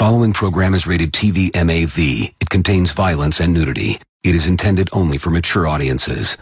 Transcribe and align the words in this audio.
following 0.00 0.32
program 0.32 0.72
is 0.72 0.86
rated 0.86 1.12
TV 1.12 1.54
MAV. 1.54 1.98
It 2.40 2.48
contains 2.48 2.92
violence 2.92 3.38
and 3.38 3.52
nudity. 3.52 3.98
It 4.24 4.34
is 4.34 4.46
intended 4.46 4.88
only 4.94 5.18
for 5.18 5.28
mature 5.28 5.68
audiences. 5.68 6.38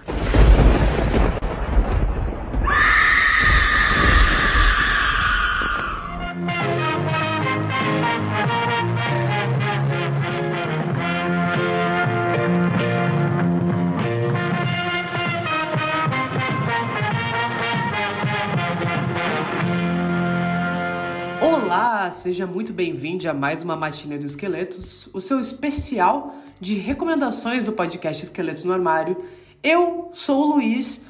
A 23.29 23.35
mais 23.35 23.63
uma 23.63 23.77
Matinê 23.77 24.17
dos 24.17 24.33
Esqueletos, 24.33 25.09
o 25.13 25.21
seu 25.21 25.41
especial 25.41 26.35
de 26.61 26.75
recomendações 26.75 27.65
do 27.65 27.73
podcast 27.73 28.25
Esqueletos 28.25 28.65
no 28.65 28.73
Armário. 28.73 29.23
Eu 29.63 30.11
sou 30.13 30.41
o 30.43 30.55
Luiz. 30.55 31.03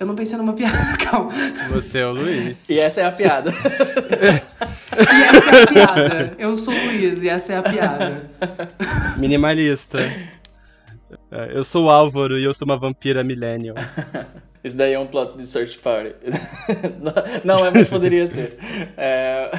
Eu 0.00 0.06
não 0.06 0.14
pensei 0.14 0.38
numa 0.38 0.52
piada, 0.54 0.96
calma. 0.96 1.30
Você 1.70 1.98
é 1.98 2.06
o 2.06 2.12
Luiz. 2.12 2.68
E 2.68 2.78
essa 2.78 3.00
é 3.00 3.04
a 3.04 3.12
piada. 3.12 3.52
E 4.98 5.36
essa 5.36 5.50
é 5.50 5.62
a 5.62 5.66
piada. 5.66 6.34
Eu 6.38 6.56
sou 6.56 6.74
o 6.74 6.84
Luiz 6.86 7.22
e 7.22 7.28
essa 7.28 7.52
é 7.52 7.56
a 7.58 7.62
piada. 7.62 8.28
Minimalista. 9.16 9.98
É, 11.30 11.56
Eu 11.56 11.62
sou 11.62 11.86
o 11.86 11.90
Álvaro 11.90 12.36
e 12.36 12.42
eu 12.42 12.52
sou 12.52 12.66
uma 12.66 12.76
vampira 12.76 13.22
millennial. 13.22 13.76
Isso 14.62 14.76
daí 14.76 14.92
é 14.92 14.98
um 14.98 15.06
plot 15.06 15.36
de 15.36 15.46
Search 15.46 15.78
Party. 15.78 16.14
Não, 17.44 17.64
é, 17.64 17.70
mas 17.70 17.88
poderia 17.88 18.26
ser. 18.28 18.58
É, 18.96 19.50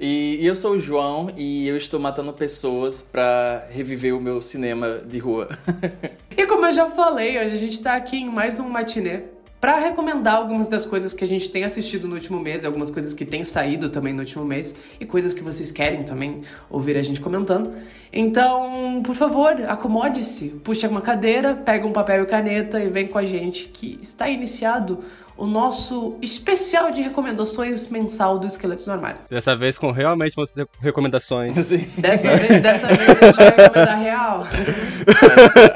E, 0.00 0.38
e 0.40 0.46
eu 0.46 0.54
sou 0.54 0.72
o 0.72 0.78
João 0.78 1.30
e 1.36 1.68
eu 1.68 1.76
estou 1.76 1.98
matando 2.00 2.32
pessoas 2.32 3.02
pra 3.02 3.66
reviver 3.70 4.14
o 4.16 4.20
meu 4.20 4.40
cinema 4.40 5.00
de 5.04 5.18
rua. 5.18 5.48
E 6.38 6.46
como 6.46 6.66
eu 6.66 6.70
já 6.70 6.88
falei, 6.88 7.36
hoje 7.36 7.52
a 7.52 7.58
gente 7.58 7.82
tá 7.82 7.96
aqui 7.96 8.16
em 8.18 8.30
mais 8.30 8.60
um 8.60 8.68
matinê 8.68 9.22
pra 9.60 9.78
recomendar 9.78 10.36
algumas 10.36 10.66
das 10.66 10.86
coisas 10.86 11.12
que 11.12 11.24
a 11.24 11.26
gente 11.26 11.50
tem 11.50 11.64
assistido 11.64 12.06
no 12.06 12.14
último 12.14 12.38
mês, 12.38 12.64
algumas 12.64 12.90
coisas 12.90 13.12
que 13.12 13.24
têm 13.24 13.42
saído 13.42 13.88
também 13.88 14.12
no 14.12 14.20
último 14.20 14.44
mês 14.44 14.74
e 15.00 15.04
coisas 15.04 15.34
que 15.34 15.42
vocês 15.42 15.70
querem 15.72 16.02
também 16.04 16.42
ouvir 16.70 16.96
a 16.96 17.02
gente 17.02 17.20
comentando. 17.20 17.72
Então, 18.12 19.02
por 19.04 19.14
favor, 19.14 19.54
acomode-se, 19.68 20.48
puxe 20.64 20.86
uma 20.86 21.00
cadeira, 21.02 21.54
pega 21.54 21.86
um 21.86 21.92
papel 21.92 22.22
e 22.22 22.26
caneta 22.26 22.80
e 22.80 22.88
vem 22.88 23.06
com 23.06 23.18
a 23.18 23.24
gente 23.24 23.66
que 23.66 23.98
está 24.00 24.28
iniciado 24.28 25.00
o 25.36 25.46
nosso 25.46 26.16
especial 26.20 26.90
de 26.90 27.00
recomendações 27.00 27.86
mensal 27.88 28.38
do 28.38 28.46
Esqueletos 28.46 28.86
no 28.86 28.94
Armário. 28.94 29.18
Dessa 29.30 29.54
vez 29.54 29.76
com 29.78 29.90
realmente 29.92 30.34
re- 30.56 30.66
recomendações. 30.80 31.52
Dessa 31.98 32.36
vez, 32.36 32.58
dessa 32.62 32.86
vez 32.88 33.08
a 33.08 33.14
gente 33.26 33.36
vai 33.36 33.50
recomendar 33.56 34.00
real. 34.00 34.46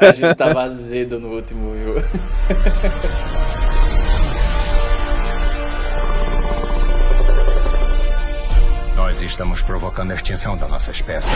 a 0.01 0.13
gente 0.13 0.35
tava 0.35 0.63
azedo 0.63 1.21
no 1.21 1.29
último, 1.35 1.71
viu? 1.73 1.95
Nós 9.13 9.21
estamos 9.21 9.61
provocando 9.61 10.11
a 10.11 10.15
extinção 10.15 10.57
da 10.57 10.67
nossa 10.67 10.91
espécie. 10.91 11.35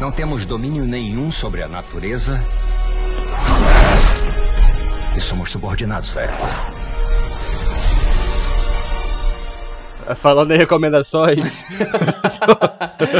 Não 0.00 0.10
temos 0.10 0.46
domínio 0.46 0.86
nenhum 0.86 1.30
sobre 1.30 1.62
a 1.62 1.68
natureza. 1.68 2.42
E 5.14 5.20
somos 5.20 5.50
subordinados 5.50 6.16
a 6.16 6.22
ela. 6.22 6.48
Falando 10.14 10.54
em 10.54 10.56
recomendações, 10.56 11.66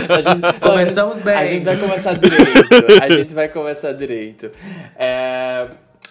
A 0.08 0.23
gente- 0.23 0.56
Começamos 0.61 1.20
bem. 1.20 1.34
A 1.36 1.45
gente 1.47 1.64
vai 1.64 1.77
começar 1.77 2.14
direito. 2.14 3.03
A 3.03 3.11
gente 3.11 3.34
vai 3.34 3.48
começar 3.48 3.92
direito. 3.92 4.51
É, 4.96 5.67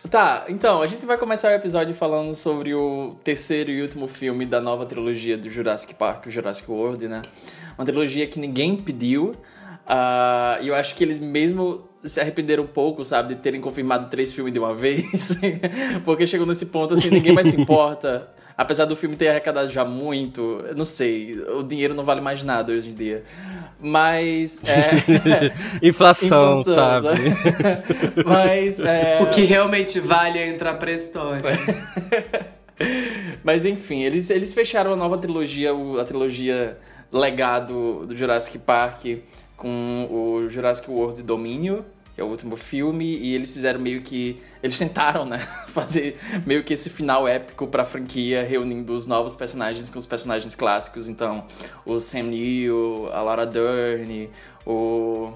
Tá, 0.09 0.45
então, 0.49 0.81
a 0.81 0.87
gente 0.87 1.05
vai 1.05 1.17
começar 1.17 1.49
o 1.49 1.53
episódio 1.53 1.95
falando 1.95 2.35
sobre 2.35 2.73
o 2.75 3.15
terceiro 3.23 3.71
e 3.71 3.81
último 3.81 4.07
filme 4.07 4.45
da 4.45 4.61
nova 4.61 4.85
trilogia 4.85 5.37
do 5.37 5.49
Jurassic 5.49 5.95
Park, 5.95 6.27
o 6.27 6.29
Jurassic 6.29 6.69
World, 6.69 7.07
né? 7.07 7.21
Uma 7.77 7.85
trilogia 7.85 8.27
que 8.27 8.39
ninguém 8.39 8.75
pediu. 8.75 9.33
ah, 9.87 10.59
E 10.61 10.67
eu 10.67 10.75
acho 10.75 10.95
que 10.95 11.03
eles 11.03 11.17
mesmo 11.17 11.87
se 12.03 12.19
arrependeram 12.21 12.63
um 12.63 12.67
pouco, 12.67 13.03
sabe, 13.03 13.33
de 13.33 13.41
terem 13.41 13.59
confirmado 13.59 14.07
três 14.09 14.31
filmes 14.31 14.53
de 14.53 14.59
uma 14.59 14.73
vez. 14.75 15.37
Porque 16.05 16.27
chegou 16.27 16.45
nesse 16.45 16.67
ponto, 16.67 16.93
assim, 16.93 17.09
ninguém 17.09 17.33
mais 17.33 17.47
se 17.49 17.59
importa. 17.59 18.29
Apesar 18.57 18.85
do 18.85 18.95
filme 18.95 19.17
ter 19.17 19.27
arrecadado 19.27 19.69
já 19.69 19.83
muito, 19.83 20.63
eu 20.67 20.75
não 20.75 20.85
sei, 20.85 21.37
o 21.57 21.61
dinheiro 21.61 21.93
não 21.93 22.05
vale 22.05 22.21
mais 22.21 22.41
nada 22.41 22.71
hoje 22.71 22.89
em 22.89 22.93
dia. 22.93 23.23
Mas. 23.81 24.63
É, 24.63 25.51
inflação, 25.85 26.61
Inflação, 26.61 26.63
sabe? 26.63 27.07
Mas. 28.25 28.79
É... 28.79 29.19
O 29.21 29.29
que 29.29 29.41
realmente 29.41 29.99
vale 29.99 30.39
é 30.39 30.47
entrar 30.47 30.75
pra 30.75 30.91
história. 30.91 31.41
Mas 33.43 33.65
enfim, 33.65 34.03
eles, 34.03 34.29
eles 34.29 34.53
fecharam 34.53 34.93
a 34.93 34.95
nova 34.95 35.17
trilogia, 35.17 35.71
a 35.99 36.05
trilogia 36.05 36.77
legado 37.11 38.05
do 38.05 38.15
Jurassic 38.15 38.57
Park 38.59 39.05
com 39.55 40.07
o 40.09 40.49
Jurassic 40.49 40.89
World 40.89 41.21
Domínio, 41.23 41.85
que 42.15 42.21
é 42.21 42.23
o 42.23 42.27
último 42.27 42.55
filme, 42.55 43.17
e 43.17 43.35
eles 43.35 43.53
fizeram 43.53 43.77
meio 43.79 44.01
que. 44.01 44.41
Eles 44.63 44.79
tentaram, 44.79 45.25
né? 45.25 45.39
Fazer 45.67 46.17
meio 46.45 46.63
que 46.63 46.73
esse 46.73 46.89
final 46.89 47.27
épico 47.27 47.67
pra 47.67 47.83
franquia, 47.83 48.41
reunindo 48.41 48.93
os 48.93 49.05
novos 49.05 49.35
personagens 49.35 49.89
com 49.89 49.99
os 49.99 50.05
personagens 50.05 50.55
clássicos. 50.55 51.09
Então, 51.09 51.45
o 51.85 51.99
Sam 51.99 52.23
Neill, 52.23 53.09
a 53.11 53.21
Laura 53.21 53.45
Dern, 53.45 54.29
o. 54.65 55.33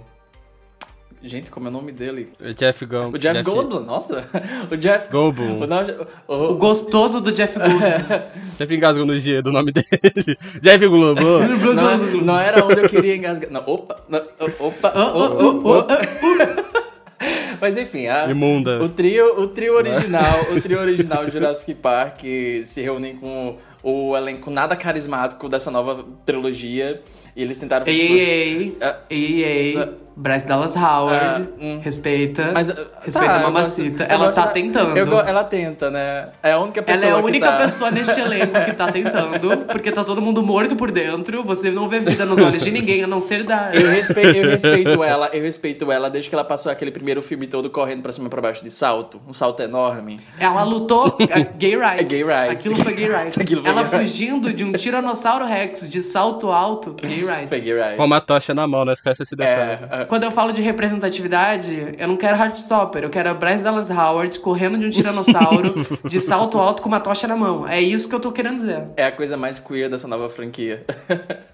Gente, 1.21 1.51
como 1.51 1.67
é 1.67 1.69
o 1.69 1.73
nome 1.73 1.91
dele? 1.91 2.31
O 2.39 2.53
Jeff 2.53 2.85
Goldblum. 2.85 3.15
O 3.15 3.17
Jeff, 3.19 3.41
Goldblum, 3.43 3.81
nossa! 3.81 4.23
O 4.71 4.77
Jeff 4.77 5.09
Goldblum. 5.11 5.59
O, 5.61 5.67
não, 5.67 5.83
o- 6.27 6.51
O 6.51 6.55
gostoso 6.55 7.19
do 7.19 7.31
Jeff 7.33 7.59
Goldblum. 7.59 7.79
Jeff 8.57 8.73
engasgou 8.73 9.05
no 9.05 9.17
G 9.19 9.41
do 9.41 9.51
nome 9.51 9.73
dele. 9.73 9.85
Jeff 10.61 10.79
Goldblum. 10.87 11.39
Não, 11.75 11.97
não 12.23 12.39
era 12.39 12.63
onde 12.65 12.81
eu 12.81 12.87
queria 12.89 13.17
engasgar. 13.17 13.51
Não, 13.51 13.61
opa, 13.65 13.97
não, 14.07 14.21
opa, 14.59 14.93
Oh, 14.95 14.99
oh, 14.99 15.23
opa, 15.25 15.43
oh, 15.43 15.61
oh, 15.63 15.77
opa. 15.79 15.97
Mas 17.59 17.75
enfim, 17.77 18.07
a, 18.07 18.25
Imunda. 18.31 18.81
o 18.81 18.87
trio, 18.87 19.41
o 19.41 19.47
trio 19.47 19.73
original, 19.75 20.23
o 20.55 20.61
trio 20.61 20.79
original 20.79 21.25
de 21.25 21.31
Jurassic 21.33 21.73
Park 21.75 22.21
se 22.63 22.81
reúnem 22.81 23.17
com 23.17 23.57
o 23.83 24.15
elenco 24.15 24.49
nada 24.49 24.73
carismático 24.77 25.49
dessa 25.49 25.69
nova 25.69 26.05
trilogia 26.25 27.01
e 27.35 27.43
eles 27.43 27.59
tentaram 27.59 27.85
Ei, 27.87 27.99
ei, 27.99 28.19
ei. 28.21 28.77
Ah. 28.81 28.99
Ei, 29.09 29.43
ei. 29.43 29.73
Ah. 30.19 30.21
Bryce 30.21 30.45
Dallas 30.45 30.75
Howard. 30.75 31.45
Ah, 31.49 31.63
hum. 31.63 31.79
Respeita. 31.81 32.51
Mas, 32.53 32.69
respeita 32.69 33.19
tá, 33.33 33.35
a 33.37 33.39
mamacita. 33.39 33.89
gosto- 33.89 34.11
ela 34.11 34.25
gosto 34.25 34.35
tá 34.35 34.45
da- 34.45 34.51
tentando. 34.51 34.97
eu 34.97 35.19
ela 35.19 35.43
tenta, 35.43 35.89
né? 35.89 36.29
É 36.43 36.51
a 36.51 36.59
única 36.59 36.83
pessoa 36.83 37.05
Ela 37.09 37.17
é 37.17 37.21
a 37.21 37.23
única 37.25 37.47
tá- 37.47 37.57
pessoa 37.57 37.91
neste 37.91 38.19
elenco 38.19 38.53
que 38.65 38.73
tá 38.73 38.87
tentando, 38.91 39.57
porque 39.67 39.91
tá 39.91 40.03
todo 40.03 40.21
mundo 40.21 40.43
morto 40.43 40.75
por 40.75 40.91
dentro. 40.91 41.43
Você 41.43 41.71
não 41.71 41.87
vê 41.87 41.99
vida 41.99 42.25
nos 42.25 42.39
olhos 42.39 42.63
de 42.63 42.71
ninguém, 42.71 43.03
a 43.03 43.07
não 43.07 43.19
ser 43.19 43.43
da. 43.43 43.71
Eu 43.73 43.89
respeito, 43.89 44.37
eu 44.37 44.49
respeito 44.49 45.03
ela, 45.03 45.29
eu 45.33 45.41
respeito 45.41 45.91
ela 45.91 46.09
desde 46.09 46.29
que 46.29 46.35
ela 46.35 46.43
passou 46.43 46.71
aquele 46.71 46.91
primeiro 46.91 47.21
filme 47.21 47.47
todo 47.47 47.69
correndo 47.69 48.01
pra 48.01 48.11
cima 48.11 48.27
e 48.27 48.29
pra 48.29 48.41
baixo 48.41 48.63
de 48.63 48.69
salto. 48.69 49.21
Um 49.27 49.33
salto 49.33 49.61
enorme. 49.61 50.19
Ela 50.39 50.63
lutou 50.63 51.17
a 51.31 51.39
gay 51.39 51.75
rights. 51.79 52.01
É 52.13 52.17
gay 52.17 52.23
rights. 52.23 52.51
Aquilo 52.67 52.75
foi 52.75 52.93
gay 52.93 53.09
rights. 53.09 53.37
Aquilo 53.39 53.61
foi 53.61 53.71
ela 53.71 53.83
gay 53.83 53.91
rights. 53.91 54.11
fugindo 54.11 54.53
de 54.53 54.63
um 54.63 54.71
tiranossauro 54.73 55.45
rex 55.45 55.87
de 55.87 56.01
salto 56.03 56.51
alto, 56.51 56.93
gay 56.93 57.23
rights. 57.25 57.49
Peguei 57.49 57.73
right. 57.73 57.95
Com 57.95 58.05
uma 58.05 58.19
tocha 58.19 58.53
na 58.53 58.67
mão, 58.67 58.83
não 58.83 58.93
esquece 58.93 59.23
esse 59.23 59.35
detalhe. 59.35 59.79
É, 59.91 60.01
é, 60.01 60.05
Quando 60.09 60.23
eu 60.23 60.31
falo 60.31 60.51
de 60.51 60.59
representatividade, 60.59 61.93
eu 61.95 62.07
não 62.07 62.17
quero 62.17 62.35
Heartstopper, 62.35 63.03
eu 63.03 63.11
quero 63.11 63.29
a 63.29 63.33
Bryce 63.35 63.63
Dallas 63.63 63.91
Howard 63.91 64.39
correndo 64.39 64.75
de 64.79 64.87
um 64.87 64.89
tiranossauro 64.89 65.75
de 66.03 66.19
salto 66.19 66.57
alto 66.57 66.81
com 66.81 66.87
uma 66.87 66.99
tocha 66.99 67.27
na 67.27 67.35
mão. 67.37 67.67
É 67.67 67.79
isso 67.79 68.09
que 68.09 68.15
eu 68.15 68.19
tô 68.19 68.31
querendo 68.31 68.55
dizer. 68.55 68.87
é 68.97 69.05
a 69.05 69.11
coisa 69.11 69.37
mais 69.37 69.59
queer 69.59 69.87
dessa 69.87 70.07
nova 70.07 70.27
franquia. 70.27 70.83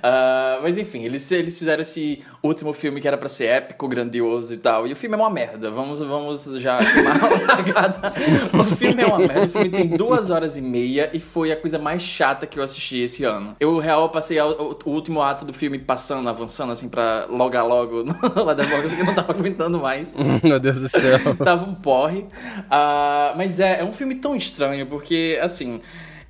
Ah, 0.00 0.60
mas 0.62 0.78
enfim, 0.78 1.02
eles, 1.02 1.28
eles 1.32 1.58
fizeram 1.58 1.82
esse 1.82 2.22
último 2.40 2.72
filme 2.72 3.00
que 3.00 3.08
era 3.08 3.18
pra 3.18 3.28
ser 3.28 3.46
épico, 3.46 3.88
grandioso 3.88 4.54
e 4.54 4.56
tal. 4.56 4.86
E 4.86 4.92
o 4.92 4.96
filme 4.96 5.16
é 5.16 5.18
uma 5.18 5.28
merda. 5.28 5.72
Vamos, 5.72 5.98
vamos 6.00 6.44
já 6.60 6.78
queimar 6.78 7.24
a 7.24 7.28
largada. 7.54 8.12
O 8.60 8.64
filme 8.76 9.02
é 9.02 9.06
uma 9.06 9.18
merda. 9.18 9.46
O 9.46 9.48
filme 9.48 9.70
tem 9.70 9.88
duas 9.88 10.30
horas 10.30 10.56
e 10.56 10.60
meia 10.62 11.10
e 11.12 11.18
foi 11.18 11.50
a 11.50 11.56
coisa 11.56 11.80
mais 11.80 12.00
chata 12.00 12.46
que 12.46 12.60
eu 12.60 12.62
assisti 12.62 12.98
esse 12.98 13.24
ano. 13.24 13.56
Eu, 13.58 13.76
real, 13.78 14.08
passei 14.08 14.40
o, 14.40 14.78
o 14.84 14.90
último 14.90 15.20
ato 15.20 15.44
do 15.44 15.52
filme 15.52 15.78
passando, 15.80 16.28
avançando, 16.28 16.72
assim, 16.72 16.88
pra 16.88 17.26
logar 17.28 17.66
logo 17.66 17.97
no 18.04 18.44
Letterboxd, 18.44 18.94
que 18.96 19.02
eu 19.02 19.06
não 19.06 19.14
tava 19.14 19.32
aguentando 19.32 19.78
mais. 19.78 20.14
Meu 20.42 20.58
Deus 20.58 20.78
do 20.80 20.88
céu. 20.88 21.18
Tava 21.44 21.68
um 21.68 21.74
porre. 21.74 22.26
Ah, 22.70 23.34
mas 23.36 23.60
é, 23.60 23.80
é 23.80 23.84
um 23.84 23.92
filme 23.92 24.14
tão 24.16 24.34
estranho, 24.34 24.86
porque, 24.86 25.38
assim, 25.42 25.80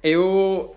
eu. 0.02 0.74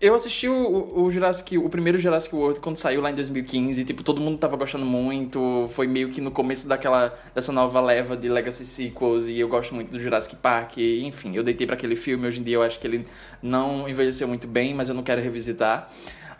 eu 0.00 0.14
assisti 0.14 0.48
o, 0.48 1.02
o 1.02 1.10
Jurassic, 1.10 1.56
o 1.58 1.68
primeiro 1.68 1.98
Jurassic 1.98 2.34
World 2.34 2.60
quando 2.60 2.76
saiu 2.76 3.00
lá 3.00 3.10
em 3.10 3.14
2015, 3.14 3.84
tipo, 3.84 4.02
todo 4.02 4.20
mundo 4.20 4.38
tava 4.38 4.56
gostando 4.56 4.84
muito, 4.84 5.68
foi 5.74 5.86
meio 5.86 6.10
que 6.10 6.20
no 6.20 6.30
começo 6.30 6.66
daquela, 6.66 7.14
dessa 7.34 7.52
nova 7.52 7.80
leva 7.80 8.16
de 8.16 8.28
Legacy 8.28 8.66
Sequels, 8.66 9.28
e 9.28 9.38
eu 9.38 9.48
gosto 9.48 9.74
muito 9.74 9.90
do 9.90 10.00
Jurassic 10.00 10.36
Park, 10.36 10.78
e, 10.78 11.04
enfim, 11.04 11.36
eu 11.36 11.42
deitei 11.42 11.66
para 11.66 11.76
aquele 11.76 11.96
filme, 11.96 12.26
hoje 12.26 12.40
em 12.40 12.42
dia 12.42 12.56
eu 12.56 12.62
acho 12.62 12.78
que 12.78 12.86
ele 12.86 13.04
não 13.42 13.88
envelheceu 13.88 14.26
muito 14.26 14.46
bem, 14.46 14.74
mas 14.74 14.88
eu 14.88 14.94
não 14.94 15.02
quero 15.02 15.20
revisitar. 15.22 15.88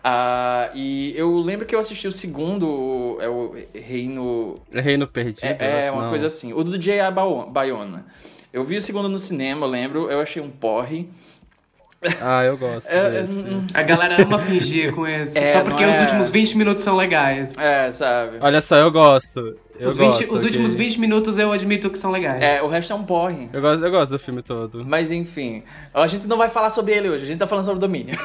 Uh, 0.05 0.69
e 0.75 1.13
eu 1.15 1.37
lembro 1.37 1.65
que 1.65 1.73
eu 1.73 1.79
assisti 1.79 2.07
o 2.07 2.11
segundo, 2.11 3.17
é 3.21 3.29
o 3.29 3.55
Reino... 3.73 4.55
É 4.73 4.81
Reino 4.81 5.07
Perdido? 5.07 5.45
É, 5.45 5.85
é 5.87 5.91
uma 5.91 6.03
não. 6.03 6.09
coisa 6.09 6.27
assim, 6.27 6.51
o 6.51 6.61
do 6.63 6.77
J.A. 6.77 7.09
Bayona. 7.09 8.05
Eu 8.51 8.65
vi 8.65 8.75
o 8.75 8.81
segundo 8.81 9.07
no 9.07 9.17
cinema, 9.17 9.65
eu 9.65 9.69
lembro, 9.69 10.11
eu 10.11 10.19
achei 10.19 10.41
um 10.41 10.49
porre, 10.49 11.07
ah, 12.21 12.43
eu 12.43 12.57
gosto. 12.57 12.87
É, 12.91 12.97
é 12.97 13.25
a 13.73 13.83
galera 13.83 14.21
ama 14.21 14.37
fingir 14.39 14.93
com 14.93 15.07
esse. 15.07 15.39
É, 15.43 15.45
só 15.45 15.61
porque 15.61 15.85
os 15.85 15.95
é? 15.95 16.01
últimos 16.01 16.29
20 16.29 16.57
minutos 16.57 16.83
são 16.83 16.95
legais. 16.95 17.55
É, 17.57 17.89
sabe? 17.91 18.37
Olha 18.41 18.61
só, 18.61 18.75
eu 18.77 18.91
gosto. 18.91 19.57
Eu 19.79 19.87
os, 19.87 19.97
20, 19.97 20.31
os 20.31 20.43
últimos 20.43 20.75
20 20.75 20.99
minutos 20.99 21.37
eu 21.37 21.51
admito 21.51 21.89
que 21.89 21.97
são 21.97 22.11
legais. 22.11 22.41
É, 22.41 22.61
o 22.61 22.67
resto 22.67 22.93
é 22.93 22.95
um 22.95 23.03
porre. 23.03 23.49
Eu 23.51 23.61
gosto, 23.61 23.83
eu 23.83 23.91
gosto 23.91 24.11
do 24.11 24.19
filme 24.19 24.43
todo. 24.43 24.85
Mas 24.85 25.09
enfim, 25.11 25.63
a 25.93 26.05
gente 26.05 26.27
não 26.27 26.37
vai 26.37 26.49
falar 26.49 26.69
sobre 26.69 26.93
ele 26.93 27.09
hoje, 27.09 27.23
a 27.23 27.27
gente 27.27 27.39
tá 27.39 27.47
falando 27.47 27.65
sobre 27.65 27.77
o 27.77 27.81
Domínio. 27.81 28.15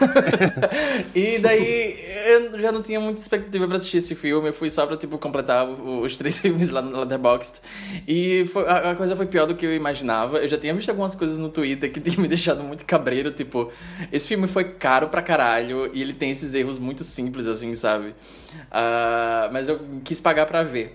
e 1.14 1.38
daí 1.38 1.98
eu 2.26 2.60
já 2.60 2.70
não 2.70 2.82
tinha 2.82 3.00
muita 3.00 3.20
expectativa 3.20 3.66
pra 3.66 3.76
assistir 3.76 3.96
esse 3.96 4.14
filme, 4.14 4.48
eu 4.48 4.52
fui 4.52 4.68
só 4.68 4.86
pra 4.86 4.96
tipo, 4.96 5.16
completar 5.16 5.66
os 5.66 6.16
três 6.18 6.38
filmes 6.40 6.70
lá 6.70 6.82
no 6.82 6.98
Letterboxd. 7.00 7.60
E 8.06 8.44
foi, 8.46 8.66
a, 8.66 8.90
a, 8.90 8.94
coisa 8.94 9.16
foi 9.16 9.26
pior 9.26 9.46
do 9.46 9.54
que 9.54 9.64
eu 9.64 9.74
imaginava. 9.74 10.38
Eu 10.38 10.48
já 10.48 10.58
tinha 10.58 10.74
visto 10.74 10.90
algumas 10.90 11.14
coisas 11.14 11.38
no 11.38 11.48
Twitter 11.48 11.90
que 11.90 11.98
tinham 12.00 12.20
me 12.20 12.28
deixado 12.28 12.62
muito 12.62 12.84
cabreiro, 12.84 13.30
tipo, 13.30 13.70
esse 14.12 14.28
filme 14.28 14.46
foi 14.46 14.64
caro 14.64 15.08
pra 15.08 15.22
caralho 15.22 15.90
e 15.94 16.02
ele 16.02 16.12
tem 16.12 16.30
esses 16.30 16.54
erros 16.54 16.78
muito 16.78 17.04
simples, 17.04 17.46
assim, 17.46 17.74
sabe? 17.74 18.08
Uh, 18.08 19.52
mas 19.52 19.68
eu 19.68 19.80
quis 20.04 20.20
pagar 20.20 20.46
pra 20.46 20.62
ver. 20.62 20.94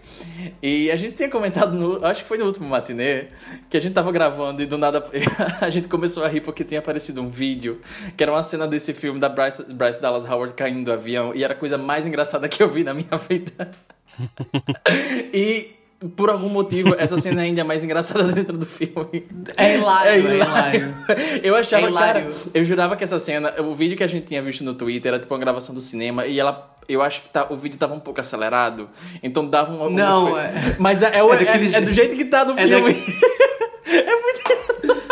E 0.61 0.91
a 0.91 0.95
gente 0.95 1.15
tinha 1.15 1.29
comentado, 1.29 1.73
no, 1.73 2.05
acho 2.05 2.23
que 2.23 2.27
foi 2.27 2.37
no 2.37 2.45
último 2.45 2.67
matinê, 2.67 3.27
que 3.69 3.77
a 3.77 3.79
gente 3.79 3.93
tava 3.93 4.11
gravando 4.11 4.61
e 4.61 4.65
do 4.65 4.77
nada 4.77 5.05
a 5.61 5.69
gente 5.69 5.87
começou 5.87 6.23
a 6.23 6.27
rir 6.27 6.41
porque 6.41 6.63
tinha 6.63 6.79
aparecido 6.79 7.21
um 7.21 7.29
vídeo 7.29 7.81
que 8.15 8.23
era 8.23 8.31
uma 8.31 8.43
cena 8.43 8.67
desse 8.67 8.93
filme 8.93 9.19
da 9.19 9.29
Bryce, 9.29 9.63
Bryce 9.73 10.01
Dallas 10.01 10.25
Howard 10.25 10.53
caindo 10.53 10.85
do 10.85 10.91
avião 10.91 11.33
e 11.33 11.43
era 11.43 11.53
a 11.53 11.57
coisa 11.57 11.77
mais 11.77 12.05
engraçada 12.07 12.47
que 12.47 12.61
eu 12.61 12.69
vi 12.69 12.83
na 12.83 12.93
minha 12.93 13.17
vida. 13.29 13.71
e 15.33 15.71
por 16.15 16.29
algum 16.29 16.49
motivo, 16.49 16.93
essa 16.97 17.19
cena 17.19 17.41
ainda 17.41 17.61
é 17.61 17.63
mais 17.63 17.83
engraçada 17.83 18.25
dentro 18.33 18.57
do 18.57 18.65
filme. 18.65 19.25
É 19.55 19.75
hilário, 19.75 20.11
é 20.11 20.35
hilário. 20.35 20.35
É 20.37 21.13
hilário. 21.13 21.41
Eu 21.43 21.55
achava, 21.55 21.85
é 21.85 21.89
hilário. 21.89 22.29
cara, 22.29 22.35
eu 22.53 22.65
jurava 22.65 22.95
que 22.95 23.03
essa 23.03 23.19
cena, 23.19 23.53
o 23.61 23.73
vídeo 23.73 23.95
que 23.95 24.03
a 24.03 24.07
gente 24.07 24.25
tinha 24.25 24.41
visto 24.41 24.63
no 24.63 24.73
Twitter 24.73 25.09
era 25.09 25.19
tipo 25.19 25.33
uma 25.33 25.39
gravação 25.39 25.73
do 25.73 25.81
cinema 25.81 26.25
e 26.25 26.39
ela 26.39 26.72
eu 26.87 27.01
acho 27.01 27.21
que 27.21 27.29
tá, 27.29 27.47
o 27.49 27.55
vídeo 27.55 27.77
tava 27.77 27.93
um 27.93 27.99
pouco 27.99 28.19
acelerado, 28.19 28.89
então 29.21 29.47
dava 29.47 29.71
um. 29.71 29.89
Não, 29.89 30.37
é... 30.37 30.75
Mas 30.79 31.01
é, 31.01 31.07
é, 31.07 31.19
é, 31.19 31.77
é, 31.77 31.81
do 31.81 31.91
jeito 31.91 32.15
que 32.15 32.25
tá 32.25 32.45
no 32.45 32.57
é 32.59 32.67
filme. 32.67 32.93
Da... 32.93 32.99
é 33.91 34.21
muito. 34.21 35.03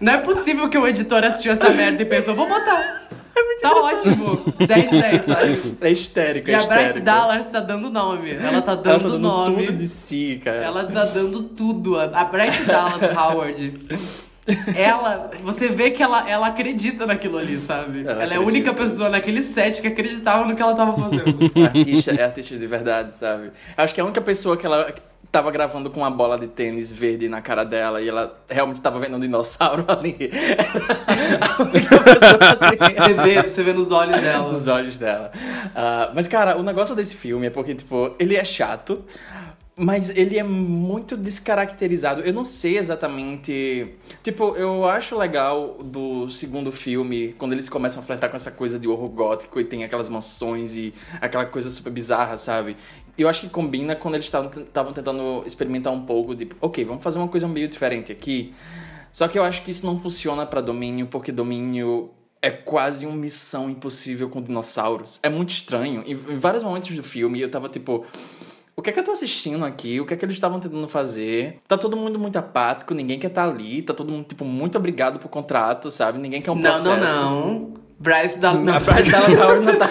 Não 0.00 0.12
é 0.12 0.18
possível 0.18 0.68
que 0.68 0.76
o 0.76 0.86
editor 0.86 1.22
assistiu 1.24 1.52
essa 1.52 1.70
merda 1.70 2.02
e 2.02 2.04
pensou, 2.04 2.34
vou 2.34 2.48
botar. 2.48 3.02
É 3.34 3.42
muito 3.42 3.62
tá 3.62 3.74
ótimo. 3.74 4.54
10 4.66 4.90
de 4.90 5.00
10, 5.00 5.24
sabe? 5.24 5.76
É 5.80 5.90
histérico, 5.90 6.50
é 6.50 6.52
E 6.52 6.54
a 6.56 6.66
Bryce 6.66 7.00
Dallas 7.00 7.50
tá 7.50 7.60
dando 7.60 7.88
nome. 7.88 8.32
Ela 8.32 8.60
tá 8.60 8.74
dando, 8.74 8.88
Ela 8.88 8.98
tá 8.98 9.08
dando 9.08 9.18
nome. 9.20 9.66
tudo 9.66 9.76
de 9.76 9.88
si, 9.88 10.40
cara. 10.44 10.64
Ela 10.64 10.84
tá 10.84 11.04
dando 11.04 11.44
tudo. 11.44 11.98
A 11.98 12.24
Bryce 12.24 12.64
Dallas 12.64 13.16
Howard 13.16 13.78
ela, 14.74 15.30
você 15.42 15.68
vê 15.68 15.90
que 15.90 16.02
ela, 16.02 16.28
ela 16.28 16.48
acredita 16.48 17.06
naquilo 17.06 17.38
ali, 17.38 17.56
sabe? 17.58 18.00
Ela, 18.00 18.22
ela 18.22 18.34
é 18.34 18.36
a 18.36 18.40
única 18.40 18.74
pessoa 18.74 19.08
naquele 19.08 19.42
set 19.42 19.80
que 19.80 19.86
acreditava 19.86 20.44
no 20.46 20.54
que 20.54 20.62
ela 20.62 20.74
tava 20.74 21.00
fazendo. 21.00 21.38
artista, 21.64 22.10
é 22.12 22.24
artista 22.24 22.56
de 22.56 22.66
verdade, 22.66 23.14
sabe? 23.14 23.52
Acho 23.76 23.94
que 23.94 24.00
é 24.00 24.02
a 24.02 24.04
única 24.04 24.20
pessoa 24.20 24.56
que 24.56 24.66
ela 24.66 24.92
tava 25.30 25.50
gravando 25.50 25.88
com 25.88 26.00
uma 26.00 26.10
bola 26.10 26.38
de 26.38 26.46
tênis 26.46 26.92
verde 26.92 27.26
na 27.26 27.40
cara 27.40 27.64
dela 27.64 28.02
e 28.02 28.08
ela 28.08 28.38
realmente 28.50 28.82
tava 28.82 28.98
vendo 28.98 29.16
um 29.16 29.20
dinossauro 29.20 29.84
ali. 29.88 30.30
a 31.40 31.62
única 31.62 32.00
pessoa 32.00 32.38
assim. 32.50 32.94
Você 32.94 33.12
vê, 33.14 33.42
você 33.42 33.62
vê 33.62 33.72
nos 33.72 33.90
olhos 33.92 34.20
dela. 34.20 34.52
Nos 34.52 34.68
olhos 34.68 34.98
dela. 34.98 35.32
Uh, 35.34 36.12
mas, 36.14 36.26
cara, 36.28 36.58
o 36.58 36.62
negócio 36.62 36.94
desse 36.94 37.16
filme 37.16 37.46
é 37.46 37.50
porque, 37.50 37.74
tipo, 37.74 38.14
ele 38.18 38.36
é 38.36 38.44
chato. 38.44 39.04
Mas 39.74 40.10
ele 40.10 40.38
é 40.38 40.42
muito 40.42 41.16
descaracterizado. 41.16 42.20
Eu 42.20 42.34
não 42.34 42.44
sei 42.44 42.76
exatamente. 42.76 43.94
Tipo, 44.22 44.54
eu 44.56 44.84
acho 44.84 45.16
legal 45.16 45.78
do 45.82 46.30
segundo 46.30 46.70
filme, 46.70 47.34
quando 47.38 47.52
eles 47.52 47.70
começam 47.70 48.02
a 48.02 48.04
flertar 48.04 48.28
com 48.28 48.36
essa 48.36 48.50
coisa 48.50 48.78
de 48.78 48.86
horror 48.86 49.08
gótico 49.08 49.58
e 49.58 49.64
tem 49.64 49.82
aquelas 49.82 50.10
mansões 50.10 50.76
e 50.76 50.92
aquela 51.22 51.46
coisa 51.46 51.70
super 51.70 51.90
bizarra, 51.90 52.36
sabe? 52.36 52.76
Eu 53.16 53.28
acho 53.28 53.40
que 53.40 53.48
combina 53.48 53.96
quando 53.96 54.14
eles 54.14 54.26
estavam 54.26 54.92
tentando 54.92 55.42
experimentar 55.46 55.92
um 55.92 56.02
pouco 56.02 56.34
de, 56.34 56.48
ok, 56.60 56.84
vamos 56.84 57.02
fazer 57.02 57.18
uma 57.18 57.28
coisa 57.28 57.48
meio 57.48 57.68
diferente 57.68 58.12
aqui. 58.12 58.52
Só 59.10 59.26
que 59.26 59.38
eu 59.38 59.44
acho 59.44 59.62
que 59.62 59.70
isso 59.70 59.86
não 59.86 59.98
funciona 59.98 60.44
para 60.44 60.60
Domínio, 60.60 61.06
porque 61.06 61.32
Domínio 61.32 62.10
é 62.42 62.50
quase 62.50 63.06
uma 63.06 63.16
missão 63.16 63.70
impossível 63.70 64.28
com 64.28 64.42
dinossauros. 64.42 65.18
É 65.22 65.30
muito 65.30 65.50
estranho. 65.50 66.02
Em, 66.06 66.12
em 66.12 66.38
vários 66.38 66.62
momentos 66.62 66.90
do 66.94 67.02
filme 67.02 67.40
eu 67.40 67.50
tava 67.50 67.68
tipo 67.68 68.04
o 68.82 68.84
que 68.84 68.90
é 68.90 68.92
que 68.92 68.98
eu 68.98 69.04
tô 69.04 69.12
assistindo 69.12 69.64
aqui? 69.64 70.00
O 70.00 70.04
que 70.04 70.12
é 70.12 70.16
que 70.16 70.24
eles 70.24 70.34
estavam 70.34 70.58
tentando 70.58 70.88
fazer? 70.88 71.60
Tá 71.68 71.78
todo 71.78 71.96
mundo 71.96 72.18
muito 72.18 72.36
apático, 72.36 72.92
ninguém 72.92 73.16
quer 73.16 73.28
estar 73.28 73.44
tá 73.44 73.48
ali, 73.48 73.80
tá 73.80 73.94
todo 73.94 74.10
mundo, 74.10 74.24
tipo, 74.26 74.44
muito 74.44 74.76
obrigado 74.76 75.20
pro 75.20 75.28
contrato, 75.28 75.88
sabe? 75.88 76.18
Ninguém 76.18 76.42
quer 76.42 76.50
um 76.50 76.56
não, 76.56 76.62
processo. 76.62 77.22
Não, 77.22 77.48
não, 77.48 77.74
Bryce 77.96 78.40
Dallas... 78.40 78.88
A 78.88 78.92
Bryce 78.92 79.08
Dallas 79.08 79.38
Howard 79.38 79.64
não 79.64 79.78
tá... 79.78 79.88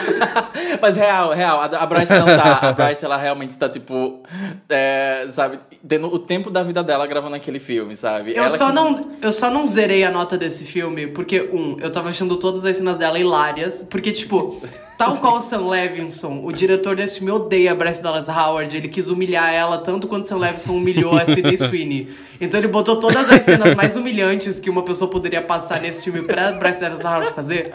Mas 0.81 0.97
real, 0.97 1.31
real, 1.31 1.61
a 1.61 1.85
Bryce 1.85 2.13
não 2.15 2.25
tá. 2.25 2.59
A 2.67 2.73
Bryce, 2.73 3.05
ela 3.05 3.15
realmente 3.15 3.57
tá, 3.57 3.69
tipo, 3.69 4.21
é, 4.67 5.25
sabe, 5.29 5.57
tendo 5.87 6.13
o 6.13 6.19
tempo 6.19 6.51
da 6.51 6.61
vida 6.61 6.83
dela 6.83 7.07
gravando 7.07 7.37
aquele 7.37 7.61
filme, 7.61 7.95
sabe? 7.95 8.31
Eu 8.31 8.43
ela 8.43 8.57
só, 8.57 8.67
que... 8.67 8.73
não, 8.73 9.11
eu 9.21 9.31
só 9.31 9.49
não 9.49 9.65
zerei 9.65 10.03
a 10.03 10.11
nota 10.11 10.37
desse 10.37 10.65
filme, 10.65 11.07
porque, 11.07 11.49
um, 11.53 11.77
eu 11.79 11.89
tava 11.89 12.09
achando 12.09 12.35
todas 12.35 12.65
as 12.65 12.75
cenas 12.75 12.97
dela 12.97 13.17
hilárias, 13.17 13.87
porque, 13.89 14.11
tipo... 14.11 14.61
Tal 15.01 15.17
qual 15.17 15.37
o 15.37 15.41
Sam 15.41 15.67
Levinson, 15.67 16.41
o 16.43 16.51
diretor 16.51 16.95
desse 16.95 17.17
filme 17.17 17.31
odeia 17.31 17.71
a 17.71 17.75
Bryce 17.75 18.03
Dallas 18.03 18.29
Howard. 18.29 18.77
Ele 18.77 18.87
quis 18.87 19.09
humilhar 19.09 19.51
ela 19.51 19.79
tanto 19.79 20.07
quanto 20.07 20.27
Sam 20.27 20.37
Levinson 20.37 20.73
humilhou 20.73 21.17
a 21.17 21.25
Sidney 21.25 21.57
Sweeney. 21.57 22.07
Então 22.39 22.59
ele 22.59 22.67
botou 22.67 22.99
todas 22.99 23.27
as 23.27 23.43
cenas 23.43 23.73
mais 23.73 23.95
humilhantes 23.95 24.59
que 24.59 24.69
uma 24.69 24.83
pessoa 24.83 25.09
poderia 25.09 25.41
passar 25.41 25.81
nesse 25.81 26.03
filme 26.03 26.21
pra 26.21 26.51
Bryce 26.51 26.81
Dallas 26.81 27.03
Howard 27.03 27.33
fazer. 27.33 27.73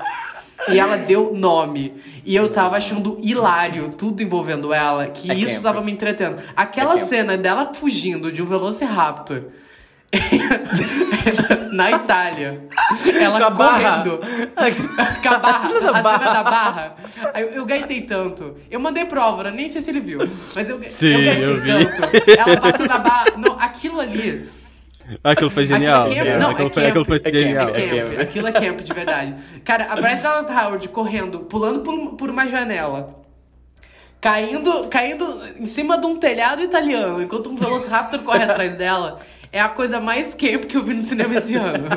E 0.69 0.78
ela 0.78 0.96
deu 0.96 1.34
nome. 1.34 1.94
E 2.25 2.37
eu 2.37 2.49
tava 2.49 2.76
achando 2.76 3.19
hilário 3.20 3.93
tudo 3.99 4.22
envolvendo 4.22 4.72
ela, 4.72 5.08
que 5.08 5.29
é 5.29 5.34
isso 5.34 5.55
camp. 5.55 5.62
tava 5.64 5.81
me 5.84 5.90
entretendo. 5.90 6.37
Aquela 6.55 6.94
é 6.94 6.99
cena 6.99 7.37
dela 7.37 7.75
fugindo 7.75 8.31
de 8.31 8.40
um 8.40 8.46
Velociraptor 8.46 9.43
na 11.73 11.91
Itália. 11.91 12.69
Ela 13.20 13.50
Com 13.50 13.56
correndo. 13.56 14.20
Com 15.23 15.29
a 15.29 15.38
barra. 15.38 15.56
A 15.56 15.69
cena 15.69 15.81
da 15.81 15.99
a 15.99 16.03
barra. 16.03 16.19
Cena 16.19 16.32
da 16.32 16.43
barra. 16.43 16.97
Eu, 17.35 17.47
eu 17.49 17.67
gaitei 17.67 18.03
tanto. 18.03 18.56
Eu 18.70 18.81
mandei 18.81 19.05
prova, 19.05 19.51
nem 19.51 19.69
sei 19.69 19.81
se 19.81 19.91
ele 19.91 20.01
viu. 20.01 20.20
Mas 20.55 20.69
eu, 20.69 20.82
Sim, 20.84 21.06
eu 21.06 21.25
gaitei 21.25 21.44
eu 21.44 21.60
vi. 21.60 21.96
tanto. 21.96 22.31
Ela 22.39 22.60
passando 22.60 22.91
a 22.91 22.98
barra. 22.98 23.27
Não, 23.36 23.58
aquilo 23.58 24.01
ali. 24.01 24.48
Aquilo 25.22 25.51
foi 25.51 25.67
genial. 25.67 26.03
Aquilo, 26.03 26.20
é 26.20 26.25
camp, 26.32 26.41
não, 26.41 26.51
aquilo, 26.51 26.69
é 26.69 26.70
foi, 26.70 26.82
camp, 26.82 26.91
aquilo 26.91 27.05
foi 27.05 27.17
é 27.17 27.20
genial. 27.20 27.67
Camp, 27.67 27.77
é 27.77 27.89
camp. 27.89 28.20
Aquilo 28.20 28.48
é 28.48 28.53
camp, 28.53 28.81
de 28.81 28.93
verdade. 28.93 29.34
Cara, 29.65 29.86
a 29.91 29.96
Bryce 29.96 30.22
Dallas 30.22 30.51
Howard 30.51 30.89
correndo, 30.89 31.41
pulando 31.41 31.81
por, 31.81 32.17
por 32.17 32.31
uma 32.31 32.48
janela 32.48 33.25
caindo, 34.20 34.89
caindo 34.89 35.41
em 35.56 35.67
cima 35.67 35.96
de 35.98 36.06
um 36.06 36.17
telhado 36.17 36.60
italiano, 36.60 37.22
enquanto 37.22 37.48
um 37.48 37.55
Velociraptor 37.55 38.20
corre 38.22 38.43
atrás 38.43 38.77
dela 38.77 39.20
é 39.56 39.60
a 39.60 39.70
coisa 39.70 39.98
mais 40.01 40.34
camp 40.34 40.65
que 40.65 40.77
eu 40.77 40.82
vi 40.82 40.93
no 40.93 41.03
cinema 41.03 41.34
esse 41.34 41.55
ano. 41.56 41.89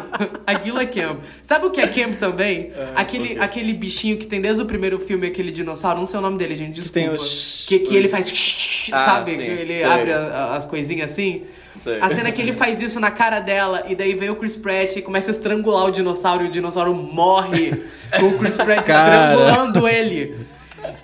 Aquilo 0.48 0.80
é 0.80 0.86
camp. 0.86 1.20
Sabe 1.44 1.66
o 1.66 1.70
que 1.70 1.82
é 1.82 1.88
camp 1.88 2.16
também? 2.16 2.72
É, 2.74 2.92
aquele, 2.96 3.38
aquele 3.38 3.74
bichinho 3.74 4.18
que 4.18 4.26
tem 4.26 4.40
desde 4.40 4.62
o 4.62 4.66
primeiro 4.66 4.98
filme, 4.98 5.28
aquele 5.28 5.52
dinossauro, 5.52 6.00
não 6.00 6.06
sei 6.06 6.20
o 6.20 6.22
nome 6.22 6.38
dele, 6.38 6.56
gente, 6.56 6.76
desculpa. 6.76 7.00
Que, 7.00 7.06
tem 7.06 7.16
os, 7.18 7.66
que, 7.68 7.80
que 7.80 7.90
os... 7.90 7.96
ele 7.96 8.08
faz. 8.08 8.90
Ah, 8.94 9.06
sabe? 9.06 9.32
Sim, 9.32 9.38
que 9.38 9.44
ele 9.44 9.76
sei. 9.76 9.86
abre 9.86 10.14
a, 10.14 10.56
as 10.56 10.66
coisinhas 10.66 11.12
assim. 11.12 11.44
Sei. 11.84 12.00
A 12.00 12.10
cena 12.10 12.32
que 12.32 12.42
ele 12.42 12.54
faz 12.54 12.82
isso 12.82 12.98
na 12.98 13.12
cara 13.12 13.42
dela 13.42 13.86
e 13.90 13.96
daí 13.96 14.14
vem 14.14 14.30
o 14.30 14.36
Chris 14.38 14.56
Pratt 14.56 14.96
e 14.96 15.02
começa 15.02 15.30
a 15.30 15.32
estrangular 15.32 15.86
o 15.86 15.92
dinossauro 15.92 16.46
e 16.46 16.48
o 16.48 16.52
dinossauro 16.52 16.94
morre 16.96 17.74
com 18.20 18.28
o 18.28 18.38
Chris 18.40 18.56
Pratt 18.56 18.86
Cara. 18.86 19.34
estrangulando 19.34 19.88
ele. 19.88 20.36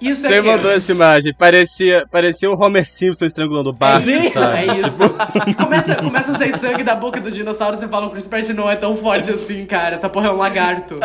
Isso 0.02 0.22
Você 0.22 0.36
é 0.36 0.42
mandou 0.42 0.72
essa 0.72 0.92
imagem. 0.92 1.34
Parecia, 1.34 2.06
parecia 2.12 2.52
o 2.52 2.62
Homer 2.62 2.86
Simpson 2.86 3.26
estrangulando 3.26 3.70
o 3.70 3.74
Bart. 3.74 4.06
É 4.08 4.28
isso, 4.28 4.40
é 4.40 4.66
isso. 4.66 5.04
Começa, 5.58 5.96
começa 5.96 6.32
a 6.32 6.36
sair 6.36 6.52
sangue 6.54 6.84
da 6.84 6.96
boca 6.96 7.20
do 7.20 7.32
dinossauro. 7.32 7.78
Você 7.78 7.88
fala, 7.88 8.06
o 8.08 8.10
Chris 8.10 8.28
Pratt 8.28 8.50
não 8.50 8.70
é 8.70 8.76
tão 8.76 8.96
forte 8.96 9.32
assim, 9.32 9.66
cara. 9.66 9.96
Essa 9.96 10.10
porra 10.10 10.28
é 10.28 10.32
um 10.32 10.38
lagarto. 10.38 11.00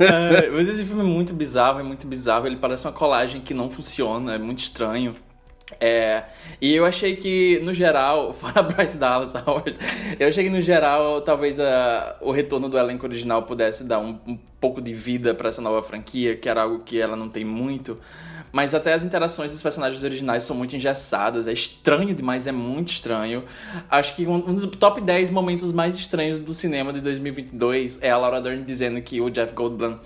é, 0.00 0.50
mas 0.50 0.68
esse 0.68 0.84
filme 0.84 1.02
é 1.02 1.06
muito 1.06 1.34
bizarro, 1.34 1.80
é 1.80 1.82
muito 1.82 2.06
bizarro. 2.06 2.46
Ele 2.46 2.56
parece 2.56 2.86
uma 2.86 2.92
colagem 2.92 3.40
que 3.40 3.52
não 3.52 3.70
funciona, 3.70 4.34
é 4.34 4.38
muito 4.38 4.58
estranho. 4.58 5.14
É, 5.80 6.24
e 6.60 6.74
eu 6.74 6.84
achei 6.84 7.14
que, 7.14 7.60
no 7.62 7.74
geral, 7.74 8.32
fora 8.34 8.62
Bryce 8.62 8.96
Dallas 8.98 9.34
Howard, 9.34 9.76
eu 10.18 10.28
achei 10.28 10.44
que, 10.44 10.50
no 10.50 10.62
geral, 10.62 11.20
talvez 11.20 11.60
a, 11.60 12.16
o 12.20 12.30
retorno 12.30 12.68
do 12.68 12.78
elenco 12.78 13.06
original 13.06 13.42
pudesse 13.42 13.84
dar 13.84 13.98
um, 13.98 14.18
um 14.26 14.38
pouco 14.60 14.80
de 14.80 14.94
vida 14.94 15.34
para 15.34 15.48
essa 15.48 15.60
nova 15.60 15.82
franquia, 15.82 16.36
que 16.36 16.48
era 16.48 16.62
algo 16.62 16.80
que 16.80 17.00
ela 17.00 17.16
não 17.16 17.28
tem 17.28 17.44
muito. 17.44 17.98
Mas 18.52 18.72
até 18.72 18.94
as 18.94 19.04
interações 19.04 19.52
dos 19.52 19.62
personagens 19.62 20.02
originais 20.02 20.42
são 20.42 20.56
muito 20.56 20.74
engessadas. 20.74 21.46
É 21.46 21.52
estranho 21.52 22.14
demais, 22.14 22.46
é 22.46 22.52
muito 22.52 22.88
estranho. 22.88 23.44
Acho 23.90 24.16
que 24.16 24.26
um, 24.26 24.36
um 24.36 24.54
dos 24.54 24.64
top 24.78 25.00
10 25.00 25.28
momentos 25.28 25.72
mais 25.72 25.94
estranhos 25.94 26.40
do 26.40 26.54
cinema 26.54 26.90
de 26.90 27.02
2022 27.02 27.98
é 28.00 28.10
a 28.10 28.16
Laura 28.16 28.40
Dern 28.40 28.62
dizendo 28.62 29.00
que 29.02 29.20
o 29.20 29.28
Jeff 29.28 29.52
Goldblum 29.52 29.98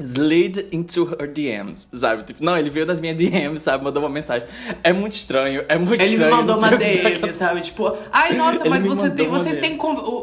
slid 0.00 0.66
into 0.72 1.04
her 1.20 1.26
DMs, 1.30 1.88
sabe? 1.92 2.22
Tipo, 2.22 2.44
não, 2.44 2.56
ele 2.56 2.70
veio 2.70 2.86
das 2.86 3.00
minhas 3.00 3.16
DMs, 3.16 3.60
sabe? 3.62 3.82
Mandou 3.84 4.02
uma 4.02 4.08
mensagem. 4.08 4.46
É 4.84 4.92
muito 4.92 5.14
estranho, 5.14 5.64
é 5.68 5.76
muito 5.76 6.02
Ele 6.02 6.12
estranho. 6.12 6.30
me 6.30 6.36
mandou 6.38 6.56
uma 6.58 6.68
que 6.70 6.76
DM, 6.76 7.34
sabe? 7.34 7.60
Tipo, 7.60 7.96
ai, 8.12 8.34
nossa, 8.36 8.62
Ele 8.62 8.70
mas 8.70 8.84
você 8.84 9.10
tem, 9.10 9.28
vocês 9.28 9.56
têm. 9.56 9.78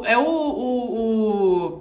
É 0.05 0.17
o, 0.17 0.21
o, 0.21 0.95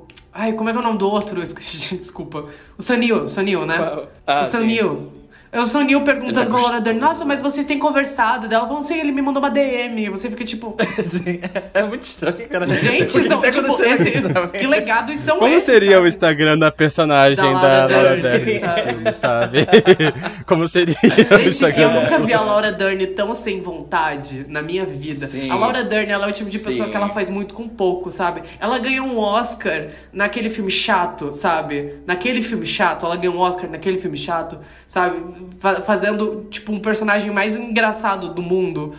o- 0.00 0.04
Ai, 0.36 0.52
como 0.54 0.68
é 0.68 0.72
que 0.72 0.78
é 0.78 0.80
o 0.80 0.84
nome 0.84 0.98
do 0.98 1.08
outro? 1.08 1.40
Esqueci, 1.40 1.94
desculpa. 1.98 2.46
O 2.76 2.82
Sanil, 2.82 3.28
Sanil, 3.28 3.64
né? 3.64 3.78
Qual? 3.78 4.08
Ah, 4.26 4.40
o 4.40 4.44
Sanil. 4.44 5.12
É 5.54 5.60
o 5.60 5.66
Sanil 5.66 5.98
Ele 5.98 6.04
perguntando 6.04 6.34
tá 6.34 6.46
pra 6.46 6.60
Laura 6.60 6.80
Dern, 6.80 6.98
gostoso. 6.98 7.18
nossa, 7.20 7.28
mas 7.28 7.40
vocês 7.40 7.64
têm 7.64 7.78
conversado? 7.78 8.48
Daí 8.48 8.58
ela 8.58 8.66
falou, 8.66 8.82
sim, 8.82 8.98
ele 8.98 9.12
me 9.12 9.22
mandou 9.22 9.40
uma 9.42 9.50
DM. 9.50 10.08
Você 10.10 10.28
fica 10.28 10.44
tipo, 10.44 10.76
Sim, 11.04 11.38
é 11.72 11.82
muito 11.84 12.02
estranho, 12.02 12.48
cara. 12.48 12.66
gente, 12.66 13.16
O 13.16 13.20
que 13.22 13.28
são, 13.28 13.40
tá 13.40 13.50
tipo, 13.50 13.82
esse- 13.84 14.12
que 14.58 14.66
legados 14.66 15.18
são 15.20 15.38
Como 15.38 15.48
esses? 15.54 15.64
seria 15.64 15.92
o 15.92 16.02
sabe? 16.02 16.08
Instagram 16.08 16.58
da 16.58 16.72
personagem 16.72 17.36
Da 17.36 17.42
da 17.44 17.50
Laura 17.52 17.86
Laura 17.86 18.16
Dern, 18.16 18.44
Dern, 18.44 18.58
sabe? 18.60 19.14
sabe? 19.14 19.66
Como 20.44 20.66
seria 20.68 20.96
o 21.04 21.36
Gente, 21.38 21.48
Instagram 21.48 21.92
eu 21.94 22.00
nunca 22.02 22.18
vi 22.18 22.32
a 22.32 22.40
Laura 22.40 22.72
Dern 22.72 23.06
tão 23.08 23.34
sem 23.34 23.60
vontade 23.60 24.44
na 24.48 24.60
minha 24.60 24.84
vida. 24.84 25.14
Sim. 25.26 25.50
A 25.50 25.54
Laura 25.54 25.84
Dern, 25.84 26.10
ela 26.10 26.26
é 26.26 26.30
o 26.30 26.32
tipo 26.32 26.50
de 26.50 26.58
pessoa 26.58 26.86
Sim. 26.86 26.90
que 26.90 26.96
ela 26.96 27.08
faz 27.10 27.30
muito 27.30 27.54
com 27.54 27.68
pouco, 27.68 28.10
sabe? 28.10 28.42
Ela 28.60 28.78
ganhou 28.78 29.06
um 29.06 29.18
Oscar 29.18 29.86
naquele 30.12 30.50
filme 30.50 30.70
chato, 30.70 31.32
sabe? 31.32 31.94
Naquele 32.06 32.42
filme 32.42 32.66
chato, 32.66 33.06
ela 33.06 33.16
ganhou 33.16 33.36
um 33.36 33.38
Oscar 33.40 33.70
naquele 33.70 33.98
filme 33.98 34.16
chato, 34.16 34.58
sabe? 34.86 35.43
Fa- 35.58 35.80
fazendo, 35.82 36.46
tipo, 36.50 36.72
um 36.72 36.80
personagem 36.80 37.30
mais 37.30 37.56
engraçado 37.56 38.34
do 38.34 38.42
mundo. 38.42 38.92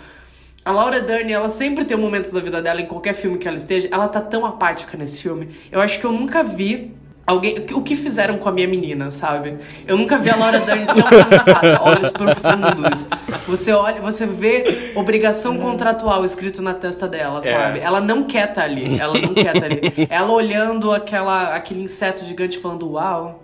A 0.64 0.72
Laura 0.72 1.00
Dern, 1.00 1.32
ela 1.32 1.48
sempre 1.50 1.86
tem 1.86 1.96
momentos 1.96 2.32
da 2.32 2.40
vida 2.40 2.62
dela, 2.62 2.82
em 2.82 2.86
qualquer 2.88 3.14
filme 3.14 3.38
que 3.38 3.48
ela 3.48 3.58
esteja, 3.58 3.88
ela 3.92 4.08
tá 4.08 4.20
tão 4.20 4.46
apática 4.46 4.98
nesse 4.98 5.22
filme. 5.22 5.50
Eu 5.72 5.80
acho 5.80 6.00
que 6.00 6.06
eu 6.06 6.12
nunca 6.12 6.44
vi 6.44 6.92
alguém. 7.28 7.64
O 7.74 7.82
que 7.84 7.96
fizeram 7.96 8.40
com 8.40 8.50
a 8.50 8.52
minha 8.52 8.68
menina, 8.68 9.12
sabe? 9.12 9.58
Eu 9.86 9.96
nunca 9.96 10.18
vi 10.18 10.32
a 10.32 10.36
Laura 10.36 10.60
Dern 10.62 10.88
tão 10.88 10.96
cansada, 11.30 11.80
olhos 11.84 12.10
profundos. 12.12 13.08
Você 13.48 13.72
olha, 13.74 14.02
você 14.02 14.26
vê 14.26 14.92
obrigação 14.96 15.56
contratual 15.60 16.26
escrito 16.26 16.64
na 16.64 16.74
testa 16.74 17.08
dela, 17.08 17.44
sabe? 17.44 17.80
Ela 17.80 18.02
não 18.02 18.24
quer 18.24 18.50
estar 18.50 18.64
ali. 18.64 19.00
Ela 19.00 19.20
não 19.20 19.36
quer 19.36 19.56
estar 19.56 19.66
ali. 19.68 19.82
Ela 20.10 20.32
olhando 20.32 20.92
aquela, 20.92 21.54
aquele 21.56 21.82
inseto 21.84 22.26
gigante 22.26 22.58
falando, 22.58 22.90
uau, 22.94 23.44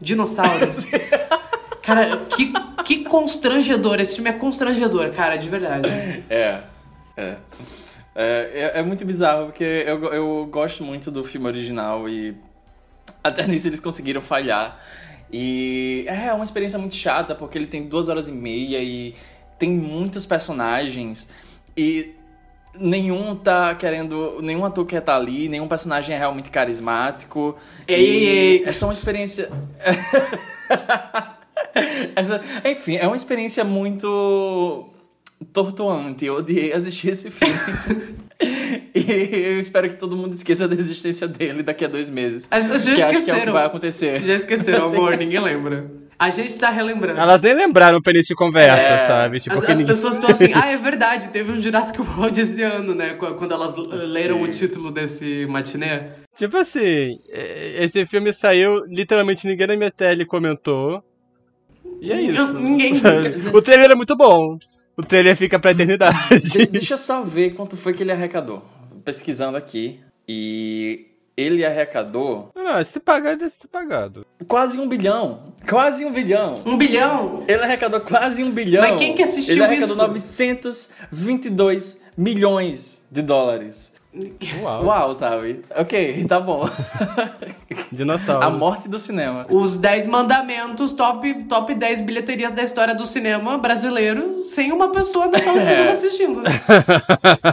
dinossauros. 0.00 0.86
Cara, 1.86 2.16
que, 2.26 2.52
que 2.84 3.04
constrangedor. 3.04 4.00
Esse 4.00 4.16
filme 4.16 4.28
é 4.28 4.32
constrangedor, 4.32 5.12
cara, 5.12 5.36
de 5.36 5.48
verdade. 5.48 5.88
É, 6.28 6.62
é. 7.16 7.36
É, 8.18 8.72
é, 8.74 8.80
é 8.80 8.82
muito 8.82 9.04
bizarro, 9.04 9.46
porque 9.46 9.84
eu, 9.86 10.04
eu 10.06 10.48
gosto 10.50 10.82
muito 10.82 11.12
do 11.12 11.22
filme 11.22 11.46
original 11.46 12.08
e 12.08 12.34
até 13.22 13.46
nisso 13.46 13.68
eles 13.68 13.78
conseguiram 13.78 14.20
falhar. 14.20 14.80
E 15.32 16.04
é 16.08 16.32
uma 16.32 16.44
experiência 16.44 16.76
muito 16.76 16.96
chata, 16.96 17.36
porque 17.36 17.56
ele 17.56 17.68
tem 17.68 17.84
duas 17.84 18.08
horas 18.08 18.26
e 18.26 18.32
meia 18.32 18.82
e 18.82 19.14
tem 19.56 19.70
muitos 19.70 20.26
personagens 20.26 21.28
e 21.76 22.16
nenhum 22.74 23.36
tá 23.36 23.76
querendo. 23.76 24.40
Nenhum 24.42 24.64
ator 24.64 24.84
quer 24.86 24.98
estar 24.98 25.14
ali, 25.14 25.48
nenhum 25.48 25.68
personagem 25.68 26.16
é 26.16 26.18
realmente 26.18 26.50
carismático. 26.50 27.56
Ei, 27.86 28.00
e 28.00 28.26
ei, 28.26 28.64
ei. 28.64 28.64
É 28.64 28.84
uma 28.84 28.92
experiência. 28.92 29.48
Essa, 32.16 32.40
enfim, 32.64 32.96
é 32.96 33.06
uma 33.06 33.16
experiência 33.16 33.64
muito 33.64 34.88
tortuante. 35.52 36.24
Eu 36.24 36.36
odiei 36.36 36.72
assistir 36.72 37.08
esse 37.10 37.30
filme. 37.30 37.54
e 38.94 39.52
eu 39.54 39.60
espero 39.60 39.88
que 39.88 39.94
todo 39.96 40.16
mundo 40.16 40.34
esqueça 40.34 40.66
da 40.68 40.74
existência 40.74 41.26
dele 41.28 41.62
daqui 41.62 41.84
a 41.84 41.88
dois 41.88 42.10
meses. 42.10 42.46
As 42.50 42.66
pessoas 42.66 42.84
já 42.84 42.94
que 42.94 43.02
acho 43.02 43.08
que 43.10 43.10
é 43.10 43.10
o 43.10 43.12
que 43.12 43.18
esqueceram. 43.18 43.52
vai 43.52 43.66
acontecer. 43.66 44.24
Já 44.24 44.34
esqueceram, 44.34 44.86
amor, 44.92 45.16
ninguém 45.16 45.40
lembra. 45.40 45.90
A 46.18 46.30
gente 46.30 46.58
tá 46.58 46.70
relembrando. 46.70 47.20
Elas 47.20 47.42
nem 47.42 47.52
lembraram 47.54 48.00
pra 48.00 48.10
início 48.10 48.28
de 48.28 48.36
conversa, 48.36 48.82
É. 48.82 49.06
sabe? 49.06 49.38
Tipo, 49.38 49.54
As, 49.56 49.62
as 49.64 49.68
ninguém- 49.68 49.86
pessoas 49.86 50.14
estão 50.16 50.30
assim, 50.30 50.50
ah, 50.54 50.66
é 50.70 50.76
verdade, 50.78 51.28
teve 51.28 51.52
um 51.52 51.60
Jurassic 51.60 52.00
World 52.00 52.40
esse 52.40 52.62
ano, 52.62 52.94
né? 52.94 53.14
qu- 53.14 53.34
Quando 53.34 53.52
elas 53.52 53.74
l- 53.76 53.86
leram 54.06 54.40
o 54.40 54.48
título 54.48 54.90
desse 54.90 55.44
matinê. 55.46 56.04
Tipo 56.34 56.56
assim, 56.56 57.18
é, 57.28 57.84
esse 57.84 58.06
filme 58.06 58.32
saiu, 58.32 58.84
literalmente 58.86 59.46
ninguém 59.46 59.66
na 59.66 59.76
minha 59.76 59.90
tele 59.90 60.24
comentou. 60.24 61.02
E 62.06 62.12
é 62.12 62.20
isso. 62.22 62.52
Ninguém- 62.54 62.92
o 63.52 63.60
trailer 63.60 63.90
é 63.90 63.94
muito 63.94 64.14
bom. 64.16 64.58
O 64.96 65.02
trailer 65.02 65.36
fica 65.36 65.58
pra 65.58 65.72
eternidade. 65.72 66.40
De- 66.40 66.66
deixa 66.66 66.94
eu 66.94 66.98
só 66.98 67.20
ver 67.22 67.50
quanto 67.54 67.76
foi 67.76 67.92
que 67.92 68.02
ele 68.02 68.12
arrecadou. 68.12 68.62
Pesquisando 69.04 69.56
aqui. 69.56 70.00
E 70.28 71.06
ele 71.36 71.64
arrecadou 71.66 72.50
Não, 72.54 72.82
se 72.82 72.98
pagar, 72.98 73.36
deve 73.36 73.52
ter 73.60 73.68
pagado. 73.68 74.24
quase 74.48 74.78
um 74.78 74.88
bilhão. 74.88 75.52
Quase 75.68 76.04
um 76.04 76.12
bilhão. 76.12 76.54
Um 76.64 76.76
bilhão? 76.78 77.44
Ele 77.46 77.62
arrecadou 77.62 78.00
quase 78.00 78.42
um 78.42 78.50
bilhão. 78.50 78.82
Mas 78.88 78.98
quem 78.98 79.14
que 79.14 79.22
assistiu 79.22 79.54
Ele 79.56 79.64
arrecadou 79.64 79.94
isso? 80.16 80.40
922 81.18 82.00
milhões 82.16 83.06
de 83.10 83.22
dólares. 83.22 83.92
Uau. 84.62 84.84
Uau, 84.86 85.14
sabe? 85.14 85.62
Ok, 85.76 86.24
tá 86.26 86.40
bom. 86.40 86.68
Dinossauro. 87.92 88.44
A 88.44 88.50
morte 88.50 88.88
do 88.88 88.98
cinema. 88.98 89.46
Os 89.50 89.76
10 89.76 90.06
mandamentos, 90.06 90.92
top, 90.92 91.34
top 91.44 91.74
10 91.74 92.00
bilheterias 92.02 92.52
da 92.52 92.62
história 92.62 92.94
do 92.94 93.04
cinema 93.06 93.58
brasileiro, 93.58 94.42
sem 94.44 94.72
uma 94.72 94.90
pessoa 94.90 95.26
na 95.26 95.38
sala 95.38 95.60
de 95.60 95.66
cinema 95.66 95.90
assistindo. 95.92 96.42
né? 96.42 96.50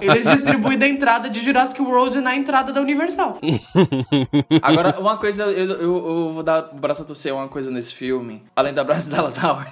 Eles 0.02 0.26
distribuem 0.26 0.78
da 0.78 0.88
entrada 0.88 1.30
de 1.30 1.40
Jurassic 1.42 1.82
World 1.82 2.20
na 2.22 2.36
entrada 2.36 2.72
da 2.72 2.82
Universal. 2.82 3.38
Agora, 4.62 4.96
uma 5.00 5.18
coisa, 5.18 5.44
eu, 5.44 5.66
eu, 5.72 5.80
eu 5.82 6.32
vou 6.34 6.44
dar 6.44 6.70
o 6.72 6.76
braço 6.78 7.02
a 7.02 7.06
torcer 7.06 7.34
uma 7.34 7.48
coisa 7.48 7.70
nesse 7.72 7.94
filme, 7.94 8.44
além 8.56 8.74
da 8.74 8.84
Braço 8.84 9.10
Dallas 9.12 9.38
Howard, 9.44 9.72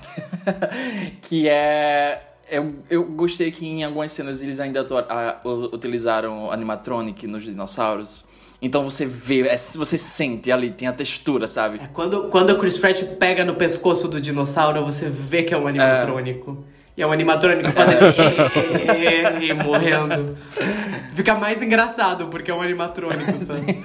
que 1.22 1.48
é. 1.48 2.22
Eu, 2.52 2.76
eu 2.90 3.04
gostei 3.06 3.50
que 3.50 3.66
em 3.66 3.84
algumas 3.84 4.12
cenas 4.12 4.42
eles 4.44 4.60
ainda 4.60 4.86
a- 5.10 5.40
utilizaram 5.46 6.52
animatronic 6.52 7.26
nos 7.26 7.44
dinossauros. 7.44 8.26
Então 8.62 8.84
você 8.84 9.06
vê, 9.06 9.48
é- 9.48 9.58
você 9.58 9.98
sente 9.98 10.52
ali, 10.52 10.70
tem 10.70 10.88
a 10.88 10.94
textura, 10.94 11.48
sabe? 11.48 11.80
É, 11.84 11.88
Quando, 11.88 12.26
quando 12.30 12.52
o 12.52 12.58
Chris 12.60 12.78
Pratt 12.78 13.02
pega 13.18 13.44
no 13.44 13.56
pescoço 13.56 14.08
do 14.08 14.22
dinossauro, 14.22 14.86
você 14.86 15.10
vê 15.10 15.44
que 15.44 15.54
é 15.54 15.58
um 15.58 15.66
animatrônico. 15.66 16.64
E 16.96 17.02
é 17.02 17.08
um 17.08 17.12
animatrônico 17.12 17.72
fazendo 17.72 18.02
e 19.42 19.54
morrendo. 19.54 20.38
Fica 21.22 21.36
mais 21.36 21.62
engraçado 21.62 22.28
porque 22.28 22.50
é 22.50 22.54
um 22.54 22.62
animatrônico, 22.62 23.38
sabe? 23.38 23.84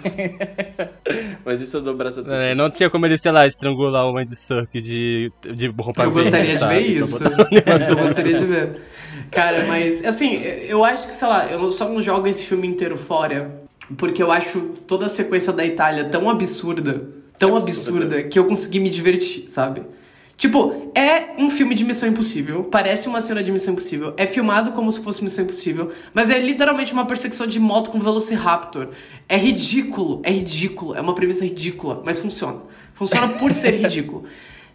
Mas 1.45 1.61
isso 1.61 1.77
eu 1.77 1.83
dou 1.83 1.95
braço 1.95 2.25
a. 2.27 2.35
É, 2.35 2.55
não 2.55 2.71
tinha 2.71 2.89
como 2.89 3.05
ele, 3.05 3.19
sei 3.19 3.31
lá, 3.31 3.47
estrangular 3.47 4.07
o 4.07 4.17
Andy 4.17 4.35
Serkis 4.35 4.83
de, 4.83 5.31
de 5.55 5.69
roupa 5.69 6.03
Eu 6.03 6.11
gostaria 6.11 6.57
de 6.57 6.67
ver 6.67 6.81
Isso 6.81 7.23
eu 7.23 7.97
gostaria 7.97 8.39
de 8.39 8.45
ver. 8.47 8.81
Cara, 9.31 9.67
mas 9.67 10.05
assim, 10.05 10.41
eu 10.69 10.85
acho 10.85 11.09
que, 11.09 11.13
sei 11.13 11.29
lá, 11.29 11.51
eu 11.51 11.71
só 11.71 11.89
não 11.89 12.01
jogo 12.01 12.27
esse 12.27 12.47
filme 12.47 12.67
inteiro 12.67 12.97
fora 12.97 13.67
porque 13.97 14.23
eu 14.23 14.33
acho 14.33 14.61
toda 14.87 15.07
a 15.07 15.09
sequência 15.09 15.53
da 15.53 15.65
Itália 15.65 16.05
tão 16.07 16.31
absurda, 16.31 17.07
tão 17.39 17.57
Absurda. 17.57 17.71
absurda, 17.71 18.23
que 18.25 18.39
eu 18.39 18.47
consegui 18.47 18.81
me 18.81 18.89
divertir, 18.89 19.51
sabe? 19.51 19.83
Tipo, 20.37 20.93
é 20.95 21.31
um 21.39 21.49
filme 21.49 21.75
de 21.75 21.83
Missão 21.83 22.09
Impossível, 22.09 22.65
parece 22.65 23.09
uma 23.09 23.23
cena 23.23 23.43
de 23.43 23.51
Missão 23.51 23.73
Impossível, 23.73 24.13
é 24.19 24.27
filmado 24.27 24.73
como 24.73 24.93
se 24.93 25.01
fosse 25.01 25.25
Missão 25.25 25.45
Impossível, 25.45 25.91
mas 26.13 26.29
é 26.29 26.39
literalmente 26.39 26.93
uma 26.93 27.07
perseguição 27.07 27.47
de 27.47 27.59
moto 27.59 27.91
com 27.91 27.99
Velociraptor. 27.99 28.89
É 29.27 29.37
ridículo, 29.37 30.21
é 30.23 30.31
ridículo, 30.31 30.95
é 30.95 31.01
uma 31.01 31.15
premissa 31.15 31.45
ridícula, 31.45 32.03
mas 32.05 32.21
funciona. 32.21 32.61
Funciona 32.93 33.29
por 33.29 33.51
ser 33.53 33.71
ridículo. 33.81 34.25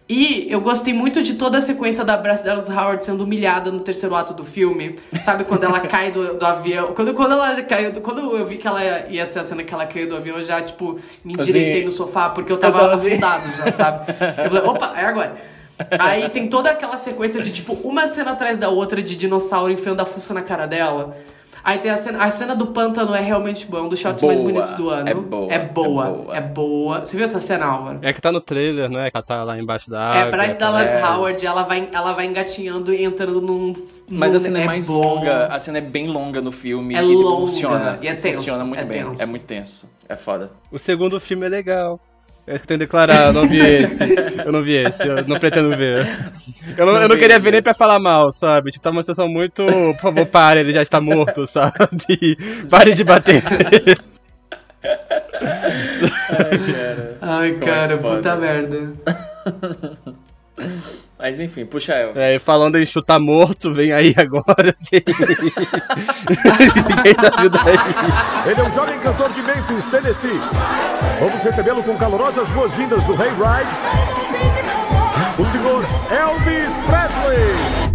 E 0.08 0.46
eu 0.50 0.60
gostei 0.60 0.92
muito 0.92 1.22
de 1.22 1.34
toda 1.34 1.58
a 1.58 1.60
sequência 1.60 2.04
da 2.04 2.16
Bryce 2.16 2.44
Dallas 2.44 2.68
Howard 2.68 3.04
sendo 3.04 3.22
humilhada 3.22 3.70
no 3.70 3.80
terceiro 3.80 4.14
ato 4.14 4.34
do 4.34 4.44
filme. 4.44 4.96
Sabe, 5.22 5.44
quando 5.44 5.64
ela 5.64 5.80
cai 5.80 6.10
do, 6.10 6.34
do 6.34 6.44
avião. 6.44 6.92
Quando, 6.92 7.14
quando 7.14 7.32
ela 7.32 7.62
caiu. 7.62 7.92
Quando 8.00 8.36
eu 8.36 8.44
vi 8.44 8.58
que 8.58 8.66
ela 8.66 8.84
ia, 8.84 9.06
ia 9.08 9.26
ser 9.26 9.38
a 9.38 9.44
cena 9.44 9.62
que 9.62 9.72
ela 9.72 9.86
caiu 9.86 10.08
do 10.08 10.16
avião, 10.16 10.38
eu 10.38 10.44
já, 10.44 10.60
tipo, 10.60 10.98
me 11.24 11.32
endireitei 11.32 11.76
Assim, 11.78 11.84
no 11.84 11.90
sofá, 11.92 12.28
porque 12.28 12.52
eu 12.52 12.58
tava, 12.58 12.80
tava 12.80 12.94
assim. 12.96 13.12
afundado 13.12 13.48
já, 13.56 13.72
sabe? 13.72 14.12
Eu 14.44 14.50
falei, 14.50 14.62
opa, 14.64 14.92
é 15.00 15.04
agora. 15.06 15.51
Aí 15.98 16.28
tem 16.28 16.48
toda 16.48 16.70
aquela 16.70 16.96
sequência 16.96 17.42
de, 17.42 17.52
tipo, 17.52 17.72
uma 17.86 18.06
cena 18.06 18.32
atrás 18.32 18.58
da 18.58 18.68
outra 18.68 19.02
de 19.02 19.16
dinossauro 19.16 19.72
enfiando 19.72 20.00
a 20.00 20.04
fuça 20.04 20.32
na 20.34 20.42
cara 20.42 20.66
dela. 20.66 21.16
Aí 21.64 21.78
tem 21.78 21.92
a 21.92 21.96
cena, 21.96 22.24
a 22.24 22.28
cena 22.28 22.56
do 22.56 22.66
pântano 22.66 23.14
é 23.14 23.20
realmente 23.20 23.66
boa, 23.66 23.84
é 23.84 23.86
um 23.86 23.88
dos 23.88 23.96
shots 24.00 24.20
mais 24.24 24.40
Boa. 24.40 24.50
bonitos 24.52 24.72
do 24.72 24.90
ano. 24.90 25.08
É 25.08 25.14
boa, 25.14 25.52
É 25.52 25.58
boa, 25.60 26.06
é 26.06 26.10
boa. 26.10 26.36
é 26.38 26.40
boa. 26.40 26.98
Você 27.04 27.16
viu 27.16 27.22
essa 27.22 27.40
cena, 27.40 27.66
Álvaro? 27.66 28.00
É 28.02 28.12
que 28.12 28.20
tá 28.20 28.32
no 28.32 28.40
trailer, 28.40 28.90
né? 28.90 29.08
Que 29.12 29.16
ela 29.16 29.22
tá 29.24 29.44
lá 29.44 29.56
embaixo 29.56 29.88
da 29.88 30.08
água. 30.10 30.20
É, 30.22 30.30
Bryce 30.32 30.58
Dallas 30.58 30.88
é. 30.88 31.04
Howard, 31.04 31.46
ela 31.46 31.62
vai, 31.62 31.88
ela 31.92 32.14
vai 32.14 32.26
engatinhando 32.26 32.92
e 32.92 33.04
entrando 33.04 33.40
num. 33.40 33.74
Mas 34.10 34.30
num- 34.32 34.36
a 34.36 34.40
cena 34.40 34.60
é, 34.60 34.64
mais 34.64 34.88
bom. 34.88 35.00
longa, 35.00 35.46
a 35.46 35.60
cena 35.60 35.78
é 35.78 35.80
bem 35.80 36.08
longa 36.08 36.40
no 36.42 36.50
filme 36.50 36.96
É 36.96 36.98
e 37.04 37.06
tipo, 37.06 37.20
longa, 37.22 37.40
funciona. 37.42 37.98
e 38.02 38.08
é 38.08 38.14
tenso, 38.16 38.38
funciona 38.40 38.64
muito 38.64 38.80
é 38.80 38.84
bem. 38.84 39.04
tenso. 39.04 39.22
É 39.22 39.26
muito 39.26 39.44
tenso. 39.44 39.90
É 40.08 40.16
foda. 40.16 40.50
O 40.72 40.80
segundo 40.80 41.20
filme 41.20 41.46
é 41.46 41.48
legal. 41.48 42.00
É 42.44 42.56
isso 42.56 42.64
que 42.64 42.64
eu 42.64 42.66
tenho 42.66 42.80
que 42.80 42.86
declarar, 42.86 43.26
eu 43.28 43.32
não 43.32 43.48
vi 43.48 43.60
esse. 43.60 44.02
Eu 44.44 44.50
não 44.50 44.62
vi 44.62 44.72
esse, 44.72 45.06
eu 45.06 45.24
não 45.26 45.38
pretendo 45.38 45.76
ver. 45.76 46.04
Eu 46.76 46.86
não, 46.86 47.00
eu 47.00 47.08
não 47.08 47.16
queria 47.16 47.38
ver 47.38 47.52
nem 47.52 47.62
pra 47.62 47.72
falar 47.72 48.00
mal, 48.00 48.32
sabe? 48.32 48.72
Tipo, 48.72 48.82
tá 48.82 48.90
uma 48.90 49.02
situação 49.02 49.28
muito. 49.28 49.64
Por 49.64 50.00
favor, 50.00 50.26
pare, 50.26 50.60
ele 50.60 50.72
já 50.72 50.82
está 50.82 51.00
morto, 51.00 51.46
sabe? 51.46 52.36
Pare 52.68 52.94
de 52.94 53.04
bater 53.04 53.42
nele. 53.44 53.96
Ai, 57.20 57.52
cara, 57.52 57.98
foda. 57.98 58.16
puta 58.16 58.36
merda. 58.36 58.92
Mas 61.22 61.38
enfim, 61.38 61.64
puxa 61.64 61.94
Elvis. 61.94 62.20
É, 62.20 62.34
e 62.34 62.38
falando 62.40 62.76
em 62.76 62.84
chutar 62.84 63.20
morto, 63.20 63.72
vem 63.72 63.92
aí 63.92 64.12
agora. 64.18 64.76
Tá 67.52 67.62
aí? 67.64 68.50
Ele 68.50 68.60
é 68.60 68.64
um 68.64 68.72
jovem 68.72 68.98
cantor 68.98 69.32
de 69.32 69.40
Memphis, 69.42 69.84
Tennessee. 69.88 70.40
Vamos 71.20 71.40
recebê-lo 71.42 71.82
com 71.84 71.96
calorosas 71.96 72.48
boas-vindas 72.50 73.04
do 73.04 73.14
Rei 73.14 73.28
Ride. 73.28 73.70
O 75.38 75.44
senhor 75.44 75.84
Elvis 76.10 76.72
Presley. 76.86 77.92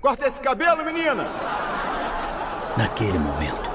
Corta 0.00 0.28
esse 0.28 0.40
cabelo, 0.40 0.84
menina. 0.84 1.26
Naquele 2.76 3.18
momento, 3.18 3.68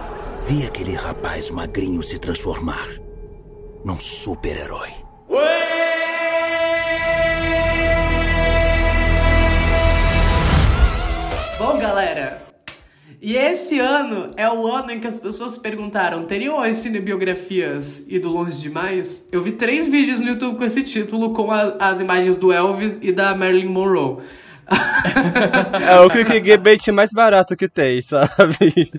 vi 0.45 0.65
aquele 0.65 0.95
rapaz 0.95 1.49
magrinho 1.49 2.01
se 2.01 2.17
transformar 2.17 2.87
num 3.83 3.99
super-herói. 3.99 4.93
Galera. 11.95 12.41
E 13.21 13.35
esse 13.35 13.79
ano 13.79 14.31
é 14.35 14.49
o 14.51 14.67
ano 14.67 14.91
em 14.91 14.99
que 14.99 15.07
as 15.07 15.17
pessoas 15.17 15.53
se 15.53 15.59
perguntaram: 15.59 16.25
teriam 16.25 16.59
as 16.59 16.77
cinebiografias 16.77 18.05
ido 18.09 18.29
longe 18.29 18.59
demais? 18.59 19.25
Eu 19.31 19.41
vi 19.41 19.53
três 19.53 19.87
vídeos 19.87 20.19
no 20.19 20.27
YouTube 20.27 20.57
com 20.57 20.63
esse 20.65 20.83
título, 20.83 21.33
com 21.33 21.49
a- 21.51 21.75
as 21.79 21.99
imagens 22.01 22.35
do 22.35 22.51
Elvis 22.51 22.99
e 23.01 23.11
da 23.11 23.33
Marilyn 23.33 23.69
Monroe. 23.69 24.17
É 25.87 25.99
o 25.99 26.09
clickbait 26.09 26.87
mais 26.91 27.11
barato 27.11 27.55
que 27.55 27.69
tem, 27.69 28.01
sabe? 28.01 28.27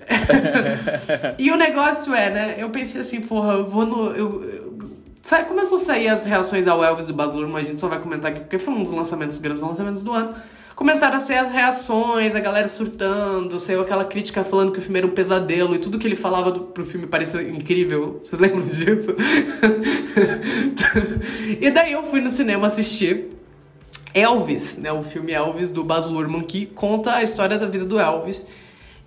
E 1.37 1.51
o 1.51 1.57
negócio 1.57 2.13
é, 2.15 2.29
né? 2.29 2.55
Eu 2.57 2.69
pensei 2.69 3.01
assim, 3.01 3.21
porra, 3.21 3.53
eu 3.53 3.67
vou 3.69 3.85
no. 3.85 4.11
Eu, 4.11 4.43
eu- 4.43 4.89
sabe, 5.21 5.45
começou 5.49 5.77
a 5.77 5.81
sair 5.81 6.07
as 6.07 6.23
reações 6.25 6.65
ao 6.67 6.83
Elvis 6.83 7.05
do 7.05 7.13
Baz 7.13 7.33
Luhrmann, 7.33 7.61
a 7.61 7.65
gente 7.67 7.79
só 7.79 7.87
vai 7.89 7.99
comentar 7.99 8.31
aqui 8.31 8.39
porque 8.41 8.57
foi 8.57 8.73
um 8.73 8.81
dos 8.81 8.91
lançamentos, 8.93 9.37
grandes 9.39 9.61
lançamentos 9.61 10.01
do 10.03 10.13
ano. 10.13 10.33
Começaram 10.77 11.17
a 11.17 11.19
ser 11.19 11.33
as 11.33 11.51
reações, 11.51 12.35
a 12.35 12.39
galera 12.39 12.67
surtando, 12.67 13.59
saiu 13.59 13.81
aquela 13.81 14.05
crítica 14.05 14.43
falando 14.43 14.71
que 14.71 14.77
o 14.77 14.81
filme 14.81 14.99
era 14.99 15.07
um 15.07 15.09
pesadelo 15.09 15.73
e 15.73 15.79
tudo 15.79 15.97
que 15.97 16.05
ele 16.05 16.15
falava 16.15 16.51
do, 16.51 16.65
pro 16.65 16.85
filme 16.85 17.07
parecia 17.07 17.41
incrível. 17.41 18.19
Vocês 18.21 18.37
lembram 18.39 18.61
disso? 18.67 19.15
e 21.59 21.71
daí 21.71 21.93
eu 21.93 22.03
fui 22.03 22.21
no 22.21 22.29
cinema 22.29 22.67
assistir. 22.67 23.29
Elvis, 24.13 24.77
né, 24.77 24.91
o 24.91 25.01
filme 25.01 25.31
Elvis 25.31 25.71
do 25.71 25.83
Baz 25.83 26.05
Luhrmann, 26.05 26.43
que 26.43 26.67
conta 26.67 27.15
a 27.15 27.23
história 27.23 27.57
da 27.57 27.65
vida 27.65 27.83
do 27.83 27.99
Elvis. 27.99 28.45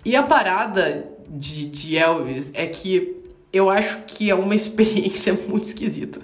E 0.03 0.13
a 0.13 0.23
parada 0.23 1.09
de, 1.29 1.67
de 1.67 1.97
Elvis 1.97 2.51
é 2.53 2.67
que 2.67 3.15
eu 3.53 3.69
acho 3.69 4.03
que 4.07 4.29
é 4.29 4.35
uma 4.35 4.53
experiência 4.55 5.39
muito 5.47 5.63
esquisita. 5.63 6.19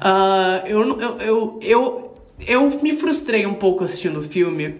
Ah, 0.00 0.62
eu, 0.66 1.00
eu, 1.00 1.18
eu, 1.18 1.58
eu, 1.60 2.11
eu 2.46 2.80
me 2.82 2.96
frustrei 2.96 3.46
um 3.46 3.54
pouco 3.54 3.84
assistindo 3.84 4.20
o 4.20 4.22
filme, 4.22 4.76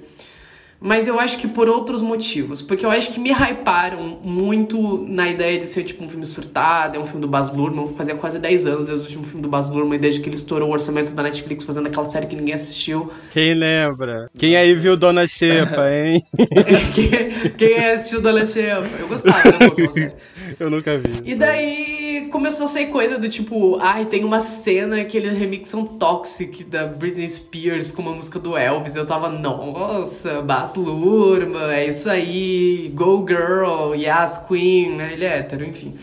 mas 0.85 1.07
eu 1.07 1.21
acho 1.21 1.39
que 1.39 1.47
por 1.47 1.69
outros 1.69 2.03
motivos. 2.03 2.61
Porque 2.61 2.85
eu 2.85 2.91
acho 2.91 3.13
que 3.13 3.21
me 3.21 3.31
hyparam 3.31 4.19
muito 4.23 5.07
na 5.09 5.31
ideia 5.31 5.57
de 5.57 5.65
ser 5.65 5.85
tipo 5.85 6.05
um 6.05 6.09
filme 6.09 6.27
surtado, 6.27 6.97
é 6.97 6.99
um 6.99 7.05
filme 7.05 7.21
do 7.21 7.29
Baz 7.29 7.53
Luhrmann. 7.53 7.95
Fazia 7.97 8.17
quase 8.17 8.41
10 8.41 8.67
anos 8.67 8.87
desde 8.87 9.03
o 9.03 9.07
último 9.07 9.25
filme 9.25 9.43
do 9.43 9.49
Baz 9.49 9.69
Luhrmann, 9.69 10.01
desde 10.01 10.21
que 10.21 10.29
ele 10.29 10.35
estourou 10.35 10.69
o 10.69 10.73
orçamento 10.73 11.15
da 11.15 11.23
Netflix 11.23 11.65
fazendo 11.65 11.87
aquela 11.87 12.07
série 12.07 12.27
que 12.27 12.35
ninguém 12.35 12.55
assistiu. 12.55 13.13
Quem 13.33 13.55
lembra? 13.55 14.29
Quem 14.37 14.57
aí 14.57 14.75
viu 14.75 14.97
Dona 14.97 15.27
Xepa, 15.27 15.89
hein? 15.89 16.21
quem, 16.93 17.51
quem 17.51 17.79
assistiu 17.79 18.21
Dona 18.21 18.45
Shepa? 18.45 18.89
Eu 18.99 19.07
gostava 19.07 19.51
né. 19.51 20.13
Eu 20.59 20.71
nunca 20.71 20.99
vi. 20.99 21.31
E 21.31 21.35
daí 21.35 22.29
começou 22.31 22.65
a 22.65 22.69
sair 22.69 22.87
coisa 22.87 23.19
do 23.19 23.29
tipo, 23.29 23.79
ai, 23.81 24.07
tem 24.07 24.25
uma 24.25 24.41
cena 24.41 25.05
que 25.05 25.17
eles 25.17 25.39
remixam 25.39 25.85
Toxic 25.85 26.65
da 26.65 26.87
Britney 26.87 27.29
Spears 27.29 27.93
com 27.93 28.03
uma 28.03 28.13
música 28.13 28.39
do 28.39 28.57
Elvis. 28.57 28.97
Eu 28.97 29.07
tava, 29.07 29.29
nossa, 29.29 30.41
Baz 30.43 30.75
Luhrmann, 30.75 31.71
é 31.71 31.87
isso 31.87 32.11
aí, 32.11 32.91
Go 32.95 33.27
Girl, 33.29 33.95
Yes 33.95 34.39
Queen, 34.49 34.97
né? 34.97 35.13
Ele 35.13 35.25
é 35.25 35.39
hétero, 35.39 35.65
enfim. 35.65 35.95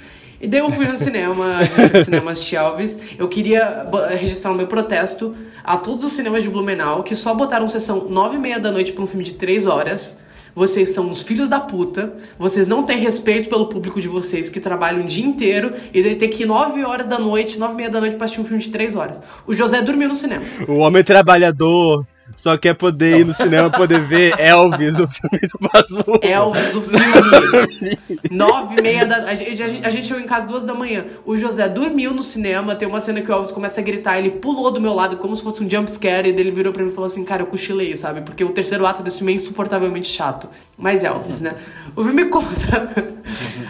E 0.41 0.47
daí 0.47 0.61
eu 0.61 0.71
fui 0.71 0.85
no 0.85 0.95
cinema, 0.95 1.57
a 1.57 1.63
gente 1.63 1.75
foi 1.75 1.99
no 1.99 2.03
cinema 2.03 2.31
assistir 2.31 2.55
Elvis. 2.55 2.97
Eu 3.17 3.27
queria 3.27 3.89
registrar 4.11 4.51
o 4.51 4.55
meu 4.55 4.67
protesto 4.67 5.35
a 5.63 5.77
todos 5.77 6.05
os 6.05 6.13
cinemas 6.13 6.43
de 6.43 6.49
Blumenau 6.49 7.03
que 7.03 7.15
só 7.15 7.33
botaram 7.33 7.67
sessão 7.67 8.07
nove 8.07 8.37
e 8.37 8.39
meia 8.39 8.59
da 8.59 8.71
noite 8.71 8.93
pra 8.93 9.03
um 9.03 9.07
filme 9.07 9.23
de 9.23 9.33
três 9.33 9.67
horas. 9.67 10.17
Vocês 10.55 10.89
são 10.89 11.09
os 11.09 11.21
filhos 11.21 11.49
da 11.49 11.59
puta. 11.59 12.13
Vocês 12.37 12.67
não 12.67 12.83
têm 12.83 12.97
respeito 12.97 13.49
pelo 13.49 13.67
público 13.67 14.01
de 14.01 14.07
vocês 14.07 14.49
que 14.49 14.59
trabalham 14.59 15.03
o 15.03 15.07
dia 15.07 15.25
inteiro 15.25 15.71
e 15.93 16.01
daí 16.01 16.15
ter 16.15 16.27
que 16.27 16.43
ir 16.43 16.45
9 16.45 16.83
horas 16.83 17.07
da 17.07 17.19
noite, 17.19 17.57
9 17.57 17.73
e 17.73 17.77
meia 17.77 17.89
da 17.89 17.99
noite 17.99 18.15
pra 18.15 18.25
assistir 18.25 18.41
um 18.41 18.45
filme 18.45 18.61
de 18.61 18.69
3 18.69 18.95
horas. 18.95 19.21
O 19.45 19.53
José 19.53 19.81
dormiu 19.81 20.09
no 20.09 20.15
cinema. 20.15 20.43
O 20.67 20.77
homem 20.77 21.03
trabalhador 21.03 22.05
só 22.35 22.57
quer 22.57 22.73
poder 22.73 23.19
ir 23.19 23.25
no 23.25 23.33
cinema 23.33 23.69
poder 23.69 24.01
ver 24.01 24.39
Elvis, 24.39 24.99
o 24.99 25.07
filme 25.07 25.39
do 25.47 26.05
Luhrmann. 26.07 26.19
Elvis, 26.21 26.75
o 26.75 26.81
filme. 26.81 28.19
9 28.31 28.75
e 28.75 28.81
meia 28.81 29.05
da. 29.05 29.23
A 29.25 29.35
gente, 29.35 29.63
a, 29.63 29.67
gente, 29.67 29.85
a 29.85 29.89
gente 29.89 30.07
chegou 30.07 30.21
em 30.21 30.25
casa 30.25 30.47
duas 30.47 30.63
da 30.63 30.73
manhã. 30.73 31.05
O 31.25 31.35
José 31.35 31.67
dormiu 31.67 32.13
no 32.13 32.23
cinema. 32.23 32.75
Tem 32.75 32.87
uma 32.87 33.01
cena 33.01 33.21
que 33.21 33.29
o 33.29 33.33
Elvis 33.33 33.51
começa 33.51 33.81
a 33.81 33.83
gritar. 33.83 34.17
Ele 34.17 34.31
pulou 34.31 34.71
do 34.71 34.79
meu 34.79 34.93
lado 34.93 35.17
como 35.17 35.35
se 35.35 35.43
fosse 35.43 35.63
um 35.63 35.69
jumpscare. 35.69 36.29
E 36.29 36.31
ele 36.31 36.51
virou 36.51 36.71
pra 36.71 36.83
mim 36.83 36.89
e 36.89 36.93
falou 36.93 37.07
assim: 37.07 37.23
Cara, 37.25 37.41
eu 37.41 37.47
cochilei, 37.47 37.95
sabe? 37.95 38.21
Porque 38.21 38.43
o 38.43 38.49
terceiro 38.49 38.85
ato 38.85 39.03
desse 39.03 39.17
filme 39.17 39.33
é 39.33 39.35
insuportavelmente 39.35 40.07
chato. 40.07 40.49
Mas 40.77 41.03
Elvis, 41.03 41.41
né? 41.41 41.55
O 41.95 42.03
filme 42.03 42.25
conta 42.25 43.15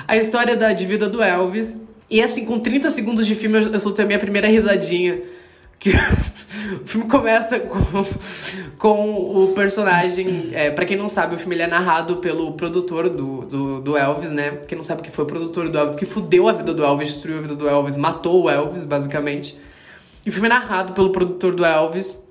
a 0.07 0.17
história 0.17 0.55
da, 0.55 0.73
de 0.73 0.85
vida 0.85 1.09
do 1.09 1.21
Elvis. 1.21 1.81
E 2.09 2.21
assim, 2.21 2.45
com 2.45 2.59
30 2.59 2.89
segundos 2.89 3.27
de 3.27 3.35
filme, 3.35 3.63
eu, 3.63 3.73
eu 3.73 3.79
soltei 3.79 4.03
a 4.03 4.07
minha 4.07 4.19
primeira 4.19 4.47
risadinha. 4.47 5.19
Que 5.79 5.91
o 6.83 6.85
filme 6.85 7.07
começa 7.07 7.59
com, 7.59 8.05
com 8.77 9.43
o 9.43 9.53
personagem. 9.55 10.49
É, 10.53 10.69
para 10.69 10.85
quem 10.85 10.97
não 10.97 11.07
sabe, 11.07 11.35
o 11.35 11.37
filme 11.37 11.55
ele 11.55 11.63
é 11.63 11.67
narrado 11.67 12.17
pelo 12.17 12.53
produtor 12.53 13.09
do, 13.09 13.45
do, 13.45 13.81
do 13.81 13.97
Elvis, 13.97 14.31
né? 14.33 14.59
Quem 14.67 14.75
não 14.75 14.83
sabe 14.83 15.01
que 15.01 15.09
foi 15.09 15.23
o 15.23 15.27
produtor 15.27 15.69
do 15.69 15.77
Elvis, 15.77 15.95
que 15.95 16.05
fudeu 16.05 16.49
a 16.49 16.51
vida 16.51 16.73
do 16.73 16.83
Elvis, 16.83 17.07
destruiu 17.07 17.37
a 17.39 17.41
vida 17.41 17.55
do 17.55 17.67
Elvis, 17.67 17.95
matou 17.95 18.43
o 18.43 18.49
Elvis, 18.49 18.83
basicamente. 18.83 19.57
E 20.25 20.29
o 20.29 20.33
filme 20.33 20.47
é 20.47 20.49
narrado 20.49 20.93
pelo 20.93 21.11
produtor 21.11 21.55
do 21.55 21.63
Elvis. 21.63 22.21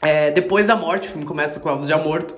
É, 0.00 0.30
depois 0.30 0.68
da 0.68 0.74
morte, 0.74 1.08
o 1.08 1.10
filme 1.10 1.26
começa 1.26 1.60
com 1.60 1.68
o 1.68 1.72
Elvis 1.72 1.88
já 1.88 1.98
morto. 1.98 2.34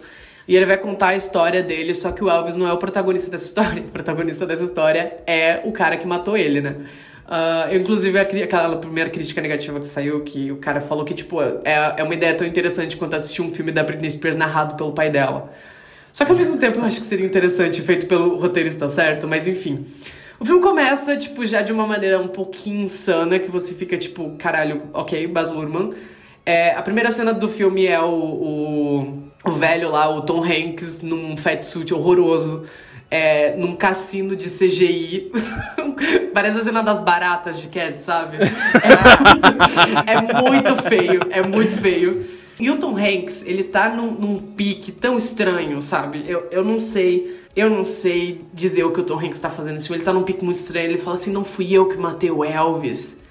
E 0.47 0.55
ele 0.55 0.67
vai 0.67 0.77
contar 0.77 1.09
a 1.09 1.17
história 1.17 1.63
dele, 1.63 1.95
só 1.95 2.13
que 2.13 2.23
o 2.23 2.29
Elvis 2.29 2.57
não 2.57 2.69
é 2.69 2.73
o 2.73 2.77
protagonista 2.77 3.31
dessa 3.31 3.47
história. 3.47 3.83
O 3.89 3.91
protagonista 3.91 4.45
dessa 4.45 4.65
história 4.65 5.17
é 5.27 5.63
o 5.65 5.73
cara 5.73 5.97
que 5.97 6.07
matou 6.07 6.37
ele, 6.37 6.61
né? 6.61 6.77
Ah, 7.27 7.69
eu, 7.71 7.81
inclusive, 7.81 8.19
aquela 8.19 8.77
primeira 8.77 9.09
crítica 9.09 9.41
negativa 9.41 9.79
que 9.81 9.87
saiu, 9.87 10.21
que 10.21 10.53
o 10.53 10.57
cara 10.57 10.81
falou 10.81 11.05
que, 11.05 11.15
tipo, 11.15 11.41
é, 11.41 11.95
é 11.97 12.03
uma 12.03 12.15
ideia 12.15 12.35
tão 12.35 12.47
interessante 12.47 12.97
quanto 12.97 13.15
assistir 13.15 13.43
um 13.43 13.51
filme 13.51 13.73
da 13.73 13.83
Britney 13.83 14.11
Spears 14.11 14.37
narrado 14.37 14.77
pelo 14.77 14.93
pai 14.93 15.11
dela. 15.11 15.51
Só 16.13 16.25
que 16.25 16.31
ao 16.31 16.39
mesmo 16.39 16.57
tempo 16.59 16.79
eu 16.79 16.85
acho 16.85 17.01
que 17.01 17.07
seria 17.07 17.27
interessante, 17.27 17.83
feito 17.83 18.07
pelo 18.07 18.37
roteirista 18.37 18.89
certo, 18.89 19.27
mas 19.27 19.49
enfim. 19.49 19.87
O 20.39 20.45
filme 20.45 20.61
começa, 20.61 21.17
tipo, 21.17 21.45
já 21.45 21.63
de 21.63 21.73
uma 21.73 21.87
maneira 21.87 22.21
um 22.21 22.29
pouquinho 22.29 22.83
insana, 22.83 23.39
que 23.39 23.51
você 23.51 23.75
fica, 23.75 23.97
tipo, 23.97 24.37
caralho, 24.37 24.83
ok, 24.93 25.27
Baz 25.27 25.51
Luhrmann. 25.51 25.93
É, 26.45 26.73
a 26.73 26.83
primeira 26.83 27.11
cena 27.11 27.33
do 27.33 27.49
filme 27.49 27.87
é 27.87 28.01
o, 28.01 28.13
o, 28.13 29.23
o 29.47 29.51
velho 29.51 29.89
lá, 29.89 30.15
o 30.15 30.23
Tom 30.23 30.45
Hanks, 30.45 31.01
num 31.03 31.37
fatsuit 31.37 31.95
horroroso, 31.95 32.65
é, 33.15 33.55
num 33.55 33.77
cassino 33.77 34.35
de 34.35 34.51
CGI. 34.51 35.31
Parece 36.35 36.59
a 36.59 36.65
cena 36.65 36.83
das 36.83 36.99
baratas 36.99 37.61
de 37.61 37.69
Cat, 37.69 38.01
sabe? 38.01 38.39
É 40.05 40.21
muito, 40.21 40.35
é 40.35 40.51
muito 40.51 40.83
feio, 40.83 41.21
é 41.31 41.41
muito 41.41 41.77
feio. 41.77 42.27
E 42.59 42.69
o 42.71 42.77
Tom 42.77 42.97
Hanks, 42.97 43.45
ele 43.47 43.63
tá 43.63 43.89
num, 43.89 44.11
num 44.11 44.39
pique 44.39 44.91
tão 44.91 45.17
estranho, 45.17 45.81
sabe? 45.81 46.25
Eu, 46.27 46.49
eu 46.51 46.65
não 46.65 46.81
sei. 46.81 47.45
Eu 47.55 47.71
não 47.71 47.85
sei 47.85 48.41
dizer 48.53 48.83
o 48.83 48.91
que 48.91 48.99
o 48.99 49.05
Tom 49.05 49.21
Hanks 49.21 49.39
tá 49.39 49.49
fazendo. 49.49 49.81
Ele 49.95 50.03
tá 50.03 50.13
num 50.13 50.25
pique 50.25 50.45
muito 50.45 50.57
estranho. 50.57 50.87
Ele 50.87 50.99
fala 50.99 51.15
assim: 51.15 51.33
não 51.33 51.45
fui 51.45 51.73
eu 51.73 51.87
que 51.87 51.97
matei 51.97 52.33
o 52.33 52.45
Elvis. 52.45 53.23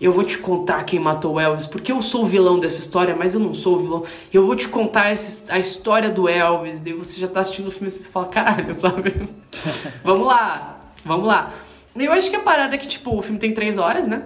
Eu 0.00 0.12
vou 0.12 0.24
te 0.24 0.38
contar 0.38 0.82
quem 0.84 0.98
matou 0.98 1.34
o 1.34 1.40
Elvis, 1.40 1.66
porque 1.66 1.92
eu 1.92 2.00
sou 2.00 2.22
o 2.22 2.24
vilão 2.24 2.58
dessa 2.58 2.80
história, 2.80 3.14
mas 3.14 3.34
eu 3.34 3.40
não 3.40 3.52
sou 3.52 3.76
o 3.76 3.78
vilão. 3.78 4.04
Eu 4.32 4.46
vou 4.46 4.56
te 4.56 4.66
contar 4.66 5.12
esse, 5.12 5.52
a 5.52 5.58
história 5.58 6.08
do 6.08 6.26
Elvis. 6.26 6.80
Daí 6.80 6.94
você 6.94 7.20
já 7.20 7.28
tá 7.28 7.40
assistindo 7.40 7.68
o 7.68 7.70
filme 7.70 7.88
e 7.88 7.90
você 7.90 8.08
fala, 8.08 8.26
caralho, 8.26 8.72
sabe? 8.74 9.28
vamos 10.02 10.26
lá, 10.26 10.80
vamos 11.04 11.26
lá. 11.26 11.52
Eu 11.94 12.12
acho 12.12 12.30
que 12.30 12.36
a 12.36 12.40
parada 12.40 12.74
é 12.74 12.78
que, 12.78 12.86
tipo, 12.86 13.14
o 13.14 13.20
filme 13.20 13.38
tem 13.38 13.52
três 13.52 13.76
horas, 13.76 14.06
né? 14.06 14.22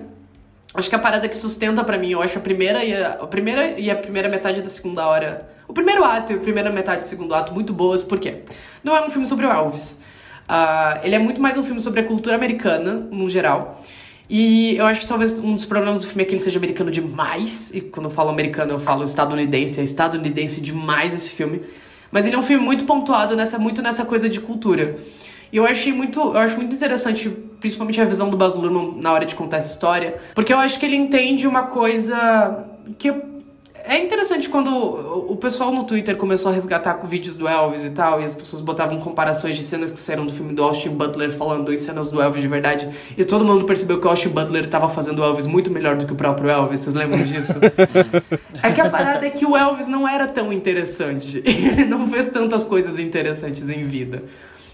Acho 0.73 0.89
que 0.89 0.95
a 0.95 0.99
parada 0.99 1.29
que 1.29 1.37
sustenta 1.37 1.83
para 1.83 1.99
mim, 1.99 2.11
eu 2.11 2.23
acho 2.23 2.39
a 2.39 2.41
primeira 2.41 2.85
e 2.85 2.95
a, 2.95 3.13
a, 3.15 3.27
primeira 3.27 3.79
e 3.79 3.91
a 3.91 3.97
primeira 3.97 4.29
metade 4.29 4.63
da 4.63 4.69
segunda 4.69 5.07
hora. 5.07 5.49
O 5.67 5.73
primeiro 5.73 6.05
ato 6.05 6.33
e 6.33 6.37
a 6.37 6.39
primeira 6.39 6.71
metade 6.71 7.03
do 7.03 7.07
segundo 7.07 7.35
ato 7.35 7.53
muito 7.53 7.73
boas, 7.73 8.03
por 8.03 8.19
quê? 8.21 8.43
Não 8.83 8.95
é 8.95 9.05
um 9.05 9.11
filme 9.11 9.27
sobre 9.27 9.47
o 9.47 9.51
Elvis. 9.51 9.99
Uh, 10.49 11.01
ele 11.03 11.15
é 11.15 11.19
muito 11.19 11.41
mais 11.41 11.57
um 11.57 11.63
filme 11.63 11.81
sobre 11.81 12.01
a 12.01 12.05
cultura 12.05 12.37
americana, 12.37 12.95
no 12.95 13.29
geral. 13.29 13.83
E 14.29 14.77
eu 14.77 14.87
acho 14.87 15.01
que 15.01 15.07
talvez 15.07 15.39
um 15.41 15.55
dos 15.55 15.65
problemas 15.65 16.01
do 16.01 16.07
filme 16.07 16.23
é 16.23 16.27
que 16.27 16.35
ele 16.35 16.41
seja 16.41 16.59
americano 16.59 16.91
demais. 16.91 17.73
E 17.75 17.81
quando 17.81 18.07
eu 18.07 18.11
falo 18.11 18.31
americano, 18.31 18.73
eu 18.73 18.81
falo 18.81 19.05
estadunidense. 19.05 19.81
É 19.81 19.83
estadunidense 19.83 20.61
demais 20.61 21.13
esse 21.13 21.31
filme. 21.31 21.63
Mas 22.11 22.27
ele 22.27 22.37
é 22.37 22.39
um 22.39 22.43
filme 22.43 22.65
muito 22.65 22.85
pontuado 22.85 23.37
nessa, 23.37 23.59
muito 23.59 23.83
nessa 23.83 24.05
coisa 24.05 24.29
de 24.29 24.41
cultura. 24.41 24.97
E 25.53 25.57
eu 25.57 25.65
achei 25.65 25.93
muito, 25.93 26.21
eu 26.21 26.39
acho 26.39 26.57
muito 26.57 26.75
interessante, 26.75 27.29
principalmente 27.61 28.01
a 28.01 28.05
visão 28.05 28.29
do 28.29 28.37
Baz 28.37 28.55
Luhrmann 28.55 28.99
na 29.01 29.13
hora 29.13 29.25
de 29.25 29.35
contar 29.35 29.59
essa 29.59 29.71
história, 29.71 30.19
porque 30.35 30.53
eu 30.53 30.59
acho 30.59 30.81
que 30.81 30.87
ele 30.87 30.97
entende 30.97 31.47
uma 31.47 31.65
coisa 31.65 32.65
que 32.99 33.13
é 33.87 33.99
interessante 33.99 34.49
quando 34.49 34.71
o 35.31 35.37
pessoal 35.37 35.71
no 35.71 35.85
Twitter 35.85 36.17
começou 36.17 36.51
a 36.51 36.55
resgatar 36.55 36.95
com 36.95 37.07
vídeos 37.07 37.37
do 37.37 37.47
Elvis 37.47 37.85
e 37.85 37.91
tal, 37.91 38.19
e 38.19 38.25
as 38.25 38.35
pessoas 38.35 38.63
botavam 38.63 38.99
comparações 38.99 39.59
de 39.59 39.63
cenas 39.63 39.93
que 39.93 39.99
saíram 39.99 40.25
do 40.25 40.33
filme 40.33 40.55
do 40.55 40.65
Austin 40.65 40.89
Butler 40.91 41.31
falando 41.31 41.71
em 41.71 41.77
cenas 41.77 42.09
do 42.09 42.21
Elvis 42.21 42.41
de 42.41 42.49
verdade, 42.49 42.89
e 43.17 43.23
todo 43.25 43.45
mundo 43.45 43.67
percebeu 43.67 44.01
que 44.01 44.07
o 44.07 44.09
Austin 44.09 44.31
Butler 44.31 44.65
estava 44.65 44.89
fazendo 44.89 45.21
o 45.21 45.25
Elvis 45.25 45.47
muito 45.47 45.71
melhor 45.71 45.97
do 45.97 46.07
que 46.07 46.15
o 46.15 46.17
próprio 46.17 46.49
Elvis, 46.49 46.81
vocês 46.81 46.95
lembram 46.95 47.23
disso? 47.25 47.61
é 48.63 48.73
que 48.73 48.81
a 48.81 48.89
parada 48.89 49.27
é 49.27 49.31
que 49.31 49.45
o 49.45 49.55
Elvis 49.55 49.87
não 49.87 50.09
era 50.09 50.27
tão 50.27 50.51
interessante, 50.51 51.43
ele 51.45 51.85
não 51.85 52.09
fez 52.09 52.29
tantas 52.29 52.65
coisas 52.65 52.99
interessantes 52.99 53.69
em 53.69 53.85
vida. 53.85 54.25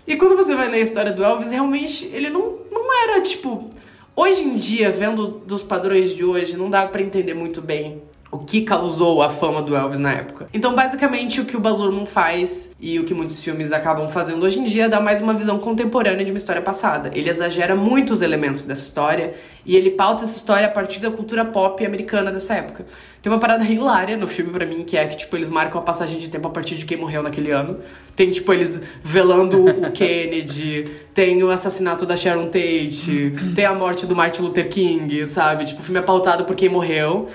E 0.06 0.16
quando 0.16 0.36
você 0.36 0.54
vai 0.54 0.68
na 0.68 0.78
história 0.78 1.10
do 1.10 1.24
Elvis, 1.24 1.50
realmente 1.50 2.08
ele 2.12 2.30
não, 2.30 2.58
não 2.70 3.02
era 3.02 3.20
tipo. 3.20 3.70
Hoje 4.14 4.42
em 4.42 4.54
dia, 4.54 4.90
vendo 4.90 5.42
dos 5.46 5.62
padrões 5.62 6.14
de 6.14 6.24
hoje, 6.24 6.56
não 6.56 6.70
dá 6.70 6.86
para 6.86 7.02
entender 7.02 7.34
muito 7.34 7.60
bem 7.60 8.02
o 8.30 8.38
que 8.38 8.62
causou 8.62 9.22
a 9.22 9.28
fama 9.28 9.60
do 9.60 9.74
Elvis 9.74 9.98
na 9.98 10.12
época. 10.12 10.48
Então, 10.54 10.74
basicamente, 10.74 11.40
o 11.40 11.44
que 11.44 11.56
o 11.56 11.60
Baz 11.60 11.78
Luhrmann 11.78 12.06
faz 12.06 12.70
e 12.78 12.98
o 13.00 13.04
que 13.04 13.12
muitos 13.12 13.42
filmes 13.42 13.72
acabam 13.72 14.08
fazendo 14.08 14.44
hoje 14.44 14.60
em 14.60 14.64
dia 14.64 14.84
é 14.84 14.88
dar 14.88 15.00
mais 15.00 15.20
uma 15.20 15.34
visão 15.34 15.58
contemporânea 15.58 16.24
de 16.24 16.30
uma 16.30 16.38
história 16.38 16.62
passada. 16.62 17.10
Ele 17.12 17.28
exagera 17.28 17.74
muitos 17.74 18.22
elementos 18.22 18.62
dessa 18.62 18.82
história 18.82 19.34
e 19.66 19.76
ele 19.76 19.90
pauta 19.90 20.22
essa 20.22 20.36
história 20.36 20.68
a 20.68 20.70
partir 20.70 21.00
da 21.00 21.10
cultura 21.10 21.44
pop 21.44 21.84
americana 21.84 22.30
dessa 22.30 22.54
época. 22.54 22.86
Tem 23.20 23.32
uma 23.32 23.40
parada 23.40 23.64
hilária 23.70 24.16
no 24.16 24.28
filme 24.28 24.52
para 24.52 24.64
mim, 24.64 24.84
que 24.84 24.96
é 24.96 25.08
que, 25.08 25.16
tipo, 25.16 25.36
eles 25.36 25.50
marcam 25.50 25.80
a 25.80 25.82
passagem 25.82 26.20
de 26.20 26.30
tempo 26.30 26.46
a 26.46 26.50
partir 26.52 26.76
de 26.76 26.84
quem 26.84 26.96
morreu 26.96 27.24
naquele 27.24 27.50
ano. 27.50 27.78
Tem, 28.14 28.30
tipo, 28.30 28.52
eles 28.52 28.80
velando 29.02 29.64
o 29.64 29.90
Kennedy, 29.90 30.88
tem 31.12 31.42
o 31.42 31.50
assassinato 31.50 32.06
da 32.06 32.16
Sharon 32.16 32.46
Tate, 32.46 33.32
tem 33.56 33.64
a 33.64 33.74
morte 33.74 34.06
do 34.06 34.14
Martin 34.14 34.42
Luther 34.42 34.68
King, 34.68 35.26
sabe? 35.26 35.64
Tipo, 35.64 35.80
o 35.80 35.84
filme 35.84 35.98
é 35.98 36.02
pautado 36.02 36.44
por 36.44 36.54
quem 36.54 36.68
morreu. 36.68 37.28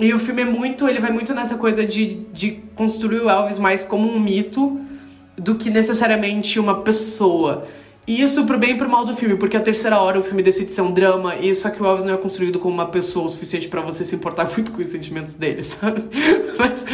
E 0.00 0.14
o 0.14 0.18
filme 0.18 0.42
é 0.42 0.44
muito, 0.46 0.88
ele 0.88 0.98
vai 0.98 1.12
muito 1.12 1.34
nessa 1.34 1.56
coisa 1.56 1.84
de, 1.84 2.22
de 2.32 2.52
construir 2.74 3.20
o 3.20 3.28
Elvis 3.28 3.58
mais 3.58 3.84
como 3.84 4.10
um 4.10 4.18
mito 4.18 4.80
do 5.36 5.54
que 5.56 5.68
necessariamente 5.68 6.58
uma 6.58 6.80
pessoa. 6.80 7.66
E 8.06 8.22
isso 8.22 8.44
pro 8.46 8.58
bem 8.58 8.72
e 8.72 8.76
pro 8.78 8.88
mal 8.88 9.04
do 9.04 9.14
filme, 9.14 9.36
porque 9.36 9.56
a 9.56 9.60
terceira 9.60 10.00
hora 10.00 10.18
o 10.18 10.22
filme 10.22 10.42
decide 10.42 10.72
ser 10.72 10.80
um 10.80 10.90
drama, 10.90 11.36
e 11.36 11.54
só 11.54 11.68
que 11.68 11.82
o 11.82 11.86
Elvis 11.86 12.06
não 12.06 12.14
é 12.14 12.16
construído 12.16 12.58
como 12.58 12.74
uma 12.74 12.86
pessoa 12.86 13.26
o 13.26 13.28
suficiente 13.28 13.68
para 13.68 13.82
você 13.82 14.02
se 14.02 14.16
importar 14.16 14.50
muito 14.56 14.72
com 14.72 14.80
os 14.80 14.86
sentimentos 14.86 15.34
dele, 15.34 15.62
sabe? 15.62 16.02
Mas, 16.58 16.84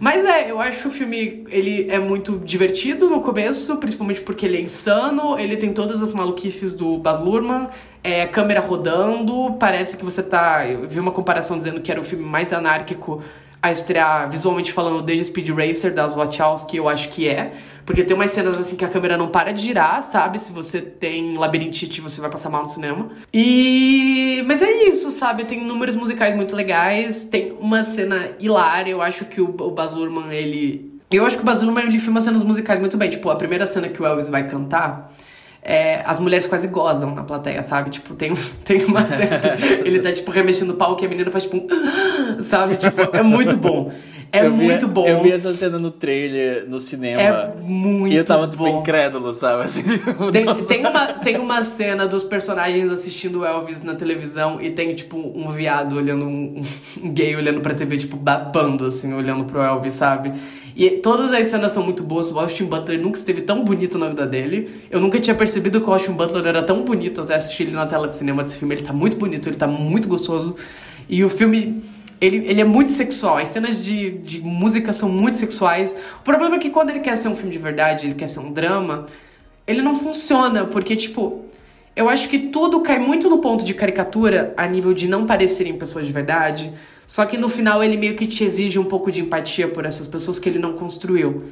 mas 0.00 0.24
é, 0.24 0.50
eu 0.50 0.60
acho 0.60 0.88
o 0.88 0.90
filme, 0.90 1.44
ele 1.48 1.90
é 1.90 1.98
muito 1.98 2.38
divertido 2.44 3.08
no 3.10 3.20
começo, 3.20 3.76
principalmente 3.76 4.20
porque 4.20 4.46
ele 4.46 4.56
é 4.56 4.60
insano, 4.60 5.38
ele 5.38 5.56
tem 5.56 5.72
todas 5.72 6.00
as 6.00 6.14
maluquices 6.14 6.72
do 6.72 6.98
Baz 6.98 7.20
Luhrmann, 7.20 7.68
é, 8.02 8.26
câmera 8.26 8.60
rodando, 8.60 9.54
parece 9.58 9.96
que 9.96 10.04
você 10.04 10.22
tá... 10.22 10.66
Eu 10.66 10.88
vi 10.88 11.00
uma 11.00 11.10
comparação 11.10 11.58
dizendo 11.58 11.80
que 11.80 11.90
era 11.90 12.00
o 12.00 12.04
filme 12.04 12.24
mais 12.24 12.52
anárquico 12.52 13.22
a 13.62 13.72
estrear 13.72 14.30
visualmente 14.30 14.72
falando 14.72 15.02
desde 15.02 15.24
Speed 15.24 15.48
Racer 15.50 15.92
das 15.92 16.14
Wachowski, 16.14 16.76
eu 16.76 16.88
acho 16.88 17.08
que 17.10 17.28
é. 17.28 17.52
Porque 17.84 18.04
tem 18.04 18.14
umas 18.14 18.30
cenas 18.30 18.60
assim 18.60 18.76
que 18.76 18.84
a 18.84 18.88
câmera 18.88 19.16
não 19.16 19.28
para 19.28 19.50
de 19.50 19.62
girar, 19.62 20.02
sabe? 20.02 20.38
Se 20.38 20.52
você 20.52 20.80
tem 20.80 21.36
labirintite, 21.36 22.02
você 22.02 22.20
vai 22.20 22.28
passar 22.30 22.50
mal 22.50 22.62
no 22.62 22.68
cinema. 22.68 23.08
E. 23.32 24.44
Mas 24.46 24.60
é 24.60 24.70
isso, 24.84 25.10
sabe? 25.10 25.44
Tem 25.44 25.64
números 25.64 25.96
musicais 25.96 26.36
muito 26.36 26.54
legais. 26.54 27.24
Tem 27.24 27.56
uma 27.58 27.82
cena 27.82 28.32
hilária. 28.38 28.90
Eu 28.90 29.00
acho 29.00 29.24
que 29.24 29.40
o, 29.40 29.48
Baz 29.70 29.94
Luhrmann, 29.94 30.30
ele. 30.30 31.00
Eu 31.10 31.24
acho 31.24 31.36
que 31.36 31.42
o 31.42 31.46
Baz 31.46 31.62
Luhrmann, 31.62 31.86
ele 31.86 31.98
filma 31.98 32.20
cenas 32.20 32.42
musicais 32.42 32.78
muito 32.78 32.98
bem. 32.98 33.08
Tipo, 33.08 33.30
a 33.30 33.36
primeira 33.36 33.64
cena 33.64 33.88
que 33.88 34.02
o 34.02 34.04
Elvis 34.04 34.28
vai 34.28 34.46
cantar 34.46 35.10
é, 35.68 36.00
as 36.06 36.18
mulheres 36.18 36.46
quase 36.46 36.66
gozam 36.68 37.14
na 37.14 37.22
plateia, 37.22 37.62
sabe? 37.62 37.90
Tipo, 37.90 38.14
tem, 38.14 38.32
tem 38.64 38.82
uma 38.86 39.04
cena 39.04 39.54
que 39.58 39.66
ele 39.86 40.00
tá, 40.00 40.10
tipo, 40.10 40.30
remexendo 40.30 40.72
o 40.72 40.76
palco 40.76 41.02
e 41.02 41.06
a 41.06 41.08
menina 41.10 41.30
faz, 41.30 41.44
tipo, 41.44 41.58
um, 41.58 41.66
sabe? 42.40 42.78
Tipo, 42.78 43.14
é 43.14 43.22
muito 43.22 43.54
bom. 43.54 43.92
É 44.30 44.44
eu 44.44 44.52
muito 44.52 44.86
vi, 44.86 44.92
bom. 44.92 45.06
Eu 45.06 45.22
vi 45.22 45.32
essa 45.32 45.54
cena 45.54 45.78
no 45.78 45.90
trailer, 45.90 46.64
no 46.68 46.78
cinema. 46.78 47.20
É 47.20 47.54
muito 47.62 48.12
E 48.12 48.16
eu 48.16 48.24
tava, 48.24 48.46
tipo, 48.46 48.64
bom. 48.64 48.80
incrédulo, 48.80 49.32
sabe? 49.32 49.62
Assim, 49.62 49.82
tipo, 49.88 50.30
Tem, 50.30 50.44
tem, 50.56 50.80
uma, 50.86 51.06
tem 51.14 51.36
uma 51.38 51.62
cena 51.62 52.06
dos 52.06 52.24
personagens 52.24 52.90
assistindo 52.90 53.44
Elvis 53.44 53.82
na 53.82 53.94
televisão 53.94 54.60
e 54.60 54.70
tem, 54.70 54.94
tipo, 54.94 55.16
um 55.16 55.50
viado 55.50 55.96
olhando, 55.96 56.24
um, 56.26 56.60
um 57.02 57.10
gay 57.10 57.34
olhando 57.36 57.60
pra 57.60 57.72
TV, 57.74 57.96
tipo, 57.96 58.16
babando, 58.16 58.84
assim, 58.84 59.12
olhando 59.14 59.44
pro 59.44 59.60
Elvis, 59.60 59.94
sabe? 59.94 60.32
E 60.76 60.90
todas 60.90 61.32
as 61.32 61.46
cenas 61.48 61.72
são 61.72 61.82
muito 61.82 62.02
boas. 62.04 62.30
O 62.30 62.38
Austin 62.38 62.66
Butler 62.66 63.00
nunca 63.00 63.18
esteve 63.18 63.40
tão 63.40 63.64
bonito 63.64 63.98
na 63.98 64.08
vida 64.08 64.26
dele. 64.26 64.70
Eu 64.90 65.00
nunca 65.00 65.18
tinha 65.18 65.34
percebido 65.34 65.80
que 65.80 65.88
o 65.88 65.92
Austin 65.92 66.12
Butler 66.12 66.46
era 66.46 66.62
tão 66.62 66.84
bonito 66.84 67.20
até 67.20 67.34
assistir 67.34 67.64
ele 67.64 67.72
na 67.72 67.84
tela 67.86 68.06
de 68.06 68.14
cinema 68.14 68.44
desse 68.44 68.58
filme. 68.58 68.74
Ele 68.76 68.82
tá 68.82 68.92
muito 68.92 69.16
bonito, 69.16 69.48
ele 69.48 69.56
tá 69.56 69.66
muito 69.66 70.06
gostoso. 70.06 70.54
E 71.08 71.24
o 71.24 71.28
filme 71.28 71.82
ele, 72.20 72.38
ele 72.48 72.60
é 72.60 72.64
muito 72.64 72.90
sexual, 72.90 73.36
as 73.36 73.48
cenas 73.48 73.84
de, 73.84 74.10
de 74.18 74.40
música 74.40 74.92
são 74.92 75.08
muito 75.08 75.38
sexuais. 75.38 75.96
O 76.20 76.22
problema 76.22 76.56
é 76.56 76.58
que 76.58 76.70
quando 76.70 76.90
ele 76.90 77.00
quer 77.00 77.16
ser 77.16 77.28
um 77.28 77.36
filme 77.36 77.52
de 77.52 77.58
verdade, 77.58 78.06
ele 78.06 78.14
quer 78.14 78.26
ser 78.26 78.40
um 78.40 78.52
drama, 78.52 79.06
ele 79.66 79.82
não 79.82 79.94
funciona, 79.94 80.64
porque, 80.64 80.96
tipo, 80.96 81.44
eu 81.94 82.08
acho 82.08 82.28
que 82.28 82.38
tudo 82.38 82.80
cai 82.80 82.98
muito 82.98 83.28
no 83.28 83.38
ponto 83.38 83.64
de 83.64 83.74
caricatura, 83.74 84.54
a 84.56 84.66
nível 84.66 84.94
de 84.94 85.06
não 85.06 85.26
parecerem 85.26 85.76
pessoas 85.76 86.06
de 86.06 86.12
verdade, 86.12 86.72
só 87.06 87.24
que 87.24 87.38
no 87.38 87.48
final 87.48 87.82
ele 87.82 87.96
meio 87.96 88.16
que 88.16 88.26
te 88.26 88.44
exige 88.44 88.78
um 88.78 88.84
pouco 88.84 89.10
de 89.10 89.20
empatia 89.20 89.68
por 89.68 89.84
essas 89.84 90.06
pessoas 90.06 90.38
que 90.38 90.48
ele 90.48 90.58
não 90.58 90.74
construiu. 90.74 91.44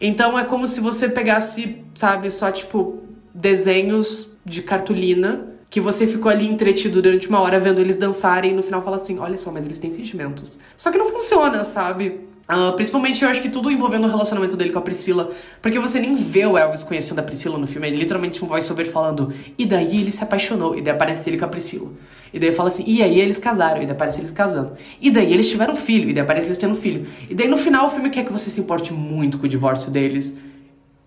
Então 0.00 0.38
é 0.38 0.44
como 0.44 0.66
se 0.66 0.80
você 0.80 1.08
pegasse, 1.08 1.78
sabe, 1.94 2.30
só, 2.30 2.50
tipo, 2.50 3.02
desenhos 3.32 4.32
de 4.44 4.62
cartolina 4.62 5.53
que 5.74 5.80
você 5.80 6.06
ficou 6.06 6.30
ali 6.30 6.46
entretido 6.46 7.02
durante 7.02 7.28
uma 7.28 7.40
hora 7.40 7.58
vendo 7.58 7.80
eles 7.80 7.96
dançarem 7.96 8.52
e 8.52 8.54
no 8.54 8.62
final 8.62 8.80
fala 8.80 8.94
assim: 8.94 9.18
olha 9.18 9.36
só, 9.36 9.50
mas 9.50 9.64
eles 9.64 9.76
têm 9.76 9.90
sentimentos. 9.90 10.60
Só 10.76 10.92
que 10.92 10.96
não 10.96 11.08
funciona, 11.10 11.64
sabe? 11.64 12.20
Uh, 12.48 12.76
principalmente 12.76 13.24
eu 13.24 13.28
acho 13.28 13.42
que 13.42 13.48
tudo 13.48 13.72
envolvendo 13.72 14.04
o 14.04 14.08
relacionamento 14.08 14.56
dele 14.56 14.70
com 14.70 14.78
a 14.78 14.82
Priscila. 14.82 15.32
Porque 15.60 15.76
você 15.76 15.98
nem 15.98 16.14
vê 16.14 16.46
o 16.46 16.56
Elvis 16.56 16.84
conhecendo 16.84 17.18
a 17.18 17.24
Priscila 17.24 17.58
no 17.58 17.66
filme. 17.66 17.88
É 17.88 17.90
literalmente 17.90 18.44
um 18.44 18.46
voiceover 18.46 18.88
falando. 18.88 19.32
E 19.58 19.66
daí 19.66 20.00
ele 20.00 20.12
se 20.12 20.22
apaixonou. 20.22 20.78
E 20.78 20.80
daí 20.80 20.94
aparece 20.94 21.28
ele 21.28 21.38
com 21.38 21.44
a 21.44 21.48
Priscila. 21.48 21.90
E 22.32 22.38
daí 22.38 22.52
fala 22.52 22.68
assim. 22.68 22.84
E 22.86 23.02
aí 23.02 23.18
eles 23.18 23.36
casaram. 23.36 23.82
E 23.82 23.84
daí 23.84 23.96
aparece 23.96 24.20
eles 24.20 24.30
casando. 24.30 24.74
E 25.00 25.10
daí 25.10 25.32
eles 25.32 25.50
tiveram 25.50 25.74
filho. 25.74 26.08
E 26.08 26.12
daí 26.12 26.22
aparece 26.22 26.46
eles 26.46 26.58
tendo 26.58 26.76
filho. 26.76 27.04
E 27.28 27.34
daí 27.34 27.48
no 27.48 27.56
final 27.56 27.86
o 27.86 27.88
filme 27.88 28.10
quer 28.10 28.24
que 28.24 28.30
você 28.30 28.48
se 28.48 28.60
importe 28.60 28.92
muito 28.92 29.38
com 29.38 29.46
o 29.46 29.48
divórcio 29.48 29.90
deles. 29.90 30.38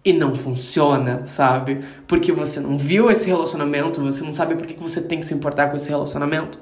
E 0.08 0.13
não 0.13 0.34
funciona, 0.34 1.24
sabe? 1.26 1.80
Porque 2.08 2.32
você 2.32 2.62
não 2.62 2.78
viu 2.78 3.12
esse 3.12 3.28
relacionamento. 3.28 4.02
Você 4.02 4.24
não 4.24 4.32
sabe 4.32 4.56
por 4.56 4.65
que 4.65 4.82
você 4.82 5.02
tem 5.02 5.20
que 5.20 5.26
se 5.26 5.34
importar 5.34 5.67
com 5.67 5.76
esse 5.76 5.89
relacionamento. 5.89 6.62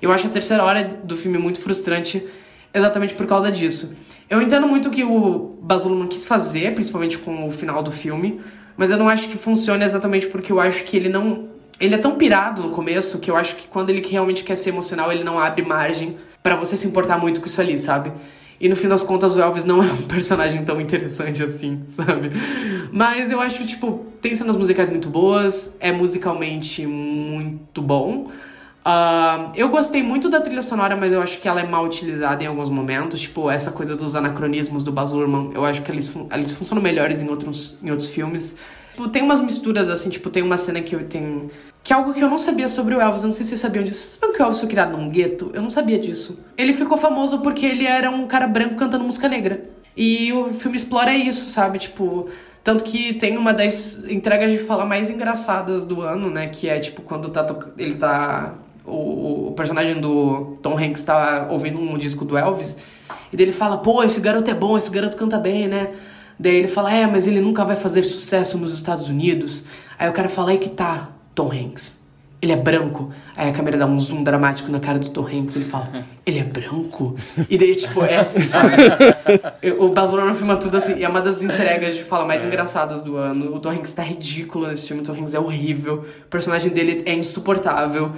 Eu 0.00 0.10
acho 0.10 0.28
a 0.28 0.30
terceira 0.30 0.64
hora 0.64 0.82
do 1.04 1.14
filme 1.14 1.36
muito 1.36 1.60
frustrante. 1.60 2.26
Exatamente 2.72 3.12
por 3.12 3.26
causa 3.26 3.52
disso. 3.52 3.94
Eu 4.30 4.40
entendo 4.40 4.66
muito 4.66 4.88
o 4.88 4.90
que 4.90 5.04
o 5.04 5.58
Baz 5.60 5.84
Luhrmann 5.84 6.08
quis 6.08 6.26
fazer, 6.26 6.72
principalmente 6.72 7.18
com 7.18 7.46
o 7.46 7.52
final 7.52 7.82
do 7.82 7.92
filme, 7.92 8.40
mas 8.78 8.90
eu 8.90 8.96
não 8.96 9.10
acho 9.10 9.28
que 9.28 9.36
funcione 9.36 9.84
exatamente 9.84 10.28
porque 10.28 10.50
eu 10.50 10.58
acho 10.58 10.82
que 10.84 10.96
ele 10.96 11.10
não... 11.10 11.50
Ele 11.78 11.94
é 11.94 11.98
tão 11.98 12.16
pirado 12.16 12.62
no 12.62 12.70
começo 12.70 13.18
que 13.18 13.30
eu 13.30 13.36
acho 13.36 13.56
que 13.56 13.68
quando 13.68 13.90
ele 13.90 14.00
realmente 14.08 14.42
quer 14.42 14.56
ser 14.56 14.70
emocional, 14.70 15.12
ele 15.12 15.22
não 15.22 15.38
abre 15.38 15.62
margem 15.62 16.16
para 16.42 16.56
você 16.56 16.78
se 16.78 16.86
importar 16.86 17.18
muito 17.18 17.40
com 17.40 17.46
isso 17.46 17.60
ali, 17.60 17.78
sabe? 17.78 18.10
E 18.60 18.68
no 18.68 18.76
fim 18.76 18.88
das 18.88 19.02
contas, 19.02 19.36
o 19.36 19.40
Elvis 19.40 19.64
não 19.64 19.82
é 19.82 19.86
um 19.86 20.02
personagem 20.08 20.64
tão 20.64 20.80
interessante 20.80 21.42
assim, 21.42 21.82
sabe? 21.88 22.30
Mas 22.90 23.30
eu 23.30 23.40
acho, 23.40 23.66
tipo, 23.66 24.06
tem 24.20 24.34
cenas 24.34 24.56
musicais 24.56 24.88
muito 24.88 25.08
boas, 25.08 25.76
é 25.80 25.92
musicalmente 25.92 26.86
muito 26.86 27.82
bom. 27.82 28.30
Uh, 28.86 29.50
eu 29.56 29.68
gostei 29.68 30.00
muito 30.00 30.30
da 30.30 30.40
trilha 30.40 30.62
sonora, 30.62 30.94
mas 30.94 31.12
eu 31.12 31.20
acho 31.20 31.40
que 31.40 31.48
ela 31.48 31.60
é 31.60 31.66
mal 31.66 31.84
utilizada 31.84 32.44
em 32.44 32.46
alguns 32.46 32.68
momentos. 32.68 33.20
Tipo, 33.20 33.50
essa 33.50 33.72
coisa 33.72 33.96
dos 33.96 34.14
anacronismos 34.14 34.84
do 34.84 34.92
Baz 34.92 35.10
Luhrmann, 35.10 35.50
eu 35.54 35.64
acho 35.64 35.82
que 35.82 35.90
eles, 35.90 36.08
fun 36.08 36.28
eles 36.32 36.54
funcionam 36.54 36.80
melhores 36.80 37.20
em 37.20 37.28
outros, 37.28 37.76
em 37.82 37.90
outros 37.90 38.08
filmes. 38.08 38.58
Tipo, 38.92 39.08
tem 39.08 39.22
umas 39.22 39.40
misturas, 39.40 39.90
assim, 39.90 40.08
tipo, 40.08 40.30
tem 40.30 40.42
uma 40.42 40.56
cena 40.56 40.80
que 40.80 40.94
eu 40.94 41.04
tenho... 41.04 41.50
que 41.86 41.92
é 41.92 41.96
algo 41.96 42.12
que 42.12 42.20
eu 42.20 42.28
não 42.28 42.36
sabia 42.36 42.66
sobre 42.66 42.96
o 42.96 43.00
Elvis. 43.00 43.22
Eu 43.22 43.28
não 43.28 43.32
sei 43.32 43.44
se 43.44 43.50
vocês 43.50 43.60
sabiam 43.60 43.84
disso. 43.84 44.00
Vocês 44.00 44.14
sabiam 44.14 44.34
que 44.34 44.42
o 44.42 44.44
Elvis 44.44 44.58
foi 44.58 44.68
criado 44.68 44.96
num 44.96 45.08
gueto? 45.08 45.52
Eu 45.54 45.62
não 45.62 45.70
sabia 45.70 45.96
disso. 45.96 46.44
Ele 46.58 46.72
ficou 46.72 46.98
famoso 46.98 47.38
porque 47.38 47.64
ele 47.64 47.86
era 47.86 48.10
um 48.10 48.26
cara 48.26 48.48
branco 48.48 48.74
cantando 48.74 49.04
música 49.04 49.28
negra. 49.28 49.62
E 49.96 50.32
o 50.32 50.48
filme 50.48 50.76
explora 50.76 51.14
isso, 51.14 51.48
sabe? 51.48 51.78
Tipo, 51.78 52.28
tanto 52.64 52.82
que 52.82 53.14
tem 53.14 53.36
uma 53.36 53.54
das 53.54 54.02
entregas 54.08 54.50
de 54.50 54.58
fala 54.58 54.84
mais 54.84 55.10
engraçadas 55.10 55.84
do 55.84 56.00
ano, 56.02 56.28
né? 56.28 56.48
Que 56.48 56.68
é 56.68 56.80
tipo 56.80 57.02
quando 57.02 57.28
tá 57.28 57.46
ele 57.78 57.94
tá. 57.94 58.54
O, 58.84 59.50
o 59.50 59.52
personagem 59.52 60.00
do 60.00 60.56
Tom 60.60 60.76
Hanks 60.76 61.04
tá 61.04 61.46
ouvindo 61.52 61.78
um 61.78 61.96
disco 61.96 62.24
do 62.24 62.36
Elvis. 62.36 62.78
E 63.32 63.36
daí 63.36 63.46
ele 63.46 63.52
fala, 63.52 63.78
pô, 63.78 64.02
esse 64.02 64.18
garoto 64.18 64.50
é 64.50 64.54
bom, 64.54 64.76
esse 64.76 64.90
garoto 64.90 65.16
canta 65.16 65.38
bem, 65.38 65.68
né? 65.68 65.90
Daí 66.36 66.56
ele 66.56 66.68
fala, 66.68 66.92
é, 66.92 67.06
mas 67.06 67.28
ele 67.28 67.40
nunca 67.40 67.64
vai 67.64 67.76
fazer 67.76 68.02
sucesso 68.02 68.58
nos 68.58 68.74
Estados 68.74 69.08
Unidos. 69.08 69.62
Aí 69.96 70.10
o 70.10 70.12
cara 70.12 70.28
fala, 70.28 70.50
aí 70.50 70.58
que 70.58 70.68
tá, 70.68 71.15
Tom 71.36 71.52
Hanks. 71.52 72.04
Ele 72.42 72.52
é 72.52 72.56
branco. 72.56 73.10
Aí 73.34 73.48
a 73.48 73.52
câmera 73.52 73.78
dá 73.78 73.86
um 73.86 73.98
zoom 73.98 74.22
dramático 74.22 74.70
na 74.70 74.78
cara 74.80 74.98
do 74.98 75.08
Tom 75.08 75.26
Hanks. 75.26 75.56
Ele 75.56 75.64
fala, 75.64 75.88
ele 76.24 76.38
é 76.38 76.44
branco? 76.44 77.14
E 77.48 77.56
daí, 77.56 77.74
tipo, 77.74 78.04
é 78.04 78.16
assim, 78.16 78.46
sabe? 78.48 78.74
O 79.78 79.88
Baz 79.88 80.10
Luhrmann 80.10 80.34
filma 80.34 80.56
tudo 80.56 80.76
assim. 80.76 80.96
E 80.96 81.04
é 81.04 81.08
uma 81.08 81.20
das 81.20 81.42
entregas 81.42 81.94
de 81.94 82.02
fala 82.02 82.26
mais 82.26 82.44
engraçadas 82.44 83.02
do 83.02 83.16
ano. 83.16 83.54
O 83.54 83.60
Tom 83.60 83.70
Hanks 83.70 83.92
tá 83.92 84.02
ridículo 84.02 84.66
nesse 84.66 84.86
filme. 84.86 85.02
O 85.02 85.04
Tom 85.04 85.12
Hanks 85.12 85.34
é 85.34 85.40
horrível. 85.40 86.04
O 86.24 86.28
personagem 86.28 86.70
dele 86.70 87.02
é 87.06 87.14
insuportável. 87.14 88.12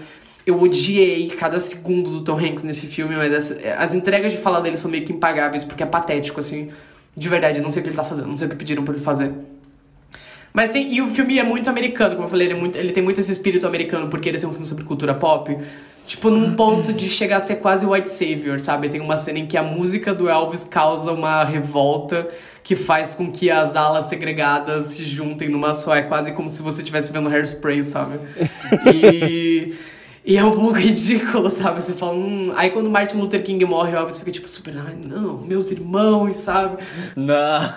Eu 0.46 0.60
odiei 0.60 1.28
cada 1.30 1.60
segundo 1.60 2.10
do 2.10 2.20
Tom 2.22 2.38
Hanks 2.38 2.64
nesse 2.64 2.86
filme, 2.86 3.16
mas 3.16 3.32
as, 3.32 3.58
as 3.76 3.94
entregas 3.94 4.32
de 4.32 4.38
fala 4.38 4.60
dele 4.60 4.78
são 4.78 4.90
meio 4.90 5.04
que 5.04 5.12
impagáveis, 5.12 5.62
porque 5.62 5.82
é 5.82 5.86
patético, 5.86 6.40
assim. 6.40 6.70
De 7.16 7.28
verdade, 7.28 7.60
não 7.60 7.68
sei 7.68 7.80
o 7.80 7.82
que 7.82 7.90
ele 7.90 7.96
tá 7.96 8.04
fazendo, 8.04 8.28
não 8.28 8.36
sei 8.36 8.46
o 8.46 8.50
que 8.50 8.56
pediram 8.56 8.84
pra 8.84 8.94
ele 8.94 9.02
fazer. 9.02 9.32
Mas 10.52 10.70
tem. 10.70 10.92
E 10.92 11.02
o 11.02 11.08
filme 11.08 11.38
é 11.38 11.44
muito 11.44 11.68
americano, 11.68 12.14
como 12.14 12.26
eu 12.26 12.30
falei, 12.30 12.48
ele, 12.48 12.54
é 12.54 12.56
muito, 12.56 12.78
ele 12.78 12.92
tem 12.92 13.02
muito 13.02 13.20
esse 13.20 13.32
espírito 13.32 13.66
americano, 13.66 14.08
porque 14.08 14.28
ele 14.28 14.36
é 14.36 14.46
um 14.46 14.50
filme 14.50 14.66
sobre 14.66 14.84
cultura 14.84 15.14
pop. 15.14 15.56
Tipo, 16.06 16.30
num 16.30 16.54
ponto 16.54 16.90
de 16.90 17.06
chegar 17.08 17.36
a 17.36 17.40
ser 17.40 17.56
quase 17.56 17.84
white 17.84 18.08
savior, 18.08 18.58
sabe? 18.58 18.88
Tem 18.88 19.00
uma 19.00 19.18
cena 19.18 19.40
em 19.40 19.46
que 19.46 19.58
a 19.58 19.62
música 19.62 20.14
do 20.14 20.26
Elvis 20.26 20.64
causa 20.64 21.12
uma 21.12 21.44
revolta 21.44 22.26
que 22.64 22.74
faz 22.74 23.14
com 23.14 23.30
que 23.30 23.50
as 23.50 23.76
alas 23.76 24.06
segregadas 24.06 24.86
se 24.86 25.04
juntem 25.04 25.50
numa 25.50 25.74
só. 25.74 25.94
É 25.94 26.02
quase 26.02 26.32
como 26.32 26.48
se 26.48 26.62
você 26.62 26.80
estivesse 26.80 27.12
vendo 27.12 27.28
hairspray, 27.28 27.84
sabe? 27.84 28.20
E. 28.94 29.74
E 30.28 30.36
é 30.36 30.44
um 30.44 30.50
pouco 30.50 30.72
ridículo, 30.76 31.48
sabe? 31.48 31.82
Você 31.82 31.94
fala, 31.94 32.12
hum... 32.12 32.52
Aí 32.54 32.68
quando 32.68 32.90
Martin 32.90 33.16
Luther 33.16 33.42
King 33.42 33.64
morre, 33.64 33.94
o 33.94 33.96
Elvis 33.96 34.18
fica 34.18 34.30
tipo 34.30 34.46
super, 34.46 34.74
ai 34.76 34.94
não, 35.02 35.38
meus 35.38 35.70
irmãos, 35.70 36.36
sabe? 36.36 36.76
Não. 37.16 37.72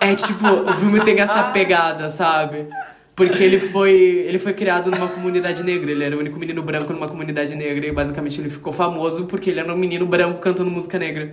É 0.00 0.14
tipo, 0.14 0.46
o 0.46 0.72
filme 0.74 1.00
tem 1.00 1.18
essa 1.18 1.42
pegada, 1.50 2.10
sabe? 2.10 2.68
Porque 3.16 3.42
ele 3.42 3.58
foi, 3.58 3.92
ele 3.92 4.38
foi 4.38 4.52
criado 4.52 4.88
numa 4.88 5.08
comunidade 5.08 5.64
negra, 5.64 5.90
ele 5.90 6.04
era 6.04 6.16
o 6.16 6.20
único 6.20 6.38
menino 6.38 6.62
branco 6.62 6.92
numa 6.92 7.08
comunidade 7.08 7.56
negra 7.56 7.84
e 7.84 7.90
basicamente 7.90 8.40
ele 8.40 8.48
ficou 8.48 8.72
famoso 8.72 9.26
porque 9.26 9.50
ele 9.50 9.58
era 9.58 9.74
um 9.74 9.76
menino 9.76 10.06
branco 10.06 10.38
cantando 10.38 10.70
música 10.70 10.96
negra. 10.96 11.32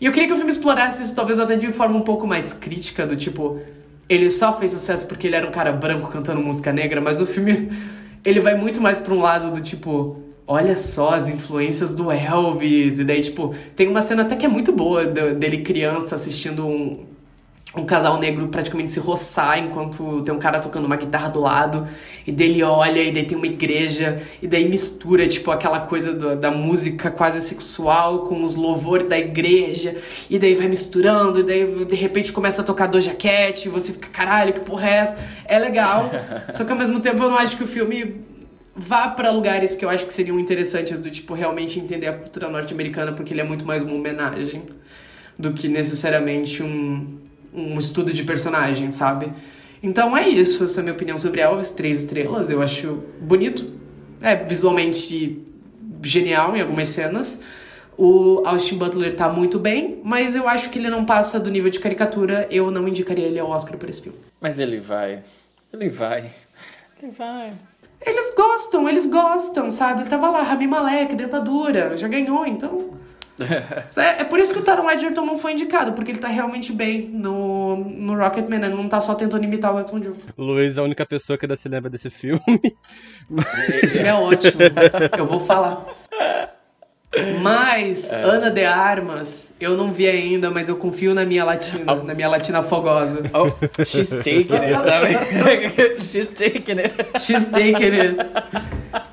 E 0.00 0.06
eu 0.06 0.10
queria 0.10 0.26
que 0.26 0.34
o 0.34 0.36
filme 0.36 0.50
explorasse 0.50 1.00
isso 1.00 1.14
talvez 1.14 1.38
até 1.38 1.54
de 1.54 1.70
forma 1.70 1.96
um 1.96 2.00
pouco 2.02 2.26
mais 2.26 2.52
crítica, 2.52 3.06
do 3.06 3.14
tipo, 3.14 3.60
ele 4.08 4.28
só 4.32 4.58
fez 4.58 4.72
sucesso 4.72 5.06
porque 5.06 5.28
ele 5.28 5.36
era 5.36 5.46
um 5.46 5.52
cara 5.52 5.70
branco 5.70 6.10
cantando 6.10 6.40
música 6.40 6.72
negra, 6.72 7.00
mas 7.00 7.20
o 7.20 7.26
filme 7.26 7.68
ele 8.24 8.40
vai 8.40 8.54
muito 8.56 8.80
mais 8.80 8.98
pra 8.98 9.14
um 9.14 9.20
lado 9.20 9.52
do 9.52 9.60
tipo, 9.60 10.20
olha 10.46 10.76
só 10.76 11.14
as 11.14 11.28
influências 11.28 11.94
do 11.94 12.10
Elvis, 12.10 12.98
e 12.98 13.04
daí 13.04 13.20
tipo, 13.20 13.54
tem 13.76 13.88
uma 13.88 14.02
cena 14.02 14.22
até 14.22 14.36
que 14.36 14.46
é 14.46 14.48
muito 14.48 14.72
boa 14.72 15.06
dele 15.06 15.62
criança 15.62 16.14
assistindo 16.14 16.66
um 16.66 17.13
um 17.76 17.84
casal 17.84 18.18
negro 18.18 18.46
praticamente 18.48 18.90
se 18.92 19.00
roçar 19.00 19.58
enquanto 19.58 20.22
tem 20.22 20.32
um 20.32 20.38
cara 20.38 20.60
tocando 20.60 20.84
uma 20.84 20.96
guitarra 20.96 21.28
do 21.28 21.40
lado 21.40 21.86
e 22.26 22.30
dele 22.30 22.62
olha 22.62 23.02
e 23.02 23.10
daí 23.12 23.24
tem 23.24 23.36
uma 23.36 23.46
igreja 23.46 24.22
e 24.40 24.46
daí 24.46 24.68
mistura 24.68 25.26
tipo 25.26 25.50
aquela 25.50 25.80
coisa 25.80 26.12
do- 26.14 26.36
da 26.36 26.50
música 26.50 27.10
quase 27.10 27.40
sexual 27.42 28.20
com 28.20 28.44
os 28.44 28.54
louvores 28.54 29.08
da 29.08 29.18
igreja 29.18 29.96
e 30.30 30.38
daí 30.38 30.54
vai 30.54 30.68
misturando 30.68 31.40
e 31.40 31.42
daí 31.42 31.84
de 31.84 31.96
repente 31.96 32.32
começa 32.32 32.62
a 32.62 32.64
tocar 32.64 32.86
Doja 32.86 33.12
Cat 33.14 33.66
e 33.66 33.68
você 33.68 33.92
fica 33.92 34.08
caralho 34.08 34.52
que 34.54 34.60
porra 34.60 34.88
é 34.88 34.94
essa? 34.94 35.16
É 35.44 35.58
legal 35.58 36.10
só 36.54 36.64
que 36.64 36.70
ao 36.70 36.78
mesmo 36.78 37.00
tempo 37.00 37.22
eu 37.22 37.28
não 37.28 37.38
acho 37.38 37.56
que 37.56 37.64
o 37.64 37.66
filme 37.66 38.22
vá 38.76 39.08
pra 39.08 39.30
lugares 39.30 39.74
que 39.74 39.84
eu 39.84 39.88
acho 39.90 40.06
que 40.06 40.12
seriam 40.12 40.38
interessantes 40.38 40.98
do 41.00 41.10
tipo 41.10 41.34
realmente 41.34 41.78
entender 41.80 42.06
a 42.06 42.12
cultura 42.12 42.48
norte-americana 42.48 43.12
porque 43.12 43.32
ele 43.32 43.40
é 43.40 43.44
muito 43.44 43.64
mais 43.64 43.82
uma 43.82 43.94
homenagem 43.94 44.62
do 45.38 45.52
que 45.52 45.66
necessariamente 45.68 46.62
um, 46.62 47.18
um 47.54 47.78
estudo 47.78 48.12
de 48.12 48.24
personagem, 48.24 48.90
sabe? 48.90 49.32
Então 49.82 50.16
é 50.16 50.28
isso, 50.28 50.64
essa 50.64 50.80
é 50.80 50.82
a 50.82 50.82
minha 50.82 50.94
opinião 50.94 51.18
sobre 51.18 51.40
Elvis, 51.40 51.70
três 51.70 52.00
estrelas, 52.00 52.50
eu 52.50 52.62
acho 52.62 53.02
bonito, 53.20 53.70
é 54.20 54.34
visualmente 54.34 55.42
genial 56.02 56.56
em 56.56 56.60
algumas 56.60 56.88
cenas. 56.88 57.38
O 57.96 58.42
Austin 58.44 58.76
Butler 58.76 59.14
tá 59.14 59.28
muito 59.28 59.58
bem, 59.58 60.00
mas 60.02 60.34
eu 60.34 60.48
acho 60.48 60.70
que 60.70 60.78
ele 60.78 60.90
não 60.90 61.04
passa 61.04 61.38
do 61.38 61.50
nível 61.50 61.70
de 61.70 61.78
caricatura, 61.78 62.48
eu 62.50 62.70
não 62.70 62.88
indicaria 62.88 63.26
ele 63.26 63.38
ao 63.38 63.50
Oscar 63.50 63.78
por 63.78 63.88
esse 63.88 64.02
filme. 64.02 64.18
Mas 64.40 64.58
ele 64.58 64.80
vai. 64.80 65.22
Ele 65.72 65.88
vai. 65.88 66.30
Ele 67.00 67.12
vai. 67.12 67.52
Eles 68.00 68.34
gostam, 68.36 68.88
eles 68.88 69.06
gostam, 69.06 69.70
sabe? 69.70 70.02
Ele 70.02 70.10
tava 70.10 70.28
lá, 70.28 70.42
Rami 70.42 70.66
Malek, 70.66 71.14
dentadura, 71.14 71.96
já 71.96 72.08
ganhou, 72.08 72.44
então. 72.46 72.90
É, 73.96 74.20
é 74.20 74.24
por 74.24 74.38
isso 74.38 74.52
que 74.52 74.58
o 74.58 74.62
Taron 74.62 74.88
Egerton 74.90 75.24
não 75.26 75.36
foi 75.36 75.52
indicado, 75.52 75.92
porque 75.92 76.12
ele 76.12 76.18
tá 76.18 76.28
realmente 76.28 76.72
bem 76.72 77.08
no, 77.08 77.76
no 77.76 78.16
Rocketman, 78.16 78.60
né? 78.60 78.68
Não 78.68 78.88
tá 78.88 79.00
só 79.00 79.14
tentando 79.14 79.44
imitar 79.44 79.74
o 79.74 79.78
Elton 79.78 80.00
John. 80.00 80.12
Luiz 80.38 80.76
é 80.76 80.80
a 80.80 80.84
única 80.84 81.04
pessoa 81.04 81.36
que 81.36 81.44
ainda 81.44 81.56
se 81.56 81.68
lembra 81.68 81.90
desse 81.90 82.10
filme. 82.10 82.40
Esse 83.82 83.98
filme 83.98 84.08
é 84.08 84.14
ótimo, 84.14 84.60
eu 85.18 85.26
vou 85.26 85.40
falar. 85.40 85.84
Mas, 87.40 88.12
Ana 88.12 88.50
de 88.50 88.64
Armas, 88.64 89.54
eu 89.60 89.76
não 89.76 89.92
vi 89.92 90.08
ainda, 90.08 90.50
mas 90.50 90.68
eu 90.68 90.76
confio 90.76 91.14
na 91.14 91.24
minha 91.24 91.44
latina, 91.44 91.94
na 91.94 92.12
minha 92.14 92.28
latina 92.28 92.60
fogosa. 92.62 93.22
Oh, 93.32 93.84
she's 93.84 94.10
taking 94.10 94.56
it, 94.56 94.84
sabe? 94.84 95.08
she's 96.02 96.28
taking 96.28 96.78
it. 96.80 96.94
She's 97.20 97.46
taking 97.46 97.94
it. 97.94 98.16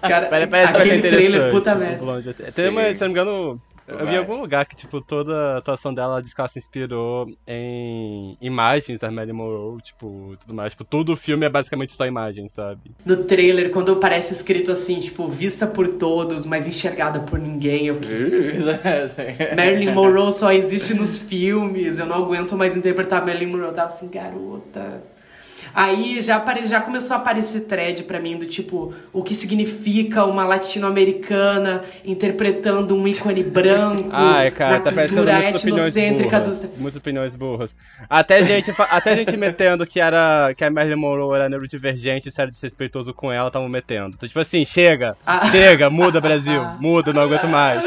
Cara, 0.01 0.27
Pare- 0.27 0.47
Parece 0.47 0.73
ser 0.73 0.79
aquele 0.79 1.09
trailer, 1.09 1.51
puta 1.51 1.75
merda. 1.75 2.33
Tem 2.55 2.69
uma, 2.69 2.83
se 2.91 2.99
não 2.99 3.07
me 3.07 3.11
engano, 3.11 3.61
eu 3.87 4.05
vi 4.05 4.13
em 4.13 4.17
algum 4.17 4.39
lugar 4.39 4.65
que, 4.65 4.75
tipo, 4.75 5.01
toda 5.01 5.55
a 5.55 5.57
atuação 5.57 5.93
dela 5.93 6.13
ela 6.13 6.21
diz 6.21 6.33
que 6.33 6.41
ela 6.41 6.47
se 6.47 6.59
inspirou 6.59 7.27
em 7.47 8.37
imagens 8.41 8.99
da 8.99 9.09
Marilyn 9.09 9.35
Monroe, 9.35 9.81
tipo, 9.81 10.35
tudo 10.39 10.53
mais. 10.53 10.73
Tipo, 10.73 10.83
todo 10.83 11.13
o 11.13 11.15
filme 11.15 11.45
é 11.45 11.49
basicamente 11.49 11.93
só 11.93 12.05
imagem, 12.05 12.47
sabe? 12.47 12.91
No 13.05 13.23
trailer, 13.23 13.71
quando 13.71 13.95
parece 13.97 14.33
escrito 14.33 14.71
assim, 14.71 14.99
tipo, 14.99 15.27
vista 15.27 15.67
por 15.67 15.87
todos, 15.87 16.45
mas 16.45 16.67
enxergada 16.67 17.19
por 17.19 17.39
ninguém, 17.39 17.87
eu 17.87 17.95
fiquei. 17.95 18.53
Marilyn 19.55 19.93
Monroe 19.93 20.33
só 20.33 20.51
existe 20.51 20.93
nos 20.93 21.17
filmes, 21.19 21.99
eu 21.99 22.05
não 22.05 22.15
aguento 22.15 22.55
mais 22.57 22.75
interpretar 22.75 23.25
Marilyn 23.25 23.47
Monroe. 23.47 23.67
Eu 23.67 23.73
tava 23.73 23.87
assim, 23.87 24.07
garota. 24.07 25.01
Aí 25.73 26.19
já, 26.21 26.37
apare... 26.37 26.65
já 26.65 26.81
começou 26.81 27.15
a 27.15 27.19
aparecer 27.19 27.61
thread 27.61 28.03
pra 28.03 28.19
mim 28.19 28.37
do 28.37 28.45
tipo, 28.45 28.93
o 29.13 29.23
que 29.23 29.35
significa 29.35 30.25
uma 30.25 30.43
latino-americana 30.45 31.81
interpretando 32.05 32.95
um 32.95 33.07
ícone 33.07 33.43
branco 33.51 34.09
Ai, 34.11 34.51
cara, 34.51 34.73
na 34.73 34.79
tá 34.79 34.91
cultura 34.91 35.43
etnocêntrica 35.49 36.39
burras. 36.39 36.59
dos. 36.59 36.77
Muitas 36.77 36.95
opiniões 36.97 37.35
burras. 37.35 37.75
Até 38.09 38.43
gente, 38.43 38.71
até 38.89 39.15
gente 39.15 39.35
metendo 39.37 39.85
que, 39.85 39.99
era, 39.99 40.53
que 40.55 40.63
a 40.63 40.69
Marilyn 40.71 40.95
Monroe 40.95 41.35
era 41.35 41.49
neurodivergente 41.49 42.29
e 42.29 42.31
sério 42.31 42.51
desrespeitoso 42.51 43.13
com 43.13 43.31
ela, 43.31 43.47
estavam 43.47 43.69
metendo. 43.69 44.15
Então, 44.15 44.27
tipo 44.27 44.39
assim, 44.39 44.65
chega, 44.65 45.15
Ah. 45.25 45.47
chega, 45.49 45.89
muda 45.89 46.19
Brasil, 46.21 46.61
muda, 46.79 47.13
não 47.13 47.21
aguento 47.23 47.47
mais. 47.47 47.81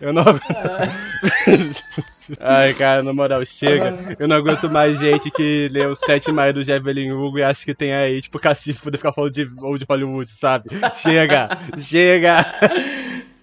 Eu 0.00 0.12
não 0.12 0.22
aguento. 0.22 0.42
Ai, 2.40 2.74
cara, 2.74 3.02
na 3.02 3.12
moral, 3.12 3.44
chega. 3.44 3.94
Eu 4.18 4.26
não 4.28 4.36
aguento 4.36 4.68
mais 4.70 4.98
gente 4.98 5.30
que 5.30 5.68
lê 5.72 5.86
o 5.86 5.94
7 5.94 6.32
maio 6.32 6.54
do 6.54 6.60
Evelyn 6.60 7.12
Hugo 7.12 7.38
e 7.38 7.42
acha 7.42 7.64
que 7.64 7.74
tem 7.74 7.92
aí, 7.92 8.20
tipo, 8.20 8.38
cacife 8.38 8.78
pra 8.78 8.84
poder 8.84 8.96
ficar 8.98 9.12
falando 9.12 9.32
de 9.32 9.48
old 9.60 9.84
Hollywood, 9.88 10.30
sabe? 10.30 10.70
Chega, 10.96 11.48
chega. 11.78 12.44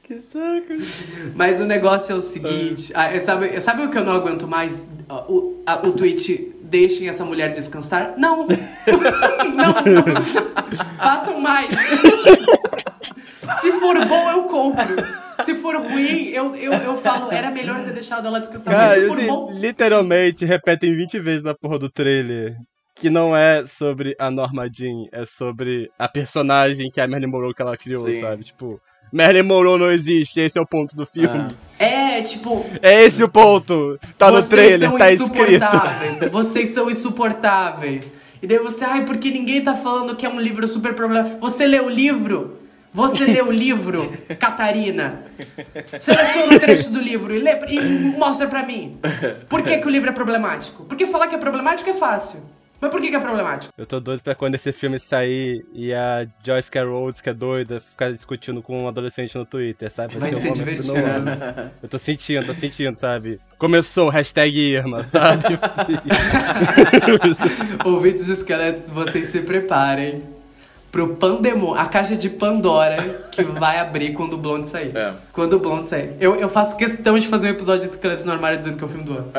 Que 0.10 0.22
saco. 0.22 0.74
Mas 1.36 1.60
o 1.62 1.66
negócio 1.66 2.14
é 2.14 2.16
o 2.16 2.22
seguinte, 2.22 2.92
ah, 2.96 3.20
sabe, 3.22 3.62
sabe 3.62 3.84
o 3.84 3.92
que 3.92 3.98
eu 4.00 4.04
não 4.04 4.14
aguento 4.14 4.48
mais? 4.48 4.90
O, 5.28 5.62
a- 5.66 5.86
o 5.88 5.92
tweet 5.94 6.52
deixem 6.64 7.08
essa 7.08 7.24
mulher 7.24 7.54
descansar? 7.54 8.16
Não! 8.18 8.48
não! 9.56 9.74
Façam 10.98 11.40
mais! 11.40 11.70
Se 13.62 13.72
for 13.74 14.06
bom, 14.08 14.32
eu 14.32 14.44
compro. 14.44 14.86
Se 15.42 15.56
for 15.56 15.76
ruim, 15.78 16.28
eu, 16.30 16.56
eu, 16.56 16.74
eu 16.74 16.98
falo, 16.98 17.32
era 17.32 17.50
melhor 17.52 17.84
ter 17.86 17.94
deixado 17.94 18.28
ela 18.28 18.40
descansar. 18.40 18.74
Mas 18.74 18.90
Cara, 18.90 19.02
se 19.02 19.08
for 19.08 19.18
assim, 19.18 19.28
bom. 19.28 19.52
literalmente 19.54 20.44
repetem 20.44 20.96
20 20.96 21.20
vezes 21.20 21.44
na 21.44 21.54
porra 21.56 21.80
do 21.80 21.90
trailer 21.90 22.56
que 22.96 23.10
não 23.10 23.36
é 23.38 23.66
sobre 23.66 24.14
a 24.20 24.30
Norma 24.30 24.68
Jean, 24.70 25.06
é 25.14 25.26
sobre 25.26 25.90
a 25.98 26.10
personagem 26.10 26.92
que 26.92 27.00
é 27.00 27.04
a 27.06 27.08
Marilyn 27.08 27.32
Monroe 27.32 27.54
que 27.54 27.62
ela 27.62 27.78
criou, 27.78 28.00
Sim. 28.00 28.20
sabe? 28.20 28.44
Tipo, 28.44 28.82
Marilyn 29.12 29.48
não 29.48 29.92
existe, 29.92 30.40
esse 30.40 30.58
é 30.58 30.62
o 30.62 30.66
ponto 30.66 30.96
do 30.96 31.06
filme. 31.06 31.56
É, 31.78 32.22
tipo, 32.22 32.66
É 32.82 33.04
esse 33.06 33.24
o 33.24 33.30
ponto. 33.30 34.00
Tá 34.18 34.30
no 34.30 34.44
trailer, 34.44 34.92
tá 34.92 35.12
escrito. 35.12 35.42
insuportáveis. 35.42 36.32
Vocês 36.32 36.70
são 36.70 36.90
insuportáveis. 36.90 38.12
E 38.42 38.48
daí 38.48 38.60
você, 38.60 38.86
ai, 38.86 39.06
porque 39.06 39.30
ninguém 39.32 39.62
tá 39.62 39.74
falando 39.74 40.16
que 40.16 40.26
é 40.26 40.30
um 40.30 40.40
livro 40.40 40.68
super 40.68 40.94
problemático. 40.94 41.40
Você 41.40 41.66
leu 41.66 41.86
o 41.86 41.90
livro? 41.90 42.58
Você 42.94 43.26
leu 43.26 43.48
o 43.48 43.52
livro, 43.52 44.12
Catarina? 44.40 45.26
Seleciona 46.00 46.56
um 46.56 46.60
trecho 46.60 46.90
do 46.92 47.00
livro 47.00 47.36
e, 47.36 47.40
lê, 47.40 47.52
e 47.68 47.80
mostra 48.18 48.48
pra 48.48 48.64
mim. 48.64 48.98
Por 49.48 49.62
que, 49.62 49.78
que 49.78 49.88
o 49.88 49.90
livro 49.90 50.10
é 50.10 50.14
problemático? 50.14 50.86
Porque 50.86 51.06
falar 51.06 51.28
que 51.28 51.36
é 51.36 51.38
problemático 51.38 51.90
é 51.90 51.94
fácil. 51.94 52.42
Mas 52.82 52.90
por 52.90 53.02
que, 53.02 53.10
que 53.10 53.16
é 53.16 53.20
problemático? 53.20 53.74
Eu 53.78 53.86
tô 53.86 54.00
doido 54.00 54.22
pra 54.22 54.36
quando 54.36 54.56
esse 54.56 54.72
filme 54.72 55.00
sair 55.00 55.66
e 55.74 55.94
a 55.94 56.26
Joyce 56.44 56.72
Carol, 56.72 57.12
que 57.12 57.30
é 57.30 57.34
doida, 57.34 57.80
ficar 57.80 58.12
discutindo 58.12 58.62
com 58.62 58.84
um 58.84 58.88
adolescente 58.88 59.38
no 59.38 59.46
Twitter, 59.46 59.92
sabe? 59.92 60.18
Vai 60.18 60.34
ser 60.34 60.50
um 60.50 60.54
divertido. 60.54 60.94
Eu 61.82 61.90
tô 61.90 61.98
sentindo, 61.98 62.46
tô 62.46 62.54
sentindo, 62.54 62.96
sabe? 62.96 63.40
Começou, 63.58 64.10
hashtag 64.10 64.58
Irma, 64.58 65.04
sabe? 65.04 65.44
Ouvintes 67.84 68.26
de 68.26 68.32
esqueletos, 68.32 68.90
vocês 68.90 69.28
se 69.28 69.42
preparem 69.42 70.39
pro 70.92 71.16
pandemônio, 71.16 71.76
a 71.76 71.86
caixa 71.86 72.16
de 72.16 72.30
Pandora 72.30 72.98
que 73.32 73.44
vai 73.44 73.80
abrir 73.80 74.14
quando 74.14 74.34
o 74.34 74.38
Blonde 74.38 74.68
sair. 74.68 74.96
É. 74.96 75.14
Quando 75.32 75.54
o 75.54 75.60
Blonde 75.60 75.88
sair. 75.88 76.16
Eu, 76.20 76.36
eu 76.36 76.50
faço 76.50 76.76
questão 76.76 77.18
de 77.18 77.28
fazer 77.28 77.48
um 77.48 77.52
episódio 77.52 77.88
de 77.88 77.94
Esqueletos 77.94 78.26
no 78.26 78.32
Armário 78.32 78.58
dizendo 78.58 78.78
que 78.78 78.84
é 78.84 78.88
o 78.88 78.90
filme 78.90 79.06
do 79.06 79.14
ano. 79.14 79.32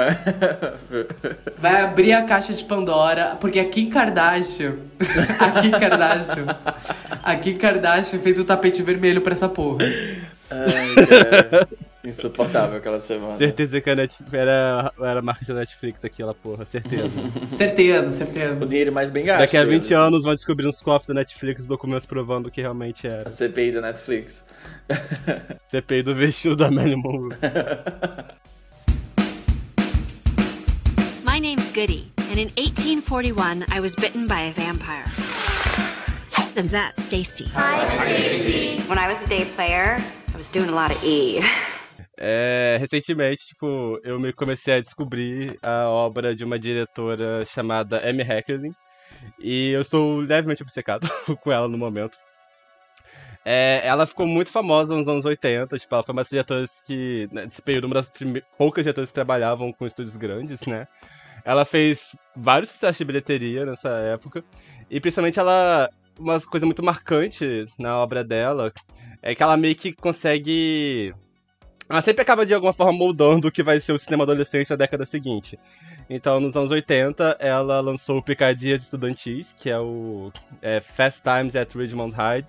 Vai 1.58 1.82
abrir 1.82 2.12
a 2.12 2.24
caixa 2.24 2.52
de 2.52 2.64
Pandora, 2.64 3.36
porque 3.40 3.58
a 3.58 3.64
Kim 3.68 3.90
Kardashian. 3.90 4.76
a 5.38 5.60
Kim 5.60 5.70
Kardashian. 5.72 6.46
A 7.22 7.36
Kim 7.36 7.56
Kardashian 7.56 8.20
fez 8.20 8.38
o 8.38 8.44
tapete 8.44 8.82
vermelho 8.82 9.20
pra 9.20 9.32
essa 9.32 9.48
porra. 9.48 9.78
Ai, 10.50 11.06
cara. 11.06 11.68
Insuportável 12.02 12.78
aquela 12.78 12.98
semana. 12.98 13.36
certeza 13.36 13.80
que 13.80 13.90
a 13.90 13.94
Netflix 13.94 14.32
era, 14.32 14.92
era 15.00 15.20
marketing 15.20 15.52
da 15.52 15.60
Netflix 15.60 16.04
aquela 16.04 16.32
porra, 16.32 16.64
certeza. 16.64 17.20
Certeza, 17.52 18.10
certeza. 18.10 18.64
O 18.64 18.66
dinheiro 18.66 18.90
mais 18.90 19.10
bem 19.10 19.24
gasto. 19.24 19.40
Daqui 19.40 19.56
a 19.56 19.64
20 19.64 19.82
deles. 19.82 19.92
anos 19.92 20.24
vão 20.24 20.34
descobrir 20.34 20.64
nos 20.64 20.80
cofres 20.80 21.08
da 21.08 21.14
Netflix 21.14 21.66
documentos 21.66 22.06
provando 22.06 22.50
que 22.50 22.60
realmente 22.62 23.06
era. 23.06 23.28
A 23.28 23.30
CPI 23.30 23.72
da 23.72 23.80
Netflix. 23.82 24.46
CPI 25.68 26.02
do 26.02 26.14
vestido 26.14 26.56
da 26.56 26.70
Marilyn 26.70 27.02
Monroe. 27.02 27.36
My 31.24 31.38
name's 31.38 31.70
Goody, 31.72 32.10
and 32.30 32.38
in 32.38 32.48
1841, 32.56 33.66
I 33.70 33.80
was 33.80 33.94
bitten 33.94 34.26
by 34.26 34.42
a 34.48 34.52
vampire. 34.52 35.04
And 36.56 36.68
that's 36.70 37.02
Stacy. 37.04 37.44
When 38.88 38.98
I 38.98 39.06
was 39.12 39.22
a 39.22 39.26
day 39.26 39.44
player, 39.44 39.98
I 40.34 40.36
was 40.36 40.48
doing 40.50 40.68
a 40.68 40.72
lot 40.72 40.90
of 40.90 41.02
E. 41.04 41.40
É, 42.22 42.76
recentemente, 42.78 43.46
tipo, 43.46 43.98
eu 44.04 44.20
me 44.20 44.30
comecei 44.30 44.74
a 44.74 44.80
descobrir 44.80 45.58
a 45.62 45.88
obra 45.88 46.36
de 46.36 46.44
uma 46.44 46.58
diretora 46.58 47.46
chamada 47.46 48.06
Amy 48.06 48.22
Heckerling. 48.22 48.74
E 49.38 49.70
eu 49.70 49.80
estou 49.80 50.18
levemente 50.20 50.62
obcecado 50.62 51.08
com 51.42 51.50
ela 51.50 51.66
no 51.66 51.78
momento. 51.78 52.18
É, 53.42 53.80
ela 53.84 54.06
ficou 54.06 54.26
muito 54.26 54.50
famosa 54.50 54.94
nos 54.94 55.08
anos 55.08 55.24
80, 55.24 55.78
tipo, 55.78 55.94
ela 55.94 56.04
foi 56.04 56.12
uma 56.12 56.20
das 56.20 56.28
diretoras 56.28 56.82
que, 56.82 57.26
né, 57.32 57.44
nesse 57.44 57.62
período, 57.62 57.86
uma 57.86 57.94
das 57.94 58.12
poucas 58.58 58.84
diretoras 58.84 59.08
que 59.08 59.14
trabalhavam 59.14 59.72
com 59.72 59.86
estúdios 59.86 60.14
grandes, 60.14 60.60
né? 60.66 60.86
Ela 61.42 61.64
fez 61.64 62.14
vários 62.36 62.68
sucessos 62.68 62.98
de 62.98 63.04
bilheteria 63.04 63.64
nessa 63.64 63.88
época. 63.88 64.44
E 64.90 65.00
principalmente 65.00 65.38
ela. 65.38 65.88
Uma 66.18 66.38
coisa 66.38 66.66
muito 66.66 66.82
marcante 66.82 67.64
na 67.78 67.96
obra 67.96 68.22
dela 68.22 68.70
é 69.22 69.34
que 69.34 69.42
ela 69.42 69.56
meio 69.56 69.74
que 69.74 69.94
consegue. 69.94 71.14
Ela 71.90 72.00
sempre 72.00 72.22
acaba 72.22 72.46
de 72.46 72.54
alguma 72.54 72.72
forma 72.72 72.92
moldando 72.92 73.48
o 73.48 73.50
que 73.50 73.64
vai 73.64 73.80
ser 73.80 73.92
o 73.92 73.98
cinema 73.98 74.22
adolescente 74.22 74.70
na 74.70 74.76
década 74.76 75.04
seguinte. 75.04 75.58
Então, 76.08 76.38
nos 76.38 76.54
anos 76.54 76.70
80, 76.70 77.36
ela 77.40 77.80
lançou 77.80 78.18
o 78.18 78.22
Picadias 78.22 78.84
Estudantis, 78.84 79.52
que 79.58 79.68
é 79.68 79.76
o 79.76 80.30
é, 80.62 80.80
Fast 80.80 81.20
Times 81.20 81.56
at 81.56 81.74
Ridgemont 81.74 82.14
High, 82.14 82.46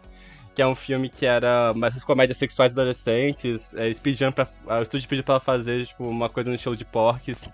que 0.54 0.62
é 0.62 0.68
um 0.68 0.76
filme 0.76 1.10
que 1.10 1.26
era 1.26 1.74
mais 1.74 1.98
as 1.98 2.04
comédias 2.04 2.38
sexuais 2.38 2.74
adolescentes. 2.74 3.74
É, 3.74 3.92
pediam 3.96 4.32
pra, 4.32 4.48
o 4.68 4.82
estúdio 4.84 5.10
pediu 5.10 5.24
pra 5.24 5.34
ela 5.34 5.40
fazer 5.40 5.88
tipo, 5.88 6.08
uma 6.08 6.30
coisa 6.30 6.48
no 6.48 6.56
estilo 6.56 6.76
de 6.76 6.86
Porques. 6.86 7.50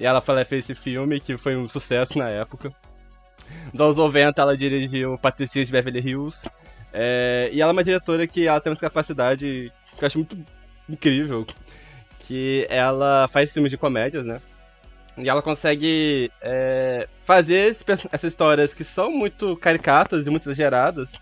E 0.00 0.04
ela 0.04 0.20
fez 0.20 0.64
esse 0.64 0.74
filme, 0.74 1.20
que 1.20 1.38
foi 1.38 1.56
um 1.56 1.68
sucesso 1.68 2.18
na 2.18 2.28
época. 2.28 2.72
Nos 3.72 3.80
anos 3.80 3.96
90, 3.98 4.42
ela 4.42 4.56
dirigiu 4.56 5.16
Patricinhas 5.16 5.68
de 5.68 5.72
Beverly 5.72 6.00
Hills. 6.00 6.50
É, 6.92 7.50
e 7.52 7.60
ela 7.60 7.70
é 7.70 7.72
uma 7.72 7.84
diretora 7.84 8.26
que 8.26 8.48
ela 8.48 8.60
tem 8.60 8.72
uma 8.72 8.76
capacidade 8.76 9.72
que 9.96 10.04
eu 10.04 10.06
acho 10.08 10.18
muito 10.18 10.36
incrível. 10.90 11.46
Que 12.20 12.66
ela 12.70 13.26
faz 13.28 13.52
filmes 13.52 13.70
de 13.70 13.76
comédias, 13.76 14.24
né? 14.24 14.40
E 15.18 15.28
ela 15.28 15.42
consegue 15.42 16.30
é, 16.40 17.08
fazer 17.24 17.76
essas 18.12 18.32
histórias 18.32 18.72
que 18.72 18.84
são 18.84 19.10
muito 19.10 19.56
caricatas 19.56 20.26
e 20.26 20.30
muito 20.30 20.48
exageradas. 20.48 21.12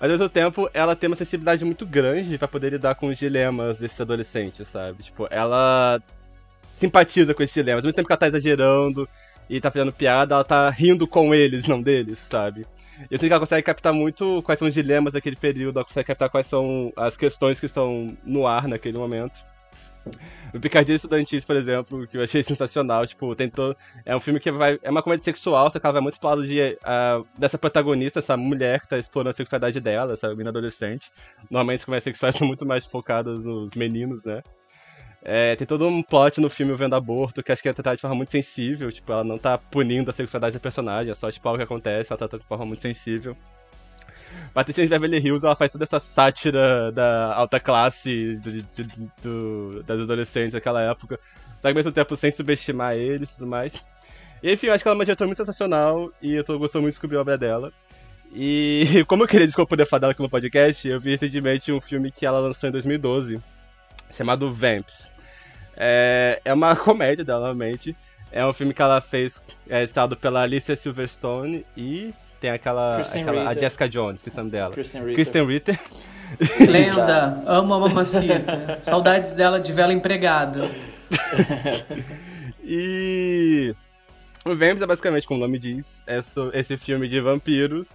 Mas 0.00 0.02
ao 0.02 0.08
mesmo 0.10 0.28
tempo, 0.28 0.70
ela 0.72 0.94
tem 0.94 1.08
uma 1.08 1.16
sensibilidade 1.16 1.64
muito 1.64 1.86
grande 1.86 2.38
pra 2.38 2.48
poder 2.48 2.70
lidar 2.70 2.94
com 2.94 3.08
os 3.08 3.18
dilemas 3.18 3.78
desses 3.78 4.00
adolescentes, 4.00 4.68
sabe? 4.68 5.02
Tipo, 5.02 5.26
ela 5.30 6.00
simpatiza 6.76 7.34
com 7.34 7.42
esses 7.42 7.54
dilemas. 7.54 7.84
Ao 7.84 7.88
mesmo 7.88 7.96
tempo 7.96 8.06
que 8.06 8.12
ela 8.12 8.20
tá 8.20 8.28
exagerando 8.28 9.08
e 9.48 9.60
tá 9.60 9.70
fazendo 9.70 9.92
piada, 9.92 10.34
ela 10.34 10.44
tá 10.44 10.68
rindo 10.70 11.06
com 11.06 11.34
eles, 11.34 11.66
não 11.66 11.80
deles, 11.80 12.18
sabe? 12.18 12.66
Eu 13.10 13.18
sinto 13.18 13.28
que 13.28 13.32
ela 13.32 13.40
consegue 13.40 13.62
captar 13.62 13.92
muito 13.92 14.42
quais 14.42 14.58
são 14.58 14.68
os 14.68 14.74
dilemas 14.74 15.12
daquele 15.12 15.36
período, 15.36 15.78
ela 15.78 15.84
consegue 15.84 16.06
captar 16.06 16.30
quais 16.30 16.46
são 16.46 16.92
as 16.96 17.16
questões 17.16 17.60
que 17.60 17.66
estão 17.66 18.16
no 18.24 18.46
ar 18.46 18.66
naquele 18.66 18.98
momento. 18.98 19.34
O 20.54 20.60
Picardia 20.60 20.94
Estudantis, 20.94 21.44
por 21.44 21.56
exemplo, 21.56 22.06
que 22.06 22.16
eu 22.16 22.22
achei 22.22 22.42
sensacional, 22.42 23.06
tipo, 23.06 23.34
tentou. 23.34 23.76
É 24.04 24.14
um 24.14 24.20
filme 24.20 24.38
que 24.38 24.50
vai. 24.50 24.78
É 24.82 24.90
uma 24.90 25.02
comédia 25.02 25.24
sexual, 25.24 25.68
só 25.70 25.78
que 25.78 25.86
ela 25.86 25.94
vai 25.94 26.02
muito 26.02 26.18
pro 26.18 26.28
lado 26.28 26.46
de, 26.46 26.78
ah, 26.84 27.22
dessa 27.36 27.58
protagonista, 27.58 28.20
essa 28.20 28.36
mulher 28.36 28.80
que 28.80 28.88
tá 28.88 28.98
explorando 28.98 29.30
a 29.30 29.32
sexualidade 29.32 29.80
dela, 29.80 30.12
essa 30.12 30.28
menina 30.30 30.50
adolescente. 30.50 31.10
Normalmente, 31.50 31.80
as 31.80 31.84
comédias 31.84 32.04
sexuais 32.04 32.36
são 32.36 32.46
muito 32.46 32.64
mais 32.64 32.84
focadas 32.86 33.44
nos 33.44 33.74
meninos, 33.74 34.24
né? 34.24 34.42
É, 35.28 35.56
tem 35.56 35.66
todo 35.66 35.84
um 35.88 36.04
plot 36.04 36.40
no 36.40 36.48
filme 36.48 36.72
Vendo 36.76 36.94
Aborto, 36.94 37.42
que 37.42 37.50
acho 37.50 37.60
que 37.60 37.68
é 37.68 37.72
tratado 37.72 37.96
de 37.96 38.00
forma 38.00 38.14
muito 38.14 38.30
sensível, 38.30 38.92
tipo, 38.92 39.10
ela 39.12 39.24
não 39.24 39.36
tá 39.36 39.58
punindo 39.58 40.08
a 40.08 40.12
sexualidade 40.14 40.54
da 40.54 40.60
personagem, 40.60 41.10
é 41.10 41.14
só, 41.16 41.28
tipo, 41.32 41.48
algo 41.48 41.58
que 41.58 41.64
acontece, 41.64 42.12
ela 42.12 42.18
trata 42.18 42.38
de 42.38 42.44
forma 42.44 42.64
muito 42.64 42.80
sensível. 42.80 43.36
Patricinha 44.54 44.86
de 44.86 44.90
Beverly 44.90 45.18
Hills, 45.18 45.44
ela 45.44 45.56
faz 45.56 45.72
toda 45.72 45.82
essa 45.82 45.98
sátira 45.98 46.92
da 46.92 47.34
alta 47.34 47.58
classe 47.58 48.36
do, 48.36 48.52
do- 48.62 49.12
do- 49.22 49.82
das 49.82 50.00
adolescentes 50.00 50.52
daquela 50.52 50.80
época, 50.80 51.18
só 51.56 51.62
que 51.62 51.68
ao 51.68 51.74
mesmo 51.74 51.90
tempo 51.90 52.14
sem 52.16 52.30
subestimar 52.30 52.94
eles 52.94 53.30
e 53.30 53.34
tudo 53.34 53.48
mais. 53.48 53.84
E, 54.40 54.52
enfim, 54.52 54.68
eu 54.68 54.74
acho 54.74 54.84
que 54.84 54.88
ela 54.88 54.94
é 54.94 54.98
uma 54.98 55.04
diretora 55.04 55.26
muito 55.26 55.38
sensacional 55.38 56.08
e 56.22 56.34
eu 56.34 56.44
tô 56.44 56.56
gostando 56.56 56.82
muito 56.82 56.92
de 56.92 56.98
descobrir 56.98 57.16
a 57.16 57.20
obra 57.22 57.36
dela. 57.36 57.72
E 58.32 59.02
como 59.08 59.24
eu 59.24 59.28
queria 59.28 59.46
desculpa 59.46 59.70
poder 59.70 59.86
falar 59.86 60.00
dela 60.02 60.12
aqui 60.12 60.22
no 60.22 60.30
podcast, 60.30 60.86
eu 60.88 61.00
vi 61.00 61.10
recentemente 61.10 61.72
um 61.72 61.80
filme 61.80 62.12
que 62.12 62.24
ela 62.24 62.38
lançou 62.38 62.68
em 62.68 62.72
2012, 62.72 63.40
chamado 64.14 64.52
Vamps. 64.52 65.10
É, 65.76 66.40
é 66.44 66.52
uma 66.52 66.74
comédia 66.76 67.24
dela, 67.24 67.40
novamente. 67.40 67.96
É 68.32 68.44
um 68.44 68.52
filme 68.52 68.74
que 68.74 68.82
ela 68.82 69.00
fez, 69.00 69.42
é 69.68 69.84
estado 69.84 70.16
pela 70.16 70.42
Alicia 70.42 70.76
Silverstone 70.76 71.64
e 71.76 72.12
tem 72.40 72.50
aquela, 72.50 73.00
aquela 73.00 73.48
a. 73.48 73.52
Jessica 73.52 73.88
Jones, 73.88 74.20
que 74.20 74.30
é 74.30 74.32
o 74.32 74.36
nome 74.36 74.50
dela. 74.50 74.74
Kristen 74.74 75.00
Ritter. 75.02 75.14
Kristen 75.14 75.46
Ritter. 75.46 75.80
Lenda, 76.68 77.42
amo 77.46 77.74
a 77.74 77.80
mamacita. 77.80 78.78
Saudades 78.80 79.36
dela 79.36 79.60
de 79.60 79.72
vela 79.72 79.92
empregada. 79.92 80.68
E 82.68 83.72
o 84.44 84.56
Vamps 84.56 84.82
é 84.82 84.86
basicamente, 84.86 85.24
como 85.24 85.38
o 85.38 85.42
nome 85.44 85.56
diz, 85.56 86.02
é 86.04 86.20
esse 86.52 86.76
filme 86.76 87.06
de 87.06 87.20
vampiros, 87.20 87.86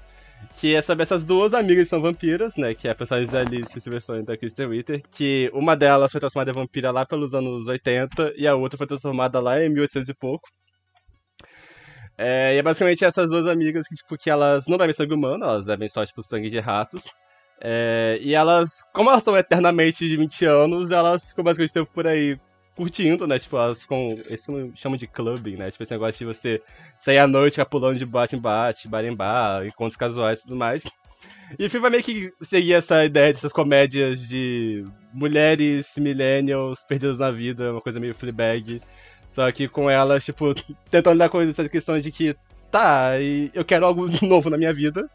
que 0.56 0.75
é 0.75 0.82
sobre 0.82 1.04
essas 1.04 1.25
duas 1.25 1.54
amigas 1.54 1.86
que 1.86 1.89
são 1.89 2.01
vampiras, 2.01 2.56
né, 2.56 2.73
que 2.73 2.88
é 2.88 2.91
a 2.91 2.95
personagem 2.95 3.32
da 3.32 3.39
Alice 3.39 3.82
Silverstone 3.82 4.21
e 4.21 4.25
da 4.25 4.38
Kristen 4.38 4.69
Ritter, 4.69 5.01
que 5.12 5.49
uma 5.54 5.75
delas 5.75 6.12
foi 6.12 6.19
transformada 6.19 6.51
em 6.51 6.54
vampira 6.54 6.91
lá 6.91 7.06
pelos 7.06 7.34
anos 7.34 7.67
80 7.67 8.34
e 8.36 8.47
a 8.47 8.56
outra 8.56 8.77
foi 8.77 8.88
transformada 8.88 9.39
lá 9.39 9.62
em 9.63 9.69
1800 9.69 10.10
e 10.10 10.13
pouco. 10.13 10.47
É, 12.17 12.54
e 12.56 12.58
é 12.58 12.62
basicamente 12.62 13.04
essas 13.04 13.30
duas 13.32 13.47
amigas 13.47 13.88
que, 13.88 13.95
tipo, 13.95 14.15
que 14.17 14.30
elas 14.30 14.67
não 14.67 14.77
bebem 14.77 14.93
sangue 14.93 15.13
humano, 15.15 15.43
elas 15.43 15.65
bebem 15.65 15.89
só, 15.89 16.06
tipo, 16.06 16.21
sangue 16.21 16.49
de 16.49 16.60
ratos. 16.60 17.01
É, 17.60 18.19
e 18.21 18.36
elas, 18.36 18.84
como 18.93 19.10
elas 19.10 19.23
são 19.23 19.36
eternamente 19.38 20.08
de 20.08 20.17
20 20.17 20.45
anos, 20.45 20.91
elas 20.91 21.30
ficam 21.30 21.43
basicamente 21.43 21.73
tempo 21.73 21.91
por 21.91 22.06
aí 22.06 22.38
curtindo, 22.82 23.28
né? 23.28 23.38
Tipo, 23.38 23.58
elas 23.58 23.86
com. 23.86 24.15
Eles 24.26 24.44
chamam 24.76 24.98
de 24.98 25.06
clubbing, 25.06 25.56
né? 25.56 25.70
Tipo, 25.70 25.84
esse 25.84 25.94
negócio 25.94 26.17
de 26.17 26.26
você 26.26 26.60
sair 27.00 27.20
à 27.20 27.28
noite, 27.28 27.54
ficar 27.54 27.65
pulando 27.65 28.00
de 28.00 28.06
bate 28.08 28.36
em 28.36 28.39
bate, 28.39 28.88
bar 28.88 29.06
em 29.06 29.15
bar, 29.15 29.63
encontros 29.67 29.96
casuais 29.96 30.39
e 30.39 30.44
tudo 30.44 30.56
mais. 30.56 30.84
E 31.60 31.63
o 31.63 31.70
filme 31.70 31.84
vai 31.84 31.91
meio 31.91 32.04
que 32.04 32.34
seguir 32.41 32.74
essa 32.74 33.06
ideia 33.06 33.32
dessas 33.32 33.54
comédias 33.54 34.28
de 34.28 34.84
mulheres 35.13 35.94
millennials 35.96 36.84
perdidas 36.88 37.20
na 37.20 37.30
vida, 37.30 37.72
uma 37.72 37.82
coisa 37.82 38.00
meio 38.00 38.15
Fleabag. 38.15 38.82
Só 39.30 39.50
que 39.52 39.67
com 39.67 39.88
elas, 39.88 40.26
tipo, 40.26 40.56
tentando 40.89 41.13
lidar 41.13 41.30
com 41.30 41.39
essa 41.39 41.70
questão 41.70 42.00
de 42.00 42.12
que, 42.12 42.36
tá, 42.72 43.12
eu 43.54 43.63
quero 43.63 43.86
algo 43.86 44.08
novo 44.26 44.50
na 44.50 44.58
minha 44.58 44.74
vida. 44.74 45.08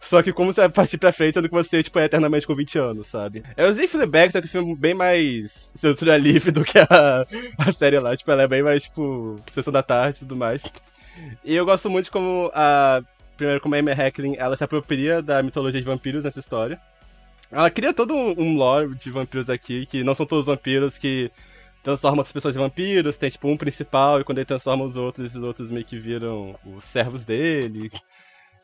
Só 0.00 0.22
que 0.22 0.32
como 0.32 0.52
você 0.52 0.68
partir 0.68 0.98
pra 0.98 1.12
frente, 1.12 1.34
sendo 1.34 1.48
que 1.48 1.54
você, 1.54 1.82
tipo, 1.82 1.98
é 1.98 2.04
eternamente 2.04 2.46
com 2.46 2.54
20 2.54 2.78
anos, 2.78 3.06
sabe? 3.06 3.42
Eu 3.56 3.68
usei 3.68 3.86
Fleabag, 3.86 4.32
só 4.32 4.40
que 4.40 4.46
o 4.46 4.50
filme 4.50 4.72
é 4.72 4.76
bem 4.76 4.94
mais 4.94 5.70
censura 5.74 6.16
livre 6.16 6.50
do 6.50 6.64
que 6.64 6.78
a, 6.78 7.26
a 7.58 7.72
série 7.72 7.98
lá. 7.98 8.16
Tipo, 8.16 8.30
ela 8.30 8.42
é 8.42 8.48
bem 8.48 8.62
mais, 8.62 8.84
tipo, 8.84 9.36
sessão 9.52 9.72
da 9.72 9.82
tarde 9.82 10.16
e 10.16 10.20
tudo 10.20 10.36
mais. 10.36 10.62
E 11.44 11.54
eu 11.54 11.64
gosto 11.64 11.88
muito 11.88 12.10
como 12.10 12.50
a. 12.54 13.00
Primeiro, 13.36 13.60
como 13.60 13.74
a 13.74 13.78
Amy 13.78 13.90
Hecklin, 13.90 14.36
ela 14.36 14.56
se 14.56 14.62
apropria 14.62 15.20
da 15.20 15.42
mitologia 15.42 15.80
de 15.80 15.86
vampiros 15.86 16.22
nessa 16.22 16.38
história. 16.38 16.80
Ela 17.50 17.70
cria 17.70 17.92
todo 17.92 18.14
um, 18.14 18.34
um 18.38 18.56
lore 18.56 18.94
de 18.94 19.10
vampiros 19.10 19.50
aqui, 19.50 19.86
que 19.86 20.04
não 20.04 20.14
são 20.14 20.24
todos 20.24 20.46
vampiros 20.46 20.96
que 20.98 21.30
transformam 21.82 22.22
as 22.22 22.32
pessoas 22.32 22.56
em 22.56 22.58
vampiros, 22.58 23.18
tem 23.18 23.28
tipo 23.28 23.48
um 23.48 23.56
principal, 23.56 24.20
e 24.20 24.24
quando 24.24 24.38
ele 24.38 24.46
transforma 24.46 24.84
os 24.84 24.96
outros, 24.96 25.26
esses 25.26 25.42
outros 25.42 25.70
meio 25.70 25.84
que 25.84 25.98
viram 25.98 26.56
os 26.64 26.84
servos 26.84 27.24
dele. 27.24 27.90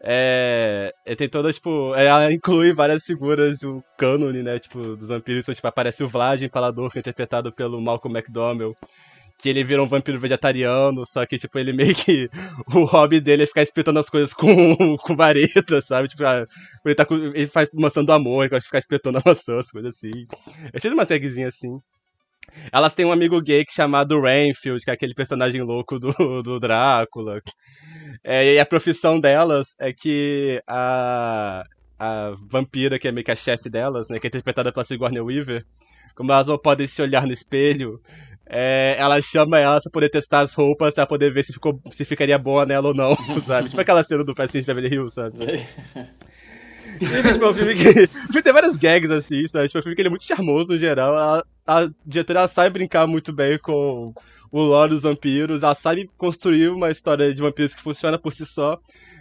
É, 0.03 0.95
é, 1.05 1.15
tem 1.15 1.29
toda, 1.29 1.53
tipo, 1.53 1.95
ela 1.95 2.33
inclui 2.33 2.73
várias 2.73 3.05
figuras 3.05 3.59
do 3.59 3.85
cânone, 3.99 4.43
né, 4.43 4.59
tipo, 4.59 4.97
dos 4.97 5.09
vampiros, 5.09 5.43
então, 5.43 5.55
tipo, 5.55 5.67
aparece 5.67 6.03
o 6.03 6.09
Vlad, 6.09 6.41
Empalador, 6.43 6.91
que 6.91 6.99
é 6.99 7.01
interpretado 7.01 7.53
pelo 7.53 7.81
Malcolm 7.81 8.17
McDowell, 8.17 8.75
que 9.43 9.49
ele 9.49 9.63
vira 9.63 9.83
um 9.83 9.87
vampiro 9.87 10.19
vegetariano, 10.19 11.05
só 11.05 11.27
que, 11.27 11.39
tipo, 11.39 11.59
ele 11.59 11.73
meio 11.75 11.95
que, 11.95 12.31
o 12.75 12.85
hobby 12.85 13.21
dele 13.21 13.43
é 13.43 13.47
ficar 13.47 13.63
espetando 13.63 13.99
as 13.99 14.09
coisas 14.09 14.33
com, 14.33 14.97
com 14.97 15.17
vareta, 15.17 15.83
sabe, 15.83 16.09
tipo, 16.09 16.25
ah, 16.25 16.47
ele, 16.85 16.95
tá 16.95 17.05
com, 17.05 17.15
ele 17.17 17.47
faz 17.47 17.69
maçã 17.75 18.03
do 18.03 18.13
amor, 18.13 18.43
ele 18.43 18.51
gosta 18.51 18.61
de 18.61 18.67
ficar 18.67 18.79
espetando 18.79 19.19
a 19.19 19.23
maçã, 19.25 19.59
as 19.59 19.71
coisas 19.71 19.95
assim. 19.95 20.27
É 20.73 20.81
cheio 20.81 20.95
de 20.95 20.99
uma 20.99 21.07
tagzinha 21.07 21.49
assim. 21.49 21.79
Elas 22.73 22.95
têm 22.95 23.05
um 23.05 23.13
amigo 23.13 23.41
gay 23.41 23.65
chamado 23.69 24.21
Rainfield, 24.21 24.83
que 24.85 24.91
é 24.91 24.95
aquele 24.95 25.15
personagem 25.15 25.63
louco 25.63 25.99
do, 25.99 26.13
do 26.43 26.59
Drácula. 26.59 27.41
É, 28.25 28.55
e 28.55 28.59
a 28.59 28.67
profissão 28.67 29.21
delas 29.21 29.69
é 29.79 29.93
que 29.93 30.63
a, 30.67 31.63
a 31.99 32.35
vampira, 32.51 32.99
que 32.99 33.09
é 33.09 33.13
meio 33.13 33.25
que 33.25 33.31
a 33.31 33.37
chefe 33.37 33.71
delas, 33.71 34.09
né, 34.09 34.19
que 34.19 34.27
é 34.27 34.29
interpretada 34.29 34.73
pela 34.73 34.85
Sigourney 34.85 35.21
Weaver, 35.21 35.65
como 36.15 36.33
elas 36.33 36.47
não 36.47 36.59
podem 36.59 36.87
se 36.87 37.01
olhar 37.01 37.27
no 37.27 37.33
espelho, 37.33 38.01
é, 38.53 38.97
ela 38.99 39.21
chama 39.23 39.59
ela 39.59 39.81
pra 39.81 39.93
poder 39.93 40.11
testar 40.11 40.41
as 40.41 40.53
roupas, 40.55 40.95
pra 40.95 41.07
poder 41.07 41.33
ver 41.33 41.45
se, 41.45 41.53
ficou, 41.53 41.81
se 41.93 42.05
ficaria 42.05 42.37
boa 42.37 42.67
nela 42.67 42.89
ou 42.89 42.95
não, 42.95 43.15
sabe? 43.47 43.69
tipo 43.69 43.81
aquela 43.81 44.03
cena 44.03 44.25
do 44.25 44.35
Paciente 44.35 44.67
Beverly 44.67 44.93
Hills, 44.93 45.15
sabe? 45.15 45.37
E, 47.01 47.33
tipo, 47.33 47.45
é 47.45 47.51
um 47.51 47.55
filme 47.55 47.75
que. 47.75 48.05
O 48.31 48.33
filme 48.33 48.43
tem 48.43 48.53
várias 48.53 48.77
gags 48.77 49.11
assim, 49.11 49.47
sabe? 49.47 49.69
Tipo, 49.69 49.79
é 49.79 49.81
um 49.81 49.83
filme 49.83 49.97
que 49.97 50.03
ele 50.03 50.09
é 50.09 50.11
muito 50.11 50.25
charmoso 50.25 50.73
no 50.73 50.79
geral. 50.79 51.17
A, 51.17 51.45
a 51.67 51.91
diretora 52.07 52.49
sabe 52.49 52.71
brincar 52.71 53.07
muito 53.07 53.33
bem 53.33 53.59
com 53.59 54.15
o 54.51 54.61
lore 54.61 54.91
dos 54.91 55.03
vampiros, 55.03 55.63
ela 55.63 55.75
sabe 55.75 56.11
construir 56.19 56.69
uma 56.69 56.91
história 56.91 57.33
de 57.33 57.41
vampiros 57.41 57.75
que 57.75 57.81
funciona 57.81 58.19
por 58.19 58.33
si 58.33 58.45
só. 58.45 58.79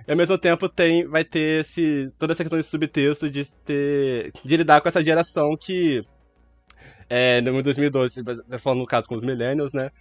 E 0.08 0.12
ao 0.12 0.18
mesmo 0.18 0.38
tempo 0.38 0.68
tem, 0.68 1.06
vai 1.06 1.24
ter 1.24 1.62
esse, 1.62 2.12
toda 2.18 2.34
essa 2.34 2.44
questão 2.44 2.60
de 2.60 2.66
subtexto 2.66 3.30
de, 3.30 3.46
ter, 3.64 4.32
de 4.44 4.58
lidar 4.58 4.82
com 4.82 4.90
essa 4.90 5.04
geração 5.04 5.56
que. 5.56 6.04
É, 7.08 7.42
no 7.42 7.62
2012, 7.64 8.24
falando 8.60 8.80
no 8.80 8.86
caso 8.86 9.08
com 9.08 9.16
os 9.16 9.24
millennials, 9.24 9.74
né? 9.74 9.92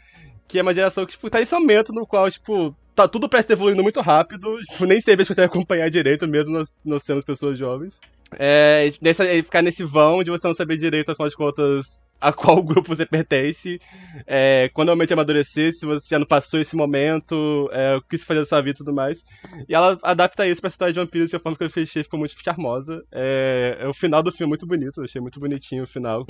Que 0.47 0.59
é 0.59 0.63
uma 0.63 0.75
geração 0.75 1.05
que, 1.07 1.13
tipo, 1.13 1.29
tá 1.31 1.39
nesse 1.39 1.55
momento 1.55 1.93
no 1.93 2.07
qual, 2.07 2.31
tipo, 2.31 2.75
tá 2.99 3.07
tudo 3.07 3.29
parece 3.29 3.53
evoluindo 3.53 3.83
muito 3.83 4.01
rápido, 4.01 4.59
tipo, 4.71 4.85
nem 4.85 5.01
sempre 5.01 5.23
a 5.23 5.25
gente 5.25 5.29
consegue 5.29 5.47
acompanhar 5.47 5.89
direito, 5.89 6.27
mesmo 6.27 6.59
nós, 6.59 6.81
nós 6.85 7.03
sendo 7.05 7.25
pessoas 7.25 7.57
jovens. 7.57 8.01
É, 8.33 8.93
nessa, 9.01 9.25
ficar 9.25 9.63
nesse 9.63 9.85
vão 9.85 10.25
de 10.25 10.31
você 10.33 10.49
não 10.49 10.55
saber 10.55 10.77
direito, 10.77 11.13
afinal 11.13 11.29
de 11.29 11.37
contas, 11.37 11.87
a 12.21 12.33
qual 12.33 12.61
grupo 12.65 12.89
você 12.89 13.07
pertence, 13.07 13.81
é, 14.27 14.69
quando 14.75 14.89
realmente 14.89 15.13
amadurecer, 15.13 15.73
se 15.73 15.87
você 15.87 16.09
já 16.11 16.19
não 16.19 16.27
passou 16.27 16.61
esse 16.61 16.75
momento, 16.75 17.71
é, 17.73 17.95
o 17.95 18.03
que 18.03 18.19
se 18.19 18.25
fazer 18.25 18.41
da 18.41 18.47
sua 18.47 18.61
vida 18.61 18.71
e 18.71 18.79
tudo 18.79 18.93
mais. 18.93 19.23
E 19.69 19.75
ela 19.75 19.97
adapta 20.03 20.45
isso 20.49 20.61
pra 20.61 20.67
história 20.67 20.93
de 20.93 20.99
One 20.99 21.09
Piece 21.09 21.29
de 21.29 21.37
uma 21.37 21.41
forma 21.41 21.57
que 21.57 21.63
eu 21.63 21.71
fechei, 21.71 22.03
ficou 22.03 22.19
muito 22.19 22.35
charmosa. 22.43 23.01
É, 23.13 23.87
o 23.89 23.95
final 23.95 24.25
do 24.25 24.33
filme 24.33 24.49
é 24.49 24.51
muito 24.51 24.67
bonito, 24.67 24.99
eu 24.99 25.05
achei 25.05 25.21
muito 25.21 25.39
bonitinho 25.39 25.85
o 25.85 25.87
final. 25.87 26.27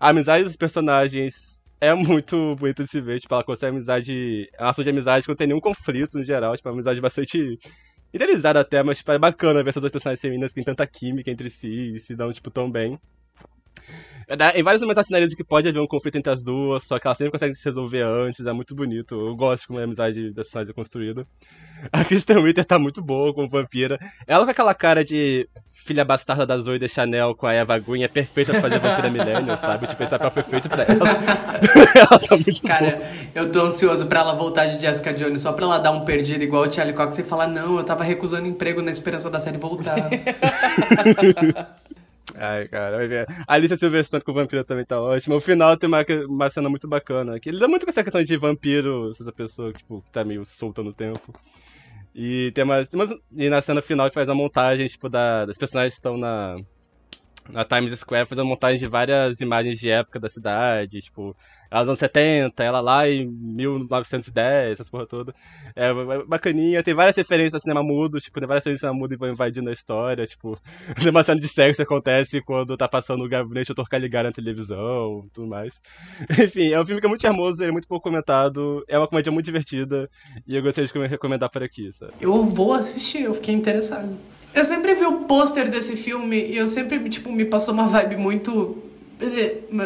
A 0.00 0.08
amizade 0.08 0.44
dos 0.44 0.56
personagens 0.56 1.57
é 1.80 1.94
muito 1.94 2.56
bonito 2.56 2.82
de 2.82 2.88
se 2.90 3.00
ver, 3.00 3.20
tipo, 3.20 3.34
ela 3.34 3.44
consegue 3.44 3.70
amizade, 3.76 4.48
é 4.58 4.62
uma 4.62 4.70
ação 4.70 4.84
de 4.84 4.90
amizade 4.90 5.24
que 5.24 5.28
não 5.28 5.36
tem 5.36 5.46
nenhum 5.46 5.60
conflito 5.60 6.18
no 6.18 6.24
geral, 6.24 6.56
tipo, 6.56 6.68
uma 6.68 6.74
amizade 6.74 7.00
bastante 7.00 7.58
idealizada 8.12 8.60
até, 8.60 8.82
mas 8.82 8.98
tipo, 8.98 9.12
é 9.12 9.18
bacana 9.18 9.62
ver 9.62 9.70
essas 9.70 9.82
duas 9.82 9.92
personagens 9.92 10.20
femininas 10.20 10.50
que 10.52 10.56
têm 10.56 10.64
tanta 10.64 10.86
química 10.86 11.30
entre 11.30 11.50
si 11.50 11.96
e 11.96 12.00
se 12.00 12.16
dão, 12.16 12.32
tipo, 12.32 12.50
tão 12.50 12.70
bem. 12.70 12.98
Em 14.54 14.62
vários 14.62 14.82
momentos 14.82 15.06
sinaliza 15.06 15.34
que 15.34 15.42
pode 15.42 15.66
haver 15.66 15.80
um 15.80 15.86
conflito 15.86 16.16
entre 16.16 16.30
as 16.30 16.42
duas, 16.42 16.82
só 16.82 16.98
que 16.98 17.06
elas 17.06 17.16
sempre 17.16 17.32
conseguem 17.32 17.54
se 17.54 17.64
resolver 17.64 18.02
antes, 18.02 18.44
é 18.44 18.52
muito 18.52 18.74
bonito. 18.74 19.14
Eu 19.14 19.34
gosto 19.34 19.68
como 19.68 19.78
a 19.78 19.84
amizade 19.84 20.30
das 20.32 20.46
personagens 20.46 20.70
é 20.70 20.74
construída. 20.74 21.26
A 21.90 22.04
Kristen 22.04 22.38
Witter 22.38 22.64
tá 22.64 22.78
muito 22.78 23.00
boa 23.00 23.32
como 23.32 23.48
vampira. 23.48 23.98
Ela 24.26 24.44
com 24.44 24.50
aquela 24.50 24.74
cara 24.74 25.04
de 25.04 25.48
filha 25.72 26.04
bastarda 26.04 26.44
da 26.44 26.58
Zoe 26.58 26.78
de 26.78 26.88
Chanel 26.88 27.34
com 27.34 27.46
a 27.46 27.54
Eva 27.54 27.78
Green 27.78 28.02
é 28.02 28.08
perfeita 28.08 28.52
pra 28.52 28.60
fazer 28.60 28.78
vampira 28.78 29.10
milênio, 29.10 29.58
sabe? 29.58 29.86
Tipo, 29.86 30.02
esse 30.02 30.10
papel 30.10 30.30
foi 30.30 30.42
feito 30.42 30.68
pra 30.68 30.82
ela. 30.82 31.08
ela 31.94 32.18
tá 32.18 32.36
muito 32.36 32.62
Cara, 32.62 32.96
boa. 32.96 33.02
eu 33.34 33.50
tô 33.50 33.62
ansioso 33.62 34.06
pra 34.06 34.20
ela 34.20 34.34
voltar 34.34 34.66
de 34.66 34.82
Jessica 34.82 35.14
Jones, 35.14 35.40
só 35.40 35.52
pra 35.52 35.64
ela 35.64 35.78
dar 35.78 35.92
um 35.92 36.04
perdido 36.04 36.44
igual 36.44 36.64
o 36.64 36.72
Charlie 36.72 36.94
Cox 36.94 37.18
e 37.18 37.24
falar, 37.24 37.46
não, 37.46 37.78
eu 37.78 37.84
tava 37.84 38.04
recusando 38.04 38.46
emprego 38.46 38.82
na 38.82 38.90
esperança 38.90 39.30
da 39.30 39.40
série 39.40 39.56
voltar. 39.56 39.94
Ai, 42.36 42.68
cara, 42.68 43.26
a 43.46 43.54
Alicia 43.54 43.76
Silverstone 43.76 44.22
com 44.22 44.32
o 44.32 44.34
vampiro 44.34 44.64
também 44.64 44.84
tá 44.84 45.00
ótima. 45.00 45.36
O 45.36 45.40
final 45.40 45.76
tem 45.76 45.88
uma, 45.88 46.04
uma 46.28 46.50
cena 46.50 46.68
muito 46.68 46.86
bacana. 46.86 47.38
Que 47.40 47.48
ele 47.48 47.58
dá 47.58 47.68
muito 47.68 47.84
com 47.86 47.90
essa 47.90 48.04
questão 48.04 48.22
de 48.22 48.36
vampiro, 48.36 49.10
essa 49.10 49.32
pessoa 49.32 49.72
tipo, 49.72 50.02
que 50.02 50.10
tá 50.10 50.24
meio 50.24 50.44
solta 50.44 50.82
no 50.82 50.92
tempo. 50.92 51.34
E 52.14 52.50
tem 52.54 52.64
uma, 52.64 52.84
tem 52.84 53.00
uma, 53.00 53.18
E 53.36 53.48
na 53.48 53.60
cena 53.62 53.80
final 53.80 54.06
a 54.06 54.10
faz 54.10 54.28
uma 54.28 54.34
montagem, 54.34 54.86
tipo, 54.88 55.08
da, 55.08 55.46
das 55.46 55.56
personagens 55.56 55.94
que 55.94 55.98
estão 55.98 56.16
na 56.16 56.56
na 57.48 57.64
Times 57.64 57.98
Square 57.98 58.28
fazendo 58.28 58.46
montagem 58.46 58.78
de 58.78 58.88
várias 58.88 59.40
imagens 59.40 59.78
de 59.78 59.88
época 59.88 60.20
da 60.20 60.28
cidade, 60.28 61.00
tipo, 61.00 61.34
anos 61.70 61.98
70, 61.98 62.62
ela 62.62 62.80
lá 62.80 63.08
em 63.08 63.26
1910, 63.26 64.72
essas 64.72 64.88
porra 64.88 65.06
toda. 65.06 65.34
É 65.76 65.92
bacaninha, 66.26 66.82
tem 66.82 66.94
várias 66.94 67.16
referências 67.16 67.56
a 67.56 67.60
cinema 67.60 67.82
mudo, 67.82 68.18
tipo, 68.18 68.38
tem 68.38 68.48
várias 68.48 68.64
referências 68.64 68.90
a 68.90 68.92
mudo 68.92 69.12
e 69.12 69.16
vão 69.16 69.28
invadindo 69.28 69.68
a 69.68 69.72
história, 69.72 70.26
tipo, 70.26 70.58
uma 71.10 71.22
cena 71.22 71.40
de 71.40 71.48
sexo 71.48 71.82
acontece 71.82 72.40
quando 72.40 72.76
tá 72.76 72.88
passando 72.88 73.24
o 73.24 73.28
gabinete 73.28 73.74
do 73.74 73.84
Caligari 73.84 74.28
na 74.28 74.32
televisão, 74.32 75.28
tudo 75.32 75.46
mais. 75.46 75.80
Enfim, 76.42 76.72
é 76.72 76.80
um 76.80 76.84
filme 76.84 77.00
que 77.00 77.06
é 77.06 77.10
muito 77.10 77.22
charmoso, 77.22 77.62
ele 77.62 77.70
é 77.70 77.72
muito 77.72 77.88
pouco 77.88 78.08
comentado, 78.08 78.84
é 78.88 78.98
uma 78.98 79.08
comédia 79.08 79.32
muito 79.32 79.46
divertida, 79.46 80.08
e 80.46 80.56
eu 80.56 80.62
gostaria 80.62 80.88
de 80.88 81.06
recomendar 81.06 81.50
por 81.50 81.62
aqui, 81.62 81.92
sabe? 81.92 82.12
Eu 82.20 82.42
vou 82.44 82.72
assistir, 82.72 83.24
eu 83.24 83.34
fiquei 83.34 83.54
interessado. 83.54 84.16
Eu 84.54 84.64
sempre 84.64 84.94
vi 84.94 85.04
o 85.04 85.24
pôster 85.24 85.68
desse 85.68 85.96
filme 85.96 86.36
e 86.36 86.56
eu 86.56 86.66
sempre, 86.66 86.98
tipo, 87.08 87.30
me 87.30 87.44
passou 87.44 87.74
uma 87.74 87.86
vibe 87.86 88.16
muito. 88.16 88.82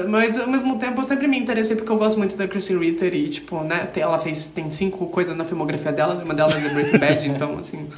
Mas 0.09 0.39
ao 0.39 0.49
mesmo 0.49 0.79
tempo 0.79 1.01
eu 1.01 1.05
sempre 1.05 1.27
me 1.27 1.39
interessei 1.39 1.77
porque 1.77 1.91
eu 1.91 1.97
gosto 1.97 2.19
muito 2.19 2.37
da 2.37 2.47
Kristen 2.47 2.79
Ritter 2.79 3.15
e, 3.15 3.29
tipo, 3.29 3.63
né, 3.63 3.91
ela 3.97 4.19
fez. 4.19 4.49
Tem 4.49 4.71
cinco 4.71 5.07
coisas 5.07 5.37
na 5.37 5.45
filmografia 5.45 5.93
dela, 5.93 6.23
uma 6.23 6.35
delas 6.35 6.65
é 6.65 6.69
Breaking 6.69 6.99
Bad, 6.99 7.29
então, 7.31 7.59
assim. 7.59 7.89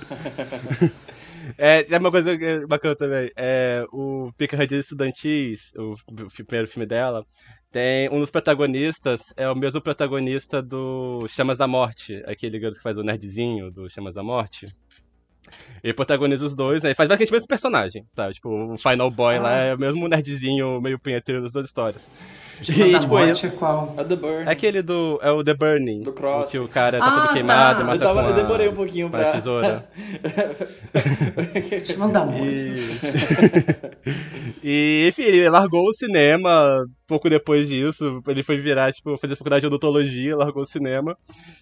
É, 1.58 1.86
é 1.88 1.98
uma 1.98 2.10
coisa 2.10 2.36
bacana 2.66 2.96
também. 2.96 3.30
É, 3.36 3.84
o 3.92 4.32
Picardia 4.36 4.78
Estudantis, 4.78 5.72
o, 5.76 5.92
o 5.92 6.44
primeiro 6.44 6.68
filme 6.68 6.86
dela, 6.86 7.24
tem 7.70 8.08
um 8.10 8.20
dos 8.20 8.30
protagonistas, 8.30 9.32
é 9.36 9.48
o 9.48 9.56
mesmo 9.56 9.80
protagonista 9.80 10.62
do 10.62 11.26
Chamas 11.28 11.58
da 11.58 11.66
Morte, 11.66 12.22
aquele 12.24 12.58
garoto 12.58 12.78
que 12.78 12.82
faz 12.82 12.96
o 12.96 13.02
nerdzinho 13.02 13.70
do 13.70 13.90
Chamas 13.90 14.14
da 14.14 14.22
Morte. 14.22 14.66
Ele 15.82 15.92
protagoniza 15.92 16.44
os 16.44 16.54
dois, 16.54 16.82
né? 16.82 16.90
Ele 16.90 16.94
faz 16.94 17.08
basicamente 17.08 17.30
o 17.30 17.34
mesmo 17.34 17.48
personagem, 17.48 18.04
sabe? 18.08 18.34
Tipo, 18.34 18.74
o 18.74 18.76
Final 18.76 19.10
Boy 19.10 19.36
ah, 19.36 19.42
lá 19.42 19.56
é 19.56 19.74
o 19.74 19.78
mesmo 19.78 20.08
nerdzinho, 20.08 20.80
meio 20.80 20.98
punheteiro 20.98 21.42
das 21.42 21.52
duas 21.52 21.66
histórias. 21.66 22.10
E, 22.72 22.92
da 22.92 22.98
tipo, 23.00 23.14
morte 23.14 23.46
é 23.46 23.50
qual? 23.50 23.94
É 23.96 24.04
The 24.04 24.16
Burning. 24.16 24.48
É 24.48 24.50
aquele 24.50 24.82
do. 24.82 25.18
É 25.22 25.30
o 25.30 25.42
The 25.42 25.54
Burning. 25.54 26.02
Do 26.02 26.12
Cross. 26.12 26.50
Que 26.50 26.58
o 26.58 26.68
cara 26.68 26.98
tá 26.98 27.06
ah, 27.06 27.20
todo 27.20 27.32
queimado, 27.32 27.80
tá. 27.80 27.84
mata 27.84 27.96
eu, 27.96 28.00
tava, 28.00 28.22
com 28.22 28.26
a, 28.26 28.30
eu 28.30 28.34
demorei 28.34 28.68
um 28.68 28.74
pouquinho 28.74 29.10
pra. 29.10 29.32
tesoura. 29.32 29.88
Chamas 31.84 32.10
da 32.10 32.24
morte. 32.24 32.72
E... 34.62 35.04
e, 35.04 35.08
enfim, 35.08 35.22
ele 35.22 35.48
largou 35.48 35.86
o 35.86 35.92
cinema 35.92 36.84
pouco 37.06 37.28
depois 37.28 37.68
disso. 37.68 38.22
Ele 38.26 38.42
foi 38.42 38.58
virar, 38.58 38.92
tipo, 38.92 39.16
fazer 39.16 39.36
faculdade 39.36 39.62
de 39.62 39.66
odontologia, 39.66 40.36
largou 40.36 40.62
o 40.62 40.66
cinema. 40.66 41.16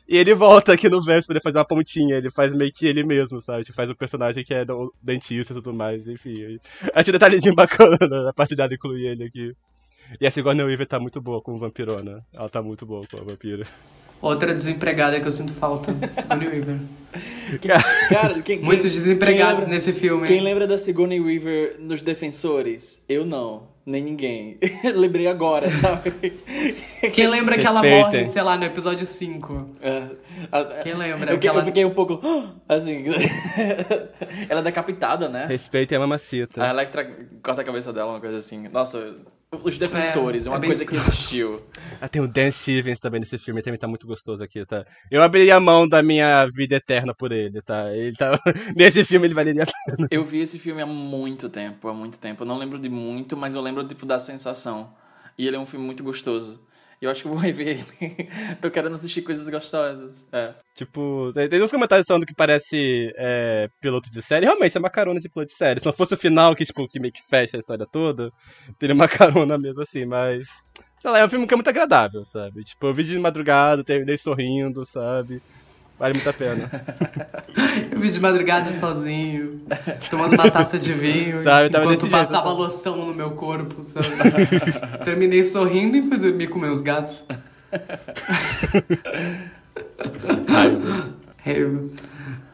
E 0.08 0.16
ele 0.16 0.34
volta 0.34 0.72
aqui 0.72 0.88
no 0.88 1.02
verso 1.02 1.26
pra 1.26 1.34
ele 1.34 1.42
fazer 1.42 1.58
uma 1.58 1.64
pontinha. 1.64 2.16
Ele 2.16 2.30
faz 2.30 2.54
meio 2.54 2.72
que 2.72 2.86
ele 2.86 3.02
mesmo, 3.04 3.40
sabe? 3.40 3.60
Ele 3.60 3.72
faz 3.72 3.90
um 3.90 3.94
personagem 3.94 4.44
que 4.44 4.54
é 4.54 4.64
dentista 5.02 5.52
e 5.52 5.56
tudo 5.56 5.72
mais. 5.72 6.06
Enfim. 6.06 6.58
Acho 6.94 7.10
um 7.10 7.12
detalhezinho 7.12 7.54
bacana 7.56 8.30
a 8.30 8.32
parte 8.32 8.54
dela 8.54 8.72
incluir 8.72 9.06
ele 9.06 9.24
aqui. 9.24 9.54
E 10.20 10.26
a 10.26 10.30
Sigourney 10.30 10.64
Weaver 10.64 10.86
tá 10.86 10.98
muito 10.98 11.20
boa 11.20 11.40
como 11.40 11.58
vampirona. 11.58 12.24
Ela 12.32 12.48
tá 12.48 12.62
muito 12.62 12.84
boa 12.86 13.06
com 13.10 13.18
a 13.18 13.24
vampira. 13.24 13.66
Outra 14.20 14.54
desempregada 14.54 15.20
que 15.20 15.26
eu 15.26 15.32
sinto 15.32 15.52
falta, 15.52 15.92
Sigourney 16.20 16.48
Weaver. 16.48 16.78
Cara, 18.08 18.40
quem, 18.42 18.60
Muitos 18.60 18.86
quem, 18.86 18.94
desempregados 18.94 19.54
quem 19.54 19.60
lembra, 19.64 19.74
nesse 19.74 19.92
filme. 19.92 20.26
Quem 20.26 20.40
lembra 20.40 20.66
da 20.66 20.78
Sigourney 20.78 21.20
Weaver 21.20 21.76
nos 21.80 22.02
Defensores? 22.02 23.04
Eu 23.08 23.26
não. 23.26 23.72
Nem 23.84 24.00
ninguém. 24.00 24.58
Lembrei 24.94 25.26
agora, 25.26 25.68
sabe? 25.70 26.12
Quem 27.12 27.26
lembra 27.26 27.58
que 27.58 27.66
ela 27.66 27.82
morre, 27.82 28.28
sei 28.28 28.42
lá, 28.42 28.56
no 28.56 28.64
episódio 28.64 29.04
5? 29.04 29.70
É, 29.80 30.82
quem 30.84 30.94
lembra? 30.94 31.32
Eu, 31.32 31.40
ela... 31.42 31.58
eu, 31.58 31.64
fiquei 31.64 31.84
um 31.84 31.90
pouco. 31.90 32.20
Assim. 32.68 33.02
ela 34.48 34.60
é 34.60 34.62
decapitada, 34.62 35.28
né? 35.28 35.46
Respeita 35.46 35.96
a 35.96 35.98
mamacita. 35.98 36.64
A 36.64 36.70
Electra 36.70 37.04
corta 37.42 37.62
a 37.62 37.64
cabeça 37.64 37.92
dela, 37.92 38.12
uma 38.12 38.20
coisa 38.20 38.38
assim. 38.38 38.68
Nossa, 38.68 39.16
os 39.60 39.76
defensores, 39.76 40.46
é, 40.46 40.50
uma 40.50 40.56
é 40.56 40.64
coisa 40.64 40.84
que 40.86 40.96
existiu. 40.96 41.58
Ah, 42.00 42.08
tem 42.08 42.22
o 42.22 42.26
Dan 42.26 42.50
Stevens 42.50 42.98
também 42.98 43.20
nesse 43.20 43.38
filme, 43.38 43.58
ele 43.58 43.64
também 43.64 43.78
tá 43.78 43.86
muito 43.86 44.06
gostoso 44.06 44.42
aqui, 44.42 44.64
tá? 44.64 44.86
Eu 45.10 45.22
abriria 45.22 45.56
a 45.56 45.60
mão 45.60 45.86
da 45.86 46.02
minha 46.02 46.46
vida 46.46 46.76
eterna 46.76 47.14
por 47.14 47.32
ele, 47.32 47.60
tá? 47.60 47.94
Ele 47.94 48.16
tá... 48.16 48.38
Nesse 48.74 49.04
filme 49.04 49.26
ele 49.26 49.34
valeria 49.34 49.64
a 49.64 49.66
pena. 49.66 50.08
Eu 50.10 50.24
vi 50.24 50.40
esse 50.40 50.58
filme 50.58 50.80
há 50.80 50.86
muito 50.86 51.48
tempo, 51.48 51.88
há 51.88 51.94
muito 51.94 52.18
tempo. 52.18 52.42
Eu 52.42 52.46
não 52.46 52.58
lembro 52.58 52.78
de 52.78 52.88
muito, 52.88 53.36
mas 53.36 53.54
eu 53.54 53.60
lembro, 53.60 53.86
tipo, 53.86 54.06
da 54.06 54.18
sensação. 54.18 54.94
E 55.36 55.46
ele 55.46 55.56
é 55.56 55.58
um 55.58 55.66
filme 55.66 55.84
muito 55.84 56.02
gostoso. 56.02 56.60
Eu 57.02 57.10
acho 57.10 57.22
que 57.22 57.28
vou 57.28 57.36
rever 57.38 57.84
ele. 58.00 58.28
Tô 58.60 58.70
querendo 58.70 58.94
assistir 58.94 59.22
coisas 59.22 59.48
gostosas. 59.48 60.24
É. 60.32 60.54
Tipo, 60.76 61.32
tem, 61.34 61.60
uns 61.60 61.70
comentários 61.72 62.06
falando 62.06 62.24
que 62.24 62.34
parece 62.34 63.12
é, 63.16 63.68
piloto 63.80 64.08
de 64.08 64.22
série. 64.22 64.46
Realmente, 64.46 64.76
é 64.76 64.78
uma 64.78 64.88
carona 64.88 65.18
de 65.18 65.28
piloto 65.28 65.50
de 65.50 65.56
série. 65.58 65.80
Se 65.80 65.86
não 65.86 65.92
fosse 65.92 66.14
o 66.14 66.16
final 66.16 66.54
que, 66.54 66.64
tipo, 66.64 66.86
que 66.86 67.00
meio 67.00 67.12
que 67.12 67.20
fecha 67.28 67.56
a 67.56 67.60
história 67.60 67.84
toda, 67.90 68.30
teria 68.78 68.94
uma 68.94 69.08
carona 69.10 69.58
mesmo 69.58 69.82
assim, 69.82 70.04
mas. 70.04 70.46
Sei 71.00 71.10
lá, 71.10 71.18
é 71.18 71.24
um 71.24 71.28
filme 71.28 71.48
que 71.48 71.52
é 71.52 71.56
muito 71.56 71.68
agradável, 71.68 72.24
sabe? 72.24 72.62
Tipo, 72.62 72.86
eu 72.86 72.94
vi 72.94 73.02
de 73.02 73.18
madrugada, 73.18 73.82
terminei 73.82 74.16
sorrindo, 74.16 74.86
sabe? 74.86 75.42
Vale 76.02 76.14
muito 76.14 76.28
a 76.28 76.32
pena. 76.32 76.68
eu 77.92 78.00
vi 78.00 78.10
de 78.10 78.18
madrugada 78.18 78.72
sozinho, 78.72 79.60
tomando 80.10 80.34
uma 80.34 80.50
taça 80.50 80.76
de 80.76 80.92
vinho, 80.92 81.44
sabe, 81.44 81.68
enquanto 81.68 82.08
passava 82.08 82.48
jeito, 82.48 82.60
loção 82.60 82.96
no 83.06 83.14
meu 83.14 83.30
corpo, 83.30 83.84
sabe? 83.84 84.08
Terminei 85.04 85.44
sorrindo 85.44 85.96
e 85.96 86.02
fui 86.02 86.18
dormir 86.18 86.48
com 86.48 86.58
meus 86.58 86.80
gatos. 86.80 87.24
Raiva. 91.44 91.82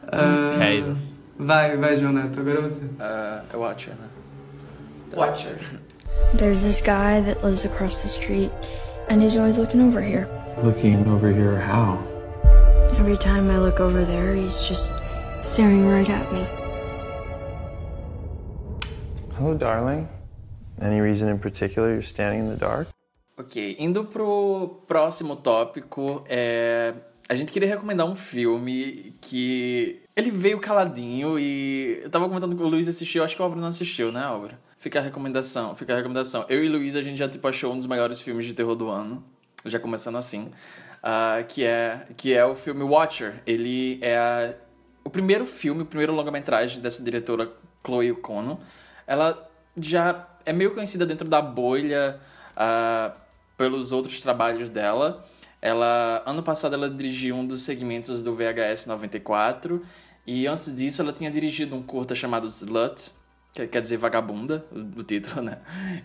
Uh, 0.04 0.96
vai, 1.38 1.74
vai, 1.78 1.96
Jonato, 1.96 2.40
agora 2.40 2.60
você. 2.60 2.84
Uh, 2.84 3.40
é 3.50 3.56
Watcher, 3.56 3.94
né? 3.94 4.08
Watcher. 5.16 5.56
There's 6.36 6.60
this 6.60 6.82
guy 6.82 7.22
that 7.22 7.42
lives 7.42 7.64
across 7.64 8.02
the 8.02 8.08
street, 8.08 8.50
and 9.08 9.22
he's 9.22 9.38
always 9.38 9.56
looking 9.56 9.80
over 9.80 10.02
here. 10.02 10.28
Looking 10.62 11.08
over 11.08 11.32
here 11.32 11.56
how? 11.58 11.98
Every 12.96 13.18
time 13.18 13.50
I 13.50 13.58
look 13.58 13.80
over 13.80 14.04
there, 14.04 14.34
he's 14.34 14.60
just 14.62 14.92
staring 15.40 15.86
right 15.86 16.08
at 16.08 16.32
me. 16.32 16.46
Hello, 19.36 19.54
darling. 19.54 20.08
Any 20.80 21.00
reason 21.00 21.28
in 21.28 21.38
particular 21.38 21.90
you're 21.90 22.02
standing 22.02 22.40
in 22.40 22.48
the 22.50 22.56
dark? 22.56 22.88
Ok, 23.36 23.76
indo 23.78 24.04
pro 24.04 24.82
próximo 24.86 25.36
tópico, 25.36 26.24
é... 26.28 26.94
a 27.28 27.34
gente 27.34 27.52
queria 27.52 27.68
recomendar 27.68 28.06
um 28.06 28.16
filme 28.16 29.14
que 29.20 30.00
ele 30.16 30.30
veio 30.30 30.58
caladinho 30.58 31.38
e 31.38 32.00
eu 32.02 32.10
tava 32.10 32.28
comentando 32.28 32.56
com 32.56 32.64
o 32.64 32.68
Luiz 32.68 32.88
assistiu, 32.88 33.22
acho 33.22 33.36
que 33.36 33.42
o 33.42 33.44
Álvaro 33.44 33.60
não 33.60 33.68
assistiu, 33.68 34.10
né, 34.10 34.24
Álvaro? 34.24 34.56
Fica 34.76 34.98
a 34.98 35.02
recomendação, 35.02 35.76
fica 35.76 35.92
a 35.92 35.96
recomendação. 35.96 36.44
Eu 36.48 36.64
e 36.64 36.68
o 36.68 36.72
Luiz, 36.72 36.96
a 36.96 37.02
gente 37.02 37.18
já 37.18 37.28
tipo 37.28 37.46
achou 37.46 37.72
um 37.72 37.76
dos 37.76 37.86
maiores 37.86 38.20
filmes 38.20 38.46
de 38.46 38.54
terror 38.54 38.74
do 38.74 38.88
ano, 38.88 39.22
já 39.64 39.78
começando 39.78 40.16
assim 40.16 40.50
uh, 40.98 41.44
que, 41.46 41.64
é, 41.64 42.06
que 42.16 42.34
é 42.34 42.44
o 42.44 42.54
filme 42.54 42.82
Watcher. 42.82 43.42
Ele 43.46 43.98
é 44.02 44.16
a, 44.16 44.54
o 45.04 45.10
primeiro 45.10 45.46
filme, 45.46 45.82
o 45.82 45.86
primeiro 45.86 46.12
longa-metragem 46.12 46.80
dessa 46.80 47.02
diretora 47.02 47.50
Chloe 47.84 48.12
O'Connor. 48.12 48.58
Ela 49.06 49.50
já 49.76 50.26
é 50.44 50.52
meio 50.52 50.74
conhecida 50.74 51.06
dentro 51.06 51.28
da 51.28 51.40
bolha 51.40 52.20
uh, 52.56 53.16
pelos 53.56 53.92
outros 53.92 54.20
trabalhos 54.20 54.70
dela. 54.70 55.24
Ela, 55.60 56.22
ano 56.24 56.42
passado, 56.42 56.74
ela 56.74 56.88
dirigiu 56.88 57.34
um 57.34 57.46
dos 57.46 57.62
segmentos 57.62 58.22
do 58.22 58.34
VHS 58.34 58.86
94 58.86 59.82
e 60.26 60.46
antes 60.46 60.74
disso 60.74 61.02
ela 61.02 61.12
tinha 61.12 61.30
dirigido 61.30 61.74
um 61.74 61.82
curta 61.82 62.14
chamado 62.14 62.46
Slut, 62.46 63.10
que 63.66 63.72
quer 63.72 63.80
dizer 63.80 63.96
vagabunda, 63.96 64.64
o 64.72 65.02
título, 65.02 65.42
né? 65.42 65.58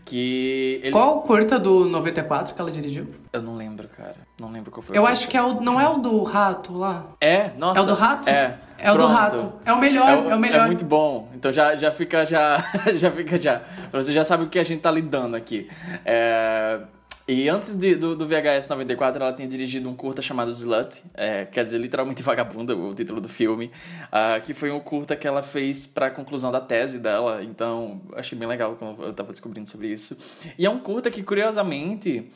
Que 0.05 0.79
ele... 0.83 0.91
Qual 0.91 1.21
curta 1.21 1.59
do 1.59 1.85
94 1.85 2.53
que 2.53 2.61
ela 2.61 2.71
dirigiu? 2.71 3.07
Eu 3.31 3.41
não 3.41 3.55
lembro, 3.55 3.87
cara. 3.87 4.15
Não 4.39 4.51
lembro 4.51 4.71
qual 4.71 4.81
foi. 4.81 4.97
Eu 4.97 5.05
acho 5.05 5.27
que 5.27 5.37
é 5.37 5.41
o, 5.41 5.61
não 5.61 5.79
é 5.79 5.87
o 5.87 5.97
do 5.97 6.23
rato 6.23 6.77
lá. 6.77 7.05
É, 7.19 7.51
nossa. 7.57 7.79
É 7.79 7.83
o 7.83 7.85
do 7.85 7.93
rato? 7.93 8.29
É. 8.29 8.59
É 8.77 8.91
o 8.91 8.97
do 8.97 9.07
rato. 9.07 9.53
É 9.65 9.71
o 9.71 9.79
melhor, 9.79 10.09
é 10.09 10.15
o, 10.15 10.31
é 10.31 10.35
o 10.35 10.39
melhor. 10.39 10.63
É 10.63 10.67
muito 10.67 10.83
bom. 10.83 11.29
Então 11.33 11.53
já, 11.53 11.75
já 11.77 11.91
fica 11.91 12.25
já 12.25 12.57
já 12.95 13.09
fica 13.09 13.39
já. 13.39 13.61
Você 13.91 14.11
já 14.11 14.25
sabe 14.25 14.43
o 14.43 14.49
que 14.49 14.59
a 14.59 14.63
gente 14.63 14.81
tá 14.81 14.91
lidando 14.91 15.35
aqui. 15.35 15.69
É 16.03 16.81
e 17.25 17.47
antes 17.47 17.73
de, 17.75 17.95
do, 17.95 18.15
do, 18.15 18.27
VHS 18.27 18.67
94, 18.67 19.23
ela 19.23 19.31
tinha 19.31 19.47
dirigido 19.47 19.89
um 19.89 19.95
curta 19.95 20.21
chamado 20.21 20.51
Slut, 20.51 21.03
é, 21.13 21.45
quer 21.45 21.63
dizer, 21.63 21.77
literalmente 21.77 22.21
vagabunda, 22.23 22.75
o 22.75 22.93
título 22.93 23.21
do 23.21 23.29
filme, 23.29 23.71
uh, 24.07 24.41
que 24.41 24.53
foi 24.53 24.71
um 24.71 24.79
curta 24.79 25.15
que 25.15 25.25
ela 25.25 25.41
fez 25.41 25.85
para 25.85 26.07
a 26.07 26.11
conclusão 26.11 26.51
da 26.51 26.59
tese 26.59 26.99
dela, 26.99 27.41
então 27.41 28.01
achei 28.13 28.37
bem 28.37 28.47
legal 28.47 28.75
quando 28.75 29.01
eu 29.03 29.11
estava 29.11 29.31
descobrindo 29.31 29.69
sobre 29.69 29.87
isso. 29.87 30.17
E 30.57 30.65
é 30.65 30.69
um 30.69 30.79
curta 30.79 31.09
que, 31.09 31.23
curiosamente, 31.23 32.29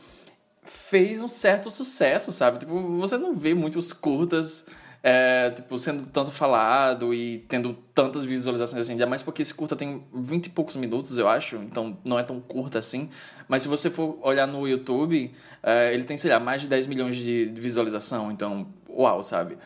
fez 0.63 1.21
um 1.21 1.27
certo 1.27 1.69
sucesso, 1.69 2.31
sabe? 2.31 2.59
Tipo, 2.59 2.97
você 2.97 3.17
não 3.17 3.35
vê 3.35 3.53
muitos 3.53 3.91
curtas 3.91 4.65
é, 5.03 5.51
tipo, 5.51 5.77
sendo 5.79 6.05
tanto 6.07 6.31
falado 6.31 7.13
e 7.13 7.39
tendo 7.47 7.73
tantas 7.93 8.25
visualizações 8.25 8.81
assim, 8.81 8.91
ainda 8.93 9.05
mais 9.05 9.23
porque 9.23 9.41
esse 9.41 9.53
curta 9.53 9.75
tem 9.75 10.03
20 10.13 10.47
e 10.47 10.49
poucos 10.49 10.75
minutos, 10.75 11.17
eu 11.17 11.27
acho, 11.27 11.55
então 11.57 11.97
não 12.03 12.19
é 12.19 12.23
tão 12.23 12.41
curta 12.41 12.79
assim. 12.79 13.09
Mas 13.47 13.63
se 13.63 13.67
você 13.67 13.89
for 13.89 14.17
olhar 14.21 14.47
no 14.47 14.67
YouTube, 14.67 15.31
é, 15.63 15.93
ele 15.93 16.03
tem, 16.03 16.17
sei 16.17 16.31
lá, 16.31 16.39
mais 16.39 16.61
de 16.61 16.67
10 16.67 16.87
milhões 16.87 17.15
de 17.15 17.45
visualização, 17.55 18.31
então, 18.31 18.67
uau, 18.89 19.23
sabe? 19.23 19.57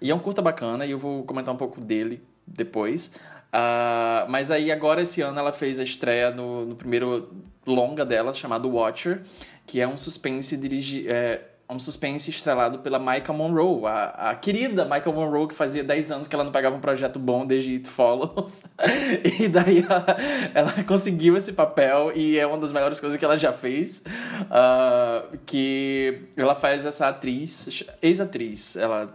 E 0.00 0.10
é 0.10 0.14
um 0.14 0.18
curta 0.18 0.40
bacana 0.42 0.86
e 0.86 0.90
eu 0.90 0.98
vou 0.98 1.24
comentar 1.24 1.54
um 1.54 1.56
pouco 1.56 1.80
dele 1.80 2.22
depois. 2.46 3.12
Uh, 3.46 4.28
mas 4.28 4.50
aí 4.50 4.70
agora 4.70 5.02
esse 5.02 5.22
ano 5.22 5.38
ela 5.38 5.52
fez 5.52 5.80
a 5.80 5.84
estreia 5.84 6.30
no, 6.30 6.66
no 6.66 6.76
primeiro 6.76 7.30
longa 7.66 8.04
dela, 8.04 8.32
chamado 8.32 8.70
Watcher, 8.70 9.22
que 9.66 9.80
é 9.80 9.88
um 9.88 9.96
suspense 9.96 10.56
dirigi 10.56 11.08
é, 11.08 11.42
um 11.68 11.80
suspense 11.80 12.30
estrelado 12.30 12.78
pela 12.78 12.98
Michael 12.98 13.34
Monroe, 13.34 13.86
a, 13.86 14.30
a 14.30 14.34
querida 14.36 14.84
Michael 14.84 15.12
Monroe, 15.12 15.48
que 15.48 15.54
fazia 15.54 15.82
10 15.82 16.10
anos 16.12 16.28
que 16.28 16.34
ela 16.34 16.44
não 16.44 16.52
pegava 16.52 16.76
um 16.76 16.80
projeto 16.80 17.18
bom 17.18 17.44
desde 17.44 17.72
It 17.72 17.88
Follows. 17.88 18.64
e 19.40 19.48
daí 19.48 19.84
ela, 19.84 20.06
ela, 20.54 20.84
conseguiu 20.84 21.36
esse 21.36 21.52
papel 21.52 22.12
e 22.14 22.38
é 22.38 22.46
uma 22.46 22.58
das 22.58 22.70
melhores 22.70 23.00
coisas 23.00 23.18
que 23.18 23.24
ela 23.24 23.36
já 23.36 23.52
fez. 23.52 24.04
Uh, 24.42 25.36
que 25.44 26.28
ela 26.36 26.54
faz 26.54 26.84
essa 26.84 27.08
atriz, 27.08 27.84
ex-atriz, 28.00 28.76
ela 28.76 29.14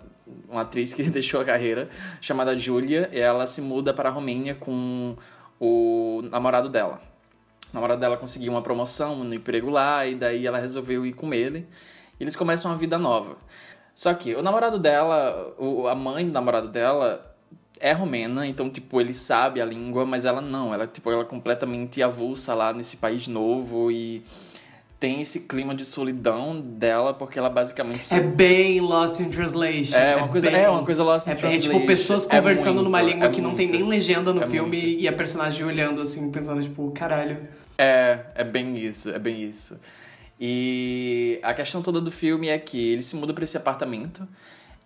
uma 0.50 0.62
atriz 0.62 0.94
que 0.94 1.04
deixou 1.10 1.40
a 1.40 1.46
carreira, 1.46 1.90
chamada 2.20 2.56
Julia, 2.58 3.10
e 3.14 3.20
ela 3.20 3.48
se 3.48 3.62
muda 3.62 3.94
para 3.94 4.10
a 4.10 4.12
Romênia 4.12 4.56
com 4.56 5.16
o 5.60 6.22
namorado 6.30 6.68
dela. 6.68 7.02
O 7.72 7.76
namorado 7.76 8.02
dela 8.02 8.18
conseguiu 8.18 8.52
uma 8.52 8.62
promoção 8.62 9.24
no 9.24 9.34
emprego 9.34 9.70
lá, 9.70 10.06
e 10.06 10.16
daí 10.16 10.46
ela 10.46 10.58
resolveu 10.58 11.06
ir 11.06 11.14
com 11.14 11.34
ele 11.34 11.66
eles 12.22 12.36
começam 12.36 12.72
uma 12.72 12.78
vida 12.78 12.98
nova. 12.98 13.38
Só 13.94 14.14
que 14.14 14.36
o 14.36 14.42
namorado 14.42 14.80
dela, 14.80 15.56
a 15.90 15.96
mãe 15.96 16.26
do 16.26 16.32
namorado 16.32 16.68
dela 16.70 17.36
é 17.80 17.92
romena, 17.92 18.46
então, 18.46 18.70
tipo, 18.70 19.02
ele 19.02 19.14
sabe 19.14 19.60
a 19.60 19.66
língua, 19.66 20.06
mas 20.06 20.24
ela 20.24 20.42
não. 20.42 20.74
Ela, 20.74 20.88
tipo, 20.88 21.12
ela 21.12 21.24
é 21.24 21.26
completamente 21.26 22.02
avulsa 22.02 22.54
lá 22.54 22.72
nesse 22.72 22.98
país 22.98 23.28
novo 23.28 23.92
e 23.92 24.24
tem 25.00 25.20
esse 25.20 25.42
clima 25.42 25.74
de 25.74 25.84
solidão 25.84 26.62
dela, 26.62 27.12
porque 27.12 27.40
ela 27.40 27.50
basicamente... 27.50 28.14
É 28.14 28.20
bem 28.20 28.80
Lost 28.80 29.20
in 29.20 29.32
Translation. 29.32 29.98
É, 29.98 30.16
uma, 30.16 30.28
é 30.28 30.30
coisa, 30.30 30.52
bem, 30.52 30.62
é 30.62 30.70
uma 30.70 30.86
coisa 30.86 31.04
Lost 31.04 31.26
in 31.26 31.32
é 31.32 31.36
Translation. 31.36 31.70
É 31.70 31.74
tipo 31.74 31.86
pessoas 31.88 32.30
é 32.30 32.38
conversando 32.38 32.76
muito, 32.76 32.86
numa 32.86 33.02
língua 33.02 33.26
é 33.26 33.30
que 33.30 33.42
muito, 33.42 33.50
não 33.50 33.56
tem 33.56 33.68
nem 33.68 33.84
legenda 33.84 34.32
no 34.32 34.44
é 34.44 34.48
filme 34.48 34.80
muito. 34.80 35.02
e 35.02 35.08
a 35.08 35.14
personagem 35.14 35.66
olhando 35.66 36.02
assim, 36.04 36.30
pensando, 36.30 36.62
tipo, 36.62 36.92
caralho. 36.92 37.40
É, 37.80 38.26
é 38.36 38.44
bem 38.44 38.78
isso, 38.78 39.10
é 39.10 39.18
bem 39.18 39.42
isso. 39.44 39.80
E 40.44 41.40
a 41.44 41.54
questão 41.54 41.84
toda 41.84 42.02
do 42.02 42.12
filme 42.12 42.50
é 42.50 42.58
que 42.58 42.94
ele 42.94 43.04
se 43.04 43.16
muda 43.16 43.32
para 43.32 43.44
esse 43.44 43.56
apartamento 43.56 44.28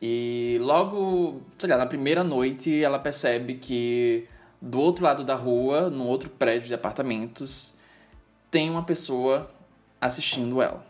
e 0.02 0.58
logo, 0.62 1.42
sei 1.58 1.70
lá, 1.70 1.78
na 1.78 1.86
primeira 1.86 2.24
noite 2.24 2.84
ela 2.84 3.00
percebe 3.00 3.56
que 3.56 4.28
do 4.62 4.80
outro 4.80 5.06
lado 5.06 5.24
da 5.24 5.36
rua, 5.36 5.90
no 5.90 6.06
outro 6.08 6.30
prédio 6.30 6.68
de 6.68 6.74
apartamentos, 6.74 7.76
tem 8.52 8.70
uma 8.70 8.84
pessoa 8.84 9.50
assistindo 10.02 10.62
ela. 10.62 10.86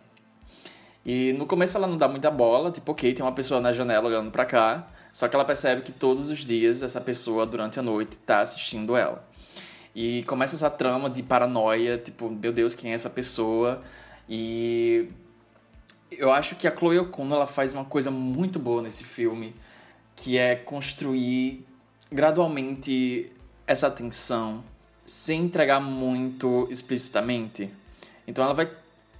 E 1.05 1.33
no 1.33 1.45
começo 1.45 1.77
ela 1.77 1.85
não 1.85 1.97
dá 1.97 2.07
muita 2.07 2.31
bola, 2.31 2.71
tipo, 2.71 2.91
ok, 2.91 3.13
tem 3.13 3.23
uma 3.23 3.31
pessoa 3.31 3.61
na 3.61 3.71
janela 3.71 4.07
olhando 4.07 4.31
para 4.31 4.45
cá, 4.45 4.87
só 5.13 5.27
que 5.27 5.35
ela 5.35 5.45
percebe 5.45 5.83
que 5.83 5.91
todos 5.91 6.29
os 6.29 6.39
dias 6.39 6.81
essa 6.81 6.99
pessoa 6.99 7.45
durante 7.45 7.79
a 7.79 7.83
noite 7.83 8.17
tá 8.17 8.39
assistindo 8.39 8.97
ela. 8.97 9.23
E 9.93 10.23
começa 10.23 10.55
essa 10.55 10.69
trama 10.69 11.09
de 11.09 11.21
paranoia, 11.21 11.97
tipo, 11.97 12.29
meu 12.29 12.51
Deus, 12.51 12.73
quem 12.73 12.91
é 12.91 12.95
essa 12.95 13.09
pessoa? 13.09 13.81
E 14.29 15.09
eu 16.11 16.31
acho 16.31 16.55
que 16.55 16.67
a 16.67 16.75
Chloe 16.75 16.99
O'Connor 16.99 17.37
ela 17.37 17.47
faz 17.47 17.73
uma 17.73 17.85
coisa 17.85 18.09
muito 18.09 18.59
boa 18.59 18.81
nesse 18.81 19.03
filme, 19.03 19.55
que 20.15 20.37
é 20.37 20.55
construir 20.55 21.65
gradualmente 22.11 23.31
essa 23.67 23.89
tensão 23.89 24.63
sem 25.05 25.43
entregar 25.43 25.79
muito 25.79 26.67
explicitamente. 26.69 27.69
Então 28.27 28.43
ela 28.43 28.53
vai 28.53 28.69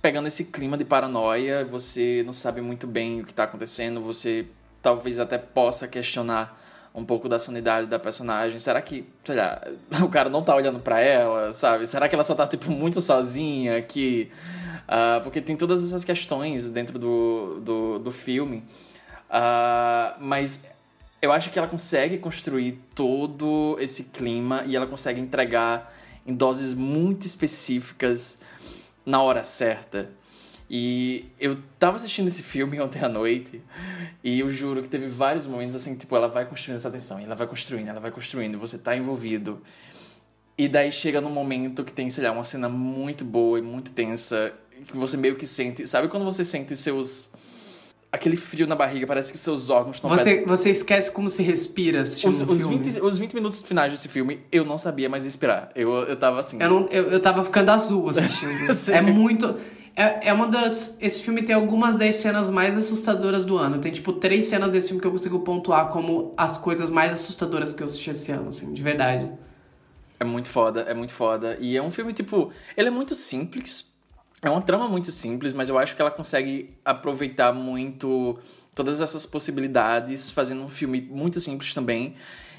pegando 0.01 0.27
esse 0.27 0.45
clima 0.45 0.77
de 0.77 0.85
paranoia, 0.85 1.65
você 1.65 2.23
não 2.25 2.33
sabe 2.33 2.61
muito 2.61 2.87
bem 2.87 3.21
o 3.21 3.23
que 3.23 3.31
está 3.31 3.43
acontecendo, 3.43 4.01
você 4.01 4.47
talvez 4.81 5.19
até 5.19 5.37
possa 5.37 5.87
questionar 5.87 6.61
um 6.93 7.03
pouco 7.03 7.27
da 7.27 7.37
sanidade 7.37 7.87
da 7.87 7.99
personagem. 7.99 8.57
Será 8.57 8.81
que, 8.81 9.05
sei 9.23 9.35
lá, 9.35 9.61
o 10.01 10.07
cara 10.07 10.29
não 10.29 10.41
tá 10.41 10.55
olhando 10.55 10.79
para 10.79 10.99
ela, 10.99 11.51
sabe? 11.51 11.85
Será 11.85 12.07
que 12.07 12.15
ela 12.15 12.23
só 12.23 12.33
tá, 12.33 12.47
tipo, 12.47 12.71
muito 12.71 13.01
sozinha 13.01 13.81
que 13.81 14.31
Uh, 14.87 15.21
porque 15.23 15.41
tem 15.41 15.55
todas 15.55 15.83
essas 15.83 16.03
questões 16.05 16.69
dentro 16.69 16.99
do, 16.99 17.59
do, 17.61 17.99
do 17.99 18.11
filme. 18.11 18.63
Uh, 19.29 20.15
mas 20.19 20.69
eu 21.21 21.31
acho 21.31 21.49
que 21.49 21.57
ela 21.57 21.67
consegue 21.67 22.17
construir 22.17 22.79
todo 22.93 23.77
esse 23.79 24.05
clima 24.05 24.63
e 24.65 24.75
ela 24.75 24.85
consegue 24.85 25.19
entregar 25.19 25.93
em 26.25 26.33
doses 26.33 26.73
muito 26.73 27.25
específicas 27.25 28.39
na 29.05 29.21
hora 29.21 29.43
certa. 29.43 30.09
E 30.69 31.27
eu 31.39 31.57
tava 31.77 31.95
assistindo 31.95 32.27
esse 32.27 32.41
filme 32.41 32.79
ontem 32.81 33.03
à 33.03 33.09
noite 33.09 33.61
e 34.23 34.39
eu 34.39 34.49
juro 34.51 34.81
que 34.81 34.89
teve 34.89 35.07
vários 35.07 35.45
momentos 35.45 35.75
assim, 35.75 35.95
tipo, 35.95 36.15
ela 36.15 36.27
vai 36.27 36.45
construindo 36.45 36.77
essa 36.77 36.89
tensão, 36.89 37.19
ela 37.19 37.35
vai 37.35 37.47
construindo, 37.47 37.87
ela 37.87 37.99
vai 37.99 38.11
construindo, 38.11 38.57
você 38.57 38.77
tá 38.77 38.95
envolvido. 38.95 39.61
E 40.57 40.69
daí 40.69 40.91
chega 40.91 41.19
num 41.19 41.29
momento 41.29 41.83
que 41.83 41.91
tem, 41.91 42.09
sei 42.09 42.23
lá, 42.23 42.31
uma 42.31 42.43
cena 42.43 42.69
muito 42.69 43.25
boa 43.25 43.59
e 43.59 43.61
muito 43.61 43.91
tensa, 43.91 44.53
que 44.83 44.97
você 44.97 45.17
meio 45.17 45.35
que 45.35 45.47
sente. 45.47 45.87
Sabe 45.87 46.07
quando 46.07 46.23
você 46.23 46.43
sente 46.43 46.75
seus. 46.75 47.31
aquele 48.11 48.35
frio 48.35 48.67
na 48.67 48.75
barriga, 48.75 49.07
parece 49.07 49.31
que 49.31 49.37
seus 49.37 49.69
órgãos 49.69 49.97
estão. 49.97 50.09
Você, 50.09 50.43
você 50.45 50.69
esquece 50.69 51.11
como 51.11 51.29
se 51.29 51.41
respira 51.43 52.01
assistindo 52.01 52.31
os, 52.31 52.41
um 52.41 52.51
os, 52.51 52.59
filme. 52.59 52.77
20, 52.77 53.01
os 53.01 53.17
20 53.17 53.33
minutos 53.33 53.61
finais 53.61 53.91
desse 53.91 54.07
filme, 54.07 54.41
eu 54.51 54.65
não 54.65 54.77
sabia 54.77 55.09
mais 55.09 55.23
respirar. 55.23 55.71
Eu, 55.75 55.91
eu 56.07 56.15
tava 56.15 56.39
assim. 56.39 56.61
Eu, 56.61 56.69
não, 56.69 56.87
eu, 56.89 57.03
eu 57.11 57.21
tava 57.21 57.43
ficando 57.43 57.69
azul 57.69 58.09
assistindo. 58.09 58.51
é 58.91 59.01
muito. 59.01 59.55
É, 59.95 60.29
é 60.29 60.33
uma 60.33 60.47
das. 60.47 60.97
Esse 60.99 61.23
filme 61.23 61.41
tem 61.41 61.55
algumas 61.55 61.97
das 61.97 62.15
cenas 62.15 62.49
mais 62.49 62.77
assustadoras 62.77 63.45
do 63.45 63.57
ano. 63.57 63.79
Tem, 63.79 63.91
tipo, 63.91 64.11
três 64.11 64.45
cenas 64.45 64.69
desse 64.69 64.87
filme 64.87 65.01
que 65.01 65.07
eu 65.07 65.11
consigo 65.11 65.39
pontuar 65.39 65.87
como 65.87 66.33
as 66.35 66.57
coisas 66.57 66.89
mais 66.89 67.13
assustadoras 67.13 67.73
que 67.73 67.81
eu 67.81 67.85
assisti 67.85 68.09
esse 68.09 68.31
ano, 68.31 68.49
assim, 68.49 68.73
de 68.73 68.83
verdade. 68.83 69.31
É 70.19 70.25
muito 70.25 70.49
foda, 70.49 70.81
é 70.81 70.93
muito 70.93 71.13
foda. 71.13 71.57
E 71.61 71.77
é 71.77 71.81
um 71.81 71.91
filme, 71.91 72.11
tipo, 72.11 72.51
ele 72.75 72.89
é 72.89 72.91
muito 72.91 73.15
simples. 73.15 73.94
É 74.41 74.49
uma 74.49 74.61
trama 74.61 74.87
muito 74.87 75.11
simples, 75.11 75.53
mas 75.53 75.69
eu 75.69 75.77
acho 75.77 75.95
que 75.95 76.01
ela 76.01 76.11
consegue 76.11 76.77
aproveitar 76.83 77.53
muito 77.53 78.37
todas 78.75 79.01
essas 79.01 79.25
possibilidades, 79.25 80.29
fazendo 80.29 80.61
um 80.61 80.69
filme 80.69 81.01
muito 81.01 81.39
simples 81.39 81.73
também. 81.73 82.15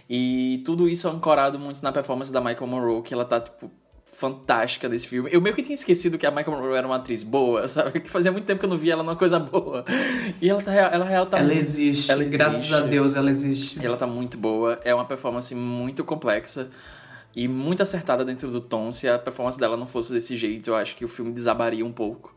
E 0.09 0.62
tudo 0.64 0.89
isso 0.89 1.09
ancorado 1.09 1.59
muito 1.59 1.83
na 1.83 1.93
performance 1.93 2.33
da 2.33 2.41
Michael 2.41 2.66
Monroe, 2.66 3.03
que 3.03 3.12
ela 3.12 3.24
tá, 3.24 3.41
tipo, 3.41 3.70
fantástica 4.16 4.89
desse 4.89 5.07
filme. 5.07 5.29
Eu 5.33 5.41
meio 5.43 5.55
que 5.55 5.62
tinha 5.62 5.74
esquecido 5.74 6.16
que 6.16 6.27
a 6.27 6.31
Michael 6.31 6.57
Monroe 6.57 6.77
era 6.77 6.87
uma 6.87 6.97
atriz 6.97 7.22
boa, 7.22 7.66
sabe? 7.68 8.01
Que 8.01 8.09
fazia 8.09 8.33
muito 8.33 8.45
tempo 8.47 8.61
que 8.61 8.66
eu 8.66 8.70
não 8.70 8.79
via 8.79 8.95
ela 8.95 9.03
numa 9.03 9.16
coisa 9.16 9.39
boa. 9.39 9.85
E 10.41 10.49
ela 10.49 10.62
tá 10.62 10.72
ela 10.72 11.05
real 11.05 11.27
tá 11.27 11.39
Ela 11.39 11.49
muito, 11.49 11.59
existe. 11.59 12.11
ela 12.11 12.24
Graças 12.24 12.61
existe. 12.61 12.74
a 12.74 12.81
Deus 12.81 13.14
ela 13.14 13.31
existe. 13.31 13.79
E 13.81 13.85
ela 13.85 13.97
tá 13.97 14.07
muito 14.07 14.39
boa. 14.39 14.81
É 14.85 14.95
uma 14.95 15.05
performance 15.05 15.55
muito 15.55 16.03
complexa 16.03 16.68
e 17.37 17.47
muito 17.47 17.82
acertada 17.82 18.24
dentro 18.24 18.51
do 18.51 18.62
tom. 18.62 18.91
Se 18.93 19.07
a 19.07 19.18
performance 19.18 19.61
dela 19.61 19.76
não 19.76 19.87
fosse 19.87 20.11
desse 20.12 20.34
jeito, 20.39 20.70
eu 20.70 20.74
acho 20.74 20.97
que 20.97 21.05
o 21.05 21.09
filme 21.09 21.30
desabaria 21.30 21.84
um 21.84 21.93
pouco. 21.93 22.34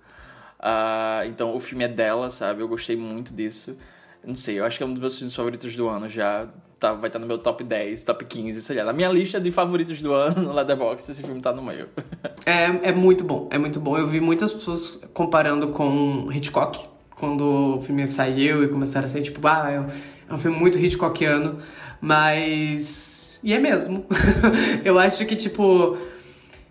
Ah, 0.59 1.21
então, 1.25 1.55
o 1.55 1.59
filme 1.61 1.85
é 1.85 1.87
dela, 1.87 2.29
sabe? 2.29 2.61
Eu 2.61 2.67
gostei 2.67 2.97
muito 2.97 3.33
disso. 3.33 3.77
Não 4.21 4.35
sei, 4.35 4.59
eu 4.59 4.65
acho 4.65 4.77
que 4.77 4.83
é 4.83 4.85
um 4.85 4.91
dos 4.91 4.99
meus 4.99 5.17
filmes 5.17 5.33
favoritos 5.33 5.73
do 5.77 5.87
ano 5.87 6.09
já. 6.09 6.49
Tá, 6.77 6.93
vai 6.93 7.07
estar 7.07 7.19
no 7.19 7.25
meu 7.25 7.37
top 7.37 7.63
10, 7.63 8.03
top 8.03 8.25
15, 8.25 8.61
sei 8.61 8.77
lá. 8.77 8.83
Na 8.83 8.93
minha 8.93 9.09
lista 9.09 9.39
de 9.39 9.51
favoritos 9.53 10.01
do 10.01 10.13
ano 10.13 10.43
no 10.43 10.53
Letterboxd, 10.53 11.11
esse 11.11 11.23
filme 11.23 11.39
tá 11.41 11.53
no 11.53 11.63
meio. 11.63 11.87
É, 12.45 12.89
é 12.89 12.91
muito 12.91 13.23
bom, 13.23 13.47
é 13.51 13.59
muito 13.59 13.79
bom. 13.79 13.95
Eu 13.95 14.07
vi 14.07 14.19
muitas 14.19 14.51
pessoas 14.51 15.03
comparando 15.13 15.67
com 15.67 16.27
Hitchcock, 16.31 16.83
quando 17.11 17.77
o 17.77 17.81
filme 17.81 18.07
saiu 18.07 18.63
e 18.63 18.69
começaram 18.69 19.05
a 19.05 19.07
ser 19.07 19.21
tipo, 19.21 19.45
ah, 19.45 19.69
é 19.69 19.85
é 20.29 20.33
um 20.33 20.37
filme 20.37 20.57
muito 20.57 20.77
Hitchcockiano, 20.77 21.57
mas. 22.01 23.39
E 23.43 23.53
é 23.53 23.59
mesmo. 23.59 24.05
eu 24.83 24.97
acho 24.97 25.25
que, 25.25 25.35
tipo. 25.35 25.97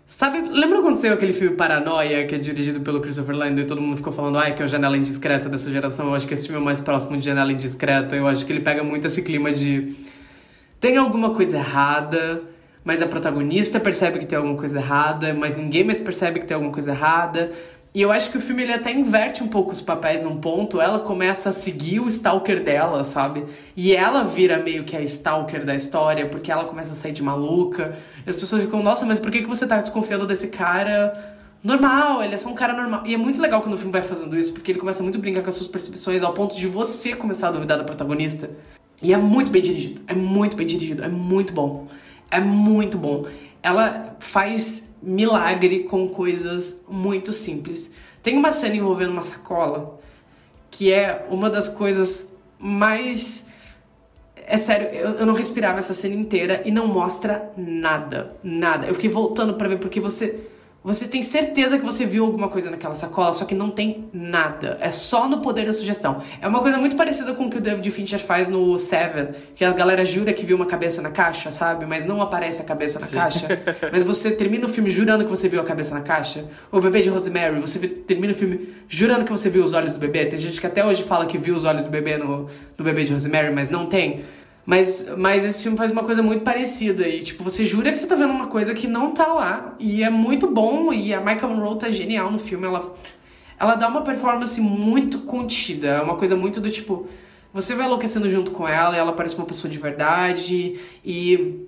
Sabe, 0.05 0.41
lembra 0.49 0.81
quando 0.81 0.97
saiu 0.97 1.13
aquele 1.13 1.31
filme 1.31 1.55
Paranoia, 1.55 2.25
que 2.25 2.35
é 2.35 2.37
dirigido 2.37 2.81
pelo 2.81 2.99
Christopher 2.99 3.35
Landon 3.35 3.61
e 3.61 3.65
todo 3.65 3.79
mundo 3.79 3.95
ficou 3.95 4.11
falando, 4.11 4.39
ai, 4.39 4.55
que 4.55 4.61
é 4.61 4.65
o 4.65 4.67
Janela 4.67 4.97
Indiscreta 4.97 5.47
dessa 5.47 5.69
geração? 5.71 6.07
Eu 6.07 6.15
acho 6.15 6.27
que 6.27 6.33
esse 6.33 6.47
filme 6.47 6.59
é 6.59 6.61
o 6.61 6.65
mais 6.65 6.81
próximo 6.81 7.15
de 7.15 7.25
Janela 7.25 7.51
Indiscreta. 7.53 8.15
Eu 8.15 8.27
acho 8.27 8.45
que 8.45 8.51
ele 8.51 8.59
pega 8.59 8.83
muito 8.83 9.05
esse 9.07 9.21
clima 9.21 9.51
de. 9.51 9.95
Tem 10.79 10.97
alguma 10.97 11.35
coisa 11.35 11.57
errada, 11.57 12.41
mas 12.83 13.01
a 13.01 13.07
protagonista 13.07 13.79
percebe 13.79 14.19
que 14.19 14.25
tem 14.25 14.37
alguma 14.37 14.57
coisa 14.57 14.79
errada, 14.79 15.33
mas 15.33 15.57
ninguém 15.57 15.83
mais 15.83 15.99
percebe 15.99 16.39
que 16.39 16.45
tem 16.45 16.55
alguma 16.55 16.73
coisa 16.73 16.91
errada. 16.91 17.51
E 17.93 18.01
eu 18.01 18.11
acho 18.11 18.29
que 18.29 18.37
o 18.37 18.39
filme 18.39 18.61
ele 18.61 18.73
até 18.73 18.91
inverte 18.91 19.43
um 19.43 19.47
pouco 19.47 19.71
os 19.71 19.81
papéis 19.81 20.21
num 20.21 20.37
ponto. 20.37 20.79
Ela 20.79 20.99
começa 20.99 21.49
a 21.49 21.53
seguir 21.53 21.99
o 21.99 22.07
stalker 22.07 22.63
dela, 22.63 23.03
sabe? 23.03 23.45
E 23.75 23.95
ela 23.95 24.23
vira 24.23 24.59
meio 24.59 24.83
que 24.83 24.95
a 24.95 25.01
stalker 25.01 25.65
da 25.65 25.73
história, 25.73 26.27
porque 26.27 26.51
ela 26.51 26.65
começa 26.65 26.91
a 26.91 26.95
sair 26.95 27.13
de 27.13 27.23
maluca. 27.23 27.97
E 28.25 28.29
as 28.29 28.35
pessoas 28.35 28.61
ficam, 28.61 28.83
nossa, 28.83 29.05
mas 29.05 29.19
por 29.19 29.31
que, 29.31 29.41
que 29.41 29.47
você 29.47 29.65
tá 29.65 29.81
desconfiando 29.81 30.27
desse 30.27 30.49
cara? 30.49 31.37
Normal, 31.63 32.23
ele 32.23 32.35
é 32.35 32.37
só 32.37 32.49
um 32.49 32.55
cara 32.55 32.73
normal. 32.73 33.03
E 33.07 33.13
é 33.13 33.17
muito 33.17 33.41
legal 33.41 33.61
quando 33.61 33.73
o 33.73 33.77
filme 33.77 33.91
vai 33.91 34.03
fazendo 34.03 34.37
isso, 34.37 34.53
porque 34.53 34.71
ele 34.71 34.79
começa 34.79 35.01
muito 35.01 35.17
a 35.17 35.21
brincar 35.21 35.41
com 35.41 35.49
as 35.49 35.55
suas 35.55 35.67
percepções, 35.67 36.21
ao 36.21 36.33
ponto 36.33 36.55
de 36.55 36.67
você 36.67 37.15
começar 37.15 37.47
a 37.47 37.51
duvidar 37.51 37.77
da 37.77 37.83
protagonista. 37.83 38.51
E 39.01 39.13
é 39.13 39.17
muito 39.17 39.49
bem 39.49 39.61
dirigido, 39.61 40.01
é 40.07 40.13
muito 40.13 40.55
bem 40.55 40.67
dirigido, 40.67 41.03
é 41.03 41.09
muito 41.09 41.53
bom. 41.53 41.87
É 42.29 42.39
muito 42.39 42.97
bom. 42.97 43.25
Ela 43.63 44.15
faz 44.19 44.88
milagre 45.01 45.83
com 45.83 46.07
coisas 46.09 46.83
muito 46.87 47.31
simples. 47.33 47.93
Tem 48.21 48.37
uma 48.37 48.51
cena 48.51 48.75
envolvendo 48.75 49.11
uma 49.11 49.21
sacola 49.21 49.99
que 50.71 50.91
é 50.91 51.25
uma 51.29 51.49
das 51.49 51.67
coisas 51.67 52.35
mais. 52.57 53.47
É 54.35 54.57
sério, 54.57 54.87
eu, 54.89 55.09
eu 55.15 55.25
não 55.25 55.33
respirava 55.33 55.77
essa 55.77 55.93
cena 55.93 56.15
inteira 56.15 56.61
e 56.65 56.71
não 56.71 56.87
mostra 56.87 57.51
nada. 57.57 58.35
Nada. 58.43 58.87
Eu 58.87 58.93
fiquei 58.93 59.09
voltando 59.09 59.53
para 59.53 59.67
ver 59.67 59.79
porque 59.79 59.99
você. 59.99 60.47
Você 60.89 61.07
tem 61.07 61.21
certeza 61.21 61.77
que 61.77 61.85
você 61.85 62.03
viu 62.03 62.25
alguma 62.25 62.49
coisa 62.49 62.71
naquela 62.71 62.95
sacola, 62.95 63.31
só 63.31 63.45
que 63.45 63.53
não 63.53 63.69
tem 63.69 64.09
nada. 64.11 64.75
É 64.81 64.89
só 64.89 65.29
no 65.29 65.37
poder 65.37 65.67
da 65.67 65.71
sugestão. 65.71 66.17
É 66.41 66.47
uma 66.47 66.61
coisa 66.61 66.79
muito 66.79 66.95
parecida 66.95 67.31
com 67.35 67.45
o 67.45 67.49
que 67.49 67.59
o 67.59 67.61
David 67.61 67.91
Fincher 67.91 68.19
faz 68.19 68.47
no 68.47 68.75
Seven, 68.75 69.27
que 69.53 69.63
a 69.63 69.71
galera 69.71 70.03
jura 70.03 70.33
que 70.33 70.43
viu 70.43 70.55
uma 70.55 70.65
cabeça 70.65 70.99
na 70.99 71.11
caixa, 71.11 71.51
sabe? 71.51 71.85
Mas 71.85 72.05
não 72.05 72.23
aparece 72.23 72.63
a 72.63 72.65
cabeça 72.65 72.99
na 72.99 73.05
Sim. 73.05 73.17
caixa. 73.17 73.47
Mas 73.93 74.01
você 74.01 74.31
termina 74.31 74.65
o 74.65 74.67
filme 74.67 74.89
jurando 74.89 75.23
que 75.23 75.29
você 75.29 75.47
viu 75.47 75.61
a 75.61 75.63
cabeça 75.63 75.93
na 75.93 76.01
caixa. 76.01 76.43
O 76.71 76.81
bebê 76.81 77.03
de 77.03 77.09
Rosemary, 77.09 77.59
você 77.59 77.87
termina 77.87 78.33
o 78.33 78.35
filme 78.35 78.69
jurando 78.87 79.25
que 79.25 79.31
você 79.31 79.47
viu 79.47 79.63
os 79.63 79.75
olhos 79.75 79.91
do 79.91 79.99
bebê. 79.99 80.25
Tem 80.25 80.41
gente 80.41 80.59
que 80.59 80.65
até 80.65 80.83
hoje 80.83 81.03
fala 81.03 81.27
que 81.27 81.37
viu 81.37 81.53
os 81.53 81.65
olhos 81.65 81.83
do 81.83 81.91
bebê 81.91 82.17
no, 82.17 82.47
no 82.75 82.83
bebê 82.83 83.03
de 83.03 83.13
Rosemary, 83.13 83.53
mas 83.53 83.69
não 83.69 83.85
tem. 83.85 84.23
Mas, 84.69 85.03
mas 85.17 85.43
esse 85.43 85.63
filme 85.63 85.75
faz 85.75 85.89
uma 85.89 86.03
coisa 86.03 86.21
muito 86.21 86.43
parecida. 86.43 87.07
E, 87.07 87.23
tipo, 87.23 87.43
você 87.43 87.65
jura 87.65 87.91
que 87.91 87.97
você 87.97 88.05
tá 88.05 88.13
vendo 88.13 88.29
uma 88.29 88.45
coisa 88.45 88.71
que 88.71 88.87
não 88.87 89.15
tá 89.15 89.25
lá. 89.25 89.75
E 89.79 90.03
é 90.03 90.11
muito 90.11 90.45
bom. 90.45 90.93
E 90.93 91.11
a 91.11 91.19
Michael 91.19 91.55
Monroe 91.55 91.79
tá 91.79 91.89
genial 91.89 92.29
no 92.29 92.37
filme. 92.37 92.67
Ela, 92.67 92.93
ela 93.59 93.73
dá 93.73 93.87
uma 93.87 94.03
performance 94.03 94.61
muito 94.61 95.21
contida. 95.21 95.87
É 95.87 96.01
uma 96.03 96.17
coisa 96.17 96.35
muito 96.35 96.61
do 96.61 96.69
tipo. 96.69 97.07
Você 97.51 97.73
vai 97.73 97.87
enlouquecendo 97.87 98.29
junto 98.29 98.51
com 98.51 98.67
ela, 98.67 98.95
e 98.95 98.99
ela 98.99 99.13
parece 99.13 99.35
uma 99.35 99.47
pessoa 99.47 99.71
de 99.71 99.79
verdade. 99.79 100.79
E 101.03 101.65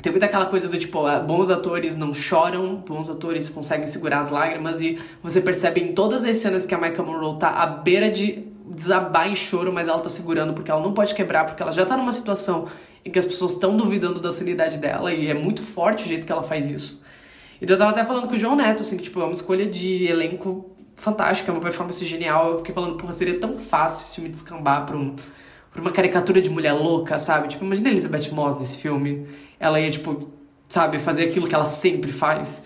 tem 0.00 0.10
muita 0.10 0.24
aquela 0.24 0.46
coisa 0.46 0.70
do 0.70 0.78
tipo, 0.78 1.04
ah, 1.04 1.20
bons 1.20 1.50
atores 1.50 1.96
não 1.96 2.14
choram, 2.14 2.76
bons 2.76 3.10
atores 3.10 3.50
conseguem 3.50 3.86
segurar 3.86 4.20
as 4.20 4.30
lágrimas. 4.30 4.80
E 4.80 4.98
você 5.22 5.42
percebe 5.42 5.82
em 5.82 5.92
todas 5.92 6.24
as 6.24 6.38
cenas 6.38 6.64
que 6.64 6.74
a 6.74 6.78
Michael 6.78 7.04
Monroe 7.04 7.38
tá 7.38 7.50
à 7.50 7.66
beira 7.66 8.10
de 8.10 8.48
desabar 8.70 9.28
em 9.28 9.34
choro, 9.34 9.72
mas 9.72 9.88
ela 9.88 10.00
tá 10.00 10.08
segurando 10.08 10.52
porque 10.52 10.70
ela 10.70 10.80
não 10.80 10.92
pode 10.92 11.14
quebrar, 11.14 11.44
porque 11.44 11.62
ela 11.62 11.72
já 11.72 11.84
tá 11.84 11.96
numa 11.96 12.12
situação 12.12 12.66
em 13.04 13.10
que 13.10 13.18
as 13.18 13.24
pessoas 13.24 13.52
estão 13.52 13.76
duvidando 13.76 14.20
da 14.20 14.30
sanidade 14.30 14.78
dela. 14.78 15.12
E 15.12 15.28
é 15.28 15.34
muito 15.34 15.62
forte 15.62 16.04
o 16.04 16.08
jeito 16.08 16.26
que 16.26 16.32
ela 16.32 16.42
faz 16.42 16.68
isso. 16.68 17.02
E 17.60 17.68
eu 17.68 17.76
tava 17.76 17.90
até 17.90 18.04
falando 18.04 18.28
com 18.28 18.34
o 18.34 18.36
João 18.36 18.54
Neto, 18.54 18.82
assim, 18.82 18.96
que 18.96 19.02
tipo, 19.02 19.20
é 19.20 19.24
uma 19.24 19.32
escolha 19.32 19.66
de 19.66 20.06
elenco 20.06 20.70
fantástica, 20.94 21.50
é 21.50 21.54
uma 21.54 21.60
performance 21.60 22.04
genial. 22.04 22.52
Eu 22.52 22.58
fiquei 22.58 22.74
falando, 22.74 22.96
porra, 22.96 23.12
seria 23.12 23.38
tão 23.38 23.58
fácil 23.58 24.02
esse 24.04 24.14
filme 24.16 24.30
descambar 24.30 24.86
pra, 24.86 24.96
um, 24.96 25.14
pra 25.72 25.80
uma 25.80 25.90
caricatura 25.90 26.40
de 26.40 26.50
mulher 26.50 26.72
louca, 26.72 27.18
sabe? 27.18 27.48
Tipo, 27.48 27.64
imagina 27.64 27.88
a 27.88 27.92
Elizabeth 27.92 28.30
Moss 28.32 28.58
nesse 28.58 28.78
filme. 28.78 29.26
Ela 29.58 29.80
ia, 29.80 29.90
tipo, 29.90 30.30
sabe, 30.68 30.98
fazer 30.98 31.24
aquilo 31.24 31.48
que 31.48 31.54
ela 31.54 31.66
sempre 31.66 32.12
faz. 32.12 32.64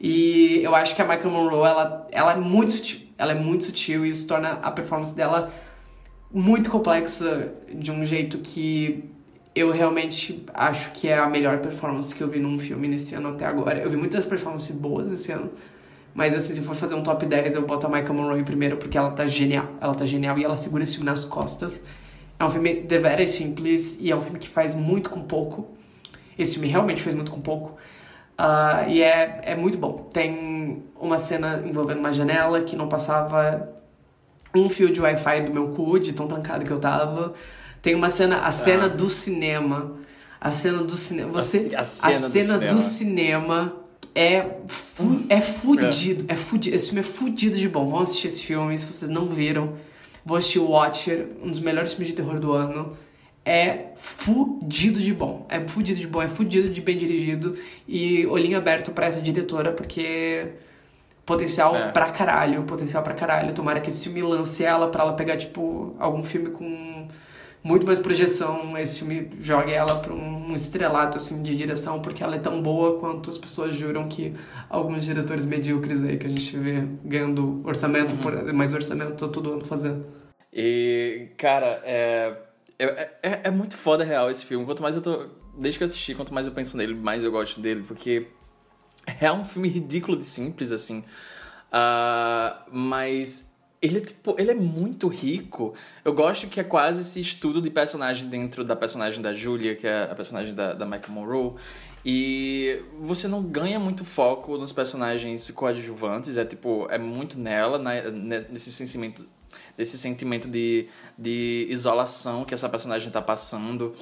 E 0.00 0.60
eu 0.62 0.74
acho 0.74 0.96
que 0.96 1.02
a 1.02 1.04
Michael 1.04 1.30
Monroe, 1.30 1.68
ela, 1.68 2.08
ela 2.10 2.32
é 2.32 2.36
muito 2.36 2.72
sutil. 2.72 3.01
Ela 3.18 3.32
é 3.32 3.34
muito 3.34 3.64
sutil 3.64 4.04
e 4.04 4.08
isso 4.08 4.26
torna 4.26 4.52
a 4.54 4.70
performance 4.70 5.14
dela 5.14 5.52
muito 6.32 6.70
complexa 6.70 7.52
de 7.72 7.92
um 7.92 8.04
jeito 8.04 8.38
que 8.38 9.04
eu 9.54 9.70
realmente 9.70 10.44
acho 10.54 10.92
que 10.92 11.08
é 11.08 11.18
a 11.18 11.28
melhor 11.28 11.58
performance 11.58 12.14
que 12.14 12.22
eu 12.22 12.28
vi 12.28 12.38
num 12.38 12.58
filme 12.58 12.88
nesse 12.88 13.14
ano 13.14 13.28
até 13.30 13.44
agora. 13.44 13.78
Eu 13.80 13.90
vi 13.90 13.96
muitas 13.96 14.24
performances 14.24 14.74
boas 14.74 15.12
esse 15.12 15.30
ano, 15.30 15.50
mas 16.14 16.34
assim, 16.34 16.54
se 16.54 16.60
eu 16.60 16.64
for 16.64 16.74
fazer 16.74 16.94
um 16.94 17.02
top 17.02 17.26
10, 17.26 17.54
eu 17.54 17.66
boto 17.66 17.86
a 17.86 17.90
Michael 17.90 18.14
Monroe 18.14 18.40
em 18.40 18.44
primeiro 18.44 18.78
porque 18.78 18.96
ela 18.96 19.10
tá 19.10 19.26
genial. 19.26 19.68
Ela 19.80 19.94
tá 19.94 20.06
genial 20.06 20.38
e 20.38 20.44
ela 20.44 20.56
segura 20.56 20.82
esse 20.82 20.94
filme 20.94 21.06
nas 21.06 21.24
costas. 21.24 21.82
É 22.38 22.44
um 22.44 22.50
filme 22.50 22.80
deveras 22.80 23.30
simples 23.30 23.98
e 24.00 24.10
é 24.10 24.16
um 24.16 24.22
filme 24.22 24.38
que 24.38 24.48
faz 24.48 24.74
muito 24.74 25.10
com 25.10 25.22
pouco. 25.22 25.68
Esse 26.38 26.54
filme 26.54 26.68
realmente 26.68 27.02
fez 27.02 27.14
muito 27.14 27.30
com 27.30 27.40
pouco. 27.40 27.76
Ah, 28.44 28.86
e 28.88 29.00
é, 29.00 29.40
é 29.44 29.54
muito 29.54 29.78
bom. 29.78 30.08
Tem 30.12 30.82
uma 31.00 31.16
cena 31.18 31.62
envolvendo 31.64 31.98
uma 32.00 32.12
janela 32.12 32.60
que 32.62 32.74
não 32.74 32.88
passava 32.88 33.68
um 34.54 34.68
fio 34.68 34.92
de 34.92 35.00
Wi-Fi 35.00 35.42
do 35.42 35.52
meu 35.52 35.68
cu, 35.68 35.98
de 36.00 36.12
tão 36.12 36.26
trancado 36.26 36.64
que 36.64 36.70
eu 36.72 36.80
tava. 36.80 37.34
Tem 37.80 37.94
uma 37.94 38.10
cena, 38.10 38.38
a 38.40 38.50
cena 38.50 38.88
do 38.88 39.08
cinema. 39.08 39.92
A 40.40 40.50
cena 40.50 40.78
do 40.82 40.96
cinema. 40.96 41.30
Você, 41.32 41.70
A- 41.74 41.78
a 41.78 41.80
a 41.82 41.84
cena 41.84 42.28
cena, 42.28 42.58
do 42.58 42.66
do, 42.74 42.80
cinema. 42.80 42.80
cinema 42.80 43.76
é, 44.12 44.56
fu 44.66 45.24
é 45.28 45.40
fudido. 45.40 46.24
É. 46.26 46.34
fudido. 46.34 46.74
Esse 46.76 46.86
filme 46.86 47.00
é 47.00 47.04
fudido 47.04 47.56
de 47.56 47.68
bom. 47.68 47.86
Vão 47.88 48.00
assistir 48.00 48.26
esse 48.26 48.42
filme, 48.42 48.76
se 48.76 48.86
vocês 48.86 49.08
não 49.08 49.26
viram. 49.26 49.74
Vão 50.24 50.36
assistir 50.36 50.58
Watcher, 50.58 51.28
um 51.42 51.48
dos 51.48 51.60
melhores 51.60 51.90
filmes 51.92 52.08
de 52.08 52.14
terror 52.16 52.40
do 52.40 52.52
ano. 52.52 52.92
É 53.44 53.86
fudido 53.96 55.00
de 55.00 55.12
bom. 55.12 55.46
É 55.48 55.60
fudido 55.66 55.98
de 55.98 56.06
bom, 56.06 56.22
é 56.22 56.28
fudido 56.28 56.70
de 56.70 56.80
bem 56.80 56.96
dirigido. 56.96 57.56
E 57.88 58.24
olhinho 58.26 58.56
aberto 58.56 58.92
pra 58.92 59.06
essa 59.06 59.20
diretora, 59.20 59.72
porque 59.72 60.48
potencial 61.26 61.74
É. 61.74 61.90
pra 61.90 62.10
caralho, 62.10 62.62
potencial 62.64 63.02
pra 63.02 63.14
caralho. 63.14 63.52
Tomara 63.52 63.80
que 63.80 63.90
esse 63.90 64.04
filme 64.04 64.22
lance 64.22 64.64
ela 64.64 64.88
pra 64.88 65.02
ela 65.02 65.14
pegar, 65.14 65.36
tipo, 65.36 65.94
algum 65.98 66.22
filme 66.22 66.50
com 66.50 67.06
muito 67.64 67.84
mais 67.86 67.98
projeção. 67.98 68.76
Esse 68.78 68.98
filme 69.00 69.30
jogue 69.40 69.72
ela 69.72 69.96
pra 69.98 70.12
um 70.12 70.54
estrelato, 70.54 71.16
assim, 71.16 71.42
de 71.42 71.54
direção, 71.56 72.00
porque 72.00 72.22
ela 72.22 72.36
é 72.36 72.38
tão 72.38 72.62
boa 72.62 72.98
quanto 73.00 73.28
as 73.30 73.38
pessoas 73.38 73.74
juram 73.74 74.06
que 74.08 74.34
alguns 74.70 75.04
diretores 75.04 75.46
medíocres 75.46 76.02
aí 76.04 76.16
que 76.16 76.26
a 76.26 76.30
gente 76.30 76.56
vê 76.56 76.84
ganhando 77.04 77.60
orçamento, 77.64 78.14
por, 78.16 78.52
mais 78.52 78.72
orçamento 78.74 79.26
todo 79.28 79.52
ano 79.54 79.64
fazendo. 79.64 80.04
E, 80.52 81.28
cara, 81.38 81.80
é, 81.84 82.34
é, 82.84 83.18
é, 83.22 83.40
é 83.44 83.50
muito 83.50 83.76
foda 83.76 84.04
real 84.04 84.30
esse 84.30 84.44
filme. 84.44 84.64
Quanto 84.64 84.82
mais 84.82 84.96
eu 84.96 85.02
tô. 85.02 85.28
Desde 85.56 85.78
que 85.78 85.84
eu 85.84 85.86
assisti, 85.86 86.14
quanto 86.14 86.32
mais 86.32 86.46
eu 86.46 86.52
penso 86.52 86.76
nele, 86.76 86.94
mais 86.94 87.24
eu 87.24 87.30
gosto 87.30 87.60
dele, 87.60 87.84
porque 87.86 88.28
é 89.20 89.30
um 89.30 89.44
filme 89.44 89.68
ridículo 89.68 90.16
de 90.16 90.24
simples, 90.24 90.70
assim. 90.72 91.04
Ah, 91.70 92.64
mas 92.70 93.52
ele 93.80 93.98
é, 93.98 94.00
tipo, 94.00 94.36
ele 94.38 94.52
é 94.52 94.54
muito 94.54 95.08
rico. 95.08 95.74
Eu 96.04 96.12
gosto 96.12 96.46
que 96.46 96.60
é 96.60 96.64
quase 96.64 97.00
esse 97.00 97.20
estudo 97.20 97.60
de 97.60 97.68
personagem 97.68 98.28
dentro 98.28 98.62
da 98.62 98.76
personagem 98.76 99.20
da 99.20 99.32
Julia, 99.34 99.74
que 99.74 99.86
é 99.86 100.04
a 100.04 100.14
personagem 100.14 100.54
da, 100.54 100.72
da 100.72 100.86
Michael 100.86 101.10
Monroe. 101.10 101.54
E 102.04 102.80
você 103.00 103.26
não 103.26 103.42
ganha 103.42 103.78
muito 103.78 104.04
foco 104.04 104.56
nos 104.56 104.72
personagens 104.72 105.50
coadjuvantes, 105.50 106.36
é 106.36 106.44
tipo, 106.44 106.86
é 106.90 106.98
muito 106.98 107.38
nela, 107.38 107.78
né, 107.78 108.02
nesse 108.50 108.72
sentimento, 108.72 109.26
desse 109.76 109.96
sentimento 109.96 110.48
de, 110.48 110.88
de 111.18 111.66
isolação 111.68 112.44
que 112.44 112.54
essa 112.54 112.68
personagem 112.68 113.10
tá 113.10 113.22
passando. 113.22 113.94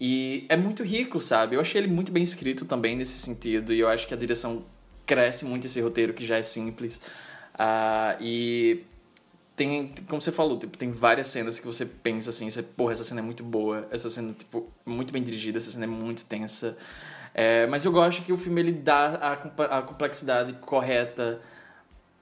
E 0.00 0.46
é 0.48 0.56
muito 0.56 0.82
rico, 0.82 1.20
sabe? 1.20 1.56
Eu 1.56 1.60
achei 1.60 1.80
ele 1.80 1.88
muito 1.88 2.10
bem 2.10 2.22
escrito 2.22 2.64
também 2.64 2.96
nesse 2.96 3.18
sentido, 3.18 3.72
e 3.72 3.80
eu 3.80 3.88
acho 3.88 4.06
que 4.06 4.14
a 4.14 4.16
direção 4.16 4.64
cresce 5.06 5.44
muito 5.44 5.66
esse 5.66 5.80
roteiro 5.80 6.12
que 6.12 6.24
já 6.24 6.38
é 6.38 6.42
simples. 6.42 7.00
Ah, 7.54 8.16
e 8.20 8.84
tem, 9.54 9.92
como 10.08 10.20
você 10.20 10.32
falou, 10.32 10.58
tipo, 10.58 10.76
tem 10.76 10.90
várias 10.90 11.28
cenas 11.28 11.60
que 11.60 11.66
você 11.66 11.84
pensa 11.86 12.30
assim, 12.30 12.50
você, 12.50 12.62
porra, 12.62 12.94
essa 12.94 13.04
cena 13.04 13.20
é 13.20 13.22
muito 13.22 13.44
boa, 13.44 13.86
essa 13.90 14.08
cena, 14.08 14.32
tipo, 14.32 14.68
muito 14.84 15.12
bem 15.12 15.22
dirigida, 15.22 15.58
essa 15.58 15.70
cena 15.70 15.84
é 15.84 15.88
muito 15.88 16.24
tensa. 16.24 16.76
É, 17.34 17.66
mas 17.66 17.84
eu 17.84 17.92
gosto 17.92 18.22
que 18.22 18.32
o 18.32 18.36
filme 18.36 18.60
ele 18.60 18.72
dá 18.72 19.18
a, 19.20 19.78
a 19.78 19.82
complexidade 19.82 20.52
correta 20.54 21.40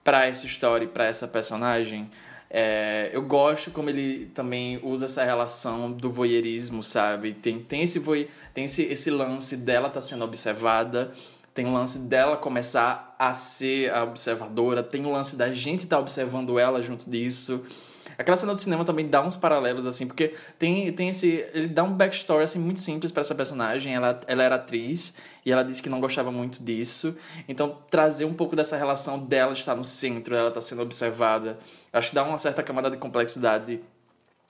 para 0.05 0.27
essa 0.27 0.47
história 0.47 0.87
para 0.89 1.07
essa 1.07 1.27
personagem. 1.29 2.11
É, 2.53 3.11
eu 3.13 3.23
gosto 3.23 3.71
como 3.71 3.89
ele 3.89 4.27
também 4.35 4.81
usa 4.83 5.05
essa 5.05 5.23
relação 5.23 5.91
do 5.91 6.11
voyeurismo, 6.11 6.83
sabe? 6.83 7.33
Tem, 7.33 7.61
tem, 7.61 7.83
esse, 7.83 8.01
voy, 8.01 8.29
tem 8.53 8.65
esse, 8.65 8.83
esse 8.83 9.09
lance 9.09 9.57
dela 9.57 9.87
estar 9.87 10.01
sendo 10.01 10.25
observada, 10.25 11.13
tem 11.55 11.67
o 11.67 11.73
lance 11.73 12.01
dela 12.01 12.37
começar 12.37 13.15
a 13.17 13.33
ser 13.33 13.93
a 13.95 14.03
observadora, 14.03 14.83
tem 14.83 15.07
o 15.07 15.13
lance 15.13 15.37
da 15.37 15.53
gente 15.53 15.85
estar 15.85 16.01
observando 16.01 16.59
ela 16.59 16.83
junto 16.83 17.09
disso. 17.09 17.65
Aquela 18.21 18.37
cena 18.37 18.53
do 18.53 18.59
cinema 18.59 18.85
também 18.85 19.09
dá 19.09 19.23
uns 19.23 19.35
paralelos, 19.35 19.87
assim, 19.87 20.07
porque 20.07 20.35
tem, 20.59 20.93
tem 20.93 21.09
esse. 21.09 21.43
Ele 21.55 21.69
dá 21.69 21.83
um 21.83 21.91
backstory, 21.91 22.45
assim, 22.45 22.59
muito 22.59 22.79
simples 22.79 23.11
para 23.11 23.23
essa 23.23 23.35
personagem. 23.35 23.95
Ela, 23.95 24.21
ela 24.27 24.43
era 24.43 24.57
atriz 24.57 25.15
e 25.45 25.51
ela 25.51 25.63
disse 25.63 25.83
que 25.83 25.89
não 25.89 26.03
gostava 26.03 26.31
muito 26.31 26.63
disso. 26.63 27.17
Então, 27.49 27.79
trazer 27.89 28.27
um 28.27 28.35
pouco 28.35 28.55
dessa 28.55 28.77
relação 28.77 29.19
dela 29.19 29.55
estar 29.55 29.75
no 29.75 29.87
centro, 29.87 30.37
ela 30.37 30.49
estar 30.49 30.61
sendo 30.61 30.83
observada, 30.83 31.59
acho 31.91 32.11
que 32.11 32.15
dá 32.15 32.23
uma 32.23 32.37
certa 32.37 32.63
camada 32.63 32.91
de 32.91 32.99
complexidade 32.99 33.81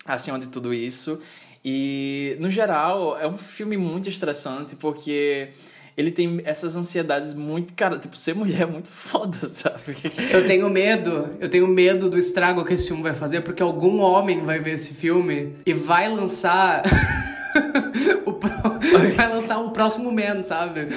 acima 0.04 0.36
de 0.36 0.48
tudo 0.48 0.74
isso. 0.74 1.20
E, 1.64 2.36
no 2.40 2.50
geral, 2.50 3.16
é 3.20 3.28
um 3.28 3.38
filme 3.38 3.76
muito 3.76 4.08
estressante, 4.08 4.74
porque 4.74 5.50
ele 6.00 6.10
tem 6.10 6.40
essas 6.44 6.76
ansiedades 6.76 7.34
muito. 7.34 7.72
Cara, 7.74 7.98
tipo, 7.98 8.16
ser 8.16 8.34
mulher 8.34 8.62
é 8.62 8.66
muito 8.66 8.88
foda, 8.90 9.36
sabe? 9.46 9.96
Eu 10.32 10.46
tenho 10.46 10.68
medo, 10.68 11.28
eu 11.38 11.48
tenho 11.48 11.68
medo 11.68 12.08
do 12.10 12.18
estrago 12.18 12.64
que 12.64 12.74
esse 12.74 12.88
filme 12.88 13.02
vai 13.02 13.12
fazer, 13.14 13.42
porque 13.42 13.62
algum 13.62 14.00
homem 14.00 14.44
vai 14.44 14.58
ver 14.58 14.72
esse 14.72 14.94
filme 14.94 15.54
e 15.64 15.72
vai 15.72 16.08
lançar. 16.08 16.82
o 18.24 18.32
pro- 18.32 18.50
vai 19.16 19.28
lançar 19.28 19.58
o 19.58 19.70
próximo 19.70 20.10
Man, 20.12 20.42
sabe? 20.42 20.88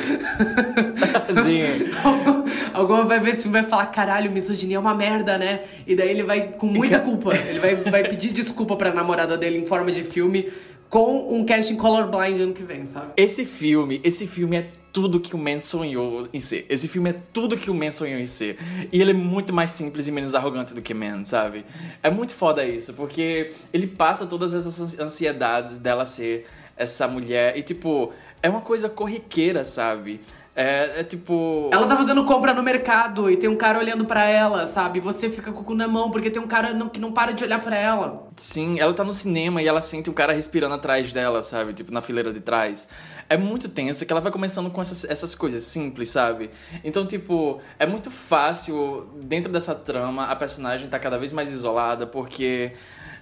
Sim. 1.43 1.91
Alguma 2.73 3.03
vai 3.05 3.19
ver 3.19 3.31
esse 3.33 3.43
filme 3.43 3.57
e 3.57 3.61
vai 3.61 3.69
falar, 3.69 3.87
caralho, 3.87 4.31
misoginia 4.31 4.77
é 4.77 4.79
uma 4.79 4.95
merda, 4.95 5.37
né? 5.37 5.61
E 5.85 5.95
daí 5.95 6.09
ele 6.09 6.23
vai, 6.23 6.49
com 6.49 6.65
muita 6.67 6.99
culpa, 6.99 7.35
ele 7.35 7.59
vai, 7.59 7.75
vai 7.75 8.03
pedir 8.07 8.31
desculpa 8.31 8.75
pra 8.75 8.93
namorada 8.93 9.37
dele 9.37 9.57
em 9.59 9.65
forma 9.65 9.91
de 9.91 10.03
filme 10.03 10.47
com 10.93 11.35
um 11.35 11.43
casting 11.43 11.75
colorblind 11.75 12.39
ano 12.39 12.53
que 12.53 12.61
vem, 12.61 12.85
sabe? 12.85 13.13
Esse 13.17 13.45
filme, 13.45 13.99
esse 14.03 14.27
filme 14.27 14.57
é 14.57 14.69
tudo 14.91 15.19
que 15.19 15.35
o 15.35 15.39
Man 15.39 15.59
sonhou 15.59 16.27
em 16.31 16.39
ser. 16.39 16.67
Esse 16.69 16.87
filme 16.87 17.09
é 17.09 17.13
tudo 17.13 17.57
que 17.57 17.71
o 17.71 17.73
Man 17.73 17.91
sonhou 17.91 18.19
em 18.19 18.27
ser. 18.27 18.59
E 18.91 19.01
ele 19.01 19.09
é 19.09 19.13
muito 19.15 19.51
mais 19.51 19.71
simples 19.71 20.07
e 20.07 20.11
menos 20.11 20.35
arrogante 20.35 20.71
do 20.71 20.83
que 20.83 20.93
Man, 20.93 21.25
sabe? 21.25 21.65
É 22.03 22.11
muito 22.11 22.35
foda 22.35 22.63
isso, 22.63 22.93
porque 22.93 23.49
ele 23.73 23.87
passa 23.87 24.27
todas 24.27 24.53
essas 24.53 24.99
ansiedades 24.99 25.79
dela 25.79 26.05
ser 26.05 26.45
essa 26.77 27.07
mulher 27.07 27.57
e, 27.57 27.63
tipo, 27.63 28.13
é 28.43 28.47
uma 28.47 28.61
coisa 28.61 28.87
corriqueira, 28.87 29.65
sabe? 29.65 30.21
É, 30.55 30.99
é 30.99 31.03
tipo. 31.03 31.67
Ela 31.73 31.87
tá 31.87 31.97
fazendo 31.97 32.23
compra 32.25 32.53
no 32.53 32.61
mercado 32.61 33.27
e 33.29 33.35
tem 33.37 33.49
um 33.49 33.55
cara 33.55 33.79
olhando 33.79 34.05
pra 34.05 34.23
ela, 34.25 34.67
sabe? 34.67 34.99
Você 34.99 35.27
fica 35.27 35.51
com 35.51 35.61
o 35.61 35.63
cu 35.63 35.73
na 35.73 35.87
mão 35.87 36.11
porque 36.11 36.29
tem 36.29 36.39
um 36.39 36.45
cara 36.47 36.73
não- 36.75 36.87
que 36.89 36.99
não 36.99 37.11
para 37.11 37.31
de 37.31 37.43
olhar 37.43 37.59
pra 37.59 37.75
ela. 37.75 38.27
Sim, 38.35 38.79
ela 38.79 38.93
tá 38.93 39.03
no 39.03 39.13
cinema 39.13 39.63
e 39.63 39.67
ela 39.67 39.81
sente 39.81 40.11
um 40.11 40.13
cara 40.13 40.31
respirando 40.31 40.75
atrás 40.75 41.11
dela, 41.11 41.41
sabe? 41.41 41.73
Tipo, 41.73 41.91
na 41.91 42.01
fileira 42.03 42.31
de 42.31 42.39
trás. 42.39 42.87
É 43.27 43.35
muito 43.35 43.67
tenso 43.67 44.05
que 44.05 44.13
ela 44.13 44.21
vai 44.21 44.31
começando 44.31 44.69
com 44.69 44.79
essas, 44.79 45.03
essas 45.05 45.33
coisas 45.33 45.63
simples, 45.63 46.11
sabe? 46.11 46.51
Então, 46.83 47.03
tipo, 47.07 47.59
é 47.79 47.87
muito 47.87 48.11
fácil, 48.11 49.09
dentro 49.23 49.51
dessa 49.51 49.73
trama, 49.73 50.25
a 50.25 50.35
personagem 50.35 50.87
tá 50.87 50.99
cada 50.99 51.17
vez 51.17 51.33
mais 51.33 51.51
isolada, 51.51 52.05
porque 52.05 52.73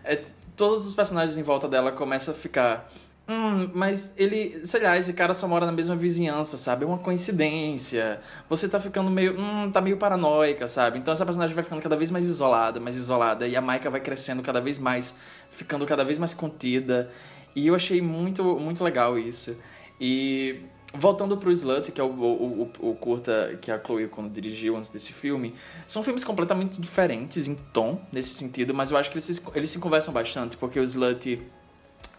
é, 0.03 0.19
todos 0.57 0.85
os 0.85 0.93
personagens 0.93 1.37
em 1.37 1.43
volta 1.43 1.69
dela 1.69 1.93
começam 1.93 2.33
a 2.33 2.37
ficar. 2.37 2.89
Hum, 3.31 3.71
mas 3.73 4.13
ele, 4.17 4.65
sei 4.67 4.81
lá, 4.81 4.97
esse 4.97 5.13
cara 5.13 5.33
só 5.33 5.47
mora 5.47 5.65
na 5.65 5.71
mesma 5.71 5.95
vizinhança, 5.95 6.57
sabe? 6.57 6.83
É 6.83 6.87
uma 6.87 6.97
coincidência. 6.97 8.19
Você 8.49 8.67
tá 8.67 8.77
ficando 8.77 9.09
meio. 9.09 9.39
Hum, 9.39 9.71
tá 9.71 9.79
meio 9.79 9.95
paranoica, 9.95 10.67
sabe? 10.67 10.99
Então 10.99 11.13
essa 11.13 11.23
personagem 11.25 11.55
vai 11.55 11.63
ficando 11.63 11.81
cada 11.81 11.95
vez 11.95 12.11
mais 12.11 12.25
isolada, 12.25 12.79
mais 12.81 12.97
isolada. 12.97 13.47
E 13.47 13.55
a 13.55 13.61
Maika 13.61 13.89
vai 13.89 14.01
crescendo 14.01 14.43
cada 14.43 14.59
vez 14.59 14.77
mais, 14.77 15.15
ficando 15.49 15.85
cada 15.85 16.03
vez 16.03 16.19
mais 16.19 16.33
contida. 16.33 17.09
E 17.55 17.67
eu 17.67 17.75
achei 17.75 18.01
muito, 18.01 18.43
muito 18.59 18.83
legal 18.83 19.17
isso. 19.17 19.57
E 19.99 20.65
voltando 20.93 21.37
pro 21.37 21.51
Slut, 21.51 21.89
que 21.91 22.01
é 22.01 22.03
o, 22.03 22.07
o, 22.07 22.61
o, 22.63 22.89
o 22.89 22.95
curta 22.95 23.57
que 23.61 23.71
a 23.71 23.79
Chloe 23.81 24.09
quando 24.09 24.29
dirigiu 24.29 24.75
antes 24.75 24.89
desse 24.89 25.13
filme, 25.13 25.53
são 25.87 26.03
filmes 26.03 26.23
completamente 26.25 26.81
diferentes 26.81 27.47
em 27.47 27.55
tom, 27.55 28.01
nesse 28.11 28.33
sentido, 28.33 28.73
mas 28.73 28.91
eu 28.91 28.97
acho 28.97 29.09
que 29.09 29.15
eles 29.15 29.43
eles 29.55 29.69
se 29.69 29.79
conversam 29.79 30.13
bastante, 30.13 30.57
porque 30.57 30.77
o 30.77 30.83
Slut 30.83 31.41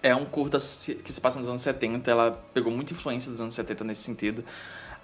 é 0.02 0.14
um 0.14 0.24
curta 0.24 0.58
que 0.58 1.12
se 1.12 1.20
passa 1.20 1.38
nos 1.38 1.48
anos 1.48 1.62
70, 1.62 2.10
ela 2.10 2.42
pegou 2.52 2.72
muita 2.72 2.92
influência 2.92 3.30
dos 3.30 3.40
anos 3.40 3.54
70 3.54 3.84
nesse 3.84 4.02
sentido. 4.02 4.44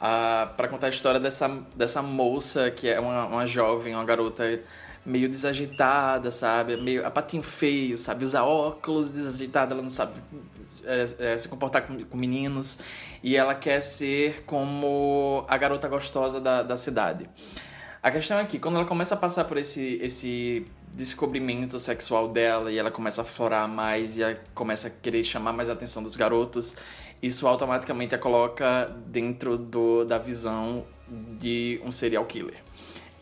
Ah, 0.00 0.52
para 0.56 0.68
contar 0.68 0.86
a 0.86 0.90
história 0.90 1.18
dessa, 1.18 1.48
dessa 1.74 2.02
moça 2.02 2.70
que 2.70 2.88
é 2.88 3.00
uma, 3.00 3.26
uma 3.26 3.46
jovem, 3.46 3.94
uma 3.94 4.04
garota 4.04 4.44
meio 5.04 5.28
desajeitada, 5.28 6.30
sabe? 6.30 6.76
Meio 6.76 7.06
a 7.06 7.10
patinho 7.10 7.42
feio, 7.42 7.96
sabe? 7.96 8.24
Usa 8.24 8.42
óculos, 8.42 9.12
desajeitada, 9.12 9.74
ela 9.74 9.82
não 9.82 9.90
sabe 9.90 10.12
é, 10.84 11.32
é, 11.32 11.36
se 11.36 11.48
comportar 11.48 11.86
com, 11.86 11.98
com 12.04 12.16
meninos. 12.16 12.78
E 13.22 13.36
ela 13.36 13.54
quer 13.54 13.80
ser 13.80 14.44
como 14.44 15.44
a 15.48 15.56
garota 15.56 15.88
gostosa 15.88 16.40
da, 16.40 16.62
da 16.62 16.76
cidade. 16.76 17.28
A 18.02 18.10
questão 18.10 18.38
é 18.38 18.44
que 18.44 18.58
quando 18.58 18.76
ela 18.76 18.84
começa 18.84 19.14
a 19.14 19.18
passar 19.18 19.44
por 19.44 19.56
esse, 19.56 19.98
esse 20.00 20.64
descobrimento 20.98 21.78
sexual 21.78 22.26
dela 22.26 22.72
e 22.72 22.76
ela 22.76 22.90
começa 22.90 23.22
a 23.22 23.24
florar 23.24 23.68
mais 23.68 24.18
e 24.18 24.36
começa 24.52 24.88
a 24.88 24.90
querer 24.90 25.22
chamar 25.22 25.52
mais 25.52 25.70
a 25.70 25.72
atenção 25.72 26.02
dos 26.02 26.16
garotos, 26.16 26.74
isso 27.22 27.46
automaticamente 27.46 28.16
a 28.16 28.18
coloca 28.18 28.92
dentro 29.06 29.56
do, 29.56 30.04
da 30.04 30.18
visão 30.18 30.84
de 31.08 31.80
um 31.84 31.92
serial 31.92 32.24
killer. 32.26 32.56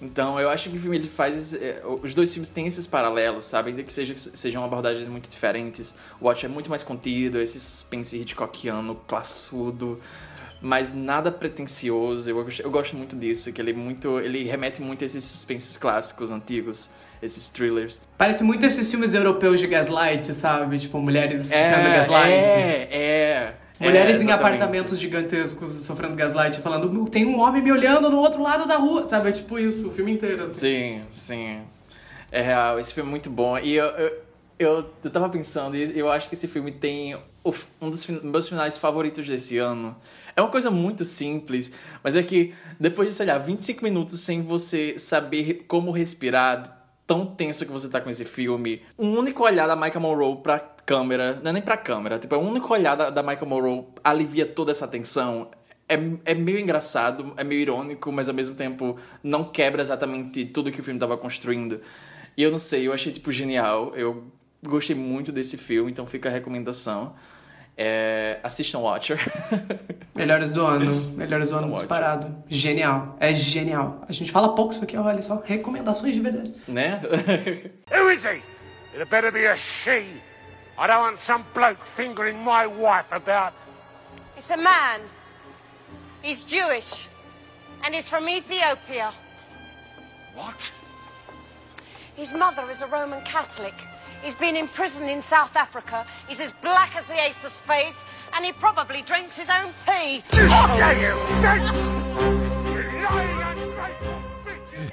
Então 0.01 0.41
eu 0.41 0.49
acho 0.49 0.71
que 0.71 0.77
o 0.77 0.81
filme 0.81 0.97
ele 0.97 1.09
faz. 1.09 1.53
é, 1.53 1.83
os 2.03 2.15
dois 2.15 2.33
filmes 2.33 2.49
têm 2.49 2.67
esses 2.67 2.87
paralelos, 2.87 3.45
sabe? 3.45 3.71
Ainda 3.71 3.83
que 3.83 3.93
seja, 3.93 4.17
sejam 4.17 4.65
abordagens 4.65 5.07
muito 5.07 5.29
diferentes. 5.29 5.95
O 6.19 6.27
Watch 6.27 6.47
é 6.47 6.49
muito 6.49 6.71
mais 6.71 6.83
contido, 6.83 7.39
esse 7.39 7.61
suspense 7.61 8.17
Hitchcockiano, 8.19 8.95
classudo. 9.07 10.01
mas 10.63 10.95
nada 10.95 11.31
pretencioso. 11.31 12.29
Eu, 12.31 12.47
eu 12.59 12.71
gosto 12.71 12.97
muito 12.97 13.17
disso, 13.17 13.53
que 13.53 13.61
ele 13.61 13.71
é 13.71 13.75
muito. 13.75 14.19
ele 14.21 14.45
remete 14.45 14.81
muito 14.81 15.03
a 15.03 15.07
esses 15.07 15.25
suspenses 15.25 15.77
clássicos 15.77 16.31
antigos, 16.31 16.91
esses 17.23 17.49
thrillers. 17.49 18.01
Parece 18.19 18.43
muito 18.43 18.65
esses 18.65 18.91
filmes 18.91 19.15
europeus 19.15 19.61
de 19.61 19.67
gaslight, 19.67 20.33
sabe? 20.35 20.79
Tipo, 20.79 20.99
mulheres 20.99 21.47
sofrendo 21.47 21.89
gaslight. 21.89 22.33
é, 22.33 22.89
é. 22.91 23.55
Mulheres 23.79 24.23
é, 24.23 24.25
em 24.25 24.31
apartamentos 24.31 24.99
gigantescos 24.99 25.73
sofrendo 25.73 26.17
gaslight, 26.17 26.61
falando, 26.61 27.05
tem 27.11 27.27
um 27.27 27.39
homem 27.41 27.63
me 27.63 27.71
olhando 27.71 28.09
no 28.09 28.19
outro 28.19 28.43
lado 28.43 28.67
da 28.67 28.77
rua, 28.77 29.05
sabe? 29.07 29.29
É 29.29 29.33
tipo 29.33 29.59
isso, 29.59 29.89
o 29.89 29.93
filme 29.93 30.13
inteiro, 30.13 30.45
assim. 30.45 30.55
Sim, 30.55 31.03
sim. 31.11 31.59
É 32.33 32.41
real, 32.41 32.79
esse 32.79 32.95
filme 32.95 33.09
é 33.09 33.11
muito 33.11 33.29
bom. 33.29 33.59
E 33.59 33.75
eu, 33.75 33.85
eu, 33.85 34.13
eu, 34.59 34.91
eu 35.05 35.11
tava 35.11 35.29
pensando, 35.29 35.77
e 35.77 35.99
eu 35.99 36.11
acho 36.11 36.29
que 36.29 36.35
esse 36.35 36.49
filme 36.49 36.73
tem 36.73 37.17
um 37.81 37.91
dos 37.91 38.07
meus 38.07 38.49
finais 38.49 38.79
favoritos 38.79 39.27
desse 39.27 39.59
ano. 39.59 39.95
É 40.35 40.41
uma 40.41 40.51
coisa 40.51 40.71
muito 40.71 41.05
simples, 41.05 41.73
mas 42.03 42.17
é 42.17 42.23
que 42.23 42.55
depois 42.79 43.09
de, 43.09 43.15
sei 43.15 43.27
lá, 43.27 43.39
25 43.39 43.83
minutos 43.83 44.21
sem 44.21 44.43
você 44.43 44.99
saber 44.99 45.65
como 45.69 45.91
respirar, 45.91 46.76
tão 47.07 47.25
tenso 47.25 47.65
que 47.65 47.73
você 47.73 47.89
tá 47.89 48.01
com 48.01 48.11
esse 48.11 48.25
filme, 48.25 48.83
um 48.99 49.17
único 49.17 49.45
olhar 49.45 49.67
da 49.67 49.77
Michael 49.77 50.01
Monroe 50.01 50.37
pra 50.43 50.59
câmera, 50.59 51.41
não 51.43 51.51
é 51.51 51.53
nem 51.53 51.63
pra 51.63 51.77
câmera, 51.77 52.19
tipo, 52.19 52.35
é 52.35 52.39
um 52.39 52.49
único 52.49 52.73
olhar 52.73 52.97
da, 52.97 53.11
da 53.11 53.23
Michael 53.23 53.47
Monroe 53.47 53.85
alivia 54.03 54.47
toda 54.47 54.71
essa 54.71 54.87
tensão. 54.89 55.51
É, 55.89 55.95
é 56.25 56.35
meio 56.35 56.59
engraçado, 56.59 57.33
é 57.37 57.45
meio 57.45 57.61
irônico, 57.61 58.11
mas 58.11 58.29
ao 58.29 58.35
mesmo 58.35 58.57
tempo 58.57 58.97
não 59.23 59.45
quebra 59.45 59.81
exatamente 59.81 60.45
tudo 60.47 60.73
que 60.73 60.81
o 60.81 60.83
filme 60.83 60.99
tava 60.99 61.17
construindo. 61.17 61.81
E 62.37 62.43
eu 62.43 62.51
não 62.51 62.59
sei, 62.59 62.89
eu 62.89 62.93
achei, 62.93 63.13
tipo, 63.13 63.31
genial. 63.31 63.93
Eu 63.95 64.25
gostei 64.65 64.97
muito 64.97 65.31
desse 65.31 65.57
filme, 65.57 65.91
então 65.91 66.05
fica 66.05 66.29
a 66.29 66.33
recomendação. 66.33 67.15
É, 67.77 68.39
assistam 68.43 68.79
Watcher. 68.79 69.19
Melhores 70.17 70.51
do 70.51 70.65
ano, 70.65 70.95
melhores 71.13 71.51
do 71.51 71.57
ano 71.57 71.67
Watcher. 71.69 71.83
disparado. 71.83 72.45
Genial, 72.49 73.17
é 73.21 73.35
genial. 73.35 74.03
A 74.09 74.13
gente 74.13 74.33
fala 74.33 74.55
pouco 74.55 74.73
isso 74.73 74.83
aqui, 74.83 74.97
olha 74.97 75.21
só, 75.21 75.43
recomendações 75.45 76.15
de 76.15 76.21
verdade. 76.21 76.55
né? 76.67 77.03
Who 77.93 78.11
is 78.11 78.25
he? 78.25 78.41
It 78.99 79.05
better 79.11 79.31
be 79.31 79.47
a 79.47 79.55
she. 79.57 80.07
I 80.79 80.87
don't 80.87 81.01
want 81.03 81.19
some 81.19 81.45
bloke 81.55 81.81
fingering 81.85 82.39
my 82.43 82.67
wife 82.67 83.13
about. 83.15 83.53
It's 84.39 84.51
a 84.51 84.57
man. 84.57 85.03
He's 86.23 86.45
Jewish. 86.45 87.09
And 87.85 87.95
he's 87.95 88.09
from 88.09 88.27
Ethiopia. 88.27 89.13
What? 90.35 90.73
His 92.17 92.33
mother 92.33 92.71
is 92.71 92.81
a 92.81 92.87
Roman 92.87 93.23
Catholic. 93.25 93.75
He's 94.27 94.35
been 94.35 94.57
in 94.57 94.67
prison 94.67 95.09
in 95.09 95.23
South 95.23 95.55
Africa. 95.55 96.05
He's 96.27 96.41
as 96.41 96.51
black 96.51 96.97
as 96.97 97.07
the 97.07 97.15
ace 97.15 97.45
of 97.45 97.53
spades. 97.53 98.05
And 98.35 98.45
he 98.45 98.53
probably 98.53 99.03
drinks 99.03 99.39
his 99.39 99.49
own 99.49 99.73
pee. 99.87 100.25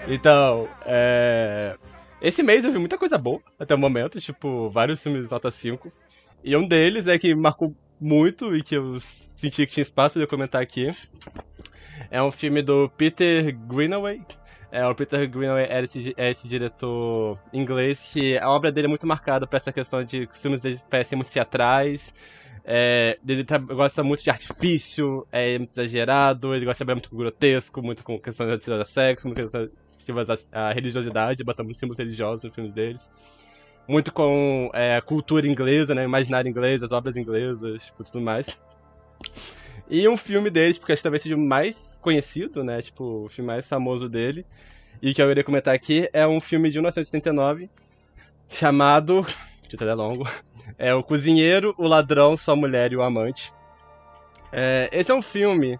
Então, 0.07 0.69
é... 0.85 1.75
Esse 2.21 2.43
mês 2.43 2.63
eu 2.63 2.71
vi 2.71 2.77
muita 2.77 2.95
coisa 2.95 3.17
boa 3.17 3.41
até 3.59 3.73
o 3.73 3.77
momento, 3.77 4.21
tipo, 4.21 4.69
vários 4.69 5.01
filmes 5.01 5.31
nota 5.31 5.49
5. 5.49 5.91
E 6.43 6.55
um 6.55 6.67
deles 6.67 7.07
é 7.07 7.17
que 7.17 7.33
marcou 7.33 7.75
muito 7.99 8.55
e 8.55 8.61
que 8.61 8.75
eu 8.75 8.99
senti 9.35 9.65
que 9.65 9.73
tinha 9.73 9.81
espaço 9.81 10.13
pra 10.13 10.21
eu 10.21 10.27
comentar 10.27 10.61
aqui. 10.61 10.95
É 12.11 12.21
um 12.21 12.31
filme 12.31 12.61
do 12.61 12.87
Peter 12.95 13.51
Greenaway. 13.67 14.21
É, 14.73 14.83
o 14.87 14.95
Peter 14.95 15.29
Greenaway 15.29 15.65
é 15.65 15.83
esse, 15.83 16.15
é 16.17 16.31
esse 16.31 16.47
diretor 16.47 17.37
inglês 17.53 18.09
que 18.11 18.39
a 18.39 18.49
obra 18.49 18.71
dele 18.71 18.87
é 18.87 18.89
muito 18.89 19.05
marcada 19.05 19.45
por 19.45 19.55
essa 19.55 19.71
questão 19.71 20.03
de 20.03 20.25
que 20.25 20.33
os 20.33 20.41
filmes 20.41 20.61
dele 20.61 20.79
parecem 20.89 21.15
muito 21.15 21.29
teatrais. 21.29 22.11
É, 22.65 23.19
ele 23.27 23.45
gosta 23.75 24.03
muito 24.03 24.23
de 24.23 24.31
artifício, 24.31 25.27
é 25.31 25.59
muito 25.59 25.79
exagerado, 25.79 26.55
ele 26.55 26.65
gosta 26.65 26.73
de 26.73 26.77
trabalhar 26.79 26.95
muito 26.95 27.11
com 27.11 27.17
grotesco, 27.17 27.83
muito 27.83 28.03
com 28.03 28.19
questões 28.19 28.47
relativas 28.47 28.79
a 28.79 28.83
sexo, 28.83 29.27
muito 29.27 29.43
questões 29.43 29.69
relativas 30.07 30.47
à 30.51 30.73
religiosidade, 30.73 31.43
bota 31.43 31.61
muitos 31.61 31.79
símbolos 31.79 31.99
religiosos 31.99 32.43
nos 32.43 32.55
filmes 32.55 32.73
deles. 32.73 33.11
Muito 33.87 34.11
com 34.11 34.71
é, 34.73 34.99
cultura 35.01 35.45
inglesa, 35.45 35.93
né, 35.93 36.03
imaginário 36.03 36.49
inglês, 36.49 36.81
as 36.81 36.91
obras 36.91 37.15
inglesas, 37.15 37.85
tipo, 37.85 38.03
tudo 38.03 38.21
mais. 38.21 38.47
E 39.93 40.07
um 40.09 40.17
filme 40.17 40.49
dele, 40.49 40.73
porque 40.73 40.91
acho 40.91 41.01
que 41.01 41.03
talvez 41.03 41.21
seja 41.21 41.35
o 41.35 41.39
mais 41.39 41.99
conhecido, 42.01 42.63
né, 42.63 42.81
tipo, 42.81 43.25
o 43.25 43.29
filme 43.29 43.45
mais 43.45 43.67
famoso 43.67 44.09
dele, 44.09 44.43
e 44.99 45.13
que 45.13 45.21
eu 45.21 45.29
irei 45.29 45.43
comentar 45.43 45.75
aqui, 45.75 46.09
é 46.11 46.25
um 46.25 46.41
filme 46.41 46.71
de 46.71 46.79
1979, 46.79 47.69
chamado, 48.49 49.19
o 49.63 49.67
título 49.67 49.91
é 49.91 49.93
longo, 49.93 50.27
é 50.79 50.95
O 50.95 51.03
Cozinheiro, 51.03 51.75
o 51.77 51.85
Ladrão, 51.85 52.35
Sua 52.35 52.55
Mulher 52.55 52.91
e 52.91 52.95
o 52.95 53.03
Amante. 53.03 53.53
É, 54.51 54.89
esse 54.91 55.11
é 55.11 55.13
um 55.13 55.21
filme 55.21 55.79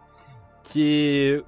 que. 0.72 1.43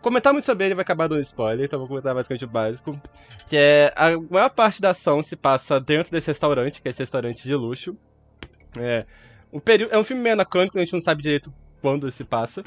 Comentar 0.00 0.32
muito 0.32 0.46
sobre 0.46 0.64
ele 0.64 0.74
vai 0.74 0.82
acabar 0.82 1.06
dando 1.06 1.20
spoiler, 1.20 1.66
então 1.66 1.78
vou 1.78 1.86
comentar 1.86 2.14
basicamente 2.14 2.46
o 2.46 2.48
básico. 2.48 2.98
Que 3.46 3.58
é. 3.58 3.92
A 3.94 4.18
maior 4.30 4.48
parte 4.48 4.80
da 4.80 4.90
ação 4.90 5.22
se 5.22 5.36
passa 5.36 5.78
dentro 5.78 6.10
desse 6.10 6.28
restaurante, 6.28 6.80
que 6.80 6.88
é 6.88 6.90
esse 6.92 7.00
restaurante 7.00 7.42
de 7.42 7.54
luxo. 7.54 7.94
É. 8.78 9.04
Um 9.52 9.60
período, 9.60 9.92
é 9.92 9.98
um 9.98 10.04
filme 10.04 10.22
meio 10.22 10.34
anacrônico, 10.34 10.78
a 10.78 10.80
gente 10.80 10.94
não 10.94 11.02
sabe 11.02 11.22
direito 11.22 11.52
quando 11.80 12.10
se 12.10 12.24
passa. 12.24 12.62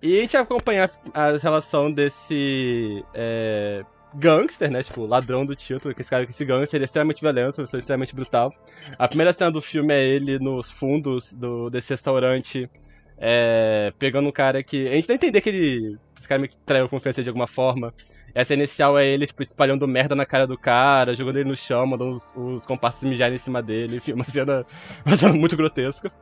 E 0.00 0.18
a 0.18 0.20
gente 0.20 0.32
vai 0.32 0.42
acompanhar 0.42 0.90
a 1.12 1.36
relação 1.36 1.90
desse. 1.90 3.04
É, 3.12 3.84
gangster, 4.14 4.70
né? 4.70 4.82
Tipo, 4.82 5.06
ladrão 5.06 5.44
do 5.44 5.56
título, 5.56 5.94
que 5.94 6.00
esse 6.00 6.10
cara, 6.10 6.24
esse 6.24 6.44
gangster, 6.44 6.78
ele 6.78 6.84
é 6.84 6.86
extremamente 6.86 7.20
violento, 7.20 7.60
ele 7.60 7.68
é 7.72 7.78
extremamente 7.78 8.14
brutal. 8.14 8.54
A 8.96 9.08
primeira 9.08 9.32
cena 9.32 9.50
do 9.50 9.60
filme 9.60 9.92
é 9.92 10.04
ele 10.04 10.38
nos 10.38 10.70
fundos 10.70 11.32
do, 11.32 11.68
desse 11.68 11.90
restaurante, 11.90 12.70
é, 13.16 13.92
pegando 13.98 14.28
um 14.28 14.32
cara 14.32 14.62
que. 14.62 14.88
A 14.88 14.94
gente 14.94 15.08
não 15.08 15.16
entender 15.16 15.40
que 15.40 15.48
ele. 15.48 15.98
Esse 16.16 16.28
cara 16.28 16.40
meio 16.40 16.50
que 16.50 16.56
traiu 16.58 16.86
a 16.86 16.88
confiança 16.88 17.22
de 17.22 17.28
alguma 17.28 17.46
forma. 17.46 17.92
Essa 18.38 18.54
inicial 18.54 18.96
é 18.96 19.04
ele, 19.04 19.26
tipo, 19.26 19.42
espalhando 19.42 19.88
merda 19.88 20.14
na 20.14 20.24
cara 20.24 20.46
do 20.46 20.56
cara, 20.56 21.12
jogando 21.12 21.38
ele 21.38 21.48
no 21.48 21.56
chão, 21.56 21.84
mandando 21.84 22.12
os, 22.12 22.32
os 22.36 22.64
comparsas 22.64 23.02
mijarem 23.02 23.34
em 23.34 23.38
cima 23.38 23.60
dele, 23.60 23.96
enfim, 23.96 24.12
uma 24.14 24.22
cena, 24.22 24.64
uma 25.04 25.16
cena 25.16 25.32
muito 25.32 25.56
grotesca. 25.56 26.12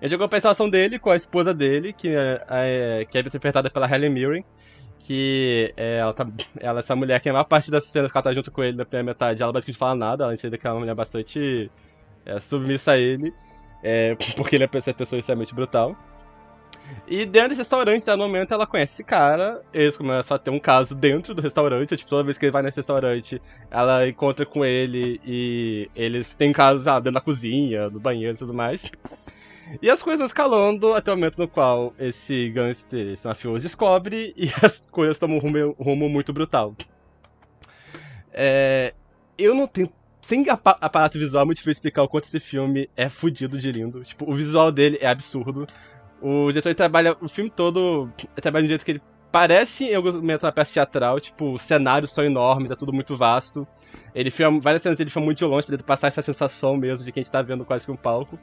Vai 0.00 0.14
acompanhar 0.14 0.40
a 0.40 0.42
relação 0.44 0.70
dele 0.70 0.98
com 0.98 1.10
a 1.10 1.16
esposa 1.16 1.52
dele, 1.52 1.92
que 1.92 2.08
é, 2.08 2.42
é, 2.48 3.04
que 3.04 3.18
é 3.18 3.20
interpretada 3.20 3.68
pela 3.68 3.86
Helen 3.86 4.08
Mirren, 4.08 4.44
que 5.00 5.74
é, 5.76 5.98
ela, 5.98 6.14
tá, 6.14 6.26
ela 6.58 6.78
é 6.78 6.80
essa 6.80 6.96
mulher 6.96 7.20
que 7.20 7.28
a 7.28 7.34
maior 7.34 7.44
parte 7.44 7.70
das 7.70 7.84
cenas 7.84 8.10
que 8.10 8.16
ela 8.16 8.22
tá 8.24 8.32
junto 8.32 8.50
com 8.50 8.64
ele 8.64 8.78
na 8.78 8.86
primeira 8.86 9.04
metade, 9.04 9.42
ela 9.42 9.52
basicamente 9.52 9.78
fala 9.78 9.94
nada, 9.94 10.24
ela 10.24 10.32
entende 10.32 10.56
que 10.56 10.66
ela 10.66 10.74
é 10.74 10.76
uma 10.76 10.80
mulher 10.80 10.94
bastante 10.94 11.70
é, 12.24 12.40
submissa 12.40 12.92
a 12.92 12.96
ele, 12.96 13.30
é, 13.82 14.16
porque 14.38 14.56
ele 14.56 14.64
é 14.64 14.70
essa 14.72 14.94
pessoa 14.94 15.18
extremamente 15.18 15.54
brutal. 15.54 15.94
E 17.06 17.26
dentro 17.26 17.50
desse 17.50 17.60
restaurante, 17.60 18.06
no 18.06 18.16
momento, 18.16 18.54
ela 18.54 18.66
conhece 18.66 18.94
esse 18.94 19.04
cara, 19.04 19.60
eles 19.72 19.96
começam 19.96 20.34
a 20.34 20.38
ter 20.38 20.50
um 20.50 20.58
caso 20.58 20.94
dentro 20.94 21.34
do 21.34 21.42
restaurante, 21.42 21.96
tipo, 21.96 22.08
toda 22.08 22.22
vez 22.22 22.38
que 22.38 22.46
ele 22.46 22.52
vai 22.52 22.62
nesse 22.62 22.78
restaurante, 22.78 23.40
ela 23.70 24.08
encontra 24.08 24.46
com 24.46 24.64
ele 24.64 25.20
e 25.24 25.90
eles 25.94 26.34
têm 26.34 26.52
casos 26.52 26.86
ah, 26.86 26.98
dentro 26.98 27.12
da 27.12 27.20
cozinha, 27.20 27.90
no 27.90 28.00
banheiro 28.00 28.34
e 28.34 28.38
tudo 28.38 28.54
mais. 28.54 28.90
E 29.80 29.90
as 29.90 30.02
coisas 30.02 30.18
vão 30.18 30.26
escalando 30.26 30.92
até 30.94 31.12
o 31.12 31.16
momento 31.16 31.38
no 31.38 31.48
qual 31.48 31.94
esse 31.98 32.50
gangster, 32.50 33.12
esse 33.12 33.26
mafioso, 33.26 33.62
descobre 33.62 34.32
e 34.36 34.48
as 34.62 34.78
coisas 34.90 35.18
tomam 35.18 35.38
um 35.38 35.40
rumo, 35.40 35.76
um 35.78 35.84
rumo 35.84 36.08
muito 36.08 36.32
brutal. 36.32 36.74
É, 38.32 38.92
eu 39.38 39.54
não 39.54 39.66
tenho. 39.66 39.90
Sem 40.22 40.48
apa- 40.48 40.78
aparato 40.80 41.18
visual, 41.18 41.42
é 41.42 41.44
muito 41.44 41.58
difícil 41.58 41.72
explicar 41.72 42.02
o 42.02 42.08
quanto 42.08 42.24
esse 42.24 42.40
filme 42.40 42.88
é 42.96 43.10
fudido 43.10 43.58
de 43.58 43.70
lindo. 43.70 44.02
Tipo, 44.02 44.30
o 44.30 44.34
visual 44.34 44.72
dele 44.72 44.96
é 45.00 45.06
absurdo. 45.06 45.66
O 46.26 46.48
diretor 46.48 46.70
ele 46.70 46.74
trabalha 46.74 47.14
o 47.20 47.28
filme 47.28 47.50
todo. 47.50 48.10
Ele 48.18 48.40
trabalha 48.40 48.64
um 48.64 48.68
jeito 48.68 48.82
que 48.82 48.92
ele 48.92 49.02
parece 49.30 49.84
em 49.84 49.94
alguns 49.94 50.14
momentos 50.14 50.42
uma 50.42 50.50
peça 50.50 50.72
teatral. 50.72 51.20
Tipo, 51.20 51.52
os 51.52 51.60
cenários 51.60 52.14
são 52.14 52.24
enormes, 52.24 52.70
é 52.70 52.74
tudo 52.74 52.94
muito 52.94 53.14
vasto. 53.14 53.68
Ele 54.14 54.30
filma. 54.30 54.58
Várias 54.58 54.80
cenas 54.80 54.98
ele 54.98 55.10
filma 55.10 55.26
muito 55.26 55.46
longe 55.46 55.66
pra 55.66 55.76
passar 55.76 56.06
essa 56.06 56.22
sensação 56.22 56.78
mesmo 56.78 57.04
de 57.04 57.12
que 57.12 57.20
a 57.20 57.22
gente 57.22 57.30
tá 57.30 57.42
vendo 57.42 57.62
quase 57.62 57.84
que 57.84 57.92
um 57.92 57.96
palco. 57.96 58.38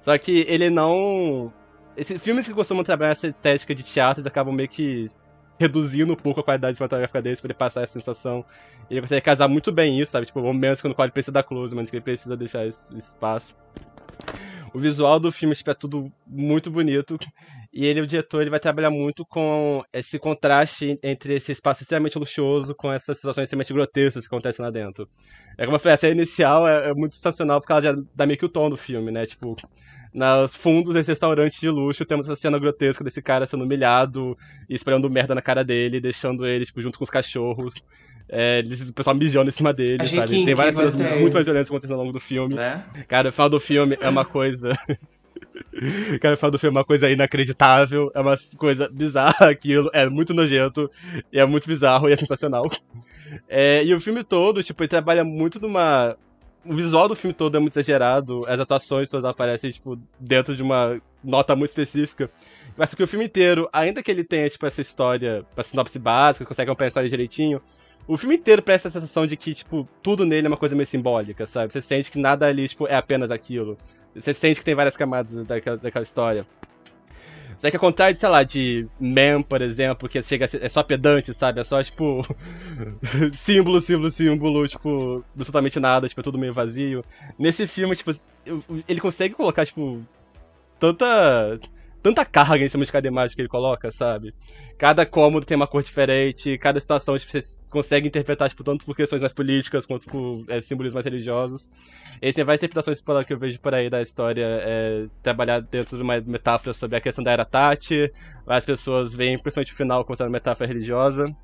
Só 0.00 0.16
que 0.16 0.46
ele 0.48 0.70
não. 0.70 1.52
Esses 1.94 2.22
filmes 2.22 2.48
que 2.48 2.54
costumam 2.54 2.82
trabalhar 2.82 3.12
essa 3.12 3.26
estética 3.26 3.74
de 3.74 3.82
teatro, 3.82 4.26
acabam 4.26 4.54
meio 4.54 4.68
que 4.68 5.10
reduzindo 5.58 6.14
um 6.14 6.16
pouco 6.16 6.40
a 6.40 6.42
qualidade 6.42 6.78
cinematográfica 6.78 7.20
deles 7.20 7.38
pra 7.38 7.48
ele 7.48 7.54
passar 7.54 7.82
essa 7.82 7.92
sensação. 7.92 8.42
Ele 8.88 9.02
consegue 9.02 9.20
casar 9.20 9.46
muito 9.46 9.70
bem 9.70 10.00
isso, 10.00 10.12
sabe? 10.12 10.24
Tipo, 10.24 10.40
momentos 10.40 10.80
quando 10.80 10.94
o 10.94 10.96
quadro 10.96 11.12
precisa 11.12 11.32
dar 11.32 11.42
close, 11.42 11.74
mas 11.74 11.90
que 11.90 11.96
ele 11.96 12.02
precisa 12.02 12.34
deixar 12.34 12.66
esse 12.66 12.96
espaço. 12.96 13.54
O 14.72 14.78
visual 14.78 15.18
do 15.18 15.32
filme 15.32 15.54
tipo, 15.54 15.70
é 15.70 15.74
tudo 15.74 16.10
muito 16.26 16.70
bonito. 16.70 17.18
E 17.72 17.84
ele, 17.84 18.00
o 18.00 18.06
diretor, 18.06 18.40
ele 18.40 18.50
vai 18.50 18.60
trabalhar 18.60 18.90
muito 18.90 19.24
com 19.24 19.82
esse 19.92 20.18
contraste 20.18 20.98
entre 21.02 21.34
esse 21.34 21.52
espaço 21.52 21.82
extremamente 21.82 22.18
luxuoso 22.18 22.74
com 22.74 22.92
essas 22.92 23.16
situações 23.16 23.44
extremamente 23.44 23.72
grotescas 23.72 24.26
que 24.26 24.34
acontecem 24.34 24.64
lá 24.64 24.70
dentro. 24.70 25.08
É 25.56 25.64
como 25.64 25.76
eu 25.76 25.80
falei, 25.80 25.94
a 25.94 25.96
cena 25.96 26.14
inicial 26.14 26.66
é, 26.66 26.90
é 26.90 26.94
muito 26.94 27.14
sensacional 27.14 27.60
porque 27.60 27.72
ela 27.72 27.80
já 27.80 27.96
dá 28.14 28.26
meio 28.26 28.38
que 28.38 28.44
o 28.44 28.48
tom 28.48 28.70
do 28.70 28.76
filme, 28.76 29.10
né? 29.10 29.24
Tipo, 29.26 29.56
nos 30.12 30.56
fundos 30.56 30.94
desse 30.94 31.10
restaurante 31.10 31.60
de 31.60 31.68
luxo 31.68 32.04
temos 32.04 32.26
essa 32.28 32.40
cena 32.40 32.58
grotesca 32.58 33.04
desse 33.04 33.22
cara 33.22 33.46
sendo 33.46 33.64
humilhado 33.64 34.36
e 34.68 34.74
esperando 34.74 35.08
merda 35.08 35.34
na 35.34 35.42
cara 35.42 35.64
dele, 35.64 36.00
deixando 36.00 36.46
ele, 36.46 36.64
tipo, 36.64 36.80
junto 36.80 36.98
com 36.98 37.04
os 37.04 37.10
cachorros. 37.10 37.74
É, 38.32 38.60
eles- 38.60 38.88
o 38.88 38.92
pessoal 38.92 39.16
mijando 39.16 39.48
em 39.48 39.52
cima 39.52 39.72
dele, 39.72 39.98
Achei 40.02 40.18
sabe? 40.18 40.30
kinky, 40.30 40.44
Tem 40.44 40.54
várias 40.54 40.74
coisas 40.76 40.94
gostei. 41.00 41.18
muito 41.20 41.34
mais 41.34 41.44
violentas 41.44 41.68
acontecendo 41.68 41.94
ao 41.96 42.00
longo 42.00 42.12
do 42.12 42.20
filme. 42.20 42.54
Né? 42.54 42.84
Cara, 43.08 43.28
o 43.30 43.32
final 43.32 43.48
do 43.50 43.58
filme 43.58 43.98
é 44.00 44.08
uma 44.08 44.24
coisa. 44.24 44.70
Cara, 46.20 46.36
final 46.36 46.50
do 46.50 46.58
filme 46.58 46.76
é 46.76 46.78
uma 46.78 46.84
coisa 46.84 47.10
inacreditável, 47.10 48.10
é 48.14 48.20
uma 48.20 48.36
coisa 48.56 48.88
bizarra 48.88 49.48
aquilo, 49.50 49.90
é 49.92 50.08
muito 50.08 50.34
nojento, 50.34 50.90
e 51.32 51.38
é 51.40 51.44
muito 51.46 51.66
bizarro 51.66 52.08
e 52.08 52.12
é 52.12 52.16
sensacional. 52.16 52.62
É, 53.48 53.82
e 53.84 53.94
o 53.94 54.00
filme 54.00 54.22
todo, 54.24 54.62
tipo, 54.62 54.82
ele 54.82 54.88
trabalha 54.88 55.24
muito 55.24 55.60
numa. 55.60 56.16
O 56.64 56.74
visual 56.74 57.08
do 57.08 57.16
filme 57.16 57.32
todo 57.32 57.56
é 57.56 57.60
muito 57.60 57.72
exagerado, 57.78 58.44
as 58.46 58.60
atuações 58.60 59.08
todas 59.08 59.24
aparecem, 59.28 59.70
tipo, 59.70 59.98
dentro 60.18 60.54
de 60.54 60.62
uma 60.62 61.00
nota 61.24 61.56
muito 61.56 61.70
específica. 61.70 62.30
Mas 62.76 62.94
que 62.94 63.02
o 63.02 63.06
filme 63.06 63.24
inteiro, 63.24 63.66
ainda 63.72 64.02
que 64.02 64.10
ele 64.10 64.22
tenha, 64.24 64.48
tipo, 64.50 64.66
essa 64.66 64.80
história, 64.82 65.44
essa 65.56 65.70
sinopse 65.70 65.98
básica, 65.98 66.44
consegue 66.44 66.70
acompanhar 66.70 66.86
a 66.86 66.88
história 66.88 67.08
direitinho, 67.08 67.62
o 68.06 68.16
filme 68.16 68.36
inteiro 68.36 68.62
presta 68.62 68.88
a 68.88 68.90
sensação 68.90 69.26
de 69.26 69.36
que, 69.36 69.54
tipo, 69.54 69.88
tudo 70.02 70.26
nele 70.26 70.46
é 70.46 70.50
uma 70.50 70.56
coisa 70.56 70.74
meio 70.74 70.86
simbólica, 70.86 71.46
sabe? 71.46 71.72
Você 71.72 71.80
sente 71.80 72.10
que 72.10 72.18
nada 72.18 72.46
ali, 72.46 72.68
tipo, 72.68 72.86
é 72.86 72.96
apenas 72.96 73.30
aquilo. 73.30 73.78
Você 74.14 74.34
sente 74.34 74.58
que 74.58 74.64
tem 74.64 74.74
várias 74.74 74.96
camadas 74.96 75.46
daquela, 75.46 75.76
daquela 75.76 76.02
história. 76.02 76.46
Só 77.60 77.70
que 77.70 77.76
ao 77.76 77.80
contrário 77.80 78.14
de, 78.14 78.20
sei 78.20 78.28
lá, 78.28 78.42
de 78.42 78.88
Man, 78.98 79.42
por 79.42 79.60
exemplo, 79.60 80.08
que 80.08 80.22
chega 80.22 80.48
ser, 80.48 80.64
é 80.64 80.68
só 80.68 80.82
pedante, 80.82 81.34
sabe? 81.34 81.60
É 81.60 81.64
só, 81.64 81.82
tipo, 81.82 82.22
símbolo, 83.34 83.82
símbolo, 83.82 84.10
símbolo, 84.10 84.66
tipo, 84.66 85.22
absolutamente 85.34 85.78
nada, 85.78 86.08
tipo, 86.08 86.20
é 86.20 86.24
tudo 86.24 86.38
meio 86.38 86.54
vazio. 86.54 87.04
Nesse 87.38 87.66
filme, 87.66 87.94
tipo, 87.94 88.12
ele 88.88 89.00
consegue 89.00 89.34
colocar, 89.34 89.66
tipo, 89.66 90.00
tanta 90.78 91.60
tanta 92.02 92.24
carga 92.24 92.64
em 92.64 92.68
cima 92.68 92.84
de 92.84 92.92
cada 92.92 93.06
imagem 93.06 93.34
que 93.34 93.42
ele 93.42 93.48
coloca, 93.48 93.90
sabe? 93.90 94.34
Cada 94.78 95.04
cômodo 95.04 95.46
tem 95.46 95.56
uma 95.56 95.66
cor 95.66 95.82
diferente, 95.82 96.56
cada 96.58 96.80
situação 96.80 97.18
você 97.18 97.40
consegue 97.68 98.08
interpretar, 98.08 98.48
tipo, 98.48 98.64
tanto 98.64 98.84
por 98.84 98.96
questões 98.96 99.22
mais 99.22 99.32
políticas 99.32 99.86
quanto 99.86 100.06
por 100.06 100.44
é, 100.48 100.60
símbolos 100.60 100.92
mais 100.92 101.04
religiosos. 101.04 101.68
E 102.20 102.32
tem 102.32 102.44
várias 102.44 102.60
interpretações 102.60 103.00
que 103.26 103.32
eu 103.32 103.38
vejo 103.38 103.60
por 103.60 103.74
aí 103.74 103.88
da 103.88 104.02
história 104.02 104.44
é, 104.44 105.06
trabalhar 105.22 105.60
dentro 105.60 105.96
de 105.96 106.02
uma 106.02 106.20
metáfora 106.20 106.74
sobre 106.74 106.96
a 106.96 107.00
questão 107.00 107.22
da 107.24 107.30
era 107.30 107.44
Tati. 107.44 108.12
Várias 108.44 108.64
pessoas 108.64 109.14
veem, 109.14 109.38
principalmente 109.38 109.72
o 109.72 109.76
final, 109.76 110.04
como 110.04 110.16
sendo 110.16 110.26
uma 110.26 110.32
metáfora 110.32 110.68
religiosa. 110.68 111.34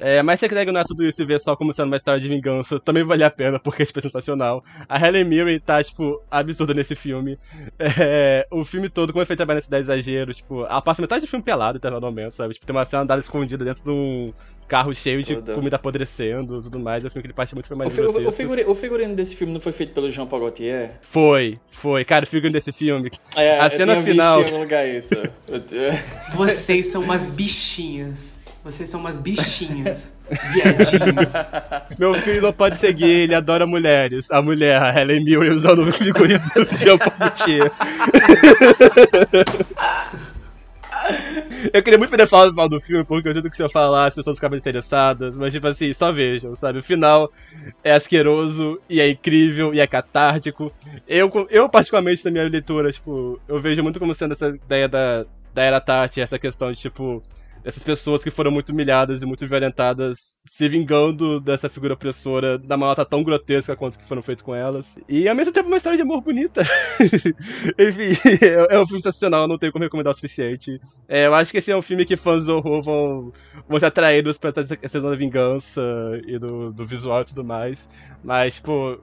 É, 0.00 0.22
mas 0.22 0.38
se 0.38 0.44
você 0.44 0.48
quiser 0.48 0.62
ignorar 0.62 0.84
tudo 0.84 1.04
isso 1.04 1.20
e 1.20 1.24
ver 1.24 1.40
só 1.40 1.56
como 1.56 1.72
sendo 1.72 1.86
uma 1.86 1.96
história 1.96 2.20
de 2.20 2.28
vingança, 2.28 2.78
também 2.78 3.02
vale 3.02 3.24
a 3.24 3.30
pena, 3.30 3.58
porque 3.58 3.82
é 3.82 3.86
sensacional. 3.86 4.62
A 4.88 5.04
Helen 5.04 5.24
Mirren 5.24 5.58
tá, 5.58 5.82
tipo, 5.82 6.22
absurda 6.30 6.72
nesse 6.72 6.94
filme. 6.94 7.38
É, 8.00 8.46
o 8.50 8.64
filme 8.64 8.88
todo, 8.88 9.12
como 9.12 9.22
é 9.22 9.26
feito 9.26 9.38
trabalhar 9.38 9.56
nesse 9.56 9.70
da 9.70 9.80
exagero, 9.80 10.32
tipo, 10.32 10.64
ela 10.64 10.80
passa 10.80 11.02
metade 11.02 11.24
do 11.24 11.28
filme 11.28 11.44
pelado 11.44 11.78
até 11.78 11.90
no 11.90 12.00
momento, 12.00 12.32
sabe? 12.32 12.54
Tipo, 12.54 12.66
tem 12.66 12.76
uma 12.76 12.84
cena 12.84 13.04
dela 13.04 13.20
escondida 13.20 13.64
dentro 13.64 13.82
de 13.82 13.90
um 13.90 14.32
carro 14.68 14.94
cheio 14.94 15.22
de 15.22 15.34
comida 15.36 15.76
apodrecendo 15.76 16.60
e 16.60 16.62
tudo 16.62 16.78
mais. 16.78 17.02
É 17.02 17.08
um 17.08 17.10
filme 17.10 17.22
que 17.22 17.26
ele 17.28 17.34
parte 17.34 17.54
muito 17.54 17.66
foi 17.66 17.76
mais 17.76 17.96
o, 17.98 18.02
o, 18.02 18.28
o, 18.28 18.32
figurino, 18.32 18.70
o 18.70 18.74
figurino 18.74 19.16
desse 19.16 19.34
filme 19.34 19.52
não 19.52 19.60
foi 19.60 19.72
feito 19.72 19.94
pelo 19.94 20.10
Jean 20.10 20.26
Paul 20.26 20.42
Gaultier? 20.42 20.92
Foi, 21.00 21.58
foi. 21.70 22.04
Cara, 22.04 22.24
o 22.24 22.28
figurino 22.28 22.52
desse 22.52 22.70
filme. 22.70 23.10
É, 23.34 23.58
a 23.58 23.70
cena 23.70 24.00
final. 24.02 24.38
Visto 24.38 24.50
em 24.50 24.52
algum 24.52 24.62
lugar 24.62 24.86
isso. 24.86 25.14
Vocês 26.36 26.86
são 26.86 27.02
umas 27.02 27.24
bichinhas. 27.24 28.37
Vocês 28.70 28.90
são 28.90 29.00
umas 29.00 29.16
bichinhas. 29.16 30.14
Viadinhos. 30.52 31.32
Meu 31.98 32.12
filho 32.12 32.42
não 32.42 32.52
pode 32.52 32.76
seguir, 32.76 33.06
ele 33.06 33.34
adora 33.34 33.66
mulheres. 33.66 34.30
A 34.30 34.42
mulher, 34.42 34.82
a 34.82 34.94
Helen 34.94 35.24
Mirren, 35.24 35.52
usando 35.52 35.88
o 35.88 35.90
figurino 35.90 36.44
do 36.54 36.66
seu 36.66 36.98
Palmetier. 36.98 37.72
Eu 41.72 41.82
queria 41.82 41.98
muito 41.98 42.10
poder 42.10 42.26
falar 42.26 42.50
final 42.50 42.68
do 42.68 42.78
filme, 42.78 43.04
porque 43.04 43.28
eu 43.30 43.32
sinto 43.32 43.48
que 43.50 43.56
se 43.56 43.62
eu 43.62 43.70
falar 43.70 44.08
as 44.08 44.14
pessoas 44.14 44.36
ficam 44.36 44.54
interessadas, 44.54 45.38
mas 45.38 45.50
tipo 45.50 45.66
assim, 45.66 45.90
só 45.94 46.12
vejam, 46.12 46.54
sabe? 46.54 46.80
O 46.80 46.82
final 46.82 47.32
é 47.82 47.92
asqueroso, 47.92 48.78
e 48.86 49.00
é 49.00 49.08
incrível, 49.08 49.72
e 49.72 49.80
é 49.80 49.86
catártico. 49.86 50.70
Eu, 51.06 51.30
eu 51.48 51.70
particularmente, 51.70 52.22
na 52.22 52.30
minha 52.30 52.46
leitura, 52.46 52.92
tipo, 52.92 53.40
eu 53.48 53.58
vejo 53.58 53.82
muito 53.82 53.98
como 53.98 54.14
sendo 54.14 54.32
essa 54.32 54.48
ideia 54.48 54.86
da, 54.86 55.24
da 55.54 55.62
Era 55.62 55.80
Tati, 55.80 56.20
essa 56.20 56.38
questão 56.38 56.70
de, 56.70 56.78
tipo, 56.78 57.22
essas 57.68 57.82
pessoas 57.82 58.24
que 58.24 58.30
foram 58.30 58.50
muito 58.50 58.70
humilhadas 58.70 59.20
e 59.20 59.26
muito 59.26 59.46
violentadas 59.46 60.38
se 60.50 60.66
vingando 60.66 61.38
dessa 61.38 61.68
figura 61.68 61.92
opressora 61.92 62.56
da 62.56 62.78
malata 62.78 63.04
tão 63.04 63.22
grotesca 63.22 63.76
quanto 63.76 63.98
que 63.98 64.08
foram 64.08 64.22
feitos 64.22 64.42
com 64.42 64.54
elas. 64.54 64.98
E 65.06 65.28
ao 65.28 65.34
mesmo 65.34 65.52
tempo 65.52 65.68
uma 65.68 65.76
história 65.76 65.98
de 65.98 66.02
amor 66.02 66.22
bonita. 66.22 66.62
Enfim, 67.78 68.16
é, 68.42 68.74
é, 68.74 68.80
um 68.80 68.86
filme 68.86 69.02
sensacional, 69.02 69.46
não 69.46 69.58
tenho 69.58 69.70
como 69.70 69.84
recomendar 69.84 70.12
o 70.12 70.14
suficiente. 70.14 70.80
É, 71.06 71.26
eu 71.26 71.34
acho 71.34 71.50
que 71.52 71.58
esse 71.58 71.70
é 71.70 71.76
um 71.76 71.82
filme 71.82 72.06
que 72.06 72.16
fãs 72.16 72.46
do 72.46 72.56
horror 72.56 72.80
vão, 72.80 73.32
vão 73.68 73.78
ser 73.78 73.86
atraídos 73.86 74.38
pra 74.38 74.50
essa 74.56 74.74
questão 74.74 75.02
da 75.02 75.14
vingança 75.14 75.82
e 76.26 76.38
do, 76.38 76.72
do 76.72 76.86
visual 76.86 77.20
e 77.20 77.26
tudo 77.26 77.44
mais. 77.44 77.86
Mas, 78.24 78.54
tipo, 78.54 78.98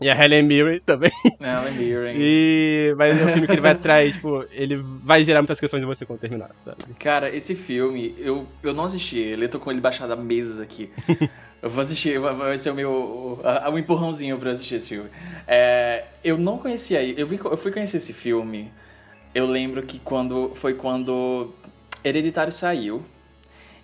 e 0.00 0.08
a 0.08 0.16
Helen 0.16 0.42
Mirren 0.42 0.80
também. 0.80 1.12
Helen 1.40 1.74
Mirren. 1.74 2.16
E... 2.18 2.94
Mas 2.96 3.20
é 3.20 3.24
um 3.24 3.28
filme 3.28 3.46
que 3.46 3.52
ele 3.52 3.60
vai 3.60 3.72
atrair, 3.72 4.12
tipo, 4.14 4.44
ele 4.50 4.76
vai 4.76 5.24
gerar 5.24 5.42
muitas 5.42 5.60
questões 5.60 5.80
de 5.80 5.86
você 5.86 6.06
quando 6.06 6.20
terminar, 6.20 6.50
sabe? 6.64 6.78
Cara, 6.98 7.34
esse 7.34 7.54
filme, 7.54 8.14
eu, 8.18 8.46
eu 8.62 8.72
não 8.72 8.84
assisti 8.84 9.18
ele, 9.18 9.44
eu 9.44 9.48
tô 9.48 9.60
com 9.60 9.70
ele 9.70 9.80
baixado 9.80 10.08
da 10.08 10.16
mesa 10.16 10.62
aqui. 10.62 10.90
eu 11.62 11.68
vou 11.68 11.82
assistir, 11.82 12.18
vai 12.18 12.56
ser 12.56 12.70
o 12.70 12.74
meu. 12.74 12.90
O, 12.90 13.40
o 13.72 13.78
empurrãozinho 13.78 14.38
pra 14.38 14.50
assistir 14.50 14.76
esse 14.76 14.88
filme. 14.88 15.10
É, 15.46 16.04
eu 16.24 16.38
não 16.38 16.56
conhecia, 16.56 17.02
eu, 17.02 17.26
vim, 17.26 17.38
eu 17.42 17.56
fui 17.56 17.70
conhecer 17.70 17.98
esse 17.98 18.12
filme, 18.12 18.72
eu 19.34 19.46
lembro 19.46 19.82
que 19.82 19.98
quando. 19.98 20.52
Foi 20.54 20.74
quando 20.74 21.52
Hereditário 22.02 22.52
saiu. 22.52 23.02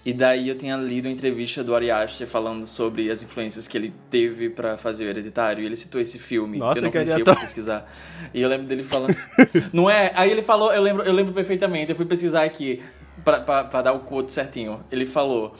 E 0.06 0.12
daí 0.12 0.48
eu 0.48 0.54
tinha 0.56 0.76
lido 0.76 1.06
uma 1.06 1.10
entrevista 1.10 1.64
do 1.64 1.74
Ari 1.74 1.90
Aster 1.90 2.28
falando 2.28 2.64
sobre 2.64 3.10
as 3.10 3.24
influências 3.24 3.66
que 3.66 3.76
ele 3.76 3.92
teve 4.08 4.48
para 4.48 4.76
fazer 4.76 5.04
o 5.04 5.08
Hereditário. 5.08 5.64
E 5.64 5.66
ele 5.66 5.74
citou 5.74 6.00
esse 6.00 6.16
filme. 6.16 6.58
Nossa, 6.58 6.78
eu 6.78 6.82
não 6.84 6.92
conhecia, 6.92 7.18
eu 7.18 7.24
fui 7.24 7.34
pesquisar. 7.34 7.92
E 8.32 8.40
eu 8.40 8.48
lembro 8.48 8.68
dele 8.68 8.84
falando. 8.84 9.16
não 9.74 9.90
é? 9.90 10.12
Aí 10.14 10.30
ele 10.30 10.42
falou, 10.42 10.72
eu 10.72 10.80
lembro, 10.80 11.02
eu 11.02 11.12
lembro 11.12 11.34
perfeitamente. 11.34 11.90
Eu 11.90 11.96
fui 11.96 12.06
pesquisar 12.06 12.44
aqui 12.44 12.80
para 13.24 13.82
dar 13.82 13.94
o 13.94 13.98
quote 13.98 14.30
certinho. 14.30 14.84
Ele 14.92 15.06
falou. 15.06 15.52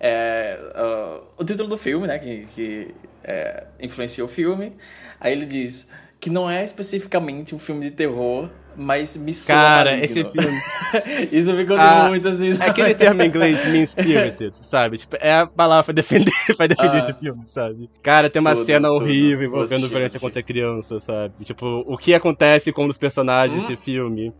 É, 0.00 0.58
uh, 0.74 1.22
o 1.38 1.44
título 1.44 1.68
do 1.68 1.78
filme, 1.78 2.08
né? 2.08 2.18
Que, 2.18 2.44
que 2.46 2.94
é, 3.22 3.68
influenciou 3.80 4.26
o 4.26 4.30
filme. 4.30 4.72
Aí 5.20 5.32
ele 5.32 5.46
diz 5.46 5.88
que 6.22 6.30
não 6.30 6.48
é 6.48 6.62
especificamente 6.62 7.52
um 7.52 7.58
filme 7.58 7.80
de 7.80 7.90
terror, 7.90 8.48
mas 8.76 9.16
me 9.16 9.34
soa 9.34 9.56
Cara, 9.56 9.90
maligno. 9.90 10.04
esse 10.20 10.24
filme. 10.30 10.58
Isso 11.32 11.56
ficou 11.56 11.76
Ah, 11.76 12.06
muito 12.08 12.28
assim. 12.28 12.54
sabe? 12.54 12.68
É 12.68 12.70
aquele 12.70 12.94
termo 12.94 13.22
em 13.22 13.26
inglês, 13.26 13.66
mean-spirited, 13.66 14.54
sabe? 14.62 14.98
Tipo, 14.98 15.16
é 15.20 15.32
a 15.40 15.46
palavra 15.48 15.82
pra 15.84 15.92
defender, 15.94 16.32
pra 16.56 16.68
definir 16.68 16.92
Ah. 16.92 16.98
esse 17.00 17.12
filme, 17.14 17.42
sabe? 17.46 17.90
Cara, 18.02 18.30
tem 18.30 18.38
uma 18.40 18.54
Tudo, 18.54 18.64
cena 18.64 18.88
tudo. 18.88 19.02
horrível 19.02 19.48
envolvendo 19.48 19.88
violência 19.88 20.20
contra 20.20 20.40
criança, 20.44 21.00
sabe? 21.00 21.44
Tipo, 21.44 21.84
o 21.88 21.98
que 21.98 22.14
acontece 22.14 22.70
com 22.72 22.84
um 22.84 22.88
dos 22.88 22.98
personagens 22.98 23.58
Hum? 23.64 23.66
desse 23.66 23.82
filme. 23.82 24.32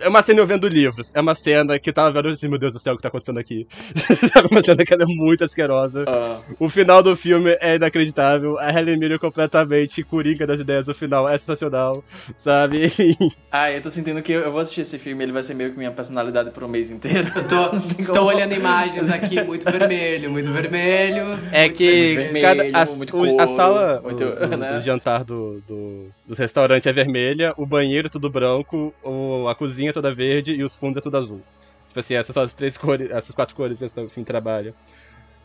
É 0.00 0.08
uma 0.08 0.22
cena 0.22 0.40
eu 0.40 0.46
vendo 0.46 0.68
livros. 0.68 1.10
É 1.14 1.20
uma 1.20 1.34
cena 1.34 1.78
que 1.78 1.90
eu 1.90 1.94
tava 1.94 2.10
vendo 2.12 2.28
assim, 2.32 2.48
meu 2.48 2.58
Deus 2.58 2.72
do 2.74 2.78
céu, 2.80 2.94
o 2.94 2.96
que 2.96 3.02
tá 3.02 3.08
acontecendo 3.08 3.38
aqui? 3.38 3.66
Sabe? 4.32 4.48
uma 4.50 4.62
cena 4.62 4.84
que 4.84 4.92
ela 4.94 5.02
é 5.02 5.06
muito 5.06 5.44
asquerosa. 5.44 6.04
Ah. 6.06 6.38
O 6.58 6.68
final 6.68 7.02
do 7.02 7.16
filme 7.16 7.56
é 7.60 7.76
inacreditável. 7.76 8.58
A 8.58 8.70
Helen 8.72 8.96
Mirren 8.98 9.18
completamente 9.18 10.02
coringa 10.04 10.46
das 10.46 10.60
ideias 10.60 10.86
do 10.86 10.94
final 10.94 11.28
é 11.28 11.36
sensacional, 11.38 12.04
sabe? 12.38 12.90
Ah, 13.52 13.68
eu 13.68 13.82
tô 13.82 13.90
sentindo 13.90 14.22
que 14.22 14.30
eu 14.30 14.52
vou 14.52 14.60
assistir 14.60 14.82
esse 14.82 14.96
filme, 14.96 15.24
ele 15.24 15.32
vai 15.32 15.42
ser 15.42 15.54
meio 15.54 15.72
que 15.72 15.76
minha 15.76 15.90
personalidade 15.90 16.52
por 16.52 16.62
um 16.62 16.68
mês 16.68 16.88
inteiro. 16.88 17.32
Eu 17.34 17.48
tô, 17.48 17.76
estou 17.98 18.24
olhando 18.26 18.54
imagens 18.54 19.10
aqui, 19.10 19.42
muito 19.42 19.68
vermelho, 19.68 20.30
muito 20.30 20.52
vermelho. 20.52 21.36
É 21.50 21.64
muito 21.64 21.76
que 21.76 22.14
vermelho, 22.14 22.42
cada, 22.72 22.82
a, 22.82 22.86
muito 22.94 23.16
o- 23.16 23.40
a 23.40 23.44
couro, 23.46 23.56
sala 23.56 24.00
muito- 24.04 24.24
o- 24.24 24.48
do, 24.48 24.56
né? 24.56 24.74
do 24.74 24.80
jantar 24.82 25.24
do, 25.24 25.60
do, 25.66 26.06
do 26.30 26.36
restaurante 26.36 26.88
é 26.88 26.92
vermelha, 26.92 27.52
o 27.56 27.66
banheiro 27.66 28.06
é 28.06 28.08
tudo 28.08 28.30
branco, 28.30 28.94
a 29.50 29.54
cozinha 29.56 29.90
é 29.90 29.92
toda 29.92 30.14
verde 30.14 30.54
e 30.54 30.62
os 30.62 30.76
fundos 30.76 30.98
é 30.98 31.00
tudo 31.00 31.16
azul. 31.16 31.42
Tipo 31.88 31.98
assim, 31.98 32.14
essas 32.14 32.32
são 32.32 32.44
as 32.44 32.54
três 32.54 32.78
cores, 32.78 33.10
essas 33.10 33.34
quatro 33.34 33.56
cores 33.56 33.80
que 33.80 33.84
esse 33.84 34.08
filme 34.10 34.24
trabalha. 34.24 34.72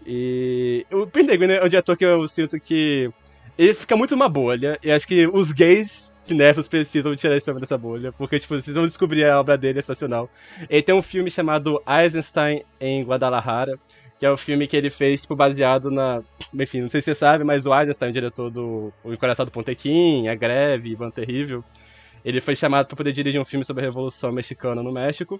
E 0.05 0.85
o 0.91 1.07
Pendeguin 1.07 1.53
é 1.53 1.65
um 1.65 1.67
diretor 1.67 1.97
que 1.97 2.05
eu 2.05 2.27
sinto 2.27 2.59
que 2.59 3.09
ele 3.57 3.73
fica 3.73 3.95
muito 3.95 4.15
numa 4.15 4.29
bolha, 4.29 4.77
e 4.83 4.91
acho 4.91 5.07
que 5.07 5.25
os 5.25 5.51
gays 5.51 6.13
cinéfilos 6.21 6.67
precisam 6.67 7.15
tirar 7.15 7.35
esse 7.35 7.49
homem 7.49 7.61
dessa 7.61 7.79
bolha, 7.79 8.11
porque, 8.11 8.37
tipo, 8.37 8.55
vocês 8.55 8.75
vão 8.75 8.85
descobrir 8.85 9.25
a 9.25 9.39
obra 9.39 9.57
dele, 9.57 9.79
é 9.79 9.81
sensacional. 9.81 10.29
Ele 10.69 10.83
tem 10.83 10.93
um 10.93 11.01
filme 11.01 11.31
chamado 11.31 11.81
Eisenstein 11.87 12.63
em 12.79 13.03
Guadalajara, 13.03 13.79
que 14.25 14.27
é 14.27 14.31
o 14.31 14.37
filme 14.37 14.65
que 14.65 14.75
ele 14.75 14.89
fez, 14.89 15.21
tipo, 15.21 15.35
baseado 15.35 15.91
na... 15.91 16.23
Enfim, 16.51 16.81
não 16.81 16.89
sei 16.89 16.99
se 16.99 17.05
você 17.05 17.15
sabe, 17.15 17.43
mas 17.43 17.67
o 17.67 17.79
Eisenstein, 17.79 18.09
o 18.09 18.11
diretor 18.11 18.49
do 18.49 18.91
O 19.03 19.13
Encoraçado 19.13 19.51
Pontequim, 19.51 20.27
A 20.27 20.33
Greve, 20.33 20.89
Ivan 20.89 21.11
Terrível, 21.11 21.63
ele 22.23 22.41
foi 22.41 22.55
chamado 22.55 22.87
para 22.87 22.95
poder 22.95 23.11
dirigir 23.11 23.39
um 23.39 23.45
filme 23.45 23.63
sobre 23.63 23.83
a 23.83 23.85
Revolução 23.85 24.31
Mexicana 24.31 24.81
no 24.81 24.91
México. 24.91 25.39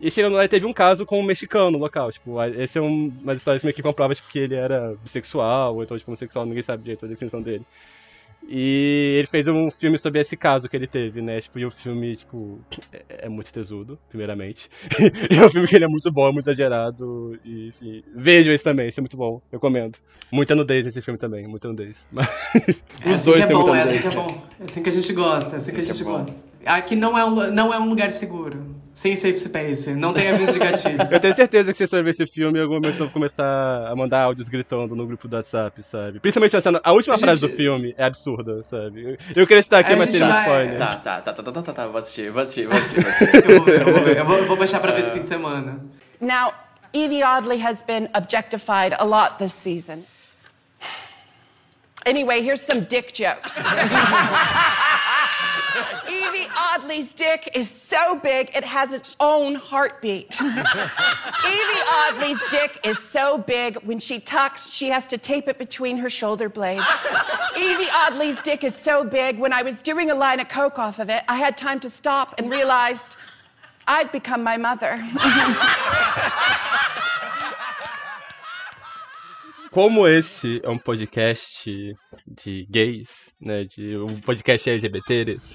E 0.00 0.12
chegando 0.12 0.36
lá, 0.36 0.42
ele 0.42 0.48
teve 0.48 0.64
um 0.64 0.72
caso 0.72 1.04
com 1.04 1.18
um 1.18 1.24
mexicano 1.24 1.72
no 1.72 1.78
local. 1.78 2.12
Tipo, 2.12 2.40
esse 2.56 2.78
é 2.78 2.80
um, 2.80 3.12
uma 3.20 3.34
história 3.34 3.60
meio 3.64 3.74
que 3.74 3.82
comprova 3.82 4.14
tipo, 4.14 4.28
que 4.28 4.38
ele 4.38 4.54
era 4.54 4.94
bissexual, 5.02 5.74
ou 5.74 5.82
então, 5.82 5.98
tipo, 5.98 6.08
homossexual, 6.08 6.46
ninguém 6.46 6.62
sabe 6.62 6.84
direito 6.84 7.04
a 7.04 7.08
definição 7.08 7.42
dele. 7.42 7.66
E 8.48 9.16
ele 9.18 9.26
fez 9.26 9.46
um 9.46 9.70
filme 9.70 9.98
sobre 9.98 10.20
esse 10.20 10.36
caso 10.36 10.68
que 10.68 10.76
ele 10.76 10.86
teve, 10.86 11.22
né? 11.22 11.40
Tipo, 11.40 11.58
e 11.58 11.66
o 11.66 11.70
filme, 11.70 12.16
tipo, 12.16 12.58
é, 12.92 13.26
é 13.26 13.28
muito 13.28 13.52
tesudo, 13.52 13.98
primeiramente. 14.08 14.68
e 15.30 15.36
é 15.36 15.46
um 15.46 15.50
filme 15.50 15.68
que 15.68 15.76
ele 15.76 15.84
é 15.84 15.88
muito 15.88 16.10
bom, 16.10 16.32
muito 16.32 16.48
exagerado. 16.48 17.38
E, 17.44 17.68
enfim, 17.68 18.02
vejam 18.14 18.52
esse 18.52 18.64
também, 18.64 18.88
esse 18.88 18.98
é 18.98 19.02
muito 19.02 19.16
bom, 19.16 19.40
recomendo. 19.52 19.98
Muita 20.32 20.54
nudez 20.54 20.84
nesse 20.84 21.00
filme 21.00 21.18
também, 21.18 21.46
muita 21.46 21.68
nudez. 21.68 22.06
Mas 22.10 22.28
É 23.04 23.10
assim 23.10 23.32
que 23.32 23.42
é 23.42 23.46
bom, 23.46 23.74
é 23.74 23.82
assim 23.82 24.00
que 24.00 24.06
é 24.06 24.10
bom. 24.10 24.42
É 24.58 24.64
assim 24.64 24.82
que 24.82 24.88
a 24.88 24.92
gente 24.92 25.12
gosta, 25.12 25.56
é 25.56 25.58
assim 25.58 25.74
que 25.74 25.80
a 25.80 25.84
gente 25.84 26.02
é 26.02 26.04
bom. 26.04 26.18
gosta. 26.18 26.44
Aqui 26.66 26.96
não 26.96 27.16
é 27.16 27.24
um, 27.24 27.50
não 27.52 27.72
é 27.72 27.78
um 27.78 27.88
lugar 27.88 28.10
seguro. 28.10 28.69
Sem 29.00 29.16
safe 29.16 29.38
space. 29.38 29.94
Não 29.94 30.12
tem 30.12 30.28
aviso 30.28 30.52
de 30.52 30.58
gatilho. 30.58 30.98
Eu 31.10 31.18
tenho 31.18 31.34
certeza 31.34 31.72
que 31.72 31.78
vocês 31.78 31.90
vão 31.90 32.04
ver 32.04 32.10
esse 32.10 32.26
filme 32.26 32.58
e 32.58 32.60
algum 32.60 32.74
momento 32.74 32.98
vão 32.98 33.08
começar 33.08 33.88
a 33.90 33.96
mandar 33.96 34.24
áudios 34.24 34.46
gritando 34.46 34.94
no 34.94 35.06
grupo 35.06 35.26
do 35.26 35.34
WhatsApp, 35.36 35.82
sabe? 35.82 36.20
Principalmente 36.20 36.54
a, 36.54 36.60
cena, 36.60 36.78
a 36.84 36.92
última 36.92 37.14
A 37.14 37.18
frase 37.18 37.40
gente- 37.40 37.50
do 37.50 37.56
filme 37.56 37.94
é 37.96 38.04
absurda, 38.04 38.62
sabe? 38.64 39.16
Eu 39.34 39.46
queria 39.46 39.62
citar 39.62 39.80
aqui, 39.80 39.94
A 39.94 39.96
mas 39.96 40.10
teria 40.10 40.28
vai- 40.28 40.42
spoiler. 40.42 40.78
Tá, 40.78 40.96
tá, 40.96 41.20
tá, 41.22 41.32
tá, 41.32 41.42
tá, 41.50 41.62
tá, 41.62 41.72
tá, 41.72 41.86
vou 41.86 41.96
assistir, 41.96 42.30
vou 42.30 42.42
assistir, 42.42 42.66
vou 42.66 42.76
assistir, 42.76 43.00
vou 43.00 43.10
assistir. 43.10 43.50
Eu 43.50 43.56
vou 43.56 43.64
ver, 43.64 43.80
eu 43.80 43.84
vou 43.94 44.04
ver. 44.04 44.16
Eu 44.18 44.24
vou, 44.26 44.36
eu 44.36 44.46
vou 44.46 44.56
baixar 44.58 44.80
pra 44.80 44.92
ver 44.92 45.00
esse 45.00 45.14
fim 45.14 45.22
de 45.22 45.28
semana. 45.28 45.80
Now, 46.20 46.52
Evie 46.92 47.22
Oddly 47.24 47.64
has 47.64 47.82
been 47.82 48.06
objectified 48.14 48.94
a 48.98 49.04
lot 49.04 49.38
this 49.38 49.54
season. 49.54 50.04
Anyway, 52.04 52.42
here's 52.46 52.60
some 52.60 52.82
dick 52.82 53.14
jokes. 53.14 53.54
Evie 56.70 56.82
Oddly's 56.82 57.12
dick 57.14 57.50
is 57.54 57.68
so 57.68 58.16
big 58.16 58.50
it 58.54 58.64
has 58.64 58.92
its 58.92 59.16
own 59.18 59.54
heartbeat. 59.56 60.40
Evie 60.40 60.54
Audley's 62.04 62.38
dick 62.50 62.78
is 62.84 62.98
so 62.98 63.38
big 63.38 63.76
when 63.78 63.98
she 63.98 64.20
tucks, 64.20 64.70
she 64.70 64.88
has 64.88 65.06
to 65.08 65.18
tape 65.18 65.48
it 65.48 65.58
between 65.58 65.96
her 65.96 66.08
shoulder 66.10 66.48
blades. 66.48 66.84
Evie 67.56 67.90
Audley's 67.90 68.36
dick 68.42 68.62
is 68.62 68.74
so 68.74 69.02
big 69.04 69.38
when 69.38 69.52
I 69.52 69.62
was 69.62 69.82
doing 69.82 70.10
a 70.10 70.14
line 70.14 70.38
of 70.38 70.48
coke 70.48 70.78
off 70.78 70.98
of 70.98 71.08
it, 71.08 71.24
I 71.28 71.36
had 71.36 71.56
time 71.56 71.80
to 71.80 71.90
stop 71.90 72.34
and 72.38 72.50
realized 72.50 73.16
I've 73.88 74.12
become 74.12 74.44
my 74.44 74.56
mother. 74.56 75.02
Como 79.70 80.08
esse 80.08 80.60
é 80.64 80.68
um 80.68 80.78
podcast 80.78 81.94
de 82.26 82.66
gays, 82.68 83.32
né? 83.40 83.64
De 83.64 83.96
um 83.96 84.20
podcast 84.20 84.68
LGBTs. 84.68 85.54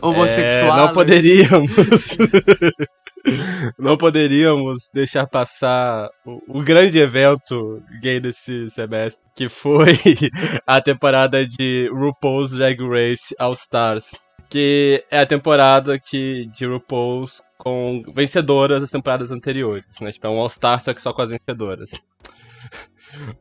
Homossexuais. 0.00 0.58
É, 0.58 0.86
não 0.86 0.92
poderíamos. 0.92 1.72
não 3.78 3.96
poderíamos 3.96 4.88
deixar 4.94 5.26
passar 5.26 6.08
o, 6.24 6.60
o 6.60 6.62
grande 6.62 6.98
evento 6.98 7.82
gay 8.00 8.20
desse 8.20 8.70
semestre, 8.70 9.20
que 9.34 9.48
foi 9.48 9.98
a 10.64 10.80
temporada 10.80 11.44
de 11.44 11.90
RuPaul's 11.92 12.52
Drag 12.52 12.80
Race 12.80 13.34
All 13.38 13.52
Stars. 13.52 14.14
Que 14.48 15.04
é 15.10 15.20
a 15.20 15.26
temporada 15.26 15.98
que, 15.98 16.46
de 16.56 16.66
RuPaul's 16.66 17.42
com 17.58 18.02
vencedoras 18.14 18.80
das 18.80 18.90
temporadas 18.90 19.32
anteriores, 19.32 19.84
né? 20.00 20.12
Tipo, 20.12 20.28
é 20.28 20.30
um 20.30 20.38
All 20.38 20.48
Star, 20.48 20.80
só 20.80 20.94
que 20.94 21.02
só 21.02 21.12
com 21.12 21.22
as 21.22 21.30
vencedoras. 21.30 21.90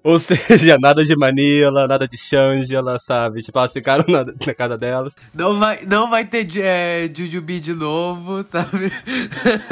Ou 0.03 0.17
seja, 0.19 0.77
nada 0.79 1.03
de 1.03 1.15
Manila, 1.15 1.87
nada 1.87 2.07
de 2.07 2.17
Shangela, 2.17 2.97
sabe? 2.99 3.41
Tipo, 3.41 3.59
elas 3.59 3.73
ficaram 3.73 4.05
na, 4.07 4.23
na 4.23 4.53
casa 4.53 4.77
delas. 4.77 5.13
Não 5.33 5.57
vai, 5.57 5.85
não 5.85 6.09
vai 6.09 6.25
ter 6.25 6.47
é, 6.59 7.09
Jujubi 7.13 7.59
de 7.59 7.73
novo, 7.73 8.41
sabe? 8.43 8.91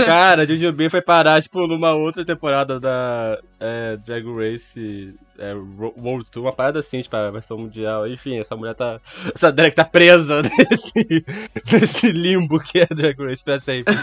Cara, 0.06 0.46
Jujubee 0.46 0.90
foi 0.90 1.02
parar, 1.02 1.42
tipo, 1.42 1.68
numa 1.68 1.92
outra 1.94 2.26
temporada 2.26 2.80
da 2.80 3.40
é, 3.60 3.98
Drag 3.98 4.26
Race 4.26 5.16
é, 5.38 5.54
World 5.54 6.30
Tour, 6.32 6.44
uma 6.44 6.54
parada 6.54 6.80
assim, 6.80 7.02
tipo, 7.02 7.16
a 7.16 7.32
versão 7.32 7.58
mundial. 7.58 8.08
Enfim, 8.08 8.40
essa 8.40 8.56
mulher 8.56 8.74
tá. 8.74 9.00
Essa 9.34 9.52
drag 9.52 9.74
tá 9.74 9.84
presa 9.84 10.42
nesse, 10.44 11.26
nesse 11.72 12.12
limbo 12.12 12.60
que 12.60 12.80
é 12.80 12.86
Drag 12.86 13.18
Race 13.20 13.44
pra 13.44 13.60
sempre. 13.60 13.94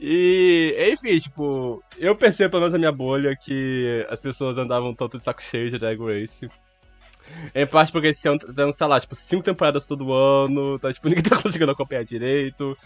E, 0.00 0.76
enfim, 0.92 1.18
tipo, 1.18 1.82
eu 1.98 2.14
percebo 2.14 2.52
pelo 2.52 2.60
menos 2.62 2.72
na 2.72 2.78
minha 2.78 2.92
bolha 2.92 3.36
que 3.36 4.06
as 4.08 4.20
pessoas 4.20 4.56
andavam 4.56 4.94
tanto 4.94 5.18
de 5.18 5.24
saco 5.24 5.42
cheio 5.42 5.70
de 5.70 5.78
Drag 5.78 5.98
Race. 5.98 6.48
Em 7.54 7.66
parte 7.66 7.92
porque 7.92 8.08
esse 8.08 8.28
ano 8.28 8.38
tá, 8.38 8.72
sei 8.72 8.86
lá, 8.86 9.00
tipo, 9.00 9.14
cinco 9.14 9.44
temporadas 9.44 9.86
todo 9.86 10.12
ano, 10.12 10.78
tá, 10.78 10.92
tipo, 10.92 11.08
ninguém 11.08 11.22
tá 11.22 11.40
conseguindo 11.40 11.70
acompanhar 11.70 12.04
direito. 12.04 12.76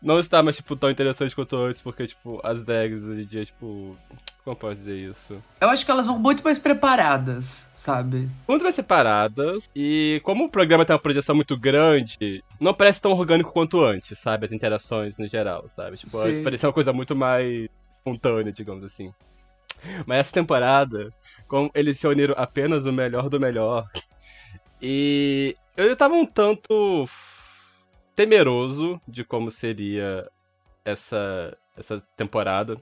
Não 0.00 0.18
está 0.18 0.42
mais, 0.42 0.56
tipo, 0.56 0.76
tão 0.76 0.90
interessante 0.90 1.34
quanto 1.34 1.56
antes, 1.56 1.80
porque, 1.82 2.06
tipo, 2.06 2.40
as 2.42 2.62
drags 2.64 3.02
hoje 3.02 3.22
em 3.22 3.26
dia, 3.26 3.44
tipo. 3.44 3.96
Como 4.44 4.56
posso 4.56 4.74
dizer 4.74 4.96
isso? 4.96 5.40
Eu 5.60 5.68
acho 5.68 5.84
que 5.84 5.90
elas 5.90 6.08
vão 6.08 6.18
muito 6.18 6.42
mais 6.42 6.58
preparadas, 6.58 7.68
sabe? 7.76 8.28
Muito 8.48 8.62
mais 8.62 8.74
separadas, 8.74 9.70
e 9.74 10.20
como 10.24 10.46
o 10.46 10.48
programa 10.48 10.84
tem 10.84 10.94
uma 10.94 11.00
projeção 11.00 11.32
muito 11.32 11.56
grande, 11.56 12.42
não 12.58 12.74
parece 12.74 13.00
tão 13.00 13.12
orgânico 13.12 13.52
quanto 13.52 13.80
antes, 13.80 14.18
sabe? 14.18 14.44
As 14.44 14.50
interações 14.50 15.16
no 15.16 15.28
geral, 15.28 15.68
sabe? 15.68 15.96
Tipo, 15.96 16.18
antes 16.18 16.40
parecia 16.40 16.68
uma 16.68 16.72
coisa 16.72 16.92
muito 16.92 17.14
mais 17.14 17.68
espontânea, 17.98 18.52
digamos 18.52 18.82
assim. 18.82 19.12
Mas 20.06 20.18
essa 20.18 20.32
temporada, 20.32 21.12
como 21.48 21.70
eles 21.74 21.98
se 21.98 22.06
uniram 22.06 22.34
apenas 22.36 22.86
o 22.86 22.92
melhor 22.92 23.28
do 23.28 23.40
melhor, 23.40 23.88
e 24.80 25.56
eu 25.76 25.94
tava 25.96 26.14
um 26.14 26.26
tanto 26.26 27.08
temeroso 28.14 29.00
de 29.06 29.24
como 29.24 29.50
seria 29.50 30.28
essa, 30.84 31.56
essa 31.76 32.02
temporada. 32.16 32.76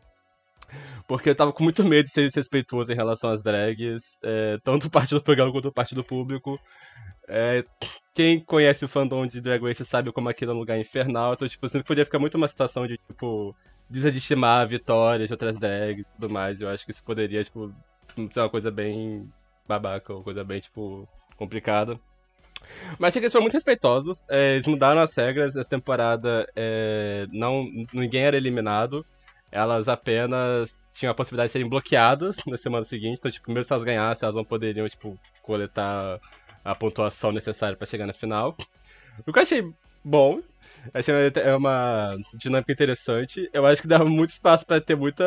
Porque 1.06 1.30
eu 1.30 1.34
tava 1.34 1.52
com 1.52 1.64
muito 1.64 1.84
medo 1.84 2.04
de 2.04 2.12
ser 2.12 2.28
desrespeituoso 2.28 2.92
em 2.92 2.96
relação 2.96 3.30
às 3.30 3.42
drags, 3.42 4.18
é, 4.22 4.58
tanto 4.62 4.88
parte 4.90 5.14
do 5.14 5.22
programa 5.22 5.52
quanto 5.52 5.72
parte 5.72 5.94
do 5.94 6.04
público. 6.04 6.58
É, 7.28 7.64
quem 8.14 8.40
conhece 8.40 8.84
o 8.84 8.88
fandom 8.88 9.26
de 9.26 9.40
Drag 9.40 9.62
Race 9.62 9.84
sabe 9.84 10.12
como 10.12 10.28
aquilo 10.28 10.52
é 10.52 10.54
um 10.54 10.58
lugar 10.58 10.78
infernal, 10.78 11.34
então, 11.34 11.46
tipo, 11.46 11.64
assim, 11.66 11.80
podia 11.82 12.04
ficar 12.04 12.18
muito 12.18 12.36
uma 12.36 12.48
situação 12.48 12.86
de, 12.86 12.98
tipo, 12.98 13.54
desestimar 13.90 14.66
vitórias 14.68 15.28
de 15.28 15.34
outras 15.34 15.58
drags 15.58 16.06
e 16.06 16.14
tudo 16.14 16.32
mais. 16.32 16.60
Eu 16.60 16.68
acho 16.68 16.84
que 16.84 16.92
isso 16.92 17.02
poderia, 17.02 17.42
tipo, 17.42 17.74
ser 18.30 18.40
uma 18.40 18.48
coisa 18.50 18.70
bem 18.70 19.28
babaca, 19.66 20.14
uma 20.14 20.22
coisa 20.22 20.44
bem, 20.44 20.60
tipo, 20.60 21.08
complicada. 21.36 21.98
Mas 22.98 23.08
achei 23.08 23.20
que 23.20 23.24
eles 23.24 23.32
foram 23.32 23.44
muito 23.44 23.54
respeitosos. 23.54 24.24
é, 24.28 24.54
eles 24.54 24.66
mudaram 24.66 25.00
as 25.00 25.14
regras. 25.14 25.56
Essa 25.56 25.68
temporada 25.68 26.46
é, 26.54 27.26
não, 27.32 27.66
ninguém 27.92 28.22
era 28.22 28.36
eliminado. 28.36 29.04
Elas 29.50 29.88
apenas 29.88 30.84
tinham 30.92 31.10
a 31.10 31.14
possibilidade 31.14 31.48
de 31.48 31.52
serem 31.52 31.68
bloqueadas 31.68 32.36
na 32.46 32.56
semana 32.56 32.84
seguinte. 32.84 33.18
Então, 33.18 33.30
tipo, 33.30 33.50
mesmo 33.50 33.64
se 33.64 33.72
elas 33.72 33.84
ganhassem, 33.84 34.26
elas 34.26 34.36
não 34.36 34.44
poderiam, 34.44 34.88
tipo, 34.88 35.18
coletar 35.42 36.20
a 36.64 36.74
pontuação 36.74 37.32
necessária 37.32 37.76
pra 37.76 37.86
chegar 37.86 38.06
na 38.06 38.12
final. 38.12 38.56
O 39.26 39.32
que 39.32 39.38
eu 39.38 39.42
achei 39.42 39.72
bom. 40.04 40.40
Achei 40.94 41.14
é 41.36 41.54
uma 41.56 42.16
dinâmica 42.34 42.72
interessante. 42.72 43.48
Eu 43.52 43.66
acho 43.66 43.82
que 43.82 43.88
dava 43.88 44.04
muito 44.04 44.30
espaço 44.30 44.66
pra 44.66 44.80
ter 44.80 44.96
muita. 44.96 45.24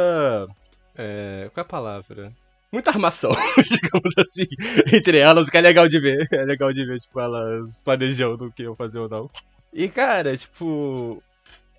É, 0.95 1.49
qual 1.53 1.63
é 1.63 1.65
a 1.65 1.69
palavra? 1.69 2.31
Muita 2.71 2.89
armação, 2.91 3.31
digamos 3.69 4.11
assim, 4.17 4.47
entre 4.93 5.19
elas, 5.19 5.49
que 5.49 5.57
é 5.57 5.61
legal 5.61 5.87
de 5.87 5.99
ver. 5.99 6.27
É 6.31 6.43
legal 6.43 6.73
de 6.73 6.85
ver, 6.85 6.99
tipo, 6.99 7.19
elas 7.19 7.79
planejando 7.83 8.45
o 8.45 8.51
que 8.51 8.63
iam 8.63 8.75
fazer 8.75 8.99
ou 8.99 9.09
não. 9.09 9.29
E, 9.73 9.87
cara, 9.89 10.35
tipo. 10.37 11.21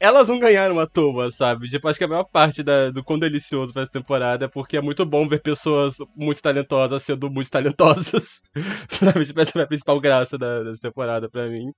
Elas 0.00 0.28
não 0.28 0.38
ganharam 0.38 0.78
à 0.80 0.86
toa, 0.86 1.30
sabe? 1.32 1.68
Tipo, 1.68 1.88
acho 1.88 1.98
que 1.98 2.04
a 2.04 2.08
maior 2.08 2.24
parte 2.24 2.62
da- 2.62 2.90
do 2.90 3.02
quão 3.02 3.18
delicioso 3.18 3.72
foi 3.72 3.82
essa 3.82 3.92
temporada 3.92 4.44
é 4.46 4.48
porque 4.48 4.76
é 4.76 4.80
muito 4.82 5.06
bom 5.06 5.26
ver 5.28 5.40
pessoas 5.40 5.94
muito 6.16 6.42
talentosas 6.42 7.02
sendo 7.02 7.30
muito 7.30 7.50
talentosas. 7.50 8.40
sabe? 8.90 9.24
Tipo, 9.26 9.40
essa 9.40 9.52
foi 9.52 9.62
a 9.62 9.66
principal 9.66 10.00
graça 10.00 10.36
da, 10.36 10.62
dessa 10.64 10.82
temporada 10.82 11.30
pra 11.30 11.48
mim. 11.48 11.70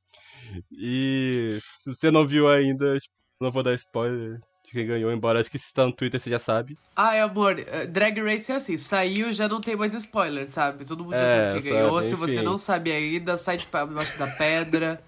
E 0.70 1.58
se 1.82 1.94
você 1.94 2.10
não 2.10 2.26
viu 2.26 2.48
ainda, 2.48 2.98
tipo, 2.98 3.14
não 3.40 3.50
vou 3.50 3.62
dar 3.62 3.74
spoiler 3.74 4.38
de 4.64 4.72
quem 4.72 4.86
ganhou, 4.86 5.12
embora 5.12 5.40
acho 5.40 5.50
que 5.50 5.58
se 5.58 5.72
tá 5.72 5.84
no 5.86 5.92
Twitter 5.92 6.20
você 6.20 6.28
já 6.30 6.38
sabe. 6.38 6.74
Ai, 6.96 7.20
amor, 7.20 7.58
eh, 7.58 7.86
Drag 7.86 8.18
Race 8.20 8.50
é 8.50 8.56
assim, 8.56 8.76
saiu 8.76 9.32
já 9.32 9.48
não 9.48 9.60
tem 9.60 9.76
mais 9.76 9.94
spoiler, 9.94 10.48
sabe? 10.48 10.84
Todo 10.84 11.04
mundo 11.04 11.18
já 11.18 11.24
É, 11.24 11.28
sabe 11.28 11.52
quem 11.52 11.62
sabe, 11.62 11.74
ganhou. 11.82 12.02
Se 12.02 12.14
você 12.14 12.42
não 12.42 12.58
sabe 12.58 12.90
ainda, 12.92 13.38
sai 13.38 13.58
de 13.58 13.66
pa- 13.66 13.84
debaixo 13.84 14.18
da 14.18 14.26
pedra. 14.26 15.00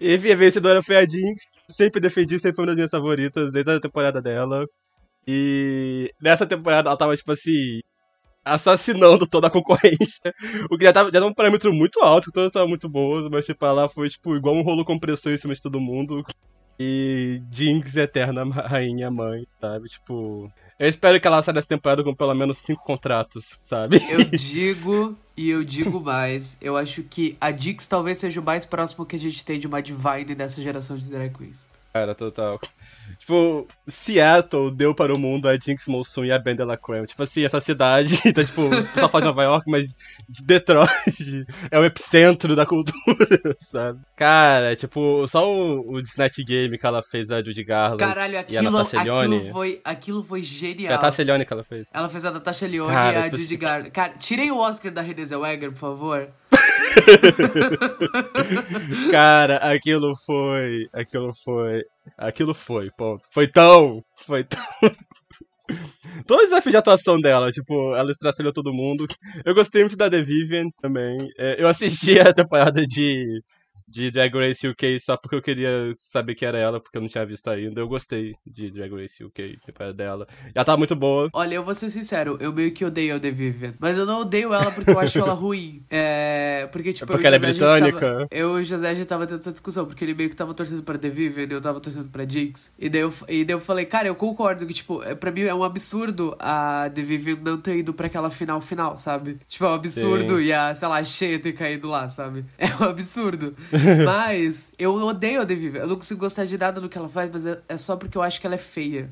E 0.00 0.14
enfim, 0.16 0.32
a 0.32 0.36
vencedora 0.36 0.82
foi 0.82 0.96
a 0.96 1.04
Jinx. 1.04 1.42
Sempre 1.68 2.00
defendi, 2.00 2.38
sempre 2.38 2.54
foi 2.56 2.62
uma 2.62 2.66
das 2.68 2.76
minhas 2.76 2.90
favoritas 2.90 3.50
desde 3.52 3.70
a 3.72 3.80
temporada 3.80 4.22
dela. 4.22 4.64
E 5.26 6.10
nessa 6.22 6.46
temporada 6.46 6.88
ela 6.88 6.96
tava, 6.96 7.16
tipo 7.16 7.32
assim, 7.32 7.80
assassinando 8.46 9.26
toda 9.26 9.48
a 9.48 9.50
concorrência. 9.50 10.32
O 10.70 10.78
que 10.78 10.84
já 10.84 10.92
tava, 10.92 11.10
já 11.12 11.24
um 11.24 11.32
parâmetro 11.32 11.72
muito 11.72 12.00
alto, 12.00 12.26
que 12.26 12.32
todas 12.32 12.48
estavam 12.48 12.68
muito 12.68 12.88
boas, 12.88 13.28
mas 13.30 13.44
tipo, 13.44 13.64
ela 13.64 13.88
foi, 13.88 14.08
tipo, 14.08 14.36
igual 14.36 14.54
um 14.54 14.62
rolo 14.62 14.84
compressor 14.84 15.32
em 15.32 15.38
cima 15.38 15.54
de 15.54 15.60
todo 15.60 15.80
mundo. 15.80 16.24
E 16.78 17.40
Jinx, 17.50 17.96
eterna 17.96 18.44
rainha 18.44 19.10
mãe, 19.10 19.46
sabe? 19.60 19.88
Tipo. 19.88 20.50
Eu 20.78 20.88
espero 20.88 21.18
que 21.18 21.26
ela 21.26 21.40
saia 21.40 21.54
dessa 21.54 21.68
temporada 21.68 22.04
com 22.04 22.14
pelo 22.14 22.34
menos 22.34 22.58
cinco 22.58 22.84
contratos, 22.84 23.58
sabe? 23.62 23.98
Eu 24.10 24.24
digo 24.36 25.16
e 25.34 25.48
eu 25.48 25.64
digo 25.64 26.00
mais. 26.00 26.58
Eu 26.60 26.76
acho 26.76 27.02
que 27.02 27.36
a 27.40 27.50
Dix 27.50 27.86
talvez 27.86 28.18
seja 28.18 28.40
o 28.40 28.44
mais 28.44 28.66
próximo 28.66 29.06
que 29.06 29.16
a 29.16 29.18
gente 29.18 29.44
tem 29.44 29.58
de 29.58 29.66
uma 29.66 29.80
Divine 29.80 30.34
nessa 30.36 30.60
geração 30.60 30.96
de 30.96 31.10
drag 31.10 31.34
queens. 31.34 31.68
Cara, 31.94 32.14
total. 32.14 32.60
Tipo, 33.26 33.66
Seattle 33.88 34.70
deu 34.70 34.94
para 34.94 35.12
o 35.12 35.18
mundo 35.18 35.48
a 35.48 35.56
Jinx 35.56 35.88
Monsoon 35.88 36.26
e 36.26 36.30
a 36.30 36.38
Ben 36.38 36.54
Delacreme. 36.54 37.08
Tipo 37.08 37.24
assim, 37.24 37.44
essa 37.44 37.60
cidade, 37.60 38.16
tá 38.32 38.44
tipo, 38.44 38.70
só 38.94 39.18
de 39.18 39.26
Nova 39.26 39.42
York, 39.42 39.68
mas 39.68 39.96
Detroit 40.44 40.88
é 41.68 41.76
o 41.76 41.84
epicentro 41.84 42.54
da 42.54 42.64
cultura, 42.64 43.56
sabe? 43.62 43.98
Cara, 44.14 44.76
tipo, 44.76 45.26
só 45.26 45.44
o, 45.44 45.94
o 45.94 45.98
Snatch 45.98 46.38
Game 46.46 46.78
que 46.78 46.86
ela 46.86 47.02
fez 47.02 47.32
a 47.32 47.42
Judy 47.42 47.64
Garland 47.64 47.98
Caralho, 47.98 48.34
e 48.34 48.36
a 48.36 48.40
aquilo, 48.42 48.70
Natasha 48.70 49.02
Lyonne. 49.02 49.36
aquilo, 49.36 49.52
foi, 49.52 49.80
aquilo 49.84 50.22
foi 50.22 50.44
genial. 50.44 50.86
Foi 50.86 50.86
a 50.86 50.90
Natasha 50.96 51.22
Lyonne 51.24 51.44
que 51.44 51.52
ela 51.52 51.64
fez. 51.64 51.88
Ela 51.92 52.08
fez 52.08 52.24
a 52.24 52.30
Natasha 52.30 52.68
Lyonne 52.68 52.94
e 52.94 53.16
a 53.16 53.28
Judy 53.28 53.56
Garland. 53.56 53.90
Cara, 53.90 54.12
tirem 54.20 54.52
o 54.52 54.58
Oscar 54.58 54.92
da 54.92 55.00
Renée 55.00 55.26
Zellweger, 55.26 55.72
por 55.72 55.78
favor. 55.78 56.28
Cara, 59.10 59.56
aquilo 59.56 60.14
foi. 60.16 60.88
Aquilo 60.92 61.32
foi. 61.34 61.84
Aquilo 62.16 62.54
foi, 62.54 62.90
ponto. 62.96 63.22
Foi 63.30 63.48
tão. 63.48 64.02
Foi 64.26 64.44
tão. 64.44 64.62
Todos 66.26 66.44
os 66.44 66.50
desafios 66.50 66.72
de 66.72 66.76
atuação 66.76 67.20
dela, 67.20 67.50
tipo, 67.50 67.94
ela 67.94 68.10
estraçalhou 68.10 68.52
todo 68.52 68.72
mundo. 68.72 69.06
Eu 69.44 69.54
gostei 69.54 69.82
muito 69.82 69.96
da 69.96 70.08
The 70.08 70.22
Vivian 70.22 70.68
também. 70.80 71.28
É, 71.38 71.60
eu 71.60 71.68
assisti 71.68 72.18
a 72.20 72.32
temporada 72.32 72.86
de 72.86 73.42
de 73.88 74.10
Drag 74.10 74.34
Race 74.34 74.66
UK 74.66 75.00
só 75.00 75.16
porque 75.16 75.36
eu 75.36 75.42
queria 75.42 75.94
saber 75.98 76.34
que 76.34 76.44
era 76.44 76.58
ela, 76.58 76.80
porque 76.80 76.96
eu 76.96 77.00
não 77.00 77.08
tinha 77.08 77.24
visto 77.24 77.48
ainda. 77.48 77.80
Eu 77.80 77.88
gostei 77.88 78.34
de 78.46 78.70
Drag 78.70 78.92
Race 78.94 79.22
UK, 79.22 79.58
tipo, 79.64 79.82
é 79.82 79.92
dela. 79.92 80.26
Ela 80.54 80.64
tá 80.64 80.76
muito 80.76 80.94
boa. 80.94 81.28
Olha, 81.32 81.54
eu 81.54 81.64
vou 81.64 81.74
ser 81.74 81.90
sincero, 81.90 82.36
eu 82.40 82.52
meio 82.52 82.72
que 82.72 82.84
odeio 82.84 83.16
a 83.16 83.20
The 83.20 83.30
Vivian. 83.30 83.74
Mas 83.78 83.96
eu 83.96 84.06
não 84.06 84.20
odeio 84.20 84.52
ela 84.52 84.70
porque 84.70 84.90
eu 84.90 84.98
acho 84.98 85.18
ela 85.18 85.32
ruim. 85.34 85.82
É. 85.90 86.68
Porque, 86.72 86.92
tipo, 86.92 87.12
é 87.12 87.14
porque 87.14 87.26
ela 87.26 87.36
é 87.36 87.38
britânica? 87.38 88.00
Tava, 88.00 88.28
eu 88.30 88.58
e 88.58 88.62
o 88.62 88.64
José 88.64 88.94
já 88.94 89.04
tava 89.04 89.26
tendo 89.26 89.40
essa 89.40 89.52
discussão, 89.52 89.86
porque 89.86 90.04
ele 90.04 90.14
meio 90.14 90.30
que 90.30 90.36
tava 90.36 90.52
torcendo 90.54 90.82
pra 90.82 90.98
The 90.98 91.08
Vivian 91.08 91.46
e 91.46 91.52
eu 91.52 91.60
tava 91.60 91.80
torcendo 91.80 92.08
pra 92.10 92.24
Jinx. 92.28 92.72
E 92.78 92.88
daí 92.88 93.02
eu, 93.02 93.12
e 93.28 93.44
daí 93.44 93.54
eu 93.54 93.60
falei, 93.60 93.84
cara, 93.84 94.08
eu 94.08 94.14
concordo 94.14 94.66
que, 94.66 94.74
tipo, 94.74 95.02
é, 95.02 95.14
pra 95.14 95.30
mim 95.30 95.42
é 95.42 95.54
um 95.54 95.64
absurdo 95.64 96.36
a 96.38 96.90
The 96.94 97.02
Vivian 97.02 97.38
não 97.42 97.58
ter 97.58 97.76
ido 97.76 97.94
pra 97.94 98.06
aquela 98.06 98.30
final 98.30 98.60
final, 98.60 98.98
sabe? 98.98 99.38
Tipo, 99.48 99.64
é 99.64 99.68
um 99.68 99.74
absurdo 99.74 100.38
Sim. 100.38 100.44
e 100.44 100.52
a, 100.52 100.74
sei 100.74 100.88
lá, 100.88 100.98
a 100.98 101.04
Shea 101.04 101.38
ter 101.38 101.52
caído 101.52 101.88
lá, 101.88 102.08
sabe? 102.08 102.44
É 102.58 102.66
um 102.82 102.88
absurdo. 102.88 103.54
Mas 104.04 104.72
eu 104.78 104.94
odeio 104.94 105.40
a 105.40 105.44
Devive. 105.44 105.78
Eu 105.78 105.86
não 105.86 105.96
consigo 105.96 106.20
gostar 106.20 106.44
de 106.44 106.56
nada 106.56 106.80
do 106.80 106.88
que 106.88 106.96
ela 106.98 107.08
faz, 107.08 107.30
mas 107.30 107.46
é, 107.46 107.60
é 107.68 107.76
só 107.76 107.96
porque 107.96 108.16
eu 108.16 108.22
acho 108.22 108.40
que 108.40 108.46
ela 108.46 108.54
é 108.54 108.58
feia. 108.58 109.10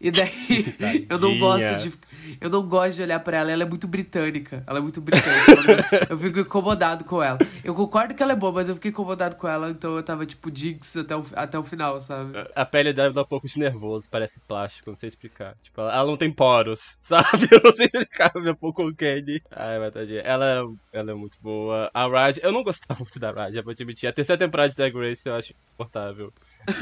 E 0.00 0.10
daí 0.10 1.06
eu 1.08 1.18
não 1.18 1.38
gosto 1.38 1.76
de 1.76 1.92
eu 2.40 2.48
não 2.48 2.66
gosto 2.66 2.96
de 2.96 3.02
olhar 3.02 3.20
para 3.20 3.38
ela, 3.38 3.50
ela 3.50 3.62
é 3.62 3.66
muito 3.66 3.88
britânica. 3.88 4.62
Ela 4.66 4.78
é 4.78 4.82
muito 4.82 5.00
britânica. 5.00 6.06
eu 6.08 6.16
fico 6.16 6.40
incomodado 6.40 7.04
com 7.04 7.22
ela. 7.22 7.38
Eu 7.64 7.74
concordo 7.74 8.14
que 8.14 8.22
ela 8.22 8.32
é 8.32 8.36
boa, 8.36 8.52
mas 8.52 8.68
eu 8.68 8.74
fiquei 8.74 8.90
incomodado 8.90 9.36
com 9.36 9.48
ela, 9.48 9.70
então 9.70 9.96
eu 9.96 10.02
tava 10.02 10.24
tipo 10.24 10.50
Jinx 10.54 10.96
até 10.96 11.16
o, 11.16 11.24
até 11.34 11.58
o 11.58 11.64
final, 11.64 12.00
sabe? 12.00 12.32
A 12.54 12.64
pele 12.64 12.92
dela 12.92 13.12
dá 13.12 13.22
um 13.22 13.26
pouco 13.26 13.48
de 13.48 13.58
nervoso, 13.58 14.08
parece 14.10 14.38
plástico, 14.40 14.90
não 14.90 14.96
sei 14.96 15.08
explicar. 15.08 15.56
Tipo, 15.62 15.80
ela 15.80 16.06
não 16.06 16.16
tem 16.16 16.30
poros, 16.30 16.98
sabe? 17.02 17.48
Eu 17.50 17.60
não 17.64 17.72
sei 17.72 17.86
explicar 17.86 18.32
meu 18.36 18.54
pouco 18.54 18.76
com 18.76 18.88
o 18.88 18.94
Candy. 18.94 19.42
Ai, 19.50 19.78
mas 19.78 19.92
tadinha. 19.92 20.20
Ela, 20.20 20.66
ela 20.92 21.10
é 21.10 21.14
muito 21.14 21.38
boa. 21.40 21.90
A 21.94 22.06
Raj, 22.06 22.38
eu 22.42 22.52
não 22.52 22.62
gostava 22.62 23.00
muito 23.00 23.18
da 23.18 23.30
Raj, 23.30 23.54
vou 23.62 23.70
admitir. 23.70 24.06
A 24.06 24.12
terceira 24.12 24.38
temporada 24.38 24.68
de 24.68 24.76
Drag 24.76 24.94
Race 24.94 25.26
eu 25.26 25.34
acho 25.34 25.54
insuportável. 25.68 26.32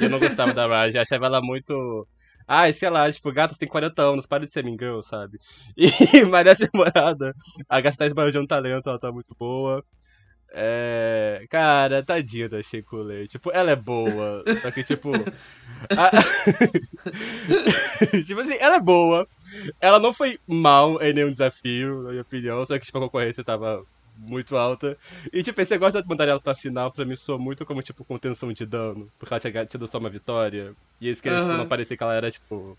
Eu 0.00 0.10
não 0.10 0.18
gostava 0.18 0.52
da 0.52 0.66
Raj, 0.66 0.96
achava 0.96 1.26
ela 1.26 1.40
muito 1.40 2.06
Ai, 2.46 2.72
sei 2.72 2.90
lá, 2.90 3.10
tipo, 3.10 3.32
gata 3.32 3.56
tem 3.58 3.68
40 3.68 4.02
anos, 4.02 4.26
para 4.26 4.44
de 4.44 4.50
ser 4.50 4.64
mean 4.64 4.76
girl, 4.78 5.00
sabe? 5.00 5.38
E, 5.76 6.24
mas 6.26 6.44
nessa 6.44 6.66
temporada, 6.66 7.34
a 7.68 7.80
gata 7.80 7.96
tá 7.96 8.06
esbanjando 8.06 8.46
talento, 8.46 8.88
ela 8.88 8.98
tá 8.98 9.10
muito 9.10 9.34
boa. 9.38 9.84
É. 10.56 11.44
Cara, 11.50 12.04
tadinha 12.04 12.48
da 12.48 12.62
Sheikulé. 12.62 13.26
Tipo, 13.26 13.50
ela 13.52 13.72
é 13.72 13.76
boa. 13.76 14.44
Só 14.62 14.70
que, 14.70 14.84
tipo. 14.84 15.10
a... 15.96 16.10
tipo 18.24 18.40
assim, 18.40 18.54
ela 18.60 18.76
é 18.76 18.80
boa. 18.80 19.26
Ela 19.80 19.98
não 19.98 20.12
foi 20.12 20.38
mal 20.46 21.02
em 21.02 21.12
nenhum 21.12 21.32
desafio, 21.32 22.04
na 22.04 22.10
minha 22.10 22.22
opinião. 22.22 22.64
Só 22.64 22.78
que, 22.78 22.86
tipo, 22.86 22.98
a 22.98 23.00
concorrência 23.00 23.42
tava 23.42 23.84
muito 24.16 24.56
alta. 24.56 24.96
E, 25.32 25.42
tipo, 25.42 25.60
esse 25.60 25.72
negócio 25.72 26.00
de 26.00 26.08
mandar 26.08 26.28
ela 26.28 26.40
pra 26.40 26.54
final, 26.54 26.90
pra 26.92 27.04
mim, 27.04 27.16
soa 27.16 27.38
muito 27.38 27.64
como, 27.64 27.82
tipo, 27.82 28.04
contenção 28.04 28.52
de 28.52 28.64
dano. 28.66 29.10
Porque 29.18 29.34
ela 29.34 29.40
tinha 29.40 29.66
tido 29.66 29.86
só 29.86 29.98
uma 29.98 30.10
vitória. 30.10 30.74
E 31.00 31.08
eles 31.08 31.20
queriam, 31.20 31.40
uhum. 31.40 31.46
tipo, 31.48 31.58
não 31.58 31.68
parecer 31.68 31.96
que 31.96 32.02
ela 32.02 32.14
era, 32.14 32.30
tipo, 32.30 32.78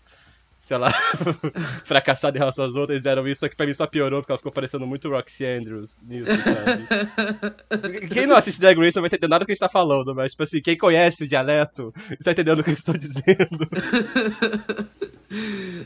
sei 0.66 0.78
lá, 0.78 0.90
fracassada 1.84 2.36
em 2.36 2.40
relação 2.40 2.64
às 2.64 2.74
outras. 2.74 2.98
Fizeram 2.98 3.26
isso, 3.28 3.40
só 3.40 3.48
que 3.48 3.54
pra 3.54 3.66
mim 3.66 3.74
só 3.74 3.86
piorou, 3.86 4.20
porque 4.20 4.32
ela 4.32 4.38
ficou 4.38 4.50
parecendo 4.50 4.84
muito 4.86 5.08
Roxy 5.08 5.46
Andrews 5.46 6.00
nisso, 6.02 6.28
sabe? 6.28 8.08
quem 8.10 8.26
não 8.26 8.34
assiste 8.34 8.60
Drag 8.60 8.76
Race 8.76 8.96
não 8.96 9.02
vai 9.02 9.08
entender 9.08 9.28
nada 9.28 9.44
do 9.44 9.46
que 9.46 9.52
a 9.52 9.54
gente 9.54 9.60
tá 9.60 9.68
falando, 9.68 10.12
mas, 10.12 10.32
tipo 10.32 10.42
assim, 10.42 10.60
quem 10.60 10.76
conhece 10.76 11.22
o 11.22 11.28
dialeto, 11.28 11.94
tá 12.24 12.32
entendendo 12.32 12.58
o 12.58 12.64
que 12.64 12.70
eu 12.70 12.74
estou 12.74 12.96
dizendo. 12.96 13.68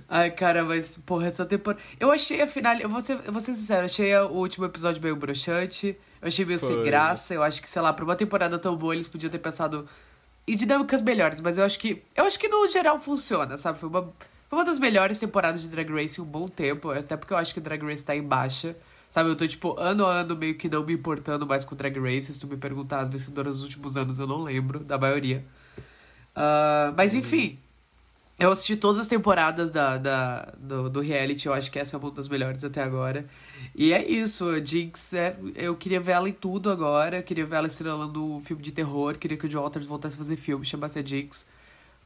Ai, 0.09 0.31
cara, 0.31 0.65
mas, 0.65 0.99
porra, 0.99 1.27
essa 1.27 1.45
temporada. 1.45 1.83
Eu 1.99 2.11
achei 2.11 2.41
a 2.43 2.47
final. 2.47 2.77
Eu 2.77 2.89
vou 2.89 3.01
ser, 3.01 3.19
eu 3.25 3.33
vou 3.33 3.41
ser 3.41 3.55
sincero, 3.55 3.83
eu 3.83 3.87
achei 3.87 4.17
o 4.17 4.29
último 4.29 4.67
episódio 4.67 5.03
meio 5.03 5.17
broxante. 5.17 5.97
Eu 6.21 6.29
achei 6.29 6.45
meio 6.45 6.59
Foi. 6.59 6.69
sem 6.69 6.83
graça. 6.83 7.35
Eu 7.35 7.43
acho 7.43 7.63
que, 7.63 7.69
sei 7.69 7.81
lá, 7.81 7.93
pra 7.93 8.05
uma 8.05 8.17
temporada 8.17 8.59
tão 8.59 8.77
boa, 8.77 8.95
eles 8.95 9.09
podiam 9.09 9.31
ter 9.31 9.39
pensado 9.39 9.87
em 10.47 10.57
dinâmicas 10.57 11.03
melhores. 11.03 11.41
Mas 11.41 11.59
eu 11.59 11.65
acho 11.65 11.79
que. 11.79 12.03
Eu 12.15 12.25
acho 12.25 12.39
que 12.39 12.49
no 12.49 12.67
geral 12.69 12.99
funciona, 12.99 13.57
sabe? 13.57 13.79
Foi 13.79 13.89
uma, 13.89 14.03
foi 14.49 14.59
uma 14.59 14.65
das 14.65 14.79
melhores 14.79 15.19
temporadas 15.19 15.63
de 15.63 15.71
Drag 15.71 15.91
Race 15.91 16.21
em 16.21 16.25
um 16.25 16.27
bom 16.27 16.49
tempo. 16.49 16.91
Até 16.91 17.17
porque 17.17 17.33
eu 17.33 17.39
acho 17.39 17.55
que 17.55 17.61
Drag 17.61 17.83
Race 17.83 18.05
tá 18.05 18.15
em 18.15 18.23
baixa. 18.23 18.77
Sabe, 19.09 19.29
eu 19.29 19.35
tô, 19.35 19.47
tipo, 19.47 19.75
ano 19.77 20.07
a 20.07 20.21
ano 20.21 20.37
meio 20.37 20.55
que 20.57 20.69
não 20.69 20.85
me 20.85 20.93
importando 20.93 21.45
mais 21.45 21.65
com 21.65 21.75
Drag 21.75 21.99
Race. 21.99 22.33
Se 22.33 22.39
tu 22.39 22.47
me 22.47 22.57
perguntar 22.57 23.01
as 23.01 23.09
vencedoras 23.09 23.55
dos 23.55 23.65
últimos 23.65 23.97
anos, 23.97 24.21
eu 24.21 24.27
não 24.27 24.43
lembro, 24.43 24.81
da 24.81 24.97
maioria. 24.97 25.45
Uh, 26.31 26.95
mas 26.97 27.15
enfim, 27.15 27.59
eu 28.41 28.51
assisti 28.51 28.75
todas 28.75 28.99
as 28.99 29.07
temporadas 29.07 29.71
da, 29.71 29.99
da, 29.99 30.55
do, 30.59 30.89
do 30.89 31.01
reality, 31.01 31.47
eu 31.47 31.53
acho 31.53 31.71
que 31.71 31.79
essa 31.79 31.95
é 31.95 32.01
uma 32.01 32.11
das 32.11 32.27
melhores 32.27 32.65
até 32.65 32.83
agora. 32.83 33.27
E 33.75 33.93
é 33.93 34.03
isso, 34.03 34.49
a 34.49 34.65
Jinx, 34.65 35.13
é, 35.13 35.37
eu 35.55 35.77
queria 35.77 36.01
ver 36.01 36.13
ela 36.13 36.27
em 36.27 36.33
tudo 36.33 36.71
agora, 36.71 37.19
eu 37.19 37.23
queria 37.23 37.45
ver 37.45 37.57
ela 37.57 37.67
estrelando 37.67 38.25
um 38.25 38.43
filme 38.43 38.63
de 38.63 38.73
terror, 38.73 39.19
queria 39.19 39.37
que 39.37 39.47
o 39.47 39.51
Joe 39.51 39.61
Walters 39.61 39.85
voltasse 39.85 40.15
a 40.15 40.19
fazer 40.19 40.37
filme, 40.37 40.65
chamasse 40.65 40.99
a 40.99 41.03
Jinx 41.03 41.47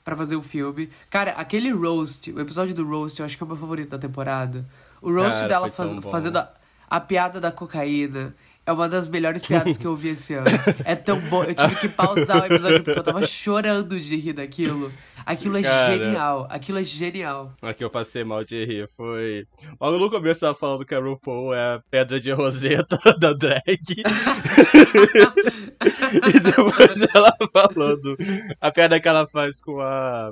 para 0.04 0.16
fazer 0.16 0.34
o 0.34 0.40
um 0.40 0.42
filme. 0.42 0.90
Cara, 1.08 1.30
aquele 1.32 1.70
roast, 1.70 2.32
o 2.32 2.40
episódio 2.40 2.74
do 2.74 2.84
roast, 2.84 3.20
eu 3.20 3.24
acho 3.24 3.36
que 3.36 3.42
é 3.42 3.46
o 3.46 3.48
meu 3.48 3.56
favorito 3.56 3.90
da 3.90 3.98
temporada. 3.98 4.64
O 5.00 5.14
roast 5.14 5.36
Cara, 5.36 5.48
dela 5.48 5.70
faz, 5.70 5.92
fazendo 6.10 6.38
a, 6.38 6.52
a 6.90 7.00
piada 7.00 7.40
da 7.40 7.52
cocaína. 7.52 8.34
É 8.66 8.72
uma 8.72 8.88
das 8.88 9.08
melhores 9.08 9.44
piadas 9.44 9.76
que 9.76 9.86
eu 9.86 9.90
ouvi 9.90 10.08
esse 10.08 10.32
ano. 10.32 10.46
É 10.86 10.96
tão 10.96 11.20
bom. 11.20 11.44
Eu 11.44 11.54
tive 11.54 11.76
que 11.76 11.88
pausar 11.88 12.42
o 12.42 12.46
episódio 12.46 12.82
porque 12.82 12.98
eu 12.98 13.02
tava 13.02 13.26
chorando 13.26 14.00
de 14.00 14.16
rir 14.16 14.32
daquilo. 14.32 14.90
Aquilo 15.26 15.58
é 15.58 15.62
Cara, 15.62 15.92
genial. 15.92 16.46
Aquilo 16.50 16.78
é 16.78 16.84
genial. 16.84 17.52
Aqui 17.60 17.84
eu 17.84 17.90
passei 17.90 18.24
mal 18.24 18.42
de 18.42 18.64
rir. 18.64 18.88
Foi. 18.88 19.46
Logo 19.78 19.98
no 19.98 20.10
começo 20.10 20.40
tava 20.40 20.54
falando 20.54 20.84
que 20.86 20.94
a 20.94 20.98
RuPaul 20.98 21.52
é 21.52 21.74
a 21.74 21.82
pedra 21.90 22.18
de 22.18 22.30
roseta 22.30 22.98
da 23.20 23.34
drag. 23.34 23.62
e 26.28 26.40
depois 26.40 27.02
ela 27.14 27.36
falando 27.52 28.16
a 28.60 28.70
piada 28.70 28.98
que 28.98 29.08
ela 29.08 29.26
faz 29.26 29.60
com 29.60 29.80
a. 29.80 30.30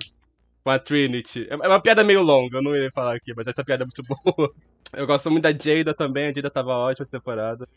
Com 0.65 0.71
a 0.71 0.79
Trinity. 0.79 1.49
É 1.51 1.57
uma 1.57 1.81
piada 1.81 2.03
meio 2.05 2.23
longa, 2.23 2.59
eu 2.59 2.63
não 2.63 2.75
irei 2.75 2.91
falar 2.91 3.17
aqui, 3.17 3.35
mas 3.35 3.47
essa 3.47 3.65
piada 3.65 3.83
é 3.83 3.87
muito 3.87 4.03
boa. 4.03 4.55
Eu 4.93 5.07
gosto 5.07 5.31
muito 5.31 5.43
da 5.43 5.51
Jada 5.51 5.93
também, 5.93 6.29
a 6.29 6.33
Jada 6.33 6.51
tava 6.51 6.73
ótima 6.73 7.03
essa 7.03 7.19
temporada. 7.19 7.69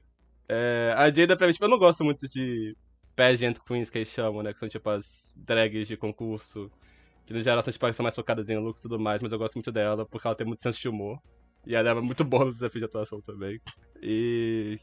É, 0.48 0.94
a 0.98 1.10
Jada, 1.12 1.36
pra 1.36 1.48
mim, 1.48 1.54
tipo, 1.54 1.66
eu 1.66 1.70
não 1.70 1.78
gosto 1.80 2.04
muito 2.04 2.28
de 2.28 2.76
pageant 3.16 3.58
queens 3.66 3.90
que 3.90 3.98
eles 4.00 4.10
chamam, 4.10 4.44
né? 4.44 4.54
Que 4.54 4.60
são 4.60 4.70
tipo 4.70 4.90
as 4.90 5.32
drags 5.36 5.88
de 5.88 5.98
concurso 5.98 6.72
que 7.26 7.34
no 7.34 7.42
geral 7.42 7.64
são, 7.64 7.74
tipo, 7.74 7.92
são 7.94 8.04
mais 8.04 8.16
focadas 8.16 8.50
em 8.50 8.58
looks 8.58 8.82
e 8.82 8.84
tudo 8.84 9.00
mais, 9.00 9.22
mas 9.22 9.32
eu 9.32 9.40
gosto 9.40 9.56
muito 9.56 9.72
dela 9.72 10.06
porque 10.06 10.28
ela 10.28 10.36
tem 10.36 10.46
muito 10.46 10.62
senso 10.62 10.80
de 10.80 10.90
humor. 10.90 11.20
E 11.68 11.74
ela 11.74 11.90
é 11.90 11.94
muito 11.96 12.24
boa 12.24 12.46
no 12.46 12.54
desafio 12.54 12.80
de 12.80 12.86
atuação 12.86 13.20
também. 13.22 13.60
E. 14.00 14.80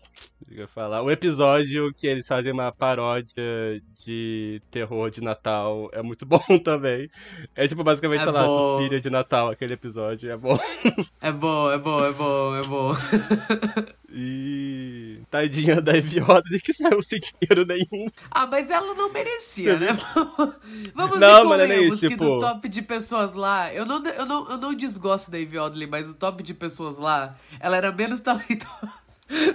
Eu 0.51 0.67
falar. 0.67 1.01
O 1.03 1.11
episódio 1.11 1.95
que 1.95 2.09
eles 2.09 2.27
fazem 2.27 2.53
uma 2.53 2.73
paródia 2.73 3.81
de 4.05 4.61
terror 4.69 5.09
de 5.09 5.21
Natal 5.21 5.89
é 5.93 6.03
muito 6.03 6.27
bom 6.27 6.41
também. 6.65 7.09
É 7.55 7.69
tipo 7.69 7.85
basicamente, 7.85 8.23
é 8.23 8.25
sei 8.25 8.33
lá, 8.33 8.49
suspira 8.49 9.01
de 9.01 9.11
Natal, 9.11 9.51
aquele 9.51 9.75
episódio. 9.75 10.29
É 10.33 10.37
bom. 10.37 10.59
É 11.21 11.31
bom, 11.31 11.71
é 11.71 11.79
bom, 11.79 12.05
é 12.05 12.13
bom, 12.13 12.57
é 12.57 12.63
bom. 12.67 12.95
E. 14.15 15.23
Tadinha 15.31 15.81
da 15.81 15.97
Eviota 15.97 16.49
de 16.51 16.61
que 16.61 16.75
saiu 16.75 17.03
sem 17.03 17.19
dinheiro 17.19 17.67
nenhum. 17.67 18.11
Ah, 18.31 18.47
mas 18.47 18.71
ela 18.71 18.95
não 18.95 19.11
merecia, 19.11 19.79
né? 19.79 19.89
Vamos 20.95 21.19
não, 21.19 21.45
mas 21.47 21.69
não 21.69 21.75
é 21.75 21.81
isso, 21.81 22.01
que 22.01 22.09
tipo... 22.09 22.25
do 22.25 22.39
top 22.39 22.69
de 22.69 22.83
pessoas 22.83 23.33
lá. 23.33 23.73
Eu 23.73 23.87
não, 23.87 24.05
eu, 24.07 24.27
não, 24.27 24.51
eu 24.51 24.59
não 24.59 24.75
desgosto 24.75 25.31
da 25.31 25.39
Evie 25.39 25.59
Oddly, 25.59 25.87
mas 25.87 26.11
o 26.11 26.15
top 26.15 26.43
de 26.43 26.53
pessoas 26.53 26.99
lá, 26.99 27.35
ela 27.59 27.77
era 27.77 27.91
menos 27.91 28.21
talentosa. 28.23 28.93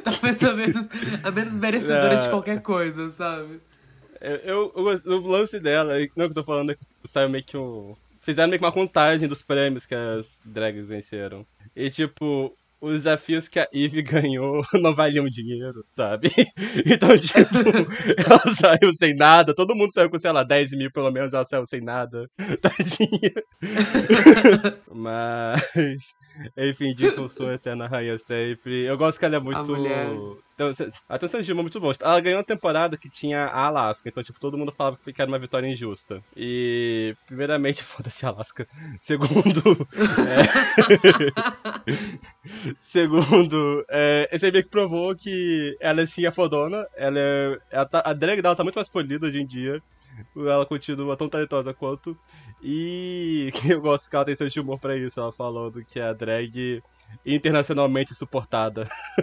Talvez 0.03 0.43
a 0.43 0.53
menos, 0.53 0.87
a 1.23 1.29
menos 1.29 1.55
merecedora 1.55 2.15
é. 2.15 2.17
de 2.17 2.29
qualquer 2.29 2.61
coisa, 2.63 3.11
sabe? 3.11 3.61
Eu, 4.19 4.71
eu, 4.75 5.11
o 5.13 5.27
lance 5.27 5.59
dela, 5.59 5.93
não 5.93 5.99
é 5.99 6.07
que 6.07 6.19
eu 6.19 6.33
tô 6.33 6.43
falando, 6.43 6.71
é 6.71 6.75
que 6.75 6.81
saiu 7.05 7.29
meio 7.29 7.43
que 7.43 7.55
um. 7.55 7.95
Fizeram 8.19 8.49
meio 8.49 8.59
que 8.59 8.65
uma 8.65 8.71
contagem 8.71 9.27
dos 9.27 9.43
prêmios 9.43 9.85
que 9.85 9.93
as 9.93 10.35
drags 10.43 10.87
venceram. 10.87 11.45
E 11.75 11.91
tipo, 11.91 12.57
os 12.79 12.97
desafios 12.97 13.47
que 13.47 13.59
a 13.59 13.67
Eve 13.73 14.01
ganhou 14.03 14.63
não 14.73 14.93
valiam 14.93 15.25
dinheiro, 15.27 15.85
sabe? 15.95 16.31
Então, 16.85 17.17
tipo, 17.17 17.39
ela 18.17 18.41
saiu 18.55 18.93
sem 18.93 19.15
nada, 19.15 19.53
todo 19.53 19.75
mundo 19.75 19.93
saiu 19.93 20.09
com, 20.09 20.19
sei 20.19 20.31
lá, 20.31 20.43
10 20.43 20.71
mil 20.71 20.91
pelo 20.91 21.11
menos, 21.11 21.33
ela 21.33 21.45
saiu 21.45 21.65
sem 21.65 21.81
nada. 21.81 22.29
Tadinha. 22.61 23.33
Mas, 24.91 26.15
enfim, 26.57 26.93
Dicon 26.93 27.27
sua 27.27 27.53
eterna 27.53 27.87
rainha 27.87 28.17
sempre. 28.17 28.85
Eu 28.85 28.97
gosto 28.97 29.19
que 29.19 29.25
ela 29.25 29.35
é 29.35 29.39
muito. 29.39 29.59
A 29.59 29.63
mulher. 29.63 30.07
Então, 30.57 30.73
a 31.07 31.17
de 31.17 31.51
é 31.51 31.53
muito 31.53 31.79
bom. 31.79 31.91
Tipo, 31.91 32.03
ela 32.03 32.19
ganhou 32.19 32.39
uma 32.39 32.43
temporada 32.43 32.97
que 32.97 33.07
tinha 33.07 33.45
a 33.45 33.67
Alaska, 33.67 34.09
então, 34.09 34.23
tipo, 34.23 34.39
todo 34.39 34.57
mundo 34.57 34.71
falava 34.71 34.97
que 34.97 35.21
era 35.21 35.29
uma 35.29 35.37
vitória 35.37 35.67
injusta. 35.67 36.19
E, 36.35 37.15
primeiramente, 37.27 37.83
foda-se 37.85 38.25
a 38.25 38.29
Alaska. 38.29 38.67
Segundo, 38.99 39.87
é... 40.25 40.47
Segundo, 42.81 43.85
é, 43.89 44.27
esse 44.31 44.47
aí 44.47 44.51
meio 44.51 44.63
que 44.63 44.69
provou 44.71 45.15
que 45.15 45.77
ela 45.79 46.01
é 46.01 46.05
sim 46.07 46.25
a 46.25 46.31
fodona. 46.31 46.87
Ela 46.95 47.19
é, 47.19 47.57
ela 47.69 47.85
tá- 47.85 48.01
a 48.03 48.13
drag 48.13 48.41
dela 48.41 48.55
tá 48.55 48.63
muito 48.63 48.75
mais 48.75 48.89
polida 48.89 49.27
hoje 49.27 49.39
em 49.39 49.45
dia. 49.45 49.79
Ela 50.35 50.65
continua 50.65 51.17
tão 51.17 51.29
talentosa 51.29 51.73
quanto. 51.73 52.17
E 52.61 53.51
eu 53.67 53.81
gosto 53.81 54.09
que 54.09 54.15
ela 54.15 54.25
tem 54.25 54.35
seu 54.35 54.47
de 54.47 54.59
humor 54.59 54.79
pra 54.79 54.95
isso. 54.95 55.19
Ela 55.19 55.31
falando 55.31 55.83
que 55.83 55.99
é 55.99 56.03
a 56.03 56.13
drag 56.13 56.81
internacionalmente 57.25 58.13
suportada. 58.15 58.87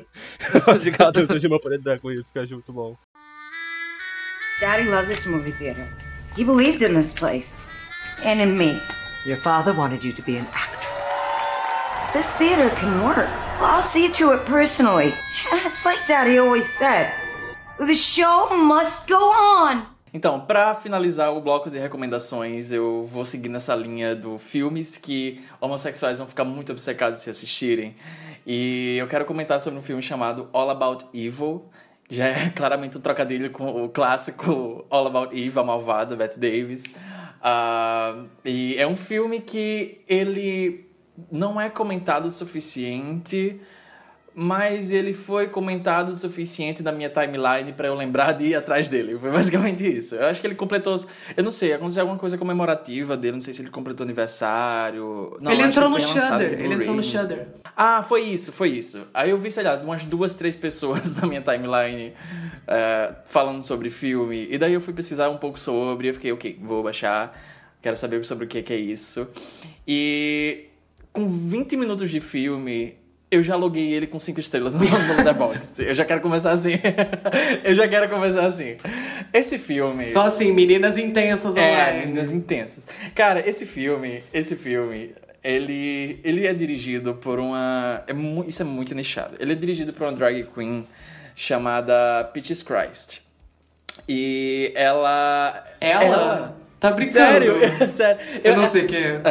eu 0.54 0.74
acho 0.74 0.90
que 0.90 1.02
ela 1.02 1.12
tem 1.12 1.26
seu 1.26 1.38
de 1.38 1.46
humor 1.46 1.60
pra 1.60 1.70
lidar 1.70 2.00
com 2.00 2.10
isso, 2.10 2.32
que 2.32 2.38
eu 2.38 2.42
acho 2.42 2.54
muito 2.54 2.72
bom. 2.72 2.96
Daddy 4.60 4.88
loved 4.88 5.08
this 5.08 5.26
movie 5.26 5.52
theater. 5.52 5.86
He 6.36 6.44
believed 6.44 6.82
in 6.82 6.94
this 6.94 7.12
place. 7.12 7.66
And 8.24 8.40
in 8.40 8.56
me. 8.56 8.80
Your 9.26 9.36
father 9.36 9.72
wanted 9.72 10.04
you 10.04 10.12
to 10.12 10.22
be 10.22 10.36
an 10.36 10.46
actress. 10.52 10.92
This 12.12 12.32
theater 12.34 12.70
can 12.76 13.02
work. 13.04 13.28
I'll 13.60 13.82
see 13.82 14.08
to 14.08 14.32
it 14.32 14.44
personally. 14.46 15.14
It's 15.66 15.84
like 15.84 16.06
Daddy 16.06 16.38
always 16.38 16.68
said. 16.68 17.12
The 17.78 17.94
show 17.94 18.56
must 18.56 19.08
go 19.08 19.18
on. 19.18 19.93
Então, 20.14 20.38
pra 20.38 20.76
finalizar 20.76 21.36
o 21.36 21.40
bloco 21.40 21.68
de 21.68 21.76
recomendações, 21.76 22.70
eu 22.70 23.02
vou 23.10 23.24
seguir 23.24 23.48
nessa 23.48 23.74
linha 23.74 24.14
do 24.14 24.38
filmes 24.38 24.96
que 24.96 25.44
homossexuais 25.60 26.18
vão 26.18 26.28
ficar 26.28 26.44
muito 26.44 26.70
obcecados 26.70 27.18
se 27.18 27.28
assistirem. 27.28 27.96
E 28.46 28.96
eu 28.96 29.08
quero 29.08 29.24
comentar 29.24 29.60
sobre 29.60 29.76
um 29.76 29.82
filme 29.82 30.00
chamado 30.00 30.48
All 30.52 30.70
About 30.70 31.06
Evil. 31.12 31.64
Já 32.08 32.28
é 32.28 32.50
claramente 32.54 32.96
um 32.96 33.00
trocadilho 33.00 33.50
com 33.50 33.66
o 33.66 33.88
clássico 33.88 34.86
All 34.88 35.04
About 35.08 35.36
Eve, 35.36 35.58
a 35.58 35.64
malvada, 35.64 36.14
Bette 36.14 36.38
Davis. 36.38 36.84
Ah, 37.42 38.22
e 38.44 38.76
é 38.78 38.86
um 38.86 38.94
filme 38.96 39.40
que 39.40 40.00
ele 40.08 40.88
não 41.28 41.60
é 41.60 41.68
comentado 41.68 42.26
o 42.26 42.30
suficiente, 42.30 43.60
mas 44.34 44.90
ele 44.90 45.12
foi 45.12 45.46
comentado 45.46 46.08
o 46.08 46.14
suficiente 46.14 46.82
na 46.82 46.90
minha 46.90 47.08
timeline 47.08 47.72
pra 47.72 47.86
eu 47.86 47.94
lembrar 47.94 48.32
de 48.32 48.46
ir 48.46 48.54
atrás 48.56 48.88
dele. 48.88 49.16
Foi 49.16 49.30
basicamente 49.30 49.86
isso. 49.86 50.16
Eu 50.16 50.26
acho 50.26 50.40
que 50.40 50.46
ele 50.46 50.56
completou. 50.56 51.00
Eu 51.36 51.44
não 51.44 51.52
sei, 51.52 51.72
aconteceu 51.72 52.02
alguma 52.02 52.18
coisa 52.18 52.36
comemorativa 52.36 53.16
dele, 53.16 53.34
não 53.34 53.40
sei 53.40 53.54
se 53.54 53.62
ele 53.62 53.70
completou 53.70 54.04
aniversário. 54.04 55.38
Não, 55.40 55.52
ele 55.52 55.62
entrou 55.62 55.88
no 55.88 56.00
Shudder. 56.00 56.60
Ele 56.60 56.74
entrou 56.74 56.96
no. 56.96 57.02
Shudder. 57.02 57.46
Ah, 57.76 58.02
foi 58.02 58.22
isso, 58.22 58.52
foi 58.52 58.70
isso. 58.70 59.06
Aí 59.14 59.30
eu 59.30 59.38
vi, 59.38 59.50
sei 59.52 59.62
lá, 59.62 59.76
umas 59.76 60.04
duas, 60.04 60.34
três 60.34 60.56
pessoas 60.56 61.14
na 61.22 61.28
minha 61.28 61.40
timeline 61.40 62.12
eh, 62.66 63.14
falando 63.24 63.62
sobre 63.62 63.88
filme. 63.88 64.48
E 64.50 64.58
daí 64.58 64.72
eu 64.72 64.80
fui 64.80 64.92
pesquisar 64.92 65.28
um 65.30 65.36
pouco 65.36 65.60
sobre. 65.60 66.08
Eu 66.08 66.14
fiquei, 66.14 66.32
ok, 66.32 66.58
vou 66.60 66.82
baixar. 66.82 67.38
Quero 67.80 67.96
saber 67.96 68.24
sobre 68.24 68.46
o 68.46 68.48
que, 68.48 68.62
que 68.62 68.72
é 68.72 68.78
isso. 68.78 69.28
E 69.86 70.66
com 71.12 71.28
20 71.28 71.76
minutos 71.76 72.10
de 72.10 72.18
filme, 72.18 72.96
eu 73.34 73.42
já 73.42 73.56
loguei 73.56 73.92
ele 73.92 74.06
com 74.06 74.18
5 74.18 74.40
estrelas 74.40 74.74
no, 74.78 74.84
Letterboxd. 74.84 75.84
Eu 75.86 75.94
já 75.94 76.04
quero 76.04 76.20
começar 76.20 76.50
assim. 76.52 76.72
eu 77.64 77.74
já 77.74 77.86
quero 77.88 78.08
começar 78.08 78.46
assim. 78.46 78.76
Esse 79.32 79.58
filme. 79.58 80.10
Só 80.10 80.22
assim, 80.26 80.52
meninas 80.52 80.96
intensas 80.96 81.56
É, 81.56 81.60
online. 81.70 81.98
meninas 82.06 82.32
intensas. 82.32 82.86
Cara, 83.14 83.46
esse 83.48 83.66
filme, 83.66 84.22
esse 84.32 84.56
filme, 84.56 85.14
ele, 85.42 86.20
ele 86.24 86.46
é 86.46 86.54
dirigido 86.54 87.14
por 87.14 87.38
uma. 87.38 88.02
É 88.06 88.12
mu- 88.12 88.44
isso 88.46 88.62
é 88.62 88.64
muito 88.64 88.94
nichado. 88.94 89.34
Ele 89.38 89.52
é 89.52 89.56
dirigido 89.56 89.92
por 89.92 90.04
uma 90.06 90.12
drag 90.12 90.44
queen 90.54 90.86
chamada 91.34 92.24
Peaches 92.32 92.62
Christ. 92.62 93.20
E 94.08 94.72
ela. 94.74 95.64
Ela? 95.80 96.56
Tá 96.80 96.90
brincando? 96.90 97.14
Sério? 97.14 97.56
Sério. 97.88 98.20
Eu 98.42 98.56
não 98.56 98.68
sei 98.68 98.86
quem 98.86 98.98
é. 99.02 99.22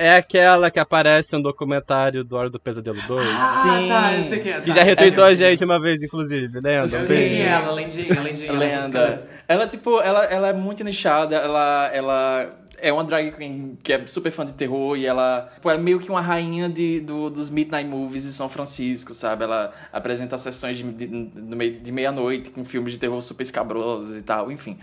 É 0.00 0.16
aquela 0.16 0.70
que 0.70 0.78
aparece 0.80 1.34
no 1.34 1.42
documentário 1.42 2.24
do 2.24 2.34
Hora 2.34 2.48
do 2.48 2.58
Pesadelo 2.58 2.98
2. 3.06 3.28
Ah, 3.28 3.62
tá, 3.86 4.14
eu 4.16 4.24
sei 4.24 4.38
quem 4.38 4.52
é. 4.52 4.60
Que 4.62 4.68
tá, 4.68 4.72
já 4.72 4.80
eu 4.80 4.84
sei 4.84 4.84
retweetou 4.84 5.24
a 5.24 5.32
é. 5.32 5.36
gente 5.36 5.62
uma 5.62 5.78
vez, 5.78 6.02
inclusive, 6.02 6.54
lembra? 6.54 6.84
Eu 6.84 6.88
sei 6.88 7.28
quem 7.28 7.42
é 7.42 7.48
ela, 7.48 7.70
lendinha, 7.70 8.20
lendinha. 8.22 8.48
ela 8.50 8.64
é 8.64 8.80
Lenda. 8.82 9.18
Ela, 9.46 9.66
tipo, 9.66 10.00
ela, 10.00 10.24
ela 10.24 10.48
é 10.48 10.52
muito 10.54 10.82
nichada, 10.82 11.36
ela, 11.36 11.90
ela 11.92 12.50
é 12.78 12.90
uma 12.90 13.04
drag 13.04 13.30
queen 13.32 13.76
que 13.82 13.92
é 13.92 14.06
super 14.06 14.30
fã 14.32 14.46
de 14.46 14.54
terror 14.54 14.96
e 14.96 15.04
ela 15.04 15.50
tipo, 15.52 15.70
é 15.70 15.76
meio 15.76 15.98
que 15.98 16.08
uma 16.08 16.22
rainha 16.22 16.66
de, 16.66 17.00
do, 17.00 17.28
dos 17.28 17.50
Midnight 17.50 17.86
Movies 17.86 18.22
de 18.22 18.32
São 18.32 18.48
Francisco, 18.48 19.12
sabe? 19.12 19.44
Ela 19.44 19.70
apresenta 19.92 20.38
sessões 20.38 20.78
de, 20.78 20.84
de, 20.92 21.08
no 21.08 21.54
meio- 21.56 21.78
de 21.78 21.92
meia-noite 21.92 22.48
com 22.48 22.64
filmes 22.64 22.94
de 22.94 22.98
terror 22.98 23.20
super 23.20 23.42
escabrosos 23.42 24.16
e 24.16 24.22
tal, 24.22 24.50
enfim. 24.50 24.78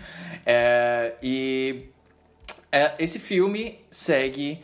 É, 0.46 1.14
e 1.20 1.86
é, 2.70 2.92
esse 3.00 3.18
filme 3.18 3.80
segue 3.90 4.62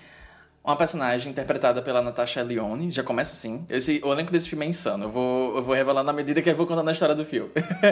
uma 0.65 0.77
personagem 0.77 1.31
interpretada 1.31 1.83
pela 1.83 2.01
Natasha 2.01 2.43
Lyonne, 2.43 2.91
já 2.91 3.03
começa 3.03 3.33
assim. 3.33 3.67
Esse, 3.69 4.01
o 4.03 4.11
elenco 4.11 4.33
desse 4.33 4.49
filme 4.49 4.65
é 4.65 4.69
insano. 4.71 5.05
Eu 5.05 5.11
vou, 5.11 5.57
eu 5.57 5.63
vou 5.63 5.75
revelando 5.75 6.07
na 6.07 6.13
medida 6.13 6.41
que 6.41 6.49
eu 6.49 6.57
vou 6.57 6.67
contando 6.67 6.89
a 6.89 6.93
história 6.93 7.15
do 7.15 7.27
filme. 7.27 7.51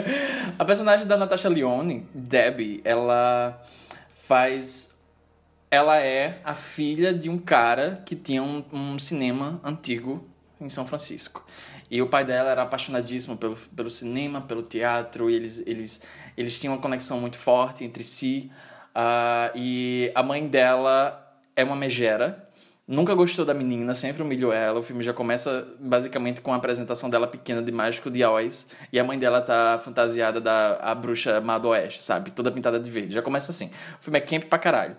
a 0.57 0.65
personagem 0.65 1.05
da 1.05 1.15
Natasha 1.15 1.47
Lyonne, 1.47 2.07
Debbie, 2.13 2.81
ela 2.83 3.61
faz. 4.15 4.97
Ela 5.69 5.99
é 5.99 6.39
a 6.43 6.55
filha 6.55 7.13
de 7.13 7.29
um 7.29 7.37
cara 7.37 8.01
que 8.05 8.15
tinha 8.15 8.41
um, 8.41 8.63
um 8.73 8.97
cinema 8.97 9.61
antigo 9.63 10.27
em 10.59 10.67
São 10.69 10.85
Francisco. 10.85 11.45
E 11.91 12.01
o 12.01 12.07
pai 12.07 12.25
dela 12.25 12.49
era 12.49 12.63
apaixonadíssimo 12.63 13.37
pelo, 13.37 13.55
pelo 13.55 13.91
cinema, 13.91 14.41
pelo 14.41 14.63
teatro, 14.63 15.29
e 15.29 15.35
eles, 15.35 15.61
eles, 15.67 16.01
eles 16.35 16.59
tinham 16.59 16.73
uma 16.73 16.81
conexão 16.81 17.19
muito 17.19 17.37
forte 17.37 17.83
entre 17.83 18.03
si. 18.03 18.51
Ah, 18.95 19.51
e 19.53 20.11
a 20.15 20.23
mãe 20.23 20.47
dela 20.47 21.19
é 21.55 21.63
uma 21.63 21.75
megera, 21.75 22.49
nunca 22.87 23.13
gostou 23.13 23.45
da 23.45 23.53
menina, 23.53 23.95
sempre 23.95 24.21
humilhou 24.23 24.51
ela. 24.51 24.79
O 24.79 24.83
filme 24.83 25.03
já 25.03 25.13
começa 25.13 25.67
basicamente 25.79 26.41
com 26.41 26.53
a 26.53 26.55
apresentação 26.55 27.09
dela 27.09 27.27
pequena 27.27 27.61
de 27.61 27.71
Mágico 27.71 28.09
de 28.09 28.23
Oz, 28.23 28.67
e 28.91 28.99
a 28.99 29.03
mãe 29.03 29.17
dela 29.17 29.41
tá 29.41 29.79
fantasiada 29.83 30.39
da 30.41 30.77
a 30.81 30.93
bruxa 30.95 31.39
má 31.41 31.57
oeste, 31.57 32.01
sabe? 32.03 32.31
Toda 32.31 32.51
pintada 32.51 32.79
de 32.79 32.89
verde. 32.89 33.13
Já 33.13 33.21
começa 33.21 33.51
assim. 33.51 33.67
O 33.99 34.03
filme 34.03 34.17
é 34.17 34.21
camp 34.21 34.45
pra 34.45 34.59
caralho. 34.59 34.95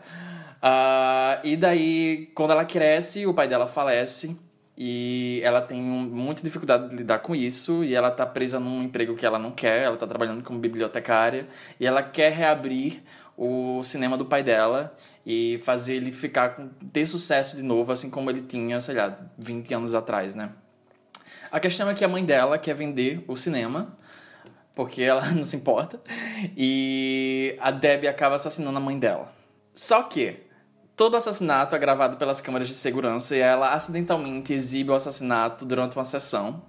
Ah, 0.66 1.40
e 1.44 1.56
daí, 1.56 2.31
quando 2.35 2.52
ela 2.52 2.65
cresce, 2.65 3.27
o 3.27 3.35
pai 3.35 3.47
dela 3.47 3.66
falece. 3.66 4.35
E 4.77 5.40
ela 5.44 5.61
tem 5.61 5.81
muita 5.81 6.43
dificuldade 6.43 6.89
de 6.89 6.97
lidar 6.97 7.19
com 7.19 7.35
isso. 7.35 7.85
E 7.85 7.94
ela 7.94 8.11
tá 8.11 8.24
presa 8.24 8.59
num 8.59 8.82
emprego 8.82 9.15
que 9.15 9.27
ela 9.27 9.39
não 9.39 9.51
quer. 9.51 9.82
Ela 9.82 9.97
tá 9.98 10.06
trabalhando 10.06 10.43
como 10.43 10.59
bibliotecária. 10.59 11.47
E 11.78 11.86
ela 11.86 12.02
quer 12.02 12.32
reabrir 12.32 13.02
o 13.36 13.82
cinema 13.82 14.16
do 14.16 14.24
pai 14.24 14.43
dela. 14.43 14.97
E 15.26 15.59
fazer 15.64 15.94
ele 15.94 16.12
ficar 16.12 16.51
com, 16.51 16.68
ter 16.92 17.06
sucesso 17.06 17.56
de 17.56 17.62
novo, 17.62 17.90
assim 17.90 18.10
como 18.10 18.30
ele 18.30 18.42
tinha, 18.42 18.80
sei 18.80 18.94
lá, 18.94 19.18
20 19.38 19.72
anos 19.74 19.94
atrás, 19.94 20.34
né? 20.34 20.51
A 21.51 21.59
questão 21.60 21.88
é 21.88 21.94
que 21.94 22.05
a 22.05 22.09
mãe 22.09 22.24
dela 22.24 22.59
quer 22.59 22.74
vender 22.74 23.24
o 23.26 23.36
cinema, 23.36 23.96
porque 24.74 25.02
ela 25.02 25.24
não 25.32 25.46
se 25.46 25.56
importa, 25.56 26.01
e 26.56 27.56
a 27.60 27.70
Debbie 27.70 28.09
acaba 28.09 28.34
assassinando 28.34 28.76
a 28.76 28.80
mãe 28.80 28.98
dela. 28.98 29.32
Só 29.72 30.02
que 30.02 30.44
todo 30.96 31.16
assassinato 31.16 31.74
é 31.74 31.78
gravado 31.78 32.16
pelas 32.16 32.40
câmeras 32.40 32.68
de 32.68 32.74
segurança 32.74 33.36
e 33.36 33.40
ela 33.40 33.72
acidentalmente 33.72 34.52
exibe 34.52 34.90
o 34.90 34.94
assassinato 34.94 35.64
durante 35.64 35.96
uma 35.96 36.05
sessão 36.05 36.62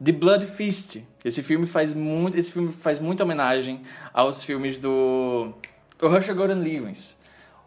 de 0.00 0.12
Blood 0.12 0.46
Feast. 0.46 1.02
Esse 1.24 1.42
filme 1.42 1.66
faz 1.66 1.92
muito, 1.92 2.36
esse 2.36 2.50
filme 2.50 2.72
faz 2.72 2.98
muita 2.98 3.22
homenagem 3.22 3.82
aos 4.12 4.42
filmes 4.42 4.78
do 4.78 5.52
o 6.00 6.08
Rusher 6.08 6.34
Gordon 6.34 6.60
Lewis. 6.60 7.19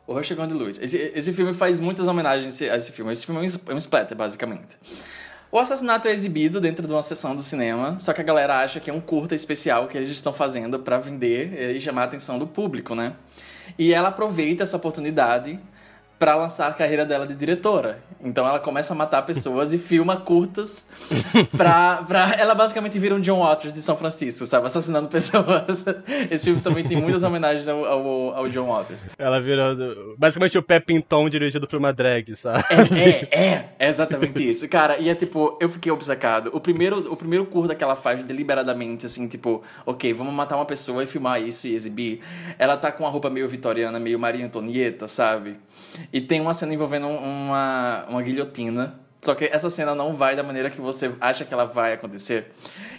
O 0.06 0.14
Rusher 0.14 0.36
Gordon 0.36 0.56
Lewis. 0.56 0.80
Esse, 0.82 0.98
esse 1.16 1.32
filme 1.32 1.54
faz 1.54 1.80
muitas 1.80 2.08
homenagens 2.08 2.62
a 2.62 2.76
esse 2.76 2.92
filme. 2.92 3.14
Esse 3.14 3.26
filme 3.26 3.46
é 3.46 3.50
um, 3.50 3.72
é 3.72 3.74
um 3.74 3.78
splatter, 3.78 4.18
basicamente. 4.18 4.78
O 5.52 5.60
assassinato 5.60 6.08
é 6.08 6.12
exibido 6.12 6.60
dentro 6.60 6.88
de 6.88 6.92
uma 6.92 7.04
sessão 7.04 7.36
do 7.36 7.44
cinema, 7.44 8.00
só 8.00 8.12
que 8.12 8.20
a 8.20 8.24
galera 8.24 8.60
acha 8.60 8.80
que 8.80 8.90
é 8.90 8.94
um 8.94 9.00
curta 9.00 9.36
especial 9.36 9.88
que 9.88 9.96
eles 9.96 10.10
estão 10.10 10.34
fazendo 10.34 10.80
pra 10.80 10.98
vender 10.98 11.54
eh, 11.56 11.72
e 11.74 11.80
chamar 11.80 12.02
a 12.02 12.06
atenção 12.06 12.40
do 12.40 12.48
público, 12.48 12.96
né? 12.96 13.14
E 13.78 13.94
ela 13.94 14.10
aproveita 14.10 14.64
essa 14.64 14.76
oportunidade 14.78 15.60
pra 16.24 16.38
lançar 16.38 16.70
a 16.70 16.74
carreira 16.74 17.06
dela 17.06 17.28
de 17.28 17.36
diretora. 17.36 18.00
Então 18.24 18.48
ela 18.48 18.58
começa 18.58 18.94
a 18.94 18.96
matar 18.96 19.24
pessoas 19.24 19.74
e 19.74 19.78
filma 19.78 20.16
curtas 20.16 20.88
pra, 21.52 22.02
pra... 22.08 22.36
Ela 22.40 22.56
basicamente 22.56 22.98
vira 22.98 23.14
um 23.14 23.20
John 23.20 23.42
Waters 23.42 23.74
de 23.74 23.82
São 23.82 23.98
Francisco, 23.98 24.46
sabe? 24.46 24.66
Assassinando 24.66 25.10
pessoas. 25.12 25.84
Esse 26.32 26.46
filme 26.46 26.62
também 26.62 26.86
tem 26.86 26.96
muitas 26.96 27.24
homenagens 27.24 27.68
ao, 27.68 27.84
ao, 27.84 28.36
ao 28.38 28.48
John 28.48 28.68
Waters. 28.68 29.10
Ela 29.18 29.42
virou 29.42 30.16
basicamente 30.18 30.58
o 30.58 30.64
Pepinton 30.64 31.30
dirigido 31.30 31.68
por 31.68 31.78
uma 31.78 31.92
drag, 31.92 32.34
sabe? 32.38 32.64
É, 32.98 33.38
é, 33.38 33.70
é 33.78 33.90
exatamente 33.90 34.50
isso. 34.50 34.66
Cara, 34.70 34.98
e 35.00 35.10
é 35.10 35.16
tipo, 35.16 35.58
eu 35.60 35.68
fiquei 35.68 35.92
obcecado. 35.92 36.52
O 36.54 36.62
primeiro, 36.62 37.12
o 37.12 37.18
primeiro 37.18 37.46
curta 37.46 37.76
que 37.76 37.84
ela 37.84 37.98
faz 37.98 38.24
deliberadamente, 38.24 39.06
assim, 39.06 39.28
tipo, 39.28 39.62
ok, 39.86 40.14
vamos 40.14 40.34
matar 40.34 40.56
uma 40.56 40.66
pessoa 40.66 41.04
e 41.04 41.08
filmar 41.08 41.42
isso 41.42 41.68
e 41.68 41.76
exibir. 41.76 42.22
Ela 42.58 42.78
tá 42.78 42.94
com 42.94 43.04
uma 43.04 43.10
roupa 43.10 43.30
meio 43.30 43.50
vitoriana, 43.50 44.00
meio 44.00 44.18
Maria 44.18 44.46
Antonieta, 44.46 45.06
sabe? 45.06 45.58
E 46.14 46.22
tem 46.22 46.40
uma 46.40 46.54
cena 46.54 46.76
envolvendo 46.76 47.08
uma, 47.08 48.06
uma 48.08 48.22
guilhotina. 48.22 49.00
Só 49.20 49.34
que 49.34 49.46
essa 49.46 49.70
cena 49.70 49.96
não 49.96 50.14
vai 50.14 50.36
da 50.36 50.44
maneira 50.44 50.70
que 50.70 50.80
você 50.80 51.12
acha 51.20 51.44
que 51.44 51.54
ela 51.54 51.64
vai 51.66 51.94
acontecer. 51.94 52.52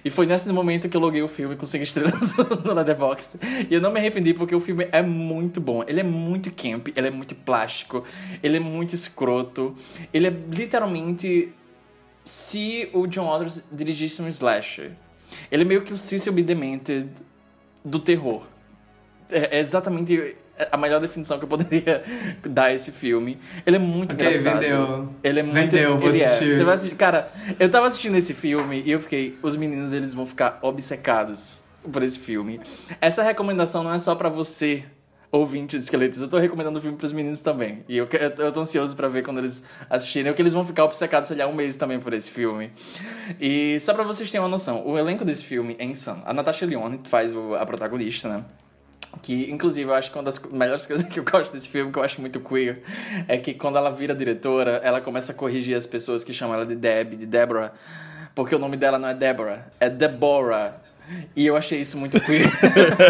E 0.03 0.11
foi 0.11 0.27
nesse 0.27 0.51
momento 0.51 0.89
que 0.89 0.97
eu 0.97 1.01
loguei 1.01 1.23
o 1.23 1.29
filme 1.29 1.55
com 1.55 1.65
5 1.65 1.85
estrelas 1.85 2.35
no 2.65 2.73
Letterboxd. 2.73 3.39
E 3.71 3.75
eu 3.75 3.81
não 3.81 3.93
me 3.93 4.01
arrependi 4.01 4.35
porque 4.35 4.55
o 4.55 4.59
filme 4.59 4.89
é 4.91 5.03
muito 5.03 5.61
bom. 5.61 5.85
Ele 5.87 6.01
é 6.01 6.03
muito 6.03 6.51
camp, 6.51 6.89
ele 6.97 7.09
é 7.09 7.11
muito 7.11 7.35
plástico, 7.37 8.03
ele 8.43 8.57
é 8.57 8.61
muito 8.61 8.95
escroto. 8.95 9.75
Ele 10.13 10.27
é 10.27 10.31
literalmente 10.31 11.53
se 12.25 12.89
o 12.95 13.07
John 13.07 13.27
Waters 13.27 13.63
dirigisse 13.71 14.23
um 14.23 14.29
slasher. 14.29 14.93
Ele 15.53 15.63
é 15.63 15.67
meio 15.67 15.83
que 15.83 15.93
o 15.93 15.99
Cecil 15.99 16.33
B. 16.33 16.43
Demented 16.43 17.11
do 17.85 17.99
terror. 17.99 18.47
É, 19.31 19.59
é 19.59 19.61
exatamente 19.61 20.37
a 20.71 20.77
melhor 20.77 21.01
definição 21.01 21.39
que 21.39 21.45
eu 21.45 21.49
poderia 21.49 22.03
dar 22.45 22.65
a 22.67 22.75
esse 22.75 22.93
filme. 22.93 23.39
Ele 23.67 23.77
é 23.77 23.79
muito 23.79 24.15
Ok, 24.15 24.27
engraçado. 24.27 24.61
vendeu. 24.61 25.09
Ele 25.23 25.41
é 25.41 25.43
muito 25.43 25.55
Vendeu, 25.55 25.99
vou 25.99 26.09
ele 26.09 26.21
é. 26.23 26.29
Você 26.29 26.65
vai 26.65 26.75
assistir. 26.75 26.97
Cara, 26.97 27.29
eu 27.59 27.69
tava 27.71 27.89
assistindo 27.89 28.17
esse 28.17 28.35
filme 28.35 28.83
e 28.85 28.91
eu 28.91 29.01
fiquei, 29.01 29.39
os 29.43 29.57
meninos 29.57 29.93
eles 29.93 30.15
vão 30.15 30.25
ficar 30.27 30.59
obcecados 30.63 31.63
por 31.93 32.03
esse 32.03 32.19
filme. 32.19 32.61
Essa 33.01 33.23
recomendação 33.23 33.83
não 33.85 33.93
é 33.93 33.99
só 33.99 34.15
pra 34.15 34.29
você, 34.29 34.85
ouvinte 35.31 35.77
de 35.77 35.83
esqueletos. 35.83 36.21
Eu 36.21 36.29
tô 36.29 36.39
recomendando 36.39 36.79
o 36.79 36.81
filme 36.83 36.97
pros 36.97 37.13
meninos 37.13 37.43
também. 37.43 37.85
E 37.89 37.97
eu, 37.97 38.09
eu, 38.13 38.45
eu 38.47 38.53
tô 38.53 38.61
ansioso 38.61 38.95
pra 38.97 39.09
ver 39.09 39.23
quando 39.23 39.39
eles 39.39 39.65
assistirem, 39.91 40.31
o 40.31 40.35
que 40.35 40.41
eles 40.41 40.53
vão 40.53 40.65
ficar 40.65 40.85
obcecados, 40.85 41.29
sei 41.29 41.37
lá, 41.37 41.47
um 41.47 41.55
mês 41.55 41.77
também 41.77 41.99
por 41.99 42.13
esse 42.15 42.31
filme. 42.31 42.71
E 43.41 43.79
só 43.81 43.93
pra 43.93 44.05
vocês 44.05 44.31
terem 44.31 44.43
uma 44.45 44.49
noção, 44.49 44.87
o 44.87 44.97
elenco 44.97 45.25
desse 45.25 45.45
filme 45.45 45.77
é 45.79 45.85
insano. 45.85 46.23
A 46.25 46.33
Natasha 46.33 46.65
Lyonne 46.65 47.01
faz 47.05 47.35
a 47.59 47.67
protagonista, 47.67 48.29
né? 48.29 48.45
Que, 49.23 49.51
inclusive, 49.51 49.89
eu 49.91 49.95
acho 49.95 50.11
que 50.11 50.17
uma 50.19 50.25
das 50.25 50.39
melhores 50.51 50.85
coisas 50.87 51.07
que 51.07 51.19
eu 51.19 51.25
gosto 51.25 51.53
desse 51.53 51.69
filme, 51.69 51.91
que 51.93 51.99
eu 51.99 52.03
acho 52.03 52.21
muito 52.21 52.41
queer, 52.41 52.83
é 53.29 53.37
que 53.39 53.55
quando 53.55 53.79
ela 53.79 53.91
vira 53.91 54.15
diretora, 54.15 54.81
ela 54.83 55.01
começa 55.01 55.33
a 55.33 55.35
corrigir 55.35 55.77
as 55.77 55.87
pessoas 55.87 56.23
que 56.25 56.35
chamam 56.35 56.55
ela 56.57 56.67
de 56.67 56.75
Deb, 56.77 57.15
de 57.17 57.27
Deborah, 57.27 57.73
porque 58.35 58.55
o 58.55 58.59
nome 58.59 58.77
dela 58.77 58.99
não 58.99 59.09
é 59.09 59.15
Deborah, 59.15 59.67
é 59.81 59.89
Deborah. 59.89 60.77
E 61.37 61.47
eu 61.47 61.55
achei 61.55 61.81
isso 61.81 61.99
muito 61.99 62.19
queer. 62.19 62.49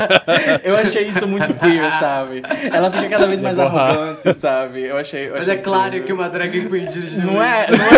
eu 0.64 0.76
achei 0.76 1.04
isso 1.06 1.28
muito 1.28 1.54
queer, 1.54 1.92
sabe? 1.92 2.42
Ela 2.72 2.90
fica 2.90 3.08
cada 3.08 3.26
vez 3.28 3.40
mais 3.40 3.56
Deborah. 3.56 3.82
arrogante, 3.84 4.34
sabe? 4.34 4.82
Eu 4.82 4.96
achei. 4.96 5.28
Eu 5.28 5.34
Mas 5.34 5.42
achei 5.42 5.54
é 5.54 5.58
claro 5.58 5.86
incrível. 5.96 6.06
que 6.06 6.12
uma 6.12 6.28
drag 6.28 6.68
queen 6.68 6.88
dirigiu 6.88 7.22
Não 7.22 7.40
é? 7.40 7.66
Não 7.70 7.78
é? 7.78 7.94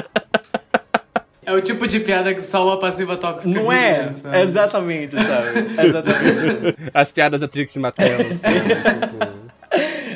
É 1.50 1.52
o 1.52 1.60
tipo 1.60 1.84
de 1.88 1.98
piada 1.98 2.32
que 2.32 2.42
só 2.42 2.64
uma 2.64 2.78
passiva 2.78 3.16
tóxica 3.16 3.60
Não 3.60 3.72
é? 3.72 4.12
sabe? 4.12 4.38
Exatamente, 4.38 5.16
sabe? 5.16 5.58
Exatamente. 5.84 6.76
As 6.94 7.10
piadas 7.10 7.40
da 7.40 7.48
Trixie 7.48 7.80
Mattel. 7.80 8.20
assim, 8.30 9.50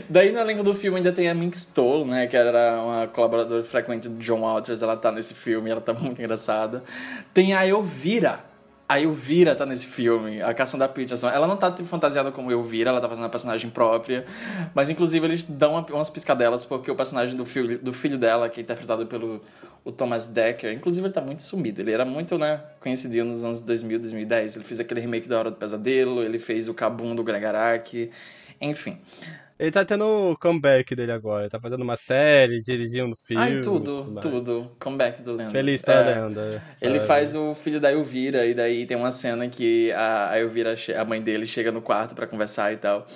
Daí 0.09 0.31
no 0.31 0.39
elenco 0.39 0.63
do 0.63 0.73
filme 0.75 0.99
ainda 0.99 1.11
tem 1.11 1.29
a 1.29 1.35
Mink 1.35 1.57
Stoll, 1.57 2.07
né? 2.07 2.29
Que 2.29 2.37
era 2.37 2.81
uma 2.81 3.09
colaboradora 3.09 3.65
frequente 3.65 4.09
do 4.09 4.17
John 4.23 4.43
Walters. 4.43 4.81
Ela 4.81 4.97
tá 4.97 5.11
nesse 5.11 5.35
filme, 5.35 5.69
ela 5.69 5.81
tá 5.81 5.93
muito 5.93 6.23
engraçada. 6.23 6.85
Tem 7.33 7.53
a 7.53 7.67
Elvira. 7.67 8.39
A 8.87 9.01
Elvira 9.01 9.55
tá 9.55 9.65
nesse 9.65 9.87
filme, 9.87 10.43
a 10.43 10.53
Cassandra 10.53 10.87
Peterson. 10.89 11.29
Ela 11.31 11.47
não 11.47 11.57
tá 11.57 11.71
tipo, 11.71 11.89
fantasiada 11.89 12.31
como 12.31 12.53
Elvira, 12.53 12.91
ela 12.91 13.01
tá 13.01 13.09
fazendo 13.09 13.25
uma 13.25 13.31
personagem 13.31 13.71
própria. 13.71 14.27
Mas 14.75 14.91
inclusive 14.91 15.25
eles 15.27 15.45
dão 15.45 15.73
uma- 15.73 15.87
umas 15.91 16.11
piscadelas 16.11 16.67
porque 16.67 16.91
o 16.91 16.95
personagem 16.95 17.35
do 17.35 17.47
filho, 17.47 17.79
do 17.79 17.93
filho 17.95 18.19
dela, 18.19 18.47
que 18.49 18.61
é 18.61 18.63
interpretado 18.63 19.07
pelo 19.07 19.41
o 19.83 19.91
Thomas 19.93 20.27
Decker, 20.27 20.73
inclusive 20.73 21.07
ele 21.07 21.15
tá 21.15 21.21
muito 21.23 21.43
sumido. 21.43 21.81
Ele 21.81 21.93
era 21.93 22.05
muito, 22.05 22.37
né, 22.39 22.61
conhecidinho 22.81 23.25
nos 23.25 23.43
anos 23.43 23.61
2000, 23.61 23.99
2010. 23.99 24.57
Ele 24.57 24.65
fez 24.65 24.81
aquele 24.81 25.01
remake 25.01 25.29
da 25.29 25.39
Hora 25.39 25.51
do 25.51 25.57
Pesadelo, 25.57 26.23
ele 26.23 26.39
fez 26.39 26.69
o 26.69 26.75
Kabum 26.75 27.15
do 27.15 27.23
Greg 27.25 27.45
Araki, 27.45 28.11
enfim. 28.61 28.99
Ele 29.57 29.71
tá 29.71 29.85
tendo 29.85 30.05
o 30.05 30.37
comeback 30.37 30.95
dele 30.97 31.13
agora. 31.13 31.45
Ele 31.45 31.51
tá 31.51 31.61
fazendo 31.61 31.83
uma 31.83 31.97
série, 31.97 32.61
dirigindo 32.61 33.15
filme. 33.25 33.43
Ai, 33.43 33.61
tudo, 33.61 34.19
tudo. 34.21 34.71
Comeback 34.81 35.23
do 35.23 35.33
Lenda. 35.37 35.51
Feliz 35.53 35.81
pela 35.81 36.01
É. 36.11 36.21
lenda. 36.21 36.63
Ele 36.83 36.95
sabe? 36.97 37.07
faz 37.07 37.35
o 37.37 37.55
filho 37.55 37.81
da 37.81 37.93
Elvira, 37.93 38.45
e 38.47 38.53
daí 38.55 38.85
tem 38.85 38.97
uma 38.97 39.13
cena 39.13 39.49
que 39.49 39.93
a, 39.93 40.31
a 40.31 40.41
Elvira, 40.41 40.75
a 40.99 41.05
mãe 41.05 41.23
dele, 41.23 41.47
chega 41.47 41.71
no 41.71 41.81
quarto 41.81 42.15
pra 42.17 42.27
conversar 42.27 42.73
e 42.73 42.77
tal. 42.77 43.07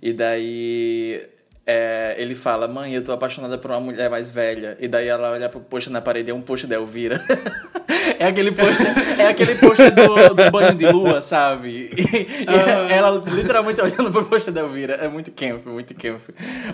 E 0.00 0.12
daí 0.12 1.26
é, 1.70 2.14
ele 2.16 2.34
fala: 2.34 2.66
Mãe, 2.66 2.94
eu 2.94 3.04
tô 3.04 3.12
apaixonada 3.12 3.58
por 3.58 3.70
uma 3.70 3.80
mulher 3.80 4.08
mais 4.08 4.30
velha. 4.30 4.78
E 4.80 4.88
daí 4.88 5.06
ela 5.06 5.30
olha 5.30 5.50
pro 5.50 5.60
post 5.60 5.90
na 5.90 6.00
parede, 6.00 6.30
é 6.30 6.34
um 6.34 6.40
post 6.40 6.66
da 6.66 6.76
Elvira. 6.76 7.22
É 8.18 8.26
aquele 8.26 8.52
post, 8.52 8.82
é 9.18 9.28
aquele 9.28 9.54
post 9.54 9.90
do, 9.90 10.34
do 10.34 10.50
banho 10.50 10.74
de 10.74 10.86
lua, 10.90 11.20
sabe? 11.20 11.90
E, 11.96 12.26
e 12.42 12.92
ela 12.92 13.22
literalmente 13.24 13.80
olhando 13.80 14.10
pro 14.10 14.24
post 14.24 14.50
da 14.50 14.60
Elvira. 14.60 14.94
É 14.94 15.08
muito 15.08 15.30
camp, 15.30 15.64
muito 15.66 15.94
camp. 15.94 16.20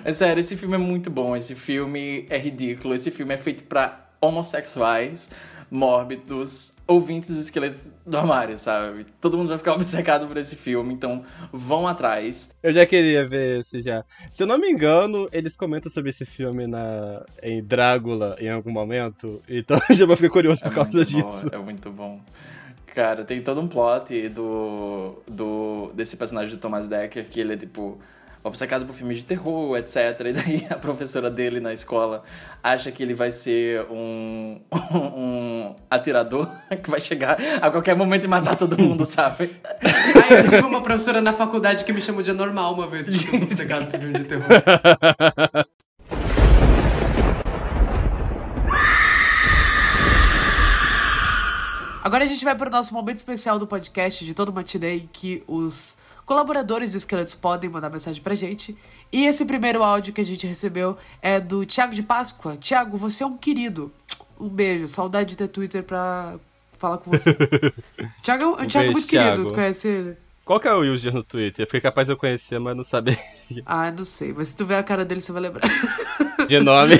Mas 0.04 0.16
sério, 0.16 0.40
esse 0.40 0.56
filme 0.56 0.74
é 0.74 0.78
muito 0.78 1.10
bom. 1.10 1.36
Esse 1.36 1.54
filme 1.54 2.26
é 2.30 2.38
ridículo. 2.38 2.94
Esse 2.94 3.10
filme 3.10 3.34
é 3.34 3.36
feito 3.36 3.64
pra 3.64 4.04
homossexuais, 4.20 5.30
mórbidos, 5.70 6.74
ouvintes 6.86 7.30
dos 7.30 7.38
esqueletos 7.38 7.90
do 8.06 8.16
armário, 8.16 8.58
sabe? 8.58 9.06
Todo 9.20 9.36
mundo 9.36 9.48
vai 9.48 9.58
ficar 9.58 9.72
obcecado 9.74 10.26
por 10.26 10.36
esse 10.36 10.56
filme, 10.56 10.94
então 10.94 11.24
vão 11.52 11.86
atrás. 11.86 12.50
Eu 12.62 12.72
já 12.72 12.86
queria 12.86 13.26
ver 13.26 13.60
esse 13.60 13.82
já. 13.82 14.04
Se 14.32 14.42
eu 14.42 14.46
não 14.46 14.58
me 14.58 14.70
engano, 14.70 15.28
eles 15.32 15.56
comentam 15.56 15.90
sobre 15.90 16.10
esse 16.10 16.24
filme 16.24 16.66
na, 16.66 17.24
em 17.42 17.62
Drácula 17.62 18.36
em 18.38 18.50
algum 18.50 18.70
momento. 18.70 19.42
Então 19.48 19.78
eu 19.88 19.94
já 19.96 20.06
vou 20.06 20.16
ficar 20.16 20.30
curioso 20.30 20.62
por 20.62 20.72
causa 20.72 20.90
muito 20.90 21.08
disso. 21.08 21.50
Bom, 21.50 21.56
é 21.56 21.58
muito 21.58 21.90
bom. 21.90 22.20
Cara, 22.86 23.24
tem 23.24 23.42
todo 23.42 23.60
um 23.60 23.66
plot 23.66 24.28
do, 24.28 25.20
do 25.26 25.90
desse 25.94 26.16
personagem 26.16 26.54
do 26.54 26.60
Thomas 26.60 26.86
Decker, 26.86 27.28
que 27.28 27.40
ele 27.40 27.54
é 27.54 27.56
tipo 27.56 27.98
obcecado 28.44 28.84
por 28.84 28.94
filmes 28.94 29.18
de 29.18 29.24
terror, 29.24 29.76
etc. 29.78 29.96
E 30.26 30.32
daí 30.34 30.66
a 30.68 30.76
professora 30.76 31.30
dele 31.30 31.60
na 31.60 31.72
escola 31.72 32.22
acha 32.62 32.92
que 32.92 33.02
ele 33.02 33.14
vai 33.14 33.32
ser 33.32 33.86
um, 33.90 34.60
um 34.94 35.74
atirador 35.90 36.46
que 36.82 36.90
vai 36.90 37.00
chegar 37.00 37.38
a 37.60 37.70
qualquer 37.70 37.96
momento 37.96 38.24
e 38.24 38.28
matar 38.28 38.54
todo 38.54 38.78
mundo, 38.78 39.06
sabe? 39.06 39.56
Ai, 39.64 40.40
eu 40.40 40.44
tive 40.44 40.62
uma 40.62 40.82
professora 40.82 41.22
na 41.22 41.32
faculdade 41.32 41.84
que 41.84 41.92
me 41.92 42.02
chamou 42.02 42.22
de 42.22 42.30
anormal 42.30 42.74
uma 42.74 42.86
vez, 42.86 43.08
porque 43.08 43.26
eu 43.34 43.38
sou 43.38 43.48
obcecado 43.48 43.90
por 43.90 43.98
filme 43.98 44.18
de 44.18 44.24
terror. 44.24 44.46
Agora 52.04 52.24
a 52.24 52.26
gente 52.26 52.44
vai 52.44 52.54
para 52.54 52.68
o 52.68 52.70
nosso 52.70 52.92
momento 52.92 53.16
especial 53.16 53.58
do 53.58 53.66
podcast 53.66 54.22
de 54.22 54.34
todo 54.34 54.52
matinê 54.52 55.04
que 55.10 55.42
os 55.48 55.96
colaboradores 56.26 56.92
do 56.92 56.96
Esqueletos 56.98 57.34
podem 57.34 57.68
mandar 57.70 57.90
mensagem 57.90 58.22
pra 58.22 58.34
gente. 58.34 58.76
E 59.12 59.26
esse 59.26 59.44
primeiro 59.44 59.82
áudio 59.82 60.12
que 60.12 60.20
a 60.20 60.24
gente 60.24 60.46
recebeu 60.46 60.96
é 61.22 61.38
do 61.40 61.64
Thiago 61.64 61.94
de 61.94 62.02
Páscoa. 62.02 62.56
Thiago, 62.56 62.96
você 62.96 63.22
é 63.22 63.26
um 63.26 63.36
querido. 63.36 63.92
Um 64.38 64.48
beijo, 64.48 64.88
saudade 64.88 65.30
de 65.30 65.36
ter 65.36 65.48
Twitter 65.48 65.82
pra 65.84 66.34
falar 66.78 66.98
com 66.98 67.10
você. 67.10 67.36
Thiago, 68.24 68.42
é 68.42 68.46
um- 68.62 68.66
Thiago 68.66 68.88
é 68.88 68.92
muito 68.92 69.06
querido, 69.06 69.32
Thiago. 69.34 69.48
tu 69.48 69.54
conhece 69.54 69.88
ele? 69.88 70.16
Qual 70.44 70.60
que 70.60 70.68
é 70.68 70.74
o 70.74 70.80
user 70.92 71.14
no 71.14 71.22
Twitter? 71.22 71.64
Porque 71.66 71.80
capaz 71.80 72.06
eu 72.08 72.16
conhecer, 72.18 72.58
mas 72.58 72.76
não 72.76 72.84
saber 72.84 73.18
Ah, 73.64 73.90
não 73.90 74.04
sei, 74.04 74.30
mas 74.32 74.48
se 74.48 74.56
tu 74.56 74.66
ver 74.66 74.74
a 74.74 74.82
cara 74.82 75.02
dele, 75.04 75.20
você 75.22 75.32
vai 75.32 75.40
lembrar. 75.42 75.62
de 76.46 76.60
nome. 76.60 76.96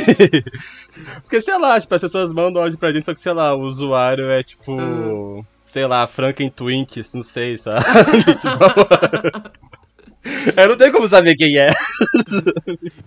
Porque, 1.23 1.43
sei 1.43 1.59
lá, 1.59 1.79
tipo, 1.81 1.95
as 1.95 2.01
pessoas 2.01 2.33
mandam 2.33 2.63
áudio 2.63 2.79
pra 2.79 2.91
gente, 2.91 3.05
só 3.05 3.13
que, 3.13 3.21
sei 3.21 3.33
lá, 3.33 3.55
o 3.55 3.61
usuário 3.63 4.31
é 4.31 4.43
tipo. 4.43 4.77
Ah. 4.81 5.45
Sei 5.75 5.85
lá, 5.87 6.07
Franken 6.07 6.49
Twinks, 6.51 7.13
não 7.15 7.25
sei, 7.25 7.57
sabe? 7.57 7.83
tipo, 8.41 8.49
eu 10.57 10.69
não 10.69 10.77
tenho 10.77 10.93
como 10.93 11.09
saber 11.09 11.35
quem 11.35 11.59
é. 11.59 11.73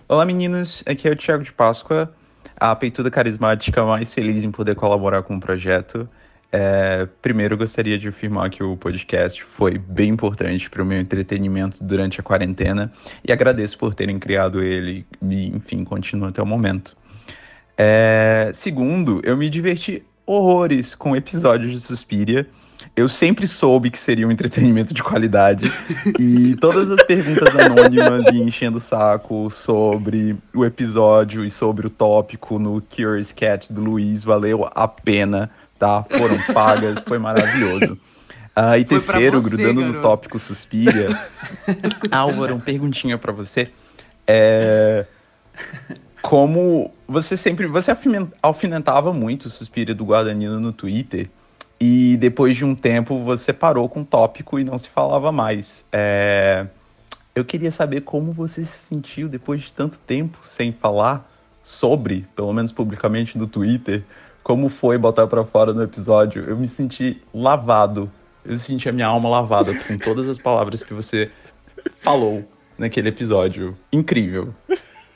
Olá 0.06 0.26
meninos, 0.26 0.84
aqui 0.86 1.08
é 1.08 1.10
o 1.12 1.16
Thiago 1.16 1.42
de 1.42 1.50
Páscoa, 1.50 2.14
a 2.54 2.76
peituda 2.76 3.10
carismática 3.10 3.82
mais 3.86 4.12
feliz 4.12 4.44
em 4.44 4.50
poder 4.50 4.74
colaborar 4.74 5.22
com 5.22 5.34
o 5.34 5.40
projeto. 5.40 6.06
É, 6.52 7.08
primeiro 7.22 7.56
gostaria 7.56 7.98
de 7.98 8.08
afirmar 8.08 8.50
que 8.50 8.62
o 8.62 8.76
podcast 8.76 9.42
foi 9.42 9.78
bem 9.78 10.10
importante 10.10 10.68
para 10.68 10.82
o 10.82 10.84
meu 10.84 11.00
entretenimento 11.00 11.82
durante 11.82 12.20
a 12.20 12.22
quarentena 12.22 12.92
e 13.26 13.32
agradeço 13.32 13.78
por 13.78 13.94
terem 13.94 14.18
criado 14.18 14.62
ele 14.62 15.06
e, 15.22 15.46
enfim, 15.56 15.84
continua 15.84 16.28
até 16.28 16.42
o 16.42 16.46
momento. 16.46 16.94
É, 17.78 18.50
segundo, 18.52 19.22
eu 19.24 19.38
me 19.38 19.48
diverti 19.48 20.04
horrores 20.28 20.94
com 20.94 21.16
episódios 21.16 21.72
de 21.72 21.80
Suspiria. 21.80 22.46
Eu 22.94 23.08
sempre 23.08 23.46
soube 23.46 23.90
que 23.90 23.98
seria 23.98 24.26
um 24.26 24.30
entretenimento 24.30 24.92
de 24.92 25.02
qualidade. 25.02 25.70
e 26.18 26.54
todas 26.56 26.90
as 26.90 27.02
perguntas 27.04 27.54
anônimas 27.56 28.26
e 28.26 28.38
enchendo 28.38 28.78
o 28.78 28.80
saco 28.80 29.50
sobre 29.50 30.36
o 30.54 30.64
episódio 30.64 31.44
e 31.44 31.50
sobre 31.50 31.86
o 31.86 31.90
tópico 31.90 32.58
no 32.58 32.82
Curious 32.82 33.32
Cat 33.32 33.72
do 33.72 33.80
Luiz 33.80 34.22
valeu 34.22 34.68
a 34.74 34.86
pena, 34.86 35.50
tá? 35.78 36.04
Foram 36.08 36.38
pagas, 36.52 36.98
foi 37.06 37.18
maravilhoso. 37.18 37.98
Ah, 38.54 38.76
e 38.76 38.84
Foi 38.84 38.98
terceiro, 38.98 39.40
você, 39.40 39.56
grudando 39.56 39.80
no 39.80 39.92
garoto. 39.92 40.02
tópico 40.02 40.38
Suspiria. 40.38 41.08
Álvaro, 42.10 42.54
uma 42.54 42.60
perguntinha 42.60 43.16
pra 43.16 43.32
você. 43.32 43.70
É 44.26 45.06
como 46.22 46.92
você 47.06 47.36
sempre 47.36 47.66
você 47.66 47.92
alfinetava 48.42 49.12
muito 49.12 49.46
o 49.46 49.50
Suspira 49.50 49.94
do 49.94 50.04
Guadagnino 50.04 50.60
no 50.60 50.72
Twitter 50.72 51.30
e 51.80 52.16
depois 52.16 52.56
de 52.56 52.64
um 52.64 52.74
tempo 52.74 53.22
você 53.22 53.52
parou 53.52 53.88
com 53.88 54.00
o 54.00 54.04
tópico 54.04 54.58
e 54.58 54.64
não 54.64 54.76
se 54.76 54.88
falava 54.88 55.30
mais. 55.30 55.84
É, 55.92 56.66
Eu 57.34 57.44
queria 57.44 57.70
saber 57.70 58.00
como 58.00 58.32
você 58.32 58.64
se 58.64 58.78
sentiu 58.88 59.28
depois 59.28 59.62
de 59.62 59.72
tanto 59.72 59.98
tempo 59.98 60.38
sem 60.44 60.72
falar 60.72 61.30
sobre, 61.62 62.26
pelo 62.34 62.52
menos 62.52 62.72
publicamente 62.72 63.38
no 63.38 63.46
Twitter, 63.46 64.02
como 64.42 64.68
foi 64.68 64.96
botar 64.98 65.26
pra 65.26 65.44
fora 65.44 65.72
no 65.72 65.82
episódio, 65.82 66.44
eu 66.48 66.56
me 66.56 66.66
senti 66.66 67.22
lavado. 67.32 68.10
Eu 68.44 68.56
senti 68.56 68.88
a 68.88 68.92
minha 68.92 69.06
alma 69.06 69.28
lavada 69.28 69.74
com 69.74 69.98
todas 69.98 70.28
as 70.28 70.38
palavras 70.38 70.82
que 70.82 70.94
você 70.94 71.30
falou 72.00 72.42
naquele 72.78 73.10
episódio. 73.10 73.76
Incrível. 73.92 74.54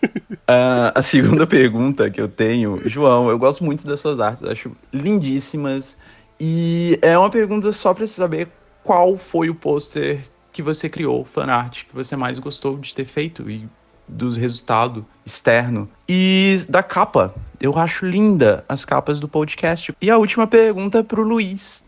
Ah, 0.47 0.93
a 0.97 1.03
segunda 1.03 1.47
pergunta 1.47 2.11
que 2.11 2.21
eu 2.21 2.29
tenho, 2.29 2.83
João, 2.85 3.31
eu 3.31 3.39
gosto 3.39 3.65
muito 3.65 3.87
das 3.87 4.01
suas 4.01 4.19
artes, 4.19 4.45
acho 4.45 4.73
lindíssimas. 4.93 5.97
E 6.39 6.99
é 7.01 7.17
uma 7.17 7.31
pergunta 7.31 7.73
só 7.73 7.95
pra 7.95 8.07
saber 8.07 8.49
qual 8.83 9.17
foi 9.17 9.49
o 9.49 9.55
pôster 9.55 10.25
que 10.53 10.61
você 10.61 10.89
criou, 10.89 11.25
fanart, 11.25 11.85
que 11.85 11.95
você 11.95 12.17
mais 12.17 12.39
gostou 12.39 12.77
de 12.77 12.95
ter 12.95 13.07
feito 13.07 13.49
e 13.49 13.69
do 14.07 14.31
resultado 14.31 15.07
externo. 15.25 15.89
E 16.09 16.61
da 16.69 16.83
capa, 16.83 17.35
eu 17.61 17.79
acho 17.79 18.05
linda 18.05 18.65
as 18.69 18.85
capas 18.85 19.19
do 19.19 19.29
podcast. 19.29 19.95
E 20.01 20.11
a 20.11 20.19
última 20.19 20.47
pergunta 20.47 21.03
pro 21.03 21.23
Luiz. 21.23 21.85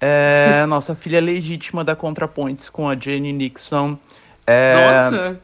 É, 0.00 0.64
nossa 0.66 0.94
filha 0.94 1.20
legítima 1.20 1.84
da 1.84 1.94
ContraPoints 1.94 2.68
com 2.68 2.88
a 2.88 2.96
Jenny 2.96 3.32
Nixon. 3.32 3.96
É, 4.50 4.72
Nossa! 4.72 5.40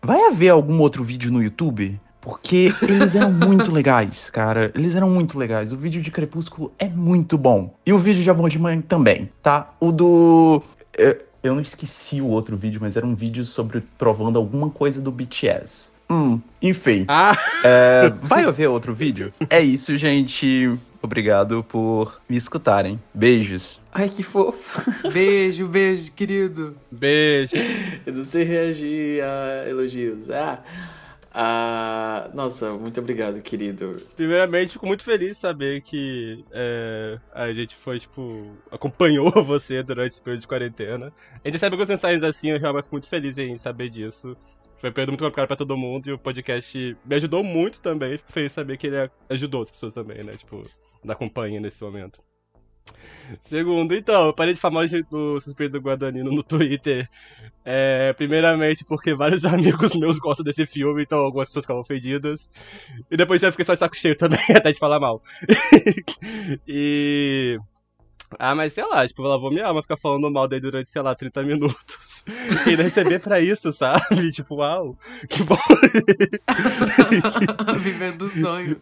Vai 0.00 0.22
haver 0.22 0.50
algum 0.50 0.78
outro 0.78 1.02
vídeo 1.02 1.32
no 1.32 1.42
YouTube? 1.42 2.00
Porque 2.20 2.72
eles 2.80 3.16
eram 3.16 3.32
muito 3.32 3.72
legais, 3.72 4.30
cara. 4.30 4.70
Eles 4.72 4.94
eram 4.94 5.10
muito 5.10 5.36
legais. 5.36 5.72
O 5.72 5.76
vídeo 5.76 6.00
de 6.00 6.12
Crepúsculo 6.12 6.72
é 6.78 6.88
muito 6.88 7.36
bom. 7.36 7.74
E 7.84 7.92
o 7.92 7.98
vídeo 7.98 8.22
de 8.22 8.30
Amor 8.30 8.48
de 8.48 8.58
Mãe 8.58 8.80
também, 8.80 9.28
tá? 9.42 9.74
O 9.80 9.90
do. 9.90 10.62
Eu, 10.96 11.18
eu 11.42 11.54
não 11.56 11.60
esqueci 11.60 12.20
o 12.20 12.26
outro 12.26 12.56
vídeo, 12.56 12.78
mas 12.80 12.96
era 12.96 13.04
um 13.04 13.16
vídeo 13.16 13.44
sobre 13.44 13.80
provando 13.98 14.36
alguma 14.36 14.70
coisa 14.70 15.00
do 15.00 15.10
BTS. 15.10 15.90
Hum, 16.08 16.40
enfim. 16.60 17.04
Ah. 17.08 17.36
É, 17.64 18.12
vai 18.22 18.44
haver 18.44 18.68
outro 18.68 18.94
vídeo? 18.94 19.32
É 19.50 19.60
isso, 19.60 19.96
gente. 19.96 20.78
Obrigado 21.02 21.62
por 21.64 22.20
me 22.28 22.36
escutarem. 22.36 23.00
Beijos. 23.14 23.80
Ai, 23.92 24.08
que 24.08 24.22
fofo. 24.22 25.10
Beijo, 25.12 25.68
beijo, 25.68 26.12
querido. 26.12 26.76
Beijo. 26.90 27.52
Eu 28.04 28.12
não 28.12 28.24
sei 28.24 28.44
reagir 28.44 29.22
a 29.22 29.68
elogios. 29.68 30.30
Ah, 30.30 30.62
ah, 31.38 32.30
nossa, 32.32 32.72
muito 32.72 32.98
obrigado, 32.98 33.42
querido. 33.42 33.98
Primeiramente, 34.16 34.72
fico 34.72 34.86
muito 34.86 35.04
feliz 35.04 35.32
de 35.32 35.34
saber 35.34 35.82
que 35.82 36.42
é, 36.50 37.18
a 37.30 37.52
gente 37.52 37.76
foi, 37.76 38.00
tipo, 38.00 38.56
acompanhou 38.70 39.30
você 39.44 39.82
durante 39.82 40.12
esse 40.12 40.22
período 40.22 40.40
de 40.40 40.48
quarentena. 40.48 41.12
A 41.44 41.46
gente 41.46 41.52
recebe 41.52 41.74
algumas 41.74 41.90
mensagens 41.90 42.24
assim, 42.24 42.52
eu 42.52 42.58
realmente 42.58 42.84
fico 42.84 42.94
muito 42.94 43.06
feliz 43.06 43.36
em 43.36 43.58
saber 43.58 43.90
disso. 43.90 44.34
Foi 44.86 44.90
um 44.90 44.92
período 44.92 45.10
muito 45.10 45.24
complicado 45.24 45.48
pra 45.48 45.56
todo 45.56 45.76
mundo 45.76 46.08
e 46.08 46.12
o 46.12 46.18
podcast 46.18 46.96
me 47.04 47.14
ajudou 47.16 47.42
muito 47.42 47.80
também. 47.80 48.16
Fico 48.16 48.32
feliz 48.32 48.52
de 48.52 48.54
saber 48.54 48.76
que 48.76 48.86
ele 48.86 49.10
ajudou 49.28 49.62
as 49.62 49.70
pessoas 49.70 49.92
também, 49.92 50.22
né? 50.22 50.36
Tipo, 50.36 50.64
da 51.04 51.14
companhia 51.14 51.58
nesse 51.58 51.82
momento. 51.82 52.20
Segundo, 53.42 53.96
então, 53.96 54.26
eu 54.26 54.32
parei 54.32 54.54
de 54.54 54.60
falar 54.60 54.86
do 55.10 55.40
suspeito 55.40 55.72
do 55.72 55.80
Guadagnino 55.80 56.30
no 56.30 56.42
Twitter. 56.42 57.08
É, 57.64 58.12
primeiramente 58.12 58.84
porque 58.84 59.12
vários 59.12 59.42
amigos 59.44 59.96
meus 59.96 60.20
gostam 60.20 60.44
desse 60.44 60.64
filme, 60.66 61.02
então 61.02 61.18
algumas 61.18 61.48
pessoas 61.48 61.64
ficavam 61.64 61.82
ofendidas. 61.82 62.48
E 63.10 63.16
depois 63.16 63.42
eu 63.42 63.50
fiquei 63.50 63.64
só 63.64 63.74
de 63.74 63.80
saco 63.80 63.96
cheio 63.96 64.16
também, 64.16 64.38
até 64.54 64.70
de 64.70 64.78
falar 64.78 65.00
mal. 65.00 65.20
e. 66.66 67.56
Ah, 68.38 68.54
mas 68.54 68.72
sei 68.72 68.84
lá, 68.84 69.06
tipo, 69.06 69.24
ela 69.24 69.38
vou 69.38 69.50
minha 69.50 69.66
alma 69.66 69.82
ficar 69.82 69.96
falando 69.96 70.30
mal 70.30 70.48
daí 70.48 70.60
durante, 70.60 70.90
sei 70.90 71.02
lá, 71.02 71.14
30 71.14 71.42
minutos. 71.42 72.24
E 72.66 72.70
ainda 72.70 72.82
receber 72.82 73.20
pra 73.20 73.40
isso, 73.40 73.72
sabe? 73.72 74.32
Tipo, 74.34 74.56
uau, 74.56 74.98
que 75.28 75.44
bom. 75.44 75.56
Vivendo 77.78 78.22
o 78.22 78.30
sonho. 78.40 78.76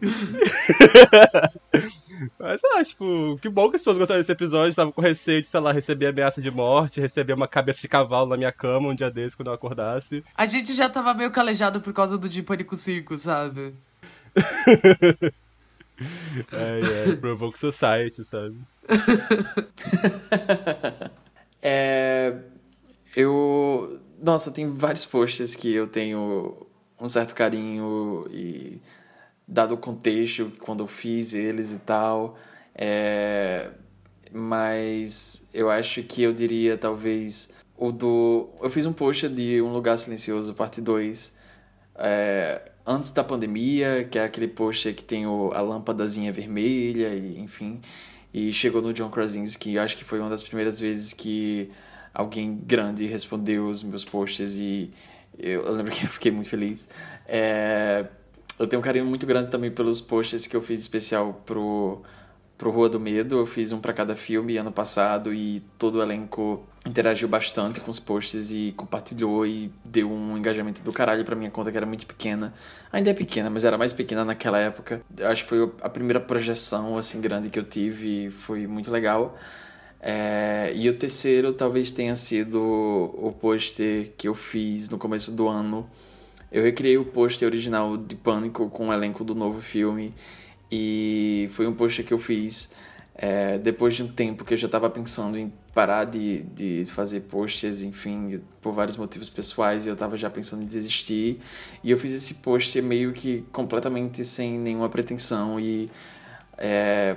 Mas 2.39 2.59
sei 2.59 2.69
lá, 2.71 2.83
tipo, 2.83 3.37
que 3.39 3.47
bom 3.47 3.69
que 3.69 3.75
as 3.75 3.81
pessoas 3.81 3.99
gostaram 3.99 4.19
desse 4.19 4.31
episódio. 4.31 4.75
Tava 4.75 4.91
com 4.91 4.99
receio 4.99 5.43
de, 5.43 5.47
sei 5.47 5.59
lá, 5.59 5.71
receber 5.71 6.07
ameaça 6.07 6.41
de 6.41 6.49
morte, 6.49 6.99
receber 6.99 7.33
uma 7.33 7.47
cabeça 7.47 7.81
de 7.81 7.87
cavalo 7.87 8.29
na 8.29 8.37
minha 8.37 8.51
cama 8.51 8.89
um 8.89 8.95
dia 8.95 9.11
desse 9.11 9.37
quando 9.37 9.49
eu 9.49 9.53
acordasse. 9.53 10.23
A 10.35 10.47
gente 10.47 10.73
já 10.73 10.89
tava 10.89 11.13
meio 11.13 11.29
calejado 11.29 11.79
por 11.79 11.93
causa 11.93 12.17
do 12.17 12.27
de 12.27 12.41
Pânico 12.41 12.75
5, 12.75 13.15
sabe? 13.19 13.75
é, 16.51 17.09
é, 17.11 17.15
Provoke 17.15 17.59
Society, 17.59 18.23
sabe? 18.23 18.57
é. 21.61 22.35
Eu. 23.15 24.01
Nossa, 24.21 24.51
tem 24.51 24.71
vários 24.71 25.05
posts 25.05 25.55
que 25.55 25.73
eu 25.73 25.87
tenho 25.87 26.67
um 26.99 27.09
certo 27.09 27.35
carinho 27.35 28.25
e 28.31 28.81
dado 29.47 29.73
o 29.73 29.77
contexto 29.77 30.51
quando 30.59 30.83
eu 30.83 30.87
fiz 30.87 31.33
eles 31.33 31.71
e 31.71 31.79
tal. 31.79 32.37
É, 32.73 33.71
mas 34.31 35.47
eu 35.53 35.69
acho 35.69 36.03
que 36.03 36.23
eu 36.23 36.33
diria 36.33 36.77
talvez 36.77 37.49
o 37.77 37.91
do. 37.91 38.49
Eu 38.61 38.69
fiz 38.69 38.85
um 38.85 38.93
post 38.93 39.27
de 39.29 39.61
Um 39.61 39.71
Lugar 39.71 39.97
Silencioso, 39.97 40.53
parte 40.53 40.81
2, 40.81 41.37
é, 41.95 42.71
antes 42.85 43.11
da 43.11 43.23
pandemia, 43.23 44.07
que 44.09 44.19
é 44.19 44.23
aquele 44.23 44.47
post 44.47 44.91
que 44.93 45.03
tem 45.03 45.25
o, 45.25 45.51
a 45.53 45.61
lâmpadazinha 45.61 46.31
vermelha, 46.31 47.13
e, 47.13 47.39
enfim. 47.39 47.81
E 48.37 48.51
chegou 48.51 48.81
no 48.81 48.91
John 48.91 49.09
Krasinski, 49.09 49.79
acho 49.79 49.95
que 49.95 50.03
foi 50.03 50.19
uma 50.19 50.29
das 50.29 50.43
primeiras 50.43 50.77
vezes 50.77 51.13
que 51.13 51.71
alguém 52.13 52.53
grande 52.53 53.05
respondeu 53.05 53.69
os 53.69 53.81
meus 53.81 54.03
posts 54.03 54.57
e 54.57 54.91
eu, 55.39 55.61
eu 55.61 55.71
lembro 55.71 55.89
que 55.95 56.03
eu 56.03 56.09
fiquei 56.09 56.33
muito 56.33 56.49
feliz. 56.49 56.89
É, 57.25 58.05
eu 58.59 58.67
tenho 58.67 58.81
um 58.81 58.83
carinho 58.83 59.05
muito 59.05 59.25
grande 59.25 59.49
também 59.49 59.71
pelos 59.71 60.01
posts 60.01 60.47
que 60.47 60.55
eu 60.57 60.61
fiz 60.61 60.81
especial 60.81 61.41
pro, 61.45 62.01
pro 62.57 62.71
Rua 62.71 62.89
do 62.89 62.99
Medo. 62.99 63.37
Eu 63.37 63.45
fiz 63.45 63.71
um 63.71 63.79
para 63.79 63.93
cada 63.93 64.15
filme 64.15 64.57
ano 64.57 64.71
passado 64.71 65.33
e 65.33 65.61
todo 65.77 65.95
o 65.95 66.01
elenco 66.01 66.65
interagiu 66.85 67.27
bastante 67.27 67.81
com 67.81 67.89
os 67.89 67.99
posts 67.99 68.51
e 68.51 68.73
compartilhou 68.77 69.45
e 69.45 69.71
deu 69.83 70.11
um 70.11 70.37
engajamento 70.37 70.83
do 70.83 70.93
caralho 70.93 71.25
pra 71.25 71.35
minha 71.35 71.49
conta 71.49 71.71
que 71.71 71.77
era 71.77 71.85
muito 71.85 72.05
pequena. 72.05 72.53
Ainda 72.91 73.09
é 73.09 73.13
pequena, 73.13 73.49
mas 73.49 73.65
era 73.65 73.77
mais 73.77 73.91
pequena 73.91 74.23
naquela 74.23 74.59
época. 74.59 75.01
Eu 75.17 75.27
acho 75.27 75.43
que 75.43 75.49
foi 75.49 75.71
a 75.81 75.89
primeira 75.89 76.19
projeção 76.19 76.97
assim 76.97 77.19
grande 77.19 77.49
que 77.49 77.59
eu 77.59 77.63
tive 77.63 78.27
e 78.27 78.29
foi 78.29 78.67
muito 78.67 78.91
legal. 78.91 79.37
É, 79.99 80.71
e 80.75 80.87
o 80.87 80.93
terceiro 80.93 81.51
talvez 81.53 81.91
tenha 81.91 82.15
sido 82.15 82.61
o 82.61 83.31
pôster 83.31 84.13
que 84.15 84.27
eu 84.27 84.35
fiz 84.35 84.89
no 84.89 84.99
começo 84.99 85.31
do 85.31 85.47
ano 85.47 85.89
eu 86.55 86.63
recriei 86.63 86.97
o 86.97 87.03
pôster 87.03 87.45
original 87.45 87.97
de 87.97 88.15
Pânico 88.15 88.69
com 88.69 88.87
o 88.87 88.93
elenco 88.93 89.25
do 89.25 89.35
novo 89.35 89.61
filme 89.61 90.13
e 90.75 91.47
foi 91.49 91.65
um 91.67 91.73
pôster 91.73 92.05
que 92.05 92.13
eu 92.13 92.19
fiz 92.19 92.71
é, 93.17 93.57
depois 93.57 93.95
de 93.95 94.03
um 94.03 94.07
tempo 94.07 94.43
que 94.43 94.53
eu 94.53 94.57
já 94.57 94.65
estava 94.65 94.89
pensando 94.89 95.37
em 95.37 95.51
parar 95.73 96.03
de, 96.03 96.43
de 96.43 96.83
fazer 96.91 97.21
posters, 97.21 97.81
enfim, 97.81 98.41
por 98.61 98.73
vários 98.73 98.97
motivos 98.97 99.29
pessoais, 99.29 99.85
e 99.85 99.89
eu 99.89 99.93
estava 99.93 100.17
já 100.17 100.29
pensando 100.29 100.63
em 100.63 100.65
desistir. 100.65 101.39
E 101.81 101.91
eu 101.91 101.97
fiz 101.97 102.11
esse 102.11 102.35
pôster 102.35 102.83
meio 102.83 103.13
que 103.13 103.45
completamente 103.53 104.25
sem 104.25 104.59
nenhuma 104.59 104.89
pretensão 104.89 105.59
e 105.59 105.89
é, 106.57 107.15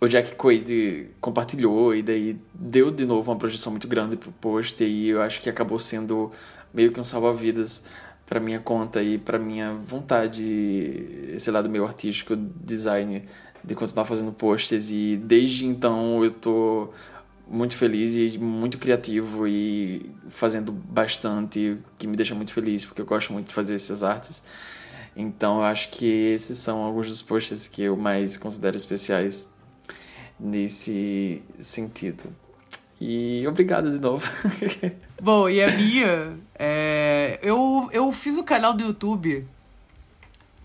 o 0.00 0.08
Jack 0.08 0.34
Quaid 0.34 1.10
compartilhou 1.20 1.94
e 1.94 2.02
daí 2.02 2.40
deu 2.52 2.90
de 2.90 3.06
novo 3.06 3.30
uma 3.30 3.38
projeção 3.38 3.70
muito 3.70 3.86
grande 3.86 4.16
pro 4.16 4.32
pôster 4.32 4.86
e 4.88 5.08
eu 5.08 5.22
acho 5.22 5.40
que 5.40 5.48
acabou 5.48 5.78
sendo 5.78 6.32
meio 6.74 6.92
que 6.92 7.00
um 7.00 7.04
salva-vidas 7.04 7.84
para 8.26 8.40
minha 8.40 8.58
conta 8.58 9.02
e 9.02 9.18
para 9.18 9.38
minha 9.38 9.72
vontade, 9.72 10.42
esse 11.32 11.50
lado 11.50 11.70
meio 11.70 11.86
artístico, 11.86 12.34
design, 12.36 13.24
de 13.62 13.74
continuar 13.74 14.04
fazendo 14.04 14.32
posters 14.32 14.90
e 14.90 15.16
desde 15.16 15.64
então 15.64 16.24
eu 16.24 16.32
tô 16.32 16.90
muito 17.48 17.76
feliz 17.76 18.16
e 18.16 18.36
muito 18.38 18.78
criativo 18.78 19.46
e 19.46 20.10
fazendo 20.28 20.72
bastante, 20.72 21.78
que 21.96 22.06
me 22.06 22.16
deixa 22.16 22.34
muito 22.34 22.52
feliz, 22.52 22.84
porque 22.84 23.00
eu 23.00 23.06
gosto 23.06 23.32
muito 23.32 23.48
de 23.48 23.54
fazer 23.54 23.76
essas 23.76 24.02
artes. 24.02 24.42
Então 25.16 25.58
eu 25.58 25.64
acho 25.64 25.88
que 25.90 26.04
esses 26.06 26.58
são 26.58 26.82
alguns 26.82 27.08
dos 27.08 27.22
posters 27.22 27.68
que 27.68 27.82
eu 27.82 27.96
mais 27.96 28.36
considero 28.36 28.76
especiais 28.76 29.48
nesse 30.38 31.42
sentido. 31.60 32.24
E 33.00 33.46
obrigado 33.46 33.90
de 33.90 34.00
novo. 34.00 34.28
Bom, 35.20 35.48
e 35.48 35.62
a 35.62 35.70
minha, 35.72 36.36
é, 36.54 37.05
eu, 37.42 37.88
eu 37.92 38.10
fiz 38.12 38.36
o 38.36 38.44
canal 38.44 38.74
do 38.74 38.82
YouTube 38.82 39.46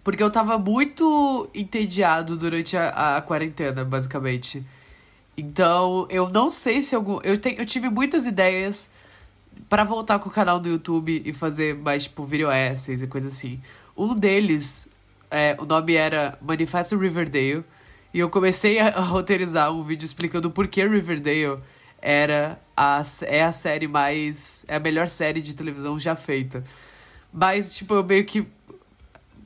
porque 0.03 0.21
eu 0.21 0.31
tava 0.31 0.57
muito 0.57 1.49
entediado 1.53 2.35
durante 2.35 2.75
a, 2.75 3.17
a 3.17 3.21
quarentena, 3.21 3.85
basicamente. 3.85 4.65
Então, 5.37 6.07
eu 6.09 6.29
não 6.29 6.49
sei 6.49 6.81
se 6.81 6.95
algum. 6.95 7.19
Eu, 7.23 7.37
te, 7.37 7.55
eu 7.57 7.65
tive 7.65 7.89
muitas 7.89 8.25
ideias 8.25 8.91
para 9.69 9.83
voltar 9.83 10.19
com 10.19 10.29
o 10.29 10.31
canal 10.31 10.59
do 10.59 10.69
YouTube 10.69 11.21
e 11.23 11.31
fazer 11.33 11.75
mais, 11.75 12.03
tipo, 12.03 12.23
video 12.25 12.51
essays 12.51 13.01
e 13.01 13.07
coisa 13.07 13.27
assim. 13.27 13.59
Um 13.95 14.15
deles, 14.15 14.89
é, 15.29 15.55
o 15.59 15.65
nome 15.65 15.93
era 15.95 16.37
Manifesto 16.41 16.97
Riverdale. 16.97 17.63
E 18.13 18.19
eu 18.19 18.29
comecei 18.29 18.79
a, 18.79 18.87
a 18.89 19.01
roteirizar 19.01 19.71
um 19.71 19.83
vídeo 19.83 20.05
explicando 20.05 20.49
por 20.51 20.67
que 20.67 20.85
Riverdale 20.85 21.59
era 22.01 22.59
a, 22.75 23.03
é 23.23 23.43
a 23.43 23.51
série 23.51 23.87
mais. 23.87 24.65
É 24.67 24.75
a 24.75 24.79
melhor 24.79 25.07
série 25.07 25.41
de 25.41 25.53
televisão 25.53 25.99
já 25.99 26.15
feita. 26.15 26.63
Mas, 27.31 27.73
tipo, 27.73 27.93
eu 27.93 28.03
meio 28.03 28.25
que 28.25 28.45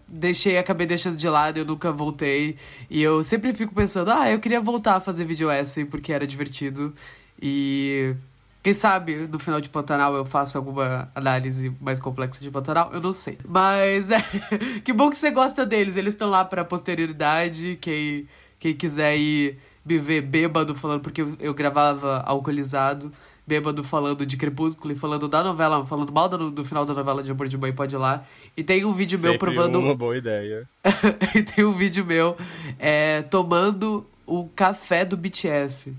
deixei, 0.07 0.57
acabei 0.57 0.87
deixando 0.87 1.17
de 1.17 1.27
lado, 1.27 1.57
eu 1.57 1.65
nunca 1.65 1.91
voltei. 1.91 2.57
E 2.89 3.01
eu 3.01 3.23
sempre 3.23 3.53
fico 3.53 3.73
pensando, 3.73 4.11
ah, 4.11 4.29
eu 4.29 4.39
queria 4.39 4.61
voltar 4.61 4.95
a 4.95 4.99
fazer 4.99 5.25
vídeo 5.25 5.49
essay 5.51 5.85
porque 5.85 6.13
era 6.13 6.25
divertido. 6.25 6.93
E 7.41 8.15
quem 8.63 8.73
sabe 8.73 9.27
no 9.27 9.37
final 9.37 9.59
de 9.61 9.69
Pantanal 9.69 10.15
eu 10.15 10.25
faço 10.25 10.57
alguma 10.57 11.11
análise 11.13 11.75
mais 11.81 11.99
complexa 11.99 12.39
de 12.39 12.49
Pantanal? 12.49 12.91
Eu 12.93 13.01
não 13.01 13.13
sei. 13.13 13.37
Mas 13.45 14.09
é, 14.09 14.23
que 14.83 14.93
bom 14.93 15.09
que 15.09 15.17
você 15.17 15.29
gosta 15.29 15.65
deles. 15.65 15.95
Eles 15.95 16.13
estão 16.13 16.29
lá 16.29 16.45
pra 16.45 16.63
posterioridade. 16.63 17.77
Quem, 17.81 18.27
quem 18.59 18.73
quiser 18.73 19.17
ir 19.17 19.59
me 19.85 19.99
ver 19.99 20.21
bêbado 20.21 20.73
falando, 20.73 21.01
porque 21.01 21.21
eu, 21.21 21.33
eu 21.39 21.53
gravava 21.53 22.23
alcoolizado, 22.25 23.11
bêbado 23.45 23.83
falando 23.83 24.25
de 24.25 24.35
Crepúsculo 24.35 24.93
e 24.93 24.95
falando 24.95 25.27
da 25.27 25.43
novela, 25.43 25.85
falando 25.85 26.11
mal 26.11 26.27
do, 26.27 26.49
do 26.49 26.65
final 26.65 26.85
da 26.85 26.93
novela 26.93 27.21
de 27.21 27.31
Amor 27.31 27.47
de 27.47 27.57
Mãe, 27.57 27.71
pode 27.71 27.95
ir 27.95 27.99
lá. 27.99 28.25
E 28.57 28.63
tem 28.63 28.83
um 28.83 28.93
vídeo 28.93 29.19
meu 29.19 29.33
Sempre 29.33 29.51
provando. 29.53 29.79
uma 29.79 29.95
boa 29.95 30.17
ideia. 30.17 30.67
e 31.35 31.43
tem 31.43 31.63
um 31.63 31.73
vídeo 31.73 32.03
meu 32.03 32.35
é, 32.79 33.21
tomando 33.21 34.05
o 34.25 34.47
café 34.55 35.05
do 35.05 35.15
BTS. 35.15 35.93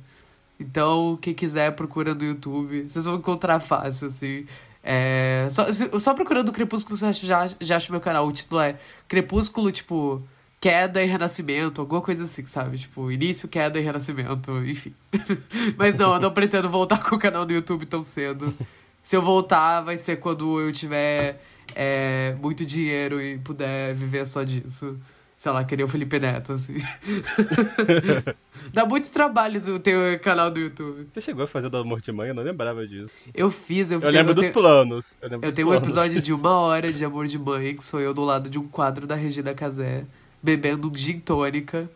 Então, 0.58 1.18
quem 1.20 1.34
quiser, 1.34 1.70
procura 1.72 2.14
no 2.14 2.24
YouTube. 2.24 2.88
Vocês 2.88 3.04
vão 3.04 3.16
encontrar 3.16 3.60
fácil, 3.60 4.08
assim. 4.08 4.46
É, 4.82 5.48
só, 5.50 5.66
só 5.98 6.14
procurando 6.14 6.52
Crepúsculo, 6.52 6.96
você 6.96 7.12
já, 7.12 7.48
já 7.60 7.76
acha 7.76 7.92
meu 7.92 8.00
canal. 8.00 8.26
O 8.26 8.32
título 8.32 8.60
é 8.60 8.76
Crepúsculo, 9.06 9.70
tipo, 9.70 10.22
queda 10.60 11.02
e 11.02 11.06
renascimento, 11.06 11.80
alguma 11.80 12.00
coisa 12.00 12.24
assim, 12.24 12.44
sabe? 12.46 12.78
Tipo, 12.78 13.10
início, 13.10 13.48
queda 13.48 13.78
e 13.78 13.82
renascimento, 13.82 14.52
enfim. 14.64 14.92
Mas 15.76 15.94
não, 15.94 16.14
eu 16.14 16.20
não 16.20 16.30
pretendo 16.32 16.68
voltar 16.68 17.02
com 17.02 17.14
o 17.16 17.18
canal 17.18 17.44
no 17.44 17.52
YouTube 17.52 17.86
tão 17.86 18.02
cedo. 18.02 18.54
Se 19.02 19.16
eu 19.16 19.22
voltar, 19.22 19.82
vai 19.82 19.96
ser 19.96 20.16
quando 20.16 20.60
eu 20.60 20.72
tiver 20.72 21.40
é, 21.74 22.34
muito 22.40 22.64
dinheiro 22.64 23.20
e 23.20 23.38
puder 23.38 23.94
viver 23.94 24.26
só 24.26 24.42
disso. 24.42 24.98
Sei 25.36 25.52
lá, 25.52 25.62
querer 25.64 25.84
o 25.84 25.88
Felipe 25.88 26.18
Neto, 26.18 26.54
assim. 26.54 26.76
Dá 28.72 28.84
muitos 28.84 29.10
trabalhos 29.10 29.68
o 29.68 29.78
teu 29.78 30.18
canal 30.20 30.50
do 30.50 30.58
YouTube. 30.58 31.08
Você 31.12 31.20
chegou 31.20 31.44
a 31.44 31.46
fazer 31.46 31.68
do 31.68 31.76
Amor 31.76 32.00
de 32.00 32.10
Mãe? 32.10 32.28
Eu 32.28 32.34
não 32.34 32.42
lembrava 32.42 32.86
disso. 32.86 33.14
Eu 33.34 33.50
fiz, 33.50 33.90
eu 33.90 33.96
Eu 33.98 34.00
tenho- 34.00 34.12
lembro 34.14 34.30
eu 34.30 34.34
dos 34.34 34.42
tenho- 34.44 34.52
planos. 34.54 35.06
Eu, 35.20 35.28
lembro 35.28 35.46
Eu 35.46 35.50
dos 35.50 35.54
tenho 35.56 35.68
um 35.68 35.70
planos. 35.72 35.86
episódio 35.88 36.22
de 36.22 36.32
uma 36.34 36.52
hora 36.58 36.92
de 36.92 37.04
Amor 37.04 37.26
de 37.26 37.38
Mãe, 37.38 37.74
que 37.76 37.84
sou 37.84 38.00
eu 38.00 38.12
do 38.14 38.24
lado 38.24 38.48
de 38.50 38.58
um 38.58 38.66
quadro 38.66 39.06
da 39.06 39.14
Regina 39.14 39.54
Casé, 39.54 40.04
bebendo 40.42 40.90
um 40.90 40.94
gin 40.96 41.18
tônica 41.20 41.88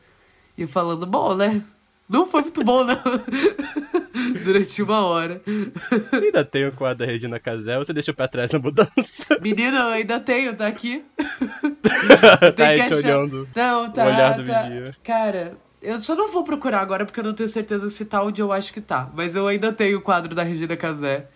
e 0.56 0.66
falando, 0.66 1.06
bom, 1.06 1.34
né? 1.34 1.62
Não 2.08 2.26
foi 2.26 2.42
muito 2.42 2.64
bom, 2.64 2.82
não. 2.84 2.96
Durante 4.44 4.82
uma 4.82 5.00
hora. 5.06 5.40
Você 5.46 6.16
ainda 6.16 6.44
tem 6.44 6.66
o 6.66 6.72
quadro 6.72 6.98
da 7.06 7.12
Regina 7.12 7.38
Casé, 7.38 7.78
você 7.78 7.92
deixou 7.92 8.12
pra 8.12 8.26
trás 8.26 8.50
na 8.50 8.58
mudança. 8.58 9.24
Menina, 9.40 9.78
eu 9.78 9.88
ainda 9.88 10.18
tenho, 10.18 10.54
tá 10.56 10.66
aqui. 10.66 11.04
tá 12.56 12.68
aí 12.68 12.80
achar- 12.80 12.96
olhando. 12.96 13.48
Não, 13.54 13.90
tá. 13.90 14.04
O 14.04 14.06
olhar 14.08 14.36
do 14.36 14.44
tá. 14.44 14.62
vigia. 14.62 14.94
Cara, 15.04 15.56
eu 15.80 16.00
só 16.00 16.16
não 16.16 16.28
vou 16.32 16.42
procurar 16.42 16.80
agora 16.80 17.04
porque 17.06 17.20
eu 17.20 17.24
não 17.24 17.32
tenho 17.34 17.48
certeza 17.48 17.88
se 17.90 18.04
tá 18.04 18.22
onde 18.24 18.42
eu 18.42 18.50
acho 18.52 18.72
que 18.72 18.80
tá. 18.80 19.08
Mas 19.14 19.36
eu 19.36 19.46
ainda 19.46 19.72
tenho 19.72 19.98
o 19.98 20.02
quadro 20.02 20.34
da 20.34 20.42
Regina 20.42 20.76
Casé 20.76 21.28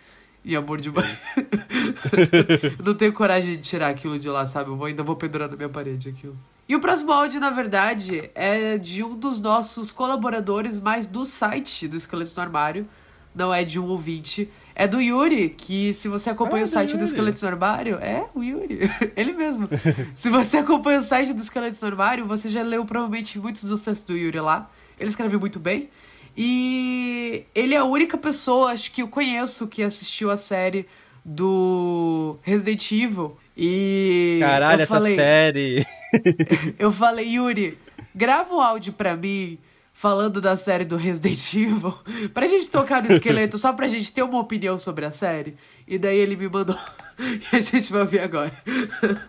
e 0.44 0.56
Amor 0.56 0.80
de 0.80 0.90
Mãe. 0.90 1.06
eu 2.78 2.84
não 2.84 2.94
tenho 2.94 3.12
coragem 3.12 3.52
de 3.56 3.62
tirar 3.62 3.88
aquilo 3.88 4.18
de 4.18 4.28
lá, 4.28 4.44
sabe? 4.44 4.70
Eu 4.70 4.76
vou- 4.76 4.86
ainda 4.86 5.02
vou 5.04 5.14
pendurar 5.16 5.48
na 5.48 5.56
minha 5.56 5.68
parede 5.68 6.08
aquilo. 6.08 6.36
E 6.68 6.74
o 6.74 6.80
próximo 6.80 7.12
áudio, 7.12 7.40
na 7.40 7.50
verdade, 7.50 8.30
é 8.34 8.78
de 8.78 9.02
um 9.02 9.14
dos 9.16 9.40
nossos 9.40 9.92
colaboradores, 9.92 10.80
mas 10.80 11.06
do 11.06 11.24
site 11.26 11.86
do 11.86 11.96
Esqueletos 11.96 12.34
no 12.34 12.42
Armário. 12.42 12.88
Não 13.34 13.52
é 13.52 13.64
de 13.64 13.78
um 13.78 13.86
ouvinte. 13.88 14.48
É 14.76 14.88
do 14.88 15.00
Yuri, 15.00 15.50
que 15.50 15.92
se 15.92 16.08
você 16.08 16.30
acompanha 16.30 16.62
Ah, 16.62 16.66
o 16.66 16.68
do 16.68 16.72
site 16.72 16.90
do 16.90 16.94
Yuri. 16.94 17.04
Esqueletos 17.04 17.42
no 17.42 17.48
Armário, 17.48 17.96
é 17.96 18.24
o 18.34 18.42
Yuri. 18.42 18.78
Ele 19.14 19.32
mesmo. 19.32 19.68
se 20.14 20.30
você 20.30 20.58
acompanha 20.58 21.00
o 21.00 21.02
site 21.02 21.32
do 21.34 21.42
Esqueletos 21.42 21.80
no 21.82 21.88
Armário, 21.88 22.26
você 22.26 22.48
já 22.48 22.62
leu 22.62 22.84
provavelmente 22.84 23.38
muitos 23.38 23.64
dos 23.64 23.82
textos 23.82 24.06
do 24.06 24.16
Yuri 24.16 24.40
lá. 24.40 24.70
Ele 24.98 25.08
escreve 25.10 25.36
muito 25.36 25.58
bem. 25.60 25.90
E 26.36 27.44
ele 27.54 27.74
é 27.74 27.78
a 27.78 27.84
única 27.84 28.16
pessoa, 28.18 28.72
acho 28.72 28.90
que 28.90 29.02
eu 29.02 29.08
conheço, 29.08 29.68
que 29.68 29.82
assistiu 29.82 30.30
a 30.30 30.36
série 30.36 30.86
do 31.24 32.36
Resident 32.42 32.90
Evil. 32.90 33.36
E. 33.56 34.38
Caralho, 34.40 34.80
eu 34.80 34.82
essa 34.82 34.94
falei, 34.94 35.16
série. 35.16 35.86
eu 36.78 36.90
falei, 36.90 37.28
Yuri, 37.28 37.78
grava 38.14 38.54
um 38.54 38.60
áudio 38.60 38.92
pra 38.92 39.16
mim 39.16 39.58
falando 39.92 40.40
da 40.40 40.56
série 40.56 40.84
do 40.84 40.96
Resident 40.96 41.38
Evil 41.54 41.94
pra 42.34 42.46
gente 42.46 42.68
tocar 42.68 43.02
no 43.02 43.12
esqueleto, 43.12 43.56
só 43.56 43.72
pra 43.72 43.86
gente 43.86 44.12
ter 44.12 44.22
uma 44.22 44.40
opinião 44.40 44.78
sobre 44.78 45.04
a 45.04 45.10
série. 45.10 45.54
E 45.86 45.96
daí 45.96 46.18
ele 46.18 46.36
me 46.36 46.48
mandou. 46.48 46.76
e 47.52 47.56
a 47.56 47.60
gente 47.60 47.92
vai 47.92 48.02
ouvir 48.02 48.18
agora. 48.18 48.52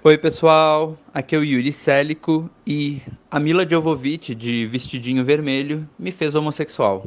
Oi, 0.04 0.18
pessoal. 0.18 0.98
Aqui 1.14 1.36
é 1.36 1.38
o 1.38 1.44
Yuri 1.44 1.72
Célico 1.72 2.50
e 2.66 3.02
a 3.30 3.40
Mila 3.40 3.68
Jovovich, 3.70 4.34
de 4.34 4.66
Vestidinho 4.66 5.24
Vermelho, 5.24 5.88
me 6.00 6.12
fez 6.12 6.34
homossexual. 6.34 7.06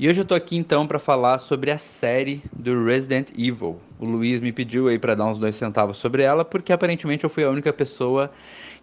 E 0.00 0.08
hoje 0.08 0.20
eu 0.20 0.24
tô 0.24 0.36
aqui 0.36 0.56
então 0.56 0.86
para 0.86 1.00
falar 1.00 1.38
sobre 1.38 1.72
a 1.72 1.76
série 1.76 2.40
do 2.52 2.84
Resident 2.84 3.30
Evil. 3.36 3.80
O 3.98 4.08
Luiz 4.08 4.38
me 4.38 4.52
pediu 4.52 4.86
aí 4.86 4.96
para 4.96 5.16
dar 5.16 5.24
uns 5.24 5.38
dois 5.38 5.56
centavos 5.56 5.98
sobre 5.98 6.22
ela, 6.22 6.44
porque 6.44 6.72
aparentemente 6.72 7.24
eu 7.24 7.30
fui 7.30 7.42
a 7.42 7.50
única 7.50 7.72
pessoa 7.72 8.30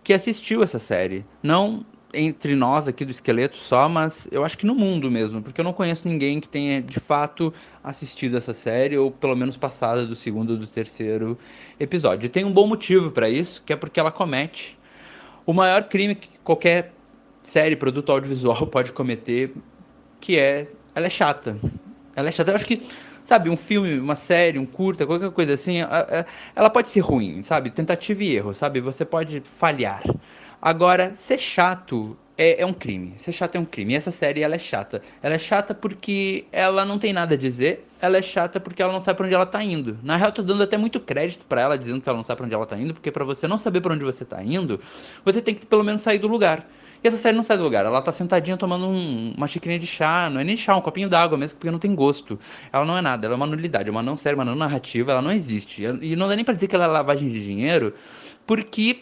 que 0.03 0.11
assistiu 0.11 0.61
essa 0.61 0.77
série. 0.77 1.23
Não 1.41 1.85
entre 2.13 2.53
nós 2.53 2.85
aqui 2.85 3.05
do 3.05 3.11
Esqueleto 3.11 3.55
só, 3.55 3.87
mas 3.87 4.27
eu 4.29 4.43
acho 4.43 4.57
que 4.57 4.65
no 4.65 4.75
mundo 4.75 5.09
mesmo, 5.09 5.41
porque 5.41 5.61
eu 5.61 5.63
não 5.63 5.71
conheço 5.71 6.05
ninguém 6.05 6.41
que 6.41 6.49
tenha 6.49 6.81
de 6.81 6.99
fato 6.99 7.53
assistido 7.81 8.35
essa 8.35 8.53
série, 8.53 8.97
ou 8.97 9.09
pelo 9.09 9.37
menos 9.37 9.55
passada 9.55 10.05
do 10.05 10.17
segundo 10.17 10.49
ou 10.51 10.57
do 10.57 10.67
terceiro 10.67 11.39
episódio. 11.79 12.25
E 12.25 12.29
tem 12.29 12.43
um 12.43 12.51
bom 12.51 12.67
motivo 12.67 13.09
para 13.09 13.29
isso, 13.29 13.63
que 13.65 13.71
é 13.71 13.77
porque 13.77 14.01
ela 14.01 14.11
comete 14.11 14.77
o 15.45 15.53
maior 15.53 15.85
crime 15.85 16.13
que 16.13 16.27
qualquer 16.43 16.93
série, 17.41 17.77
produto 17.77 18.11
audiovisual 18.11 18.67
pode 18.67 18.91
cometer, 18.91 19.53
que 20.19 20.37
é 20.37 20.67
ela 20.95 21.07
é 21.07 21.09
chata. 21.09 21.57
Ela 22.15 22.29
é 22.29 22.31
chata. 22.31 22.51
Eu 22.51 22.55
acho 22.55 22.65
que, 22.65 22.87
sabe, 23.25 23.49
um 23.49 23.57
filme, 23.57 23.99
uma 23.99 24.15
série, 24.15 24.57
um 24.57 24.65
curta, 24.65 25.05
qualquer 25.05 25.29
coisa 25.31 25.53
assim, 25.53 25.79
ela 26.55 26.69
pode 26.69 26.87
ser 26.87 27.01
ruim, 27.01 27.43
sabe? 27.43 27.69
Tentativa 27.69 28.23
e 28.23 28.35
erro, 28.35 28.53
sabe? 28.53 28.79
Você 28.79 29.03
pode 29.03 29.41
falhar. 29.41 30.01
Agora, 30.61 31.13
ser 31.13 31.37
chato 31.37 32.17
é, 32.37 32.61
é 32.61 32.65
um 32.65 32.73
crime. 32.73 33.13
Ser 33.17 33.31
chato 33.33 33.55
é 33.55 33.59
um 33.59 33.65
crime. 33.65 33.93
E 33.93 33.97
essa 33.97 34.11
série, 34.11 34.41
ela 34.41 34.55
é 34.55 34.59
chata. 34.59 35.01
Ela 35.21 35.35
é 35.35 35.39
chata 35.39 35.73
porque 35.73 36.45
ela 36.51 36.85
não 36.85 36.97
tem 36.97 37.13
nada 37.13 37.35
a 37.35 37.37
dizer. 37.37 37.85
Ela 38.01 38.17
é 38.17 38.21
chata 38.21 38.59
porque 38.59 38.81
ela 38.81 38.93
não 38.93 39.01
sabe 39.01 39.17
pra 39.17 39.25
onde 39.25 39.35
ela 39.35 39.45
tá 39.45 39.63
indo. 39.63 39.97
Na 40.03 40.15
real, 40.15 40.29
eu 40.29 40.33
tô 40.33 40.43
dando 40.43 40.63
até 40.63 40.77
muito 40.77 40.99
crédito 40.99 41.43
pra 41.47 41.61
ela, 41.61 41.77
dizendo 41.77 42.01
que 42.01 42.07
ela 42.07 42.17
não 42.17 42.23
sabe 42.23 42.37
pra 42.37 42.45
onde 42.45 42.55
ela 42.55 42.65
tá 42.65 42.77
indo, 42.77 42.93
porque 42.93 43.11
pra 43.11 43.23
você 43.23 43.47
não 43.47 43.57
saber 43.57 43.81
pra 43.81 43.93
onde 43.93 44.03
você 44.03 44.23
tá 44.23 44.43
indo, 44.43 44.79
você 45.23 45.41
tem 45.41 45.55
que 45.55 45.65
pelo 45.65 45.83
menos 45.83 46.01
sair 46.01 46.19
do 46.19 46.27
lugar. 46.27 46.67
E 47.05 47.07
essa 47.07 47.17
série 47.17 47.37
não 47.37 47.43
sai 47.43 47.55
do 47.55 47.63
lugar. 47.63 47.85
Ela 47.85 48.01
tá 48.01 48.11
sentadinha 48.11 48.57
tomando 48.57 48.87
um- 48.87 49.31
uma 49.37 49.45
xicrinha 49.45 49.77
de 49.77 49.85
chá. 49.85 50.27
Não 50.27 50.41
é 50.41 50.43
nem 50.43 50.57
chá, 50.57 50.75
um 50.75 50.81
copinho 50.81 51.07
d'água 51.07 51.37
mesmo, 51.37 51.57
porque 51.59 51.69
não 51.69 51.77
tem 51.77 51.93
gosto. 51.93 52.39
Ela 52.73 52.83
não 52.83 52.97
é 52.97 53.01
nada. 53.01 53.27
Ela 53.27 53.35
é 53.35 53.37
uma 53.37 53.45
nulidade. 53.45 53.87
É 53.89 53.91
uma 53.91 54.01
não 54.01 54.17
série, 54.17 54.33
uma 54.33 54.43
não 54.43 54.55
narrativa. 54.55 55.11
Ela 55.11 55.21
não 55.21 55.31
existe. 55.31 55.83
E 56.01 56.15
não 56.15 56.27
dá 56.27 56.35
nem 56.35 56.43
pra 56.43 56.55
dizer 56.55 56.67
que 56.67 56.73
ela 56.75 56.85
é 56.85 56.87
lavagem 56.87 57.29
de 57.29 57.45
dinheiro, 57.45 57.93
porque 58.47 59.01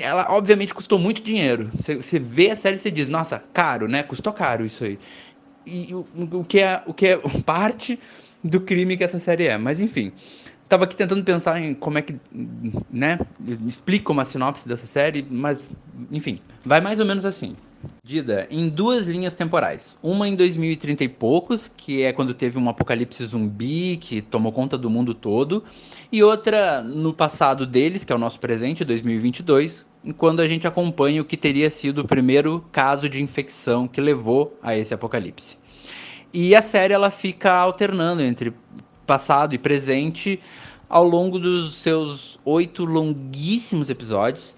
ela 0.00 0.26
obviamente 0.30 0.74
custou 0.74 0.98
muito 0.98 1.22
dinheiro. 1.22 1.70
Você, 1.74 2.18
vê 2.18 2.50
a 2.50 2.56
série 2.56 2.76
e 2.76 2.78
você 2.78 2.90
diz, 2.90 3.08
nossa, 3.08 3.42
caro, 3.54 3.88
né? 3.88 4.02
Custou 4.02 4.34
caro 4.34 4.62
isso 4.66 4.84
aí. 4.84 4.98
E 5.64 5.94
o, 5.94 6.06
o 6.32 6.44
que 6.44 6.60
é, 6.60 6.82
o 6.86 6.92
que 6.92 7.06
é 7.06 7.16
parte 7.46 7.98
do 8.44 8.60
crime 8.60 8.98
que 8.98 9.04
essa 9.04 9.18
série 9.18 9.46
é. 9.46 9.56
Mas 9.56 9.80
enfim, 9.80 10.12
tava 10.70 10.84
aqui 10.84 10.96
tentando 10.96 11.22
pensar 11.24 11.60
em 11.60 11.74
como 11.74 11.98
é 11.98 12.02
que, 12.02 12.14
né? 12.88 13.18
Explica 13.66 14.12
uma 14.12 14.24
sinopse 14.24 14.66
dessa 14.66 14.86
série, 14.86 15.26
mas 15.28 15.60
enfim, 16.10 16.38
vai 16.64 16.80
mais 16.80 17.00
ou 17.00 17.04
menos 17.04 17.26
assim. 17.26 17.56
Dida 18.04 18.46
em 18.50 18.68
duas 18.68 19.08
linhas 19.08 19.34
temporais. 19.34 19.98
Uma 20.02 20.28
em 20.28 20.36
2030 20.36 21.02
e 21.02 21.08
poucos, 21.08 21.72
que 21.76 22.02
é 22.02 22.12
quando 22.12 22.32
teve 22.34 22.58
um 22.58 22.68
apocalipse 22.68 23.26
zumbi 23.26 23.96
que 23.96 24.22
tomou 24.22 24.52
conta 24.52 24.78
do 24.78 24.88
mundo 24.88 25.12
todo, 25.12 25.64
e 26.12 26.22
outra 26.22 26.82
no 26.82 27.12
passado 27.12 27.66
deles, 27.66 28.04
que 28.04 28.12
é 28.12 28.14
o 28.14 28.18
nosso 28.18 28.38
presente, 28.38 28.84
2022, 28.84 29.84
quando 30.16 30.40
a 30.40 30.46
gente 30.46 30.68
acompanha 30.68 31.20
o 31.20 31.24
que 31.24 31.36
teria 31.36 31.68
sido 31.68 32.02
o 32.02 32.06
primeiro 32.06 32.64
caso 32.70 33.08
de 33.08 33.20
infecção 33.20 33.88
que 33.88 34.00
levou 34.00 34.56
a 34.62 34.76
esse 34.76 34.94
apocalipse. 34.94 35.58
E 36.32 36.54
a 36.54 36.62
série 36.62 36.94
ela 36.94 37.10
fica 37.10 37.52
alternando 37.52 38.22
entre 38.22 38.52
passado 39.10 39.56
e 39.56 39.58
presente 39.58 40.38
ao 40.88 41.02
longo 41.02 41.36
dos 41.36 41.74
seus 41.74 42.38
oito 42.44 42.84
longuíssimos 42.84 43.90
episódios. 43.90 44.54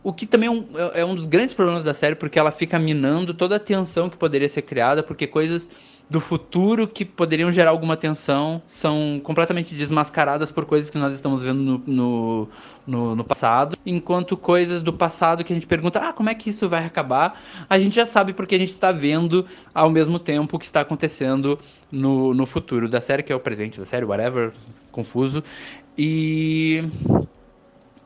O 0.00 0.12
que 0.12 0.26
também 0.26 0.46
é 0.46 0.52
um, 0.52 0.64
é 0.94 1.04
um 1.04 1.16
dos 1.16 1.26
grandes 1.26 1.52
problemas 1.52 1.82
da 1.82 1.92
série, 1.92 2.14
porque 2.14 2.38
ela 2.38 2.52
fica 2.52 2.78
minando 2.78 3.34
toda 3.34 3.56
a 3.56 3.58
tensão 3.58 4.08
que 4.08 4.16
poderia 4.16 4.48
ser 4.48 4.62
criada, 4.62 5.02
porque 5.02 5.26
coisas 5.26 5.68
do 6.10 6.20
futuro 6.20 6.88
que 6.88 7.04
poderiam 7.04 7.52
gerar 7.52 7.70
alguma 7.70 7.96
tensão 7.96 8.60
são 8.66 9.20
completamente 9.22 9.76
desmascaradas 9.76 10.50
por 10.50 10.64
coisas 10.64 10.90
que 10.90 10.98
nós 10.98 11.14
estamos 11.14 11.40
vendo 11.40 11.62
no, 11.62 11.82
no, 11.86 12.48
no, 12.84 13.16
no 13.16 13.24
passado, 13.24 13.78
enquanto 13.86 14.36
coisas 14.36 14.82
do 14.82 14.92
passado 14.92 15.44
que 15.44 15.52
a 15.52 15.56
gente 15.56 15.68
pergunta, 15.68 16.00
ah, 16.00 16.12
como 16.12 16.28
é 16.28 16.34
que 16.34 16.50
isso 16.50 16.68
vai 16.68 16.84
acabar? 16.84 17.40
A 17.68 17.78
gente 17.78 17.94
já 17.94 18.04
sabe 18.04 18.32
porque 18.32 18.56
a 18.56 18.58
gente 18.58 18.70
está 18.70 18.90
vendo 18.90 19.46
ao 19.72 19.88
mesmo 19.88 20.18
tempo 20.18 20.56
o 20.56 20.58
que 20.58 20.66
está 20.66 20.80
acontecendo 20.80 21.56
no, 21.92 22.34
no 22.34 22.44
futuro 22.44 22.88
da 22.88 23.00
série, 23.00 23.22
que 23.22 23.32
é 23.32 23.36
o 23.36 23.40
presente 23.40 23.78
da 23.78 23.86
série, 23.86 24.04
whatever, 24.04 24.52
confuso. 24.90 25.44
E 25.96 26.84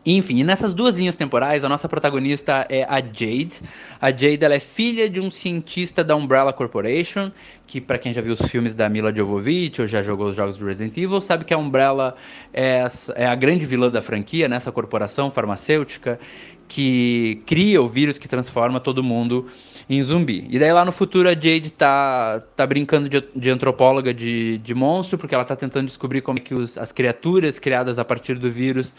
Enfim, 0.07 0.39
e 0.41 0.45
nessas 0.45 0.75
duas 0.75 0.97
linhas 0.97 1.17
temporais, 1.17 1.65
a 1.65 1.69
nossa 1.69 1.89
protagonista 1.89 2.67
é 2.69 2.85
a 2.85 3.01
Jade. 3.01 3.63
A 3.99 4.11
Jade 4.11 4.45
ela 4.45 4.55
é 4.55 4.61
filha 4.61 5.09
de 5.09 5.19
um 5.19 5.31
cientista 5.31 6.05
da 6.05 6.15
Umbrella 6.15 6.53
Corporation, 6.53 7.33
que 7.67 7.81
para 7.81 7.99
quem 7.99 8.13
já 8.13 8.21
viu 8.21 8.35
os 8.35 8.43
filmes 8.43 8.75
da 8.75 8.87
Mila 8.87 9.15
Jovovich 9.15 9.81
ou 9.81 9.89
já 9.89 10.03
jogou 10.03 10.29
os 10.29 10.37
jogos 10.37 10.59
do 10.59 10.67
Resident 10.67 10.95
Evil, 10.99 11.23
sabe 11.23 11.47
que 11.47 11.55
a 11.55 11.59
Umbrella 11.59 12.15
é, 12.53 12.85
é 13.15 13.27
a 13.27 13.35
grande 13.35 13.65
vilã 13.65 13.91
da 13.91 14.03
franquia, 14.03 14.47
nessa 14.47 14.71
corporação 14.71 15.31
farmacêutica 15.31 16.21
que 16.69 17.43
cria 17.47 17.81
o 17.81 17.89
vírus 17.89 18.19
que 18.19 18.29
transforma 18.29 18.81
todo 18.81 19.03
mundo 19.03 19.47
em 19.89 20.03
zumbi. 20.03 20.47
E 20.49 20.59
daí 20.59 20.73
lá 20.73 20.85
no 20.85 20.93
futuro 20.93 21.29
a 21.29 21.33
Jade 21.33 21.71
tá, 21.73 22.43
tá 22.57 22.67
brincando 22.67 23.09
de, 23.09 23.23
de 23.35 23.51
antropóloga 23.51 24.15
de, 24.15 24.59
de 24.59 24.75
monstro, 24.75 25.19
porque 25.19 25.35
ela 25.35 25.45
tá 25.45 25.55
tentando 25.55 25.87
descobrir 25.87 26.23
como 26.23 26.39
é 26.39 26.43
que 26.43 26.55
os, 26.55 26.79
as 26.79 26.93
criaturas 26.93 27.59
criadas 27.59 27.99
a 27.99 28.05
partir 28.05 28.39
do 28.39 28.51
vírus 28.51 28.95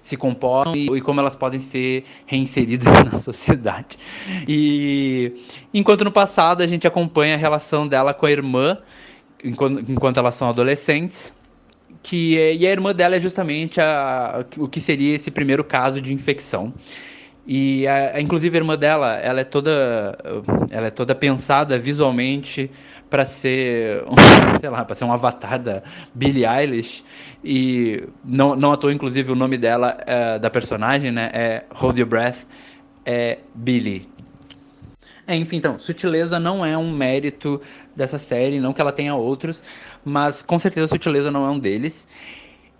se 0.00 0.16
comportam 0.16 0.74
e, 0.74 0.86
e, 0.86 1.00
como 1.00 1.20
elas 1.20 1.36
podem 1.36 1.60
ser 1.60 2.04
reinseridas 2.26 2.92
na 3.10 3.18
sociedade. 3.18 3.98
E 4.48 5.32
enquanto 5.74 6.04
no 6.04 6.12
passado 6.12 6.62
a 6.62 6.66
gente 6.66 6.86
acompanha 6.86 7.34
a 7.34 7.38
relação 7.38 7.86
dela 7.86 8.14
com 8.14 8.26
a 8.26 8.30
irmã, 8.30 8.78
enquanto, 9.44 9.90
enquanto 9.90 10.16
elas 10.18 10.34
são 10.34 10.48
adolescentes, 10.48 11.34
que 12.02 12.36
e 12.36 12.66
a 12.66 12.70
irmã 12.70 12.94
dela 12.94 13.16
é 13.16 13.20
justamente 13.20 13.80
a, 13.80 14.44
o 14.56 14.66
que 14.68 14.80
seria 14.80 15.14
esse 15.14 15.30
primeiro 15.30 15.62
caso 15.62 16.00
de 16.00 16.12
infecção. 16.12 16.72
E 17.46 17.86
a, 17.86 18.20
inclusive 18.20 18.56
a 18.56 18.60
irmã 18.60 18.76
dela, 18.76 19.14
ela 19.16 19.40
é 19.40 19.44
toda 19.44 20.16
ela 20.70 20.86
é 20.86 20.90
toda 20.90 21.14
pensada 21.14 21.78
visualmente 21.78 22.70
para 23.08 23.24
ser, 23.24 24.04
sei 24.60 24.70
lá, 24.70 24.84
para 24.84 24.94
ser 24.94 25.04
um 25.04 25.12
avatar 25.12 25.58
da 25.58 25.82
Billie 26.14 26.46
Eilish 26.46 27.02
e 27.42 28.04
não 28.24 28.54
não 28.54 28.72
à 28.72 28.76
toa 28.76 28.92
inclusive 28.92 29.32
o 29.32 29.34
nome 29.34 29.58
dela 29.58 29.98
é, 30.06 30.38
da 30.38 30.48
personagem, 30.48 31.10
né, 31.10 31.30
é 31.32 31.64
Hold 31.74 31.98
Your 31.98 32.08
Breath, 32.08 32.46
é 33.04 33.38
Billie. 33.54 34.08
É, 35.26 35.36
enfim, 35.36 35.58
então, 35.58 35.78
sutileza 35.78 36.40
não 36.40 36.66
é 36.66 36.76
um 36.76 36.90
mérito 36.90 37.60
dessa 37.94 38.18
série, 38.18 38.58
não 38.58 38.72
que 38.72 38.80
ela 38.80 38.90
tenha 38.90 39.14
outros, 39.14 39.62
mas 40.04 40.42
com 40.42 40.58
certeza 40.58 40.88
sutileza 40.88 41.30
não 41.30 41.46
é 41.46 41.50
um 41.50 41.58
deles. 41.58 42.06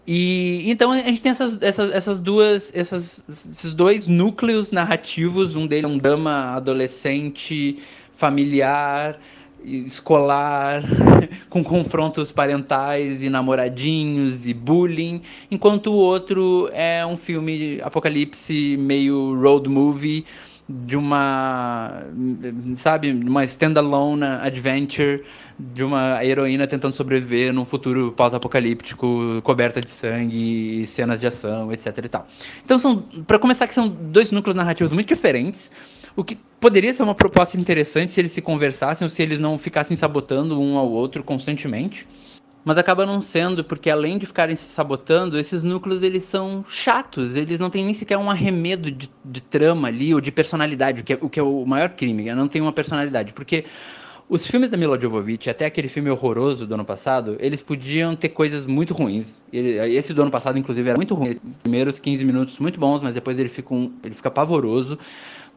E 0.06 0.64
então 0.70 0.92
a 0.92 0.98
gente 0.98 1.22
tem 1.22 1.30
essas, 1.30 1.60
essas, 1.62 1.90
essas 1.92 2.20
duas, 2.20 2.72
essas, 2.74 3.20
esses 3.52 3.74
dois 3.74 4.06
núcleos 4.06 4.72
narrativos, 4.72 5.54
um 5.54 5.66
deles 5.66 5.84
é 5.84 5.88
um 5.88 5.98
drama 5.98 6.56
adolescente, 6.56 7.78
familiar, 8.16 9.18
escolar, 9.64 10.82
com 11.48 11.62
confrontos 11.62 12.32
parentais 12.32 13.22
e 13.22 13.28
namoradinhos 13.28 14.46
e 14.46 14.54
bullying, 14.54 15.22
enquanto 15.50 15.88
o 15.88 15.96
outro 15.96 16.70
é 16.72 17.04
um 17.04 17.16
filme 17.16 17.80
apocalipse 17.82 18.76
meio 18.78 19.38
road 19.40 19.68
movie 19.68 20.24
de 20.70 20.96
uma, 20.96 22.04
sabe, 22.76 23.10
uma 23.10 23.44
standalone 23.44 24.24
adventure 24.24 25.24
de 25.58 25.82
uma 25.82 26.24
heroína 26.24 26.66
tentando 26.66 26.94
sobreviver 26.94 27.52
num 27.52 27.64
futuro 27.64 28.12
pós-apocalíptico, 28.12 29.42
coberta 29.42 29.80
de 29.80 29.90
sangue, 29.90 30.86
cenas 30.86 31.20
de 31.20 31.26
ação, 31.26 31.72
etc 31.72 31.98
e 32.04 32.08
tal. 32.08 32.28
Então 32.64 32.78
são, 32.78 33.02
para 33.26 33.38
começar 33.38 33.66
que 33.66 33.74
são 33.74 33.88
dois 33.88 34.30
núcleos 34.30 34.54
narrativos 34.54 34.92
muito 34.92 35.08
diferentes, 35.08 35.70
o 36.14 36.22
que 36.22 36.38
poderia 36.60 36.94
ser 36.94 37.02
uma 37.02 37.14
proposta 37.14 37.58
interessante 37.58 38.12
se 38.12 38.20
eles 38.20 38.30
se 38.30 38.40
conversassem 38.40 39.04
ou 39.04 39.08
se 39.08 39.20
eles 39.20 39.40
não 39.40 39.58
ficassem 39.58 39.96
sabotando 39.96 40.60
um 40.60 40.78
ao 40.78 40.88
outro 40.88 41.24
constantemente 41.24 42.06
mas 42.64 42.76
acaba 42.76 43.06
não 43.06 43.22
sendo, 43.22 43.64
porque 43.64 43.88
além 43.88 44.18
de 44.18 44.26
ficarem 44.26 44.54
se 44.54 44.64
sabotando, 44.64 45.38
esses 45.38 45.62
núcleos 45.62 46.02
eles 46.02 46.24
são 46.24 46.64
chatos, 46.68 47.36
eles 47.36 47.58
não 47.58 47.70
têm 47.70 47.84
nem 47.84 47.94
sequer 47.94 48.18
um 48.18 48.30
arremedo 48.30 48.90
de, 48.90 49.10
de 49.24 49.40
trama 49.40 49.88
ali, 49.88 50.14
ou 50.14 50.20
de 50.20 50.30
personalidade, 50.30 51.00
o 51.00 51.04
que, 51.04 51.12
é, 51.14 51.18
o 51.20 51.28
que 51.28 51.40
é 51.40 51.42
o 51.42 51.64
maior 51.64 51.90
crime, 51.90 52.32
não 52.34 52.48
tem 52.48 52.60
uma 52.60 52.72
personalidade, 52.72 53.32
porque 53.32 53.64
os 54.30 54.46
filmes 54.46 54.70
da 54.70 54.76
Mila 54.76 54.98
Jovovich, 54.98 55.50
até 55.50 55.66
aquele 55.66 55.88
filme 55.88 56.08
horroroso 56.08 56.64
do 56.64 56.72
ano 56.74 56.84
passado, 56.84 57.36
eles 57.40 57.60
podiam 57.60 58.14
ter 58.14 58.28
coisas 58.28 58.64
muito 58.64 58.94
ruins. 58.94 59.42
Ele, 59.52 59.76
esse 59.96 60.14
do 60.14 60.22
ano 60.22 60.30
passado, 60.30 60.56
inclusive, 60.56 60.88
era 60.88 60.96
muito 60.96 61.16
ruim. 61.16 61.40
Primeiros 61.64 61.98
15 61.98 62.24
minutos 62.24 62.56
muito 62.58 62.78
bons, 62.78 63.02
mas 63.02 63.12
depois 63.12 63.36
ele 63.40 63.48
fica, 63.48 63.74
um, 63.74 63.92
ele 64.04 64.14
fica 64.14 64.30
pavoroso. 64.30 64.96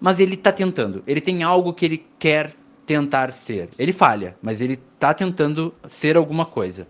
Mas 0.01 0.19
ele 0.19 0.35
tá 0.35 0.51
tentando. 0.51 1.03
Ele 1.05 1.21
tem 1.21 1.43
algo 1.43 1.71
que 1.71 1.85
ele 1.85 2.03
quer 2.17 2.55
tentar 2.85 3.31
ser. 3.31 3.69
Ele 3.77 3.93
falha, 3.93 4.35
mas 4.41 4.61
ele 4.61 4.77
tá 4.99 5.14
tentando 5.14 5.73
ser 5.88 6.18
alguma 6.18 6.45
coisa. 6.45 6.88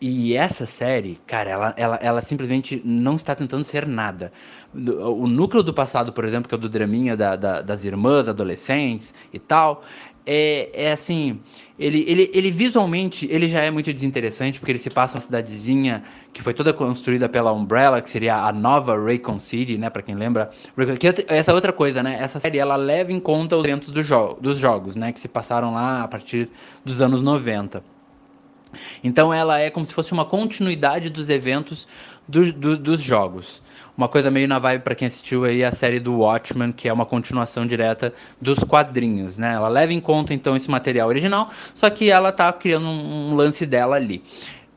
E 0.00 0.34
essa 0.34 0.64
série, 0.64 1.20
cara, 1.26 1.50
ela, 1.50 1.74
ela, 1.76 1.96
ela 1.96 2.22
simplesmente 2.22 2.80
não 2.82 3.16
está 3.16 3.34
tentando 3.34 3.64
ser 3.64 3.86
nada. 3.86 4.32
O 4.74 5.26
núcleo 5.26 5.62
do 5.62 5.74
passado, 5.74 6.10
por 6.10 6.24
exemplo, 6.24 6.48
que 6.48 6.54
é 6.54 6.58
o 6.58 6.60
do 6.60 6.70
draminha 6.70 7.14
da, 7.14 7.36
da, 7.36 7.60
das 7.60 7.84
irmãs, 7.84 8.26
adolescentes 8.26 9.12
e 9.30 9.38
tal, 9.38 9.82
é, 10.26 10.70
é 10.72 10.92
assim, 10.92 11.40
ele, 11.78 12.04
ele, 12.06 12.30
ele 12.34 12.50
visualmente 12.50 13.26
ele 13.30 13.48
já 13.48 13.60
é 13.60 13.70
muito 13.70 13.92
desinteressante, 13.92 14.58
porque 14.58 14.72
ele 14.72 14.78
se 14.78 14.90
passa 14.90 15.16
uma 15.16 15.20
cidadezinha 15.20 16.02
que 16.32 16.42
foi 16.42 16.52
toda 16.52 16.72
construída 16.72 17.28
pela 17.28 17.52
Umbrella, 17.52 18.02
que 18.02 18.10
seria 18.10 18.36
a 18.36 18.52
nova 18.52 18.96
Raycon 18.96 19.38
City, 19.38 19.78
né, 19.78 19.88
para 19.88 20.02
quem 20.02 20.14
lembra. 20.14 20.50
Que 20.98 21.08
é 21.08 21.38
essa 21.38 21.54
outra 21.54 21.72
coisa, 21.72 22.02
né, 22.02 22.18
essa 22.20 22.38
série 22.38 22.58
ela 22.58 22.76
leva 22.76 23.12
em 23.12 23.20
conta 23.20 23.56
os 23.56 23.64
eventos 23.64 23.90
do 23.90 24.02
jo 24.02 24.34
dos 24.40 24.58
jogos, 24.58 24.94
né, 24.94 25.12
que 25.12 25.20
se 25.20 25.28
passaram 25.28 25.72
lá 25.72 26.02
a 26.02 26.08
partir 26.08 26.50
dos 26.84 27.00
anos 27.00 27.22
90. 27.22 27.82
Então 29.02 29.32
ela 29.32 29.58
é 29.58 29.70
como 29.70 29.84
se 29.84 29.92
fosse 29.92 30.12
uma 30.12 30.24
continuidade 30.24 31.10
dos 31.10 31.28
eventos 31.28 31.88
do, 32.28 32.52
do, 32.52 32.76
dos 32.76 33.00
jogos. 33.00 33.62
Uma 34.00 34.08
coisa 34.08 34.30
meio 34.30 34.48
na 34.48 34.58
vibe 34.58 34.80
para 34.80 34.94
quem 34.94 35.08
assistiu 35.08 35.44
aí 35.44 35.62
a 35.62 35.70
série 35.70 36.00
do 36.00 36.20
Watchmen, 36.20 36.72
que 36.72 36.88
é 36.88 36.92
uma 36.92 37.04
continuação 37.04 37.66
direta 37.66 38.14
dos 38.40 38.64
quadrinhos, 38.64 39.36
né? 39.36 39.52
Ela 39.52 39.68
leva 39.68 39.92
em 39.92 40.00
conta 40.00 40.32
então 40.32 40.56
esse 40.56 40.70
material 40.70 41.06
original, 41.06 41.50
só 41.74 41.90
que 41.90 42.10
ela 42.10 42.32
tá 42.32 42.50
criando 42.50 42.86
um, 42.86 43.34
lance 43.34 43.66
dela 43.66 43.96
ali. 43.96 44.24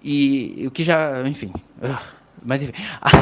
E 0.04 0.66
o 0.68 0.72
que 0.72 0.84
já, 0.84 1.26
enfim, 1.26 1.54
uh, 1.82 1.98
mas 2.46 2.62
enfim, 2.62 2.74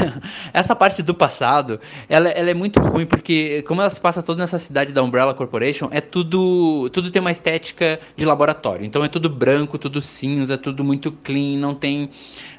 essa 0.53 0.76
parte 0.76 1.02
do 1.02 1.14
passado, 1.14 1.80
ela, 2.10 2.30
ela, 2.30 2.49
é 2.49 2.53
muito 2.53 2.80
ruim, 2.80 3.06
porque 3.06 3.61
como 3.64 3.81
ela 3.81 3.89
se 3.89 3.99
passa 3.99 4.22
toda 4.23 4.41
nessa 4.41 4.60
cidade 4.60 4.91
da 4.91 5.03
Umbrella 5.03 5.34
Corporation, 5.34 5.89
é 5.91 6.02
tudo. 6.02 6.89
Tudo 6.91 7.11
tem 7.11 7.19
uma 7.19 7.31
estética 7.31 7.99
de 8.15 8.26
laboratório. 8.26 8.85
Então 8.85 9.03
é 9.03 9.07
tudo 9.07 9.30
branco, 9.30 9.77
tudo 9.77 10.02
cinza, 10.02 10.57
tudo 10.57 10.84
muito 10.84 11.11
clean, 11.11 11.57
não 11.57 11.76
tem, 11.76 12.10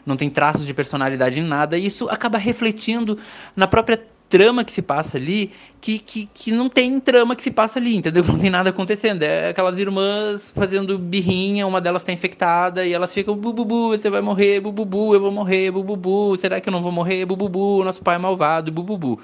não 0.06 0.16
tem 0.16 0.30
traços 0.30 0.66
de 0.66 0.74
personalidade 0.74 1.40
em 1.40 1.44
nada. 1.44 1.76
E 1.76 1.86
isso 1.86 2.08
acaba 2.08 2.38
refletindo 2.38 3.18
na 3.56 3.66
própria 3.66 4.11
trama 4.32 4.64
que 4.64 4.72
se 4.72 4.80
passa 4.80 5.18
ali 5.18 5.52
que, 5.78 5.98
que, 5.98 6.26
que 6.32 6.52
não 6.52 6.70
tem 6.70 6.98
trama 6.98 7.36
que 7.36 7.42
se 7.42 7.50
passa 7.50 7.78
ali, 7.78 7.94
entendeu? 7.96 8.24
Não 8.32 8.38
tem 8.38 8.48
nada 8.48 8.70
acontecendo. 8.70 9.22
É 9.24 9.50
aquelas 9.50 9.78
irmãs 9.78 10.50
fazendo 10.54 10.96
birrinha, 10.96 11.66
uma 11.66 11.80
delas 11.82 12.02
tá 12.02 12.12
infectada 12.12 12.86
e 12.86 12.94
elas 12.94 13.12
ficam 13.12 13.36
bububu, 13.36 13.88
você 13.90 14.08
vai 14.08 14.22
morrer, 14.22 14.60
bububu, 14.60 15.12
eu 15.12 15.20
vou 15.20 15.30
morrer, 15.30 15.70
bububu, 15.70 16.34
será 16.36 16.60
que 16.60 16.68
eu 16.68 16.72
não 16.72 16.80
vou 16.80 16.92
morrer, 16.92 17.26
bububu, 17.26 17.84
nosso 17.84 18.00
pai 18.00 18.14
é 18.14 18.18
malvado, 18.18 18.72
bububu. 18.72 19.20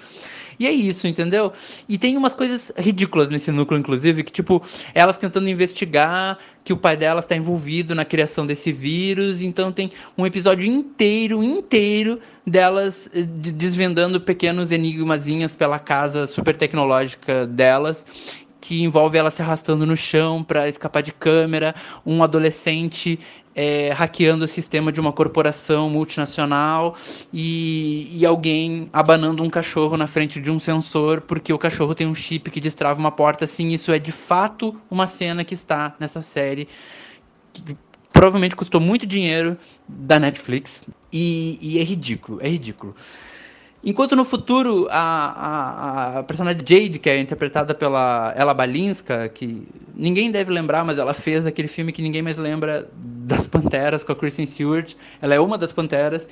E 0.59 0.67
é 0.67 0.73
isso, 0.73 1.07
entendeu? 1.07 1.53
E 1.89 1.97
tem 1.97 2.17
umas 2.17 2.35
coisas 2.35 2.73
ridículas 2.77 3.29
nesse 3.29 3.53
núcleo, 3.53 3.79
inclusive, 3.79 4.25
que, 4.25 4.33
tipo, 4.33 4.63
elas 4.93 5.17
tentando 5.17 5.49
investigar 5.49 6.39
que 6.65 6.73
o 6.73 6.77
pai 6.77 6.97
delas 6.97 7.25
está 7.25 7.37
envolvido 7.37 7.95
na 7.95 8.05
criação 8.05 8.47
desse 8.47 8.73
vírus, 8.73 9.41
então 9.41 9.71
tem 9.71 9.91
um 10.17 10.27
episódio 10.27 10.67
inteiro, 10.67 11.43
inteiro, 11.43 12.21
delas 12.47 13.09
eh, 13.15 13.23
desvendando 13.23 14.21
pequenos 14.21 14.71
enigmazinhas 14.71 15.55
pela 15.55 15.79
casa 15.79 16.27
super 16.27 16.57
tecnológica 16.57 17.47
delas 17.47 18.05
que 18.61 18.83
envolve 18.83 19.17
ela 19.17 19.31
se 19.31 19.41
arrastando 19.41 19.87
no 19.87 19.97
chão 19.97 20.43
para 20.43 20.69
escapar 20.69 21.03
de 21.03 21.13
câmera, 21.13 21.75
um 22.05 22.23
adolescente 22.23 23.19
é, 23.61 23.91
hackeando 23.91 24.45
o 24.45 24.49
sistema 24.49 24.93
de 24.93 25.01
uma 25.01 25.13
corporação 25.13 25.91
multinacional 25.91 26.95
e, 27.33 28.09
e, 28.13 28.25
alguém 28.25 28.89
abanando 28.93 29.43
um 29.43 29.51
cachorro 29.51 29.97
na 29.97 30.07
frente 30.07 30.41
de 30.41 30.49
um 30.49 30.61
sensor 30.61 31.23
porque 31.23 31.53
o 31.53 31.59
cachorro 31.59 31.93
tem 31.93 32.07
um 32.07 32.15
chip 32.15 32.53
que 32.53 32.61
destrava 32.61 33.01
uma 33.01 33.11
porta. 33.11 33.49
Sim, 33.49 33.71
isso 33.71 33.91
é 33.91 33.99
de 33.99 34.13
fato 34.13 34.81
uma 34.89 35.09
cena 35.09 35.43
que 35.43 35.55
está 35.55 35.93
nessa 35.99 36.23
série. 36.23 36.69
Que 37.53 37.77
provavelmente 38.13 38.55
custou 38.55 38.81
muito 38.81 39.05
dinheiro 39.05 39.59
da 39.89 40.21
Netflix 40.21 40.85
e, 41.13 41.59
e 41.61 41.81
é 41.81 41.83
ridículo, 41.83 42.39
é 42.41 42.49
ridículo. 42.49 42.95
Enquanto 43.83 44.17
no 44.17 44.25
futuro 44.25 44.89
a, 44.91 44.99
a, 44.99 46.19
a, 46.19 46.23
personagem 46.25 46.61
Jade, 46.67 46.99
que 46.99 47.09
é 47.09 47.21
interpretada 47.21 47.73
pela 47.73 48.35
Ella 48.37 48.53
Balinska, 48.53 49.29
que 49.29 49.69
ninguém 49.95 50.33
deve 50.33 50.53
lembrar, 50.53 50.85
mas 50.85 50.99
ela 50.99 51.15
fez 51.15 51.47
aquele 51.47 51.69
filme 51.69 51.93
que 51.93 52.03
ninguém 52.03 52.21
mais 52.21 52.37
lembra 52.37 52.89
das 52.93 53.47
Panteras 53.47 54.03
com 54.03 54.11
a 54.11 54.17
Kristen 54.17 54.47
Stewart. 54.47 54.95
Ela 55.23 55.35
é 55.37 55.41
uma 55.41 55.57
das 55.57 55.73
Panteras. 55.73 56.29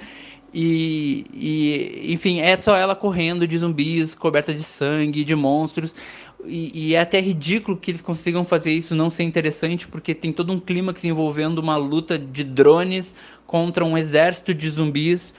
E, 0.52 1.26
e 1.32 2.12
enfim, 2.12 2.40
é 2.40 2.56
só 2.56 2.76
ela 2.76 2.96
correndo 2.96 3.46
de 3.46 3.58
zumbis, 3.58 4.14
coberta 4.14 4.52
de 4.52 4.64
sangue, 4.64 5.24
de 5.24 5.34
monstros. 5.36 5.94
E, 6.44 6.88
e, 6.88 6.94
é 6.94 7.00
até 7.00 7.20
ridículo 7.20 7.76
que 7.76 7.92
eles 7.92 8.02
consigam 8.02 8.44
fazer 8.44 8.72
isso 8.72 8.94
não 8.94 9.08
ser 9.08 9.22
interessante, 9.22 9.86
porque 9.86 10.14
tem 10.14 10.32
todo 10.32 10.52
um 10.52 10.58
clímax 10.58 11.04
envolvendo 11.04 11.58
uma 11.58 11.76
luta 11.76 12.18
de 12.18 12.42
drones 12.42 13.14
contra 13.46 13.84
um 13.84 13.96
exército 13.96 14.52
de 14.52 14.68
zumbis 14.68 15.34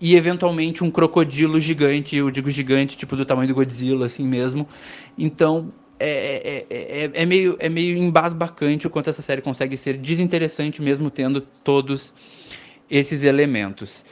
e 0.00 0.14
eventualmente 0.14 0.84
um 0.84 0.90
crocodilo 0.90 1.60
gigante, 1.60 2.16
eu 2.16 2.30
digo 2.30 2.50
gigante, 2.50 2.96
tipo 2.96 3.16
do 3.16 3.24
tamanho 3.24 3.48
do 3.48 3.54
Godzilla, 3.54 4.06
assim 4.06 4.26
mesmo. 4.26 4.68
Então 5.16 5.72
é, 5.98 6.66
é, 6.70 7.04
é, 7.04 7.10
é 7.12 7.26
meio, 7.26 7.56
é 7.58 7.68
meio 7.68 7.96
embasbacante 7.96 8.86
o 8.86 8.90
quanto 8.90 9.10
essa 9.10 9.22
série 9.22 9.42
consegue 9.42 9.76
ser 9.76 9.96
desinteressante 9.96 10.80
mesmo 10.80 11.10
tendo 11.10 11.40
todos 11.40 12.14
esses 12.88 13.24
elementos. 13.24 14.04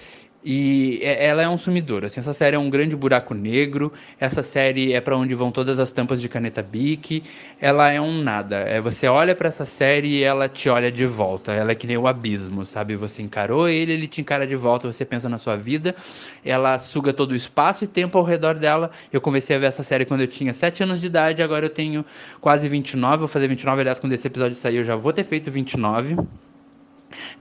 E 0.49 1.01
ela 1.03 1.43
é 1.43 1.49
um 1.49 1.59
sumidor. 1.59 2.05
Assim, 2.05 2.21
essa 2.21 2.33
série 2.33 2.55
é 2.55 2.59
um 2.59 2.71
grande 2.71 2.95
buraco 2.95 3.35
negro. 3.35 3.93
Essa 4.21 4.45
série 4.45 4.93
é 4.93 5.01
para 5.01 5.17
onde 5.17 5.35
vão 5.35 5.51
todas 5.51 5.77
as 5.81 5.91
tampas 5.91 6.21
de 6.21 6.29
caneta 6.29 6.63
Bic. 6.63 7.25
Ela 7.61 7.91
é 7.91 8.01
um 8.01 8.23
nada. 8.23 8.59
É 8.59 8.81
você 8.81 9.09
olha 9.09 9.35
para 9.35 9.49
essa 9.49 9.65
série 9.65 10.07
e 10.19 10.23
ela 10.23 10.49
te 10.49 10.69
olha 10.69 10.93
de 10.93 11.05
volta. 11.05 11.53
Ela 11.53 11.73
é 11.73 11.75
que 11.75 11.85
nem 11.85 11.97
o 11.97 12.07
abismo, 12.07 12.65
sabe? 12.65 12.95
Você 12.95 13.23
encarou 13.23 13.69
ele, 13.69 13.91
ele 13.91 14.07
te 14.07 14.21
encara 14.21 14.47
de 14.47 14.55
volta. 14.55 14.87
Você 14.87 15.05
pensa 15.05 15.29
na 15.29 15.37
sua 15.37 15.57
vida. 15.57 15.97
Ela 16.45 16.79
suga 16.79 17.13
todo 17.13 17.33
o 17.33 17.35
espaço 17.35 17.83
e 17.83 17.89
tempo 17.89 18.17
ao 18.17 18.23
redor 18.23 18.55
dela. 18.55 18.93
Eu 19.13 19.21
comecei 19.21 19.57
a 19.57 19.59
ver 19.59 19.67
essa 19.67 19.83
série 19.83 20.05
quando 20.05 20.21
eu 20.21 20.29
tinha 20.29 20.53
7 20.53 20.85
anos 20.85 21.01
de 21.01 21.07
idade. 21.07 21.43
Agora 21.43 21.67
eu 21.67 21.71
tenho 21.71 22.07
quase 22.41 22.69
29. 22.69 23.17
Vou 23.19 23.29
fazer 23.29 23.49
29, 23.49 23.81
aliás, 23.81 23.99
quando 23.99 24.13
esse 24.13 24.29
episódio 24.29 24.55
sair, 24.55 24.77
eu 24.77 24.85
já 24.85 24.95
vou 24.95 25.13
ter 25.13 25.25
feito 25.25 25.51
29. 25.51 26.17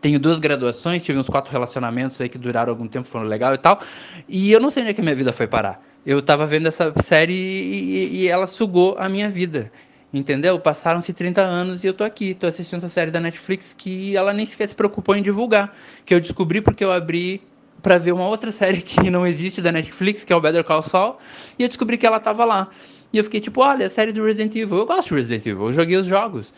Tenho 0.01 0.19
duas 0.19 0.39
graduações, 0.39 1.01
tive 1.03 1.17
uns 1.17 1.27
quatro 1.27 1.51
relacionamentos 1.51 2.19
aí 2.19 2.29
que 2.29 2.37
duraram 2.37 2.71
algum 2.71 2.87
tempo, 2.87 3.07
foram 3.07 3.25
legal 3.25 3.53
e 3.53 3.57
tal. 3.57 3.79
E 4.27 4.51
eu 4.51 4.59
não 4.59 4.69
sei 4.69 4.83
onde 4.83 4.91
é 4.91 4.93
que 4.93 5.01
minha 5.01 5.15
vida 5.15 5.33
foi 5.33 5.47
parar. 5.47 5.81
Eu 6.05 6.21
tava 6.21 6.45
vendo 6.45 6.67
essa 6.67 6.93
série 7.01 7.33
e, 7.33 8.21
e 8.21 8.27
ela 8.27 8.47
sugou 8.47 8.95
a 8.97 9.09
minha 9.09 9.29
vida. 9.29 9.71
Entendeu? 10.13 10.57
Passaram-se 10.59 11.11
30 11.11 11.41
anos 11.41 11.83
e 11.83 11.87
eu 11.87 11.93
tô 11.93 12.03
aqui, 12.03 12.33
tô 12.33 12.47
assistindo 12.47 12.77
essa 12.77 12.87
série 12.87 13.11
da 13.11 13.19
Netflix 13.19 13.75
que 13.77 14.15
ela 14.15 14.33
nem 14.33 14.45
sequer 14.45 14.67
se 14.69 14.75
preocupou 14.75 15.15
em 15.15 15.21
divulgar. 15.21 15.75
Que 16.05 16.13
eu 16.13 16.21
descobri 16.21 16.61
porque 16.61 16.85
eu 16.85 16.91
abri 16.91 17.41
para 17.81 17.97
ver 17.97 18.13
uma 18.13 18.27
outra 18.27 18.49
série 18.53 18.81
que 18.81 19.09
não 19.09 19.27
existe 19.27 19.61
da 19.61 19.71
Netflix, 19.71 20.23
que 20.23 20.31
é 20.31 20.35
o 20.35 20.41
Better 20.41 20.63
Call 20.63 20.81
Saul, 20.81 21.17
e 21.59 21.63
eu 21.63 21.67
descobri 21.67 21.97
que 21.97 22.05
ela 22.05 22.19
tava 22.19 22.45
lá. 22.45 22.69
E 23.11 23.17
eu 23.17 23.23
fiquei 23.23 23.39
tipo, 23.39 23.61
olha, 23.61 23.85
a 23.85 23.89
série 23.89 24.11
do 24.11 24.23
Resident 24.23 24.55
Evil, 24.55 24.77
eu 24.77 24.85
gosto 24.85 25.09
de 25.09 25.15
Resident 25.15 25.45
Evil, 25.45 25.67
eu 25.67 25.73
joguei 25.73 25.95
os 25.97 26.05
jogos. 26.05 26.53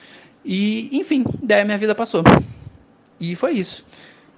E, 0.46 0.90
enfim, 0.92 1.26
daí 1.44 1.62
a 1.62 1.66
minha 1.66 1.78
vida 1.78 1.94
passou. 1.94 2.24
E 3.20 3.36
foi 3.36 3.54
isso. 3.54 3.86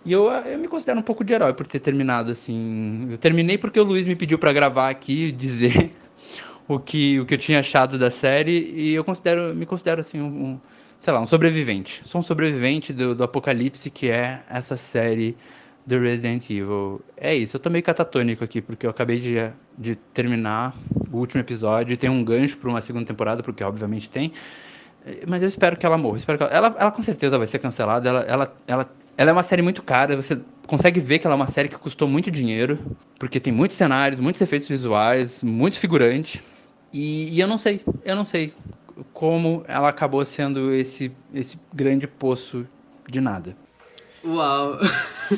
E 0.06 0.12
eu, 0.12 0.28
eu 0.30 0.58
me 0.58 0.68
considero 0.68 1.00
um 1.00 1.04
pouco 1.04 1.24
de 1.24 1.34
herói 1.34 1.54
por 1.54 1.68
ter 1.68 1.80
terminado 1.80 2.32
assim. 2.32 3.08
Eu 3.12 3.18
terminei 3.18 3.58
porque 3.58 3.80
o 3.80 3.84
Luiz 3.84 4.08
me 4.08 4.16
pediu 4.16 4.40
para 4.40 4.54
gravar 4.54 4.90
aqui, 4.90 5.32
dizer 5.34 5.92
o 6.68 6.80
que, 6.80 7.20
o 7.20 7.26
que 7.26 7.34
eu 7.34 7.38
tinha 7.38 7.60
achado 7.60 7.98
da 7.98 8.10
série. 8.10 8.72
E 8.76 8.94
eu 8.94 9.04
considero, 9.04 9.54
me 9.56 9.66
considero 9.66 10.02
assim 10.02 10.20
um, 10.22 10.26
um 10.26 10.60
sei 11.00 11.14
lá, 11.14 11.22
um 11.22 11.28
sobrevivente. 11.28 12.02
Sou 12.06 12.20
um 12.20 12.24
sobrevivente 12.24 12.94
do, 12.94 13.14
do 13.14 13.24
apocalipse 13.24 13.90
que 13.90 14.10
é 14.10 14.44
essa 14.50 14.78
série 14.78 15.36
do 15.86 16.00
Resident 16.00 16.50
Evil. 16.50 17.02
É 17.18 17.36
isso, 17.36 17.58
eu 17.58 17.60
tô 17.60 17.70
meio 17.70 17.84
catatônico 17.84 18.44
aqui, 18.44 18.62
porque 18.62 18.86
eu 18.86 18.92
acabei 18.92 19.20
de, 19.20 19.36
de 19.78 19.96
terminar 20.14 20.76
o 21.12 21.18
último 21.18 21.42
episódio 21.42 21.98
tem 21.98 22.10
um 22.10 22.24
gancho 22.24 22.58
para 22.58 22.70
uma 22.70 22.82
segunda 22.82 23.06
temporada, 23.06 23.42
porque 23.42 23.64
obviamente 23.64 24.10
tem. 24.10 24.32
Mas 25.28 25.42
eu 25.42 25.50
espero 25.50 25.78
que 25.78 25.86
ela 25.86 25.98
morra. 25.98 26.18
Espero 26.18 26.38
que 26.38 26.44
ela, 26.44 26.54
ela, 26.54 26.76
ela, 26.80 26.92
com 26.92 27.02
certeza 27.02 27.38
vai 27.38 27.48
ser 27.48 27.60
cancelada. 27.60 28.10
Ela, 28.10 28.22
ela, 28.22 28.54
ela, 28.68 28.90
ela 29.18 29.30
é 29.30 29.34
uma 29.34 29.44
série 29.44 29.62
muito 29.62 29.82
cara. 29.82 30.16
Você 30.16 30.40
consegue 30.68 31.00
ver 31.00 31.20
que 31.20 31.28
ela 31.28 31.36
é 31.36 31.38
uma 31.38 31.48
série 31.48 31.70
que 31.70 31.78
custou 31.78 32.08
muito 32.08 32.30
dinheiro. 32.30 32.80
Porque 33.18 33.40
tem 33.40 33.52
muitos 33.52 33.78
cenários, 33.78 34.20
muitos 34.20 34.42
efeitos 34.42 34.68
visuais, 34.68 35.42
muito 35.42 35.78
figurante. 35.78 36.44
E, 36.92 37.30
e 37.30 37.40
eu 37.40 37.48
não 37.48 37.58
sei, 37.58 37.82
eu 38.04 38.16
não 38.16 38.26
sei 38.26 38.54
como 39.14 39.64
ela 39.68 39.90
acabou 39.90 40.24
sendo 40.26 40.74
esse, 40.74 41.12
esse 41.34 41.58
grande 41.74 42.08
poço 42.08 42.66
de 43.08 43.22
nada. 43.22 43.56
Uau! 44.24 44.78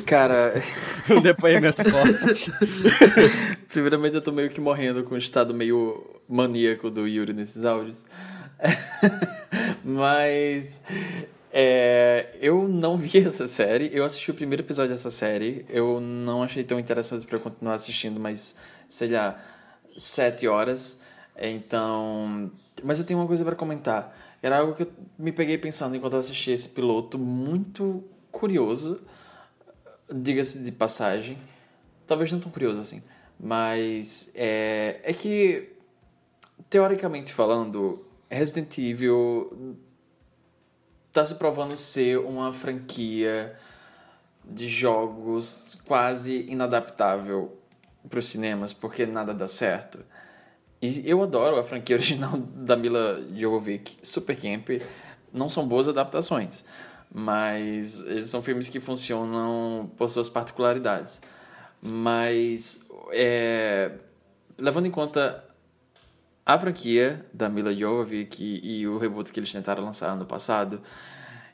Cara, 0.06 0.54
um 1.10 1.20
depoimento 1.20 1.82
forte. 1.88 2.50
Primeiramente, 3.68 4.16
eu 4.16 4.22
tô 4.22 4.32
meio 4.32 4.50
que 4.50 4.60
morrendo 4.60 5.04
com 5.04 5.14
o 5.14 5.18
estado 5.18 5.54
meio 5.54 6.04
maníaco 6.28 6.90
do 6.90 7.06
Yuri 7.06 7.32
nesses 7.32 7.64
áudios. 7.64 8.04
Mas 9.84 10.80
é, 11.52 12.30
eu 12.40 12.66
não 12.66 12.96
vi 12.96 13.18
essa 13.18 13.46
série. 13.46 13.90
Eu 13.92 14.04
assisti 14.04 14.30
o 14.30 14.34
primeiro 14.34 14.62
episódio 14.62 14.92
dessa 14.92 15.10
série. 15.10 15.66
Eu 15.68 16.00
não 16.00 16.42
achei 16.42 16.64
tão 16.64 16.78
interessante 16.78 17.26
para 17.26 17.38
continuar 17.38 17.74
assistindo, 17.74 18.18
mas 18.18 18.56
sei 18.88 19.08
lá, 19.10 19.38
sete 19.96 20.48
horas. 20.48 21.00
Então, 21.36 22.50
mas 22.82 22.98
eu 22.98 23.06
tenho 23.06 23.20
uma 23.20 23.26
coisa 23.26 23.44
para 23.44 23.54
comentar. 23.54 24.16
Era 24.42 24.58
algo 24.58 24.74
que 24.74 24.82
eu 24.82 24.92
me 25.18 25.30
peguei 25.30 25.56
pensando 25.58 25.94
enquanto 25.94 26.14
eu 26.14 26.18
assisti 26.18 26.50
esse 26.50 26.70
piloto, 26.70 27.18
muito 27.18 28.02
curioso, 28.30 29.00
diga-se 30.12 30.58
de 30.58 30.72
passagem. 30.72 31.38
Talvez 32.06 32.32
não 32.32 32.40
tão 32.40 32.50
curioso 32.50 32.80
assim, 32.80 33.02
mas 33.38 34.32
é, 34.34 35.00
é 35.04 35.12
que 35.12 35.70
teoricamente 36.68 37.32
falando, 37.32 38.04
Resident 38.32 38.78
Evil 38.78 39.76
tá 41.12 41.24
se 41.26 41.34
provando 41.34 41.76
ser 41.76 42.18
uma 42.18 42.52
franquia 42.52 43.54
de 44.44 44.68
jogos 44.68 45.78
quase 45.86 46.46
inadaptável 46.48 47.56
para 48.08 48.18
os 48.18 48.26
cinemas, 48.26 48.72
porque 48.72 49.04
nada 49.04 49.34
dá 49.34 49.46
certo. 49.46 50.00
E 50.80 51.08
eu 51.08 51.22
adoro 51.22 51.58
a 51.58 51.64
franquia 51.64 51.94
original 51.96 52.38
da 52.38 52.74
Mila 52.74 53.22
Jovovich, 53.36 53.98
Super 54.02 54.36
Camp. 54.36 54.82
Não 55.32 55.48
são 55.48 55.68
boas 55.68 55.86
adaptações, 55.86 56.64
mas 57.14 58.04
são 58.26 58.42
filmes 58.42 58.68
que 58.68 58.80
funcionam 58.80 59.90
por 59.96 60.08
suas 60.08 60.28
particularidades. 60.28 61.20
Mas, 61.80 62.86
é, 63.12 63.92
levando 64.58 64.86
em 64.86 64.90
conta 64.90 65.51
a 66.44 66.58
franquia 66.58 67.24
da 67.32 67.48
Mila 67.48 67.74
Jovovich 67.74 68.42
e, 68.42 68.86
o 68.86 68.98
reboot 68.98 69.32
que 69.32 69.38
eles 69.38 69.52
tentaram 69.52 69.84
lançar 69.84 70.08
ano 70.08 70.26
passado, 70.26 70.82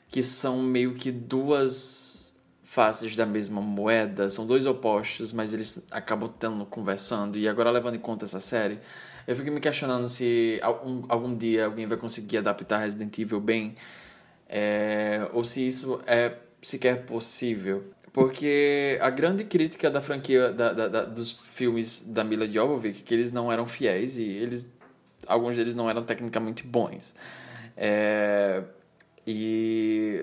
que 0.07 0.23
são 0.23 0.63
meio 0.63 0.95
que 0.95 1.11
duas 1.11 2.35
faces 2.63 3.15
da 3.15 3.25
mesma 3.25 3.61
moeda, 3.61 4.29
são 4.29 4.45
dois 4.45 4.65
opostos, 4.65 5.31
mas 5.31 5.53
eles 5.53 5.87
acabam 5.91 6.31
tendo 6.39 6.65
conversando. 6.65 7.37
E 7.37 7.47
agora 7.47 7.69
levando 7.69 7.95
em 7.95 7.99
conta 7.99 8.25
essa 8.25 8.39
série, 8.39 8.79
eu 9.27 9.35
fico 9.35 9.51
me 9.51 9.59
questionando 9.59 10.09
se 10.09 10.59
algum, 10.61 11.03
algum 11.07 11.35
dia 11.35 11.65
alguém 11.65 11.85
vai 11.85 11.97
conseguir 11.97 12.37
adaptar 12.37 12.79
Resident 12.79 13.17
Evil 13.17 13.39
bem, 13.39 13.75
é, 14.47 15.29
ou 15.33 15.45
se 15.45 15.67
isso 15.67 16.01
é 16.07 16.35
sequer 16.61 17.05
possível. 17.05 17.91
Porque 18.11 18.97
a 19.01 19.09
grande 19.11 19.43
crítica 19.43 19.89
da 19.89 20.01
franquia 20.01 20.51
da, 20.51 20.73
da, 20.73 20.87
da, 20.87 21.05
dos 21.05 21.31
filmes 21.31 22.07
da 22.07 22.23
Mila 22.23 22.47
Jovovich 22.47 23.01
é 23.01 23.03
que 23.03 23.13
eles 23.13 23.31
não 23.31 23.51
eram 23.51 23.67
fiéis 23.67 24.17
e 24.17 24.23
eles 24.23 24.67
alguns 25.29 25.55
deles 25.55 25.75
não 25.75 25.89
eram 25.89 26.03
tecnicamente 26.03 26.65
bons. 26.65 27.13
É, 27.77 28.63
e 29.25 30.21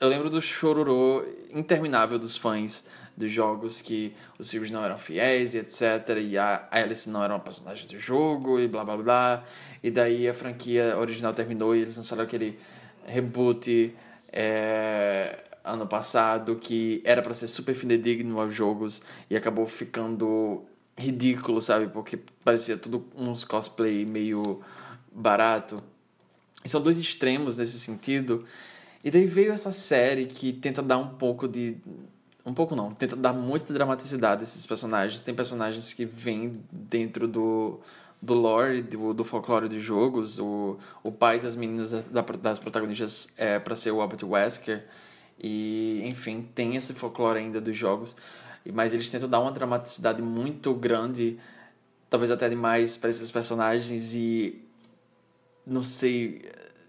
eu 0.00 0.08
lembro 0.08 0.30
do 0.30 0.40
chororô 0.40 1.24
interminável 1.52 2.18
dos 2.18 2.36
fãs 2.36 2.84
dos 3.16 3.32
jogos 3.32 3.82
que 3.82 4.14
os 4.38 4.48
filmes 4.48 4.70
não 4.70 4.84
eram 4.84 4.96
fiéis 4.96 5.54
e 5.54 5.58
etc. 5.58 6.18
E 6.20 6.38
a 6.38 6.68
Alice 6.70 7.10
não 7.10 7.24
era 7.24 7.34
uma 7.34 7.40
personagem 7.40 7.86
do 7.86 7.98
jogo 7.98 8.60
e 8.60 8.68
blá 8.68 8.84
blá 8.84 8.96
blá. 8.96 9.44
E 9.82 9.90
daí 9.90 10.28
a 10.28 10.34
franquia 10.34 10.96
original 10.96 11.34
terminou 11.34 11.74
e 11.74 11.80
eles 11.80 11.96
lançaram 11.96 12.22
aquele 12.22 12.58
reboot 13.04 13.92
é, 14.32 15.42
ano 15.64 15.86
passado 15.86 16.54
que 16.56 17.02
era 17.04 17.20
para 17.20 17.34
ser 17.34 17.48
super 17.48 17.74
fidedigno 17.74 18.40
aos 18.40 18.54
jogos 18.54 19.02
e 19.28 19.36
acabou 19.36 19.66
ficando 19.66 20.64
ridículo, 20.98 21.60
sabe? 21.60 21.88
Porque 21.88 22.18
parecia 22.44 22.76
tudo 22.76 23.06
uns 23.16 23.44
cosplay 23.44 24.04
meio 24.04 24.60
barato. 25.12 25.82
E 26.64 26.68
são 26.68 26.80
dois 26.80 26.98
extremos 26.98 27.56
nesse 27.56 27.78
sentido. 27.78 28.44
E 29.02 29.10
daí 29.10 29.24
veio 29.24 29.52
essa 29.52 29.70
série 29.70 30.26
que 30.26 30.52
tenta 30.52 30.82
dar 30.82 30.98
um 30.98 31.08
pouco 31.08 31.46
de. 31.46 31.76
Um 32.44 32.52
pouco 32.52 32.74
não, 32.74 32.92
tenta 32.92 33.14
dar 33.14 33.32
muita 33.32 33.72
dramaticidade 33.72 34.40
a 34.40 34.42
esses 34.42 34.66
personagens. 34.66 35.22
Tem 35.22 35.34
personagens 35.34 35.94
que 35.94 36.04
vêm 36.04 36.60
dentro 36.72 37.28
do, 37.28 37.78
do 38.20 38.34
lore, 38.34 38.82
do, 38.82 39.14
do 39.14 39.22
folclore 39.22 39.68
dos 39.68 39.82
jogos. 39.82 40.40
O, 40.40 40.78
o 41.02 41.12
pai 41.12 41.38
das 41.38 41.54
meninas, 41.54 41.92
das 42.42 42.58
protagonistas, 42.58 43.28
é 43.36 43.58
para 43.58 43.76
ser 43.76 43.92
o 43.92 44.00
Albert 44.00 44.24
Wesker. 44.24 44.84
E, 45.40 46.02
enfim, 46.04 46.48
tem 46.54 46.74
esse 46.74 46.92
folclore 46.94 47.38
ainda 47.38 47.60
dos 47.60 47.76
jogos 47.76 48.16
mas 48.72 48.94
eles 48.94 49.08
tentam 49.10 49.28
dar 49.28 49.40
uma 49.40 49.52
dramaticidade 49.52 50.22
muito 50.22 50.74
grande, 50.74 51.38
talvez 52.08 52.30
até 52.30 52.48
demais 52.48 52.96
para 52.96 53.10
esses 53.10 53.30
personagens 53.30 54.14
e 54.14 54.62
não 55.66 55.82
sei, 55.82 56.42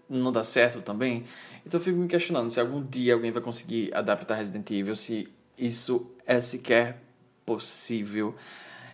não 0.08 0.32
dá 0.32 0.44
certo 0.44 0.82
também. 0.82 1.24
Então 1.66 1.78
eu 1.78 1.84
fico 1.84 1.98
me 1.98 2.08
questionando 2.08 2.50
se 2.50 2.58
algum 2.58 2.82
dia 2.82 3.14
alguém 3.14 3.30
vai 3.30 3.42
conseguir 3.42 3.90
adaptar 3.94 4.34
Resident 4.34 4.70
Evil, 4.70 4.96
se 4.96 5.28
isso 5.58 6.10
é 6.26 6.40
sequer 6.40 7.02
possível. 7.44 8.34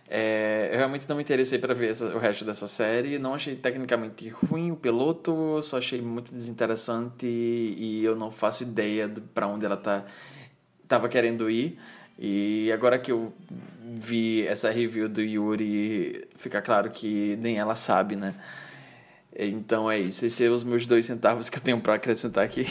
É, 0.09 0.69
eu 0.71 0.77
realmente 0.77 1.07
não 1.07 1.17
me 1.17 1.21
interessei 1.21 1.59
para 1.59 1.73
ver 1.73 1.89
essa, 1.89 2.15
o 2.15 2.19
resto 2.19 2.45
dessa 2.45 2.65
série. 2.67 3.19
Não 3.19 3.33
achei 3.33 3.55
tecnicamente 3.55 4.29
ruim 4.29 4.71
o 4.71 4.75
piloto, 4.75 5.61
só 5.61 5.77
achei 5.77 6.01
muito 6.01 6.33
desinteressante 6.33 7.25
e, 7.25 8.03
eu 8.03 8.15
não 8.15 8.31
faço 8.31 8.63
ideia 8.63 9.11
para 9.33 9.47
onde 9.47 9.65
ela 9.65 9.77
tá, 9.77 10.05
tava 10.87 11.09
querendo 11.09 11.49
ir. 11.49 11.77
E 12.17 12.71
agora 12.71 12.97
que 12.97 13.11
eu 13.11 13.31
vi 13.95 14.45
essa 14.47 14.71
review 14.71 15.07
do 15.07 15.21
Yuri, 15.21 16.27
fica 16.35 16.61
claro 16.61 16.89
que 16.89 17.37
nem 17.39 17.57
ela 17.57 17.75
sabe, 17.75 18.15
né? 18.15 18.33
Então 19.37 19.89
é 19.89 19.99
isso. 19.99 20.25
Esses 20.25 20.33
são 20.33 20.53
os 20.53 20.63
meus 20.63 20.85
dois 20.87 21.05
centavos 21.05 21.49
que 21.49 21.57
eu 21.57 21.61
tenho 21.61 21.79
para 21.79 21.93
acrescentar 21.93 22.43
aqui. 22.43 22.65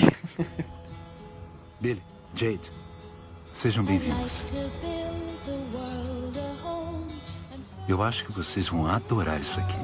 Billy, 1.80 2.02
Jade, 2.34 2.70
sejam 3.54 3.84
bem-vindos. 3.84 4.44
Eu 7.88 8.02
acho 8.02 8.24
que 8.24 8.32
vocês 8.32 8.68
vão 8.68 8.84
adorar 8.86 9.40
isso 9.40 9.60
aqui. 9.60 9.76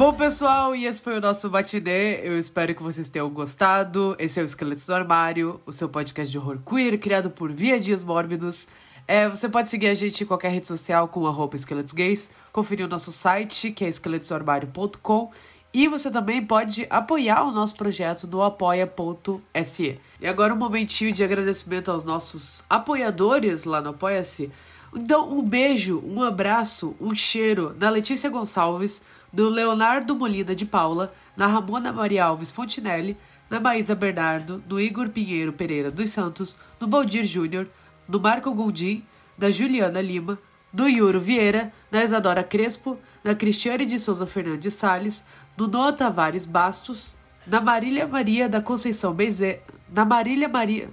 Bom, 0.00 0.14
pessoal, 0.14 0.74
e 0.74 0.86
esse 0.86 1.02
foi 1.02 1.18
o 1.18 1.20
nosso 1.20 1.50
Batidê. 1.50 2.26
Eu 2.26 2.38
espero 2.38 2.74
que 2.74 2.82
vocês 2.82 3.10
tenham 3.10 3.28
gostado. 3.28 4.16
Esse 4.18 4.40
é 4.40 4.42
o 4.42 4.46
Esqueletos 4.46 4.86
do 4.86 4.94
Armário, 4.94 5.60
o 5.66 5.72
seu 5.72 5.90
podcast 5.90 6.32
de 6.32 6.38
horror 6.38 6.58
queer, 6.64 6.98
criado 6.98 7.28
por 7.28 7.52
Via 7.52 7.78
Dias 7.78 8.02
Mórbidos. 8.02 8.66
É, 9.06 9.28
você 9.28 9.46
pode 9.46 9.68
seguir 9.68 9.88
a 9.88 9.94
gente 9.94 10.24
em 10.24 10.26
qualquer 10.26 10.52
rede 10.52 10.66
social 10.66 11.06
com 11.06 11.26
arroba 11.26 11.54
esqueletos 11.54 11.92
gays, 11.92 12.30
conferir 12.50 12.86
o 12.86 12.88
nosso 12.88 13.12
site, 13.12 13.72
que 13.72 13.84
é 13.84 13.88
esqueletosdoarmário.com, 13.90 15.32
e 15.70 15.86
você 15.86 16.10
também 16.10 16.42
pode 16.42 16.86
apoiar 16.88 17.42
o 17.42 17.52
nosso 17.52 17.76
projeto 17.76 18.26
no 18.26 18.40
apoia.se. 18.42 19.98
E 20.18 20.26
agora 20.26 20.54
um 20.54 20.56
momentinho 20.56 21.12
de 21.12 21.22
agradecimento 21.22 21.90
aos 21.90 22.04
nossos 22.04 22.64
apoiadores 22.70 23.64
lá 23.64 23.82
no 23.82 23.90
Apoia-se. 23.90 24.50
Então, 24.96 25.30
um 25.30 25.42
beijo, 25.42 26.02
um 26.04 26.22
abraço, 26.22 26.96
um 26.98 27.14
cheiro 27.14 27.76
na 27.78 27.90
Letícia 27.90 28.30
Gonçalves, 28.30 29.02
no 29.32 29.48
Leonardo 29.48 30.14
Molina 30.14 30.54
de 30.54 30.64
Paula, 30.64 31.12
na 31.36 31.46
Ramona 31.46 31.92
Maria 31.92 32.24
Alves 32.24 32.50
Fontinelli, 32.52 33.16
na 33.48 33.58
Maísa 33.58 33.94
Bernardo, 33.94 34.62
no 34.68 34.80
Igor 34.80 35.08
Pinheiro 35.08 35.52
Pereira 35.52 35.90
dos 35.90 36.10
Santos, 36.10 36.56
no 36.78 36.88
Valdir 36.88 37.24
Júnior, 37.24 37.66
no 38.08 38.20
Marco 38.20 38.52
Gondim, 38.54 39.04
da 39.36 39.50
Juliana 39.50 40.00
Lima, 40.00 40.38
no 40.72 40.88
Yuro 40.88 41.20
Vieira, 41.20 41.72
na 41.90 42.04
Isadora 42.04 42.44
Crespo, 42.44 42.98
na 43.24 43.34
Cristiane 43.34 43.84
de 43.84 43.98
Souza 43.98 44.26
Fernandes 44.26 44.74
Salles, 44.74 45.26
no 45.56 45.66
Noah 45.66 45.92
Tavares 45.92 46.46
Bastos, 46.46 47.16
na 47.46 47.60
Marília 47.60 48.06
Maria 48.06 48.48
da 48.48 48.60
Conceição 48.60 49.12
Bezerra, 49.12 49.60
na 49.92 50.04
Marília 50.04 50.48
Maria, 50.48 50.88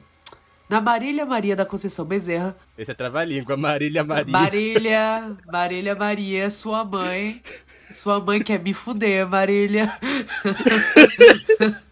na 0.70 0.82
Marília 0.82 1.26
Maria 1.26 1.56
da 1.56 1.66
Conceição 1.66 2.06
Bezerra, 2.06 2.58
Esse 2.78 2.92
é 2.92 2.94
trava-língua, 2.94 3.56
Marília 3.56 4.04
Maria. 4.04 4.32
Marília, 4.32 5.38
Marília 5.46 5.96
Maria, 5.96 6.50
sua 6.50 6.84
mãe. 6.84 7.42
Sua 7.92 8.20
mãe 8.20 8.42
quer 8.42 8.60
me 8.60 8.74
fuder, 8.74 9.28
Marília. 9.28 9.92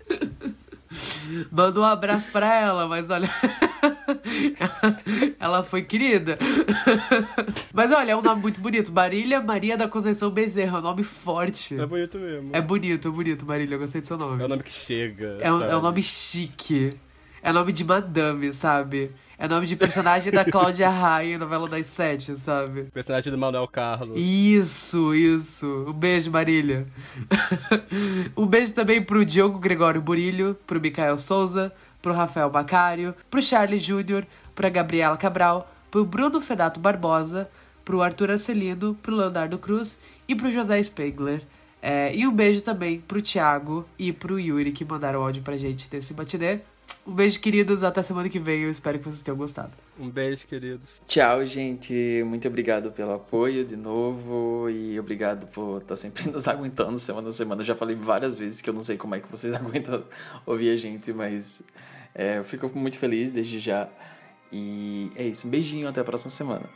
Manda 1.51 1.79
um 1.79 1.83
abraço 1.83 2.31
pra 2.31 2.53
ela, 2.53 2.87
mas 2.87 3.09
olha. 3.09 3.29
ela 5.39 5.63
foi 5.63 5.81
querida. 5.81 6.37
Mas 7.73 7.91
olha, 7.91 8.11
é 8.11 8.15
um 8.15 8.21
nome 8.21 8.41
muito 8.41 8.61
bonito. 8.61 8.91
Marília 8.91 9.41
Maria 9.41 9.75
da 9.75 9.87
Conceição 9.87 10.29
Bezerra, 10.29 10.77
é 10.77 10.79
um 10.79 10.83
nome 10.83 11.03
forte. 11.03 11.79
É 11.79 11.85
bonito 11.85 12.17
mesmo. 12.17 12.49
É 12.53 12.61
bonito, 12.61 13.07
é 13.07 13.11
bonito, 13.11 13.45
Marília. 13.45 13.75
Eu 13.75 13.79
gostei 13.79 14.01
do 14.01 14.07
seu 14.07 14.17
nome. 14.17 14.41
É 14.41 14.45
o 14.45 14.49
nome 14.49 14.63
que 14.63 14.71
chega. 14.71 15.37
É 15.39 15.51
um, 15.51 15.63
é 15.63 15.77
um 15.77 15.81
nome 15.81 16.01
chique. 16.03 16.91
É 17.41 17.51
nome 17.51 17.71
de 17.71 17.83
madame, 17.83 18.53
sabe? 18.53 19.11
É 19.37 19.49
nome 19.49 19.67
de 19.67 19.75
personagem 19.75 20.31
da 20.31 20.45
Cláudia 20.45 20.89
Raia, 20.89 21.37
novela 21.37 21.67
das 21.67 21.87
sete, 21.87 22.35
sabe? 22.37 22.83
Personagem 22.83 23.31
do 23.31 23.37
Manuel 23.37 23.67
Carlos. 23.67 24.17
Isso, 24.17 25.13
isso. 25.13 25.85
Um 25.87 25.93
beijo, 25.93 26.31
Marília. 26.31 26.85
um 28.35 28.45
beijo 28.45 28.73
também 28.73 29.03
pro 29.03 29.25
Diogo 29.25 29.59
Gregório 29.59 30.01
Burilho, 30.01 30.57
pro 30.65 30.79
Micael 30.79 31.17
Souza, 31.17 31.73
pro 32.01 32.13
Rafael 32.13 32.49
Bacário, 32.49 33.13
pro 33.29 33.41
Charlie 33.41 33.79
Júnior, 33.79 34.25
pra 34.53 34.69
Gabriela 34.69 35.17
Cabral, 35.17 35.69
pro 35.91 36.05
Bruno 36.05 36.39
Fedato 36.39 36.79
Barbosa, 36.79 37.49
pro 37.83 38.01
Arthur 38.01 38.31
Arcelino, 38.31 38.95
pro 38.95 39.15
Leonardo 39.15 39.57
Cruz 39.57 39.99
e 40.27 40.33
pro 40.33 40.49
José 40.49 40.81
Spengler. 40.81 41.41
É, 41.81 42.15
e 42.15 42.25
um 42.25 42.31
beijo 42.31 42.61
também 42.61 42.99
pro 43.01 43.21
Thiago 43.21 43.85
e 43.99 44.13
pro 44.13 44.39
Yuri 44.39 44.71
que 44.71 44.85
mandaram 44.85 45.21
áudio 45.21 45.43
pra 45.43 45.57
gente 45.57 45.89
desse 45.89 46.13
batidê. 46.13 46.61
Um 47.05 47.13
beijo, 47.13 47.39
queridos. 47.39 47.83
Até 47.83 48.01
semana 48.01 48.27
que 48.27 48.39
vem. 48.39 48.63
Eu 48.63 48.71
espero 48.71 48.97
que 48.97 49.05
vocês 49.05 49.21
tenham 49.21 49.37
gostado. 49.37 49.71
Um 49.99 50.09
beijo, 50.09 50.47
queridos. 50.47 51.01
Tchau, 51.05 51.45
gente. 51.45 52.23
Muito 52.25 52.47
obrigado 52.47 52.91
pelo 52.91 53.13
apoio 53.13 53.63
de 53.63 53.75
novo 53.75 54.67
e 54.71 54.99
obrigado 54.99 55.45
por 55.47 55.81
estar 55.81 55.95
sempre 55.95 56.29
nos 56.31 56.47
aguentando 56.47 56.97
semana 56.97 57.29
a 57.29 57.31
semana. 57.31 57.61
Eu 57.61 57.65
já 57.65 57.75
falei 57.75 57.95
várias 57.95 58.35
vezes 58.35 58.59
que 58.61 58.69
eu 58.69 58.73
não 58.73 58.81
sei 58.81 58.97
como 58.97 59.13
é 59.13 59.19
que 59.19 59.29
vocês 59.29 59.53
aguentam 59.55 60.03
ouvir 60.45 60.71
a 60.71 60.77
gente, 60.77 61.13
mas 61.13 61.61
é, 62.13 62.39
eu 62.39 62.43
fico 62.43 62.69
muito 62.75 62.97
feliz 62.97 63.31
desde 63.31 63.59
já. 63.59 63.87
E 64.51 65.11
é 65.15 65.23
isso. 65.25 65.45
Um 65.47 65.51
beijinho. 65.51 65.87
Até 65.87 66.01
a 66.01 66.03
próxima 66.03 66.31
semana. 66.31 66.67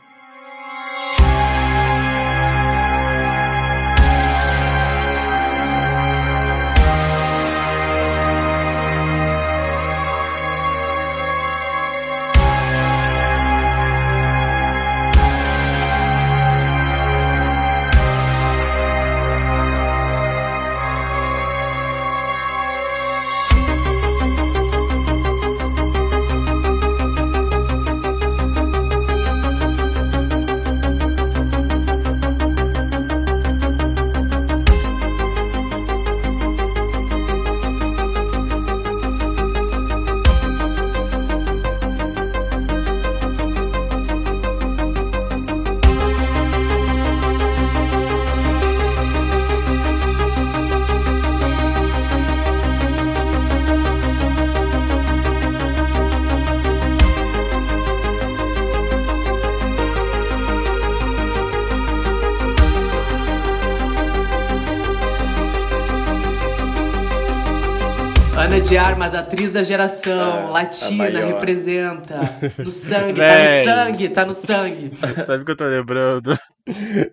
De 68.70 68.78
Armas, 68.78 69.12
atriz 69.14 69.50
da 69.50 69.64
geração, 69.64 70.46
É, 70.46 70.50
latina, 70.52 71.08
representa. 71.26 72.20
No 72.56 72.70
sangue, 72.70 73.14
tá 73.20 73.36
Véi. 73.36 73.58
no 73.58 73.64
sangue, 73.64 74.08
tá 74.10 74.24
no 74.24 74.32
sangue. 74.34 74.92
Sabe 75.26 75.42
o 75.42 75.44
que 75.44 75.50
eu 75.50 75.56
tô 75.56 75.64
lembrando? 75.64 76.38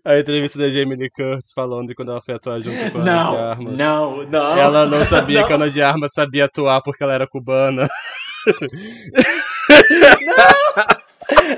A 0.05 0.19
entrevista 0.19 0.59
da 0.59 0.69
Jamie 0.69 0.95
Lee 0.95 1.09
Curtis 1.09 1.51
falando 1.55 1.87
de 1.87 1.95
quando 1.95 2.11
ela 2.11 2.21
foi 2.21 2.35
atuar 2.35 2.59
junto 2.61 2.91
com 2.91 2.99
a 2.99 3.03
Não, 3.03 3.29
Ana 3.29 3.31
de 3.31 3.43
Armas. 3.43 3.75
não, 3.77 4.23
não. 4.27 4.57
Ela 4.59 4.85
não 4.85 5.03
sabia 5.05 5.39
Não. 5.41 5.47
que 5.47 5.53
a 5.53 5.55
Ana 5.55 5.71
de 5.71 5.81
Armas 5.81 6.13
sabia 6.13 6.45
atuar 6.45 6.79
porque 6.83 7.03
ela 7.03 7.13
era 7.13 7.25
cubana. 7.25 7.89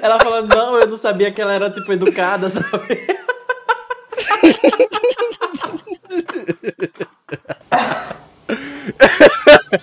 Ela 0.02 0.18
falando, 0.20 0.48
não, 0.56 0.78
eu 0.80 0.88
não 0.88 0.96
sabia 0.96 1.30
que 1.30 1.42
ela 1.42 1.54
era, 1.54 1.70
tipo, 1.70 1.92
educada, 1.92 2.48
sabe? 2.50 3.20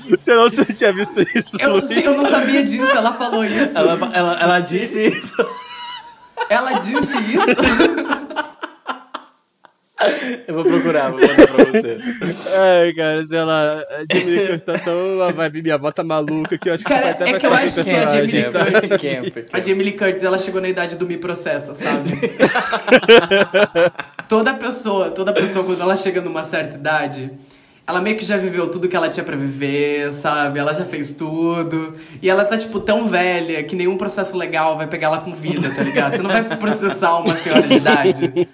Você 0.09 0.35
não 0.35 0.51
você 0.51 0.65
tinha 0.75 0.93
visto 0.93 1.21
isso? 1.21 1.57
Eu, 1.59 1.83
sim, 1.83 2.01
eu 2.01 2.15
não 2.15 2.25
sabia 2.25 2.63
disso, 2.63 2.97
ela 2.97 3.13
falou 3.13 3.45
isso. 3.45 3.77
Ela, 3.77 3.99
ela, 4.13 4.41
ela 4.41 4.61
disse 4.61 5.09
isso. 5.09 5.35
Ela 6.49 6.73
disse 6.75 7.17
isso? 7.17 7.57
Eu 10.47 10.55
vou 10.55 10.65
procurar, 10.65 11.11
vou 11.11 11.19
mandar 11.21 11.47
pra 11.47 11.65
você. 11.65 11.99
Ai, 12.55 12.93
cara, 12.93 13.25
sei 13.25 13.43
lá, 13.43 13.71
a 13.71 14.15
Jamie 14.15 14.47
Curtis 14.47 14.63
tá 14.63 14.79
tão 14.79 15.23
a 15.23 15.33
vibe 15.33 15.63
minha 15.63 15.75
avó 15.75 15.91
tá 15.91 16.05
maluca 16.05 16.59
que 16.59 16.69
eu 16.69 16.75
acho 16.75 16.85
que 16.85 16.89
Cara, 16.89 17.03
vai 17.03 17.13
até 17.13 17.31
é 17.31 17.39
que 17.39 17.47
eu 17.47 17.55
acho 17.55 17.83
que 17.83 17.91
a 17.91 18.09
Jamie 18.09 18.27
Lee 18.27 18.43
personagem, 18.43 18.89
Curtis, 18.89 19.33
sabe? 19.33 19.47
a 19.53 19.65
Jamie 19.65 19.85
Lee 19.85 19.93
Curtis, 19.93 20.23
ela 20.23 20.37
chegou 20.37 20.61
na 20.61 20.69
idade 20.69 20.97
do 20.97 21.07
me 21.07 21.17
processa, 21.17 21.75
sabe? 21.75 22.11
toda 24.29 24.53
pessoa, 24.53 25.11
toda 25.11 25.33
pessoa 25.33 25.65
quando 25.65 25.81
ela 25.81 25.97
chega 25.97 26.21
numa 26.21 26.45
certa 26.45 26.77
idade, 26.77 27.33
ela 27.87 28.01
meio 28.01 28.17
que 28.17 28.25
já 28.25 28.37
viveu 28.37 28.69
tudo 28.71 28.89
que 28.89 28.97
ela 28.97 29.09
tinha 29.09 29.23
pra 29.25 29.37
viver, 29.37 30.13
sabe? 30.13 30.59
Ela 30.59 30.73
já 30.73 30.85
fez 30.85 31.13
tudo. 31.13 31.95
E 32.21 32.29
ela 32.29 32.45
tá, 32.45 32.59
tipo, 32.59 32.81
tão 32.81 33.07
velha 33.07 33.63
que 33.63 33.77
nenhum 33.77 33.97
processo 33.97 34.37
legal 34.37 34.77
vai 34.77 34.87
pegar 34.89 35.07
ela 35.09 35.19
com 35.21 35.33
vida, 35.33 35.71
tá 35.71 35.83
ligado? 35.83 36.17
Você 36.17 36.23
não 36.23 36.31
vai 36.31 36.57
processar 36.59 37.17
uma 37.19 37.37
senhora 37.37 37.63
de 37.63 37.75
idade. 37.75 38.49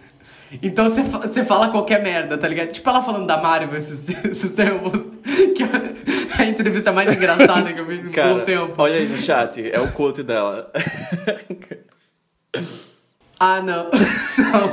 Então 0.62 0.86
você 0.86 1.02
fa- 1.02 1.20
você 1.20 1.42
fala 1.46 1.70
qualquer 1.70 2.02
merda, 2.02 2.36
tá 2.36 2.46
ligado? 2.46 2.68
Tipo 2.72 2.90
ela 2.90 3.02
falando 3.02 3.26
da 3.26 3.38
Marvel 3.38 3.74
esses, 3.78 4.10
esses 4.26 4.52
tempos. 4.52 4.92
Que 5.56 5.62
é 5.62 6.42
a 6.42 6.44
entrevista 6.44 6.92
mais 6.92 7.10
engraçada 7.10 7.72
que 7.72 7.80
eu 7.80 7.86
vi 7.86 7.96
em 8.00 8.08
um 8.08 8.12
Cara, 8.12 8.40
tempo. 8.40 8.74
olha 8.76 8.96
aí 8.96 9.08
no 9.08 9.16
chat, 9.16 9.66
é 9.72 9.80
o 9.80 9.90
quote 9.92 10.22
dela. 10.22 10.70
Ah, 13.40 13.62
não. 13.62 13.88
não. 14.38 14.72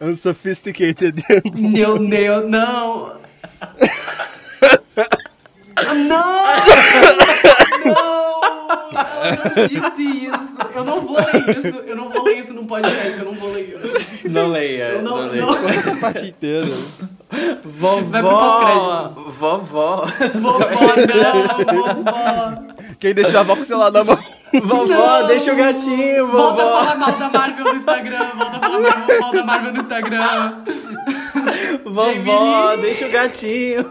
Unsophisticated. 0.00 1.22
Meu 1.56 1.98
Deus, 1.98 2.48
não. 2.48 3.12
Ah, 5.76 5.94
Não! 5.94 6.42
Não! 7.84 8.40
Ela 9.22 9.52
não 9.56 9.66
disse 9.66 10.02
isso. 10.26 10.58
Eu 10.74 10.84
não 10.84 11.00
vou 11.00 11.16
ler 11.16 11.58
isso. 11.58 11.76
Eu 11.80 11.96
não 11.96 12.08
vou 12.10 12.22
ler 12.24 12.38
isso 12.38 12.52
num 12.54 12.66
podcast. 12.66 13.18
Eu 13.18 13.24
não 13.26 13.34
vou 13.34 13.52
ler 13.52 13.68
isso. 13.76 14.28
Não 14.28 14.48
leia, 14.48 14.84
Eu 14.90 15.02
não- 15.02 15.22
não, 15.22 15.28
leia. 15.30 15.42
não. 15.46 15.52
A 15.92 15.96
parte 16.00 16.26
inteira. 16.26 16.66
Vovó, 17.64 18.00
Vai 18.02 18.22
pro 18.22 18.30
pós-créditos. 18.30 19.34
vovó. 19.36 20.06
Vovó, 20.34 20.58
não, 21.14 21.94
vovó. 21.94 22.62
Quem 22.98 23.14
deixou 23.14 23.36
a 23.38 23.40
avó 23.40 23.54
com 23.56 23.62
o 23.62 23.66
celular 23.66 23.90
na 23.92 24.04
mão? 24.04 24.18
Vovó, 24.52 24.84
não. 24.86 25.26
deixa 25.28 25.52
o 25.52 25.56
gatinho, 25.56 26.26
vovó. 26.26 26.52
Volta 26.52 26.62
a 26.62 26.66
falar 26.66 26.96
mal 26.96 27.12
da 27.12 27.28
Marvel 27.30 27.64
no 27.64 27.76
Instagram. 27.76 28.30
Volta 28.36 28.56
a 28.56 28.60
falar 28.60 29.20
mal 29.20 29.32
da 29.32 29.44
Marvel 29.44 29.72
no 29.72 29.78
Instagram. 29.78 30.64
Vovó, 31.84 32.76
deixa 32.76 33.06
o 33.06 33.10
gatinho. 33.10 33.86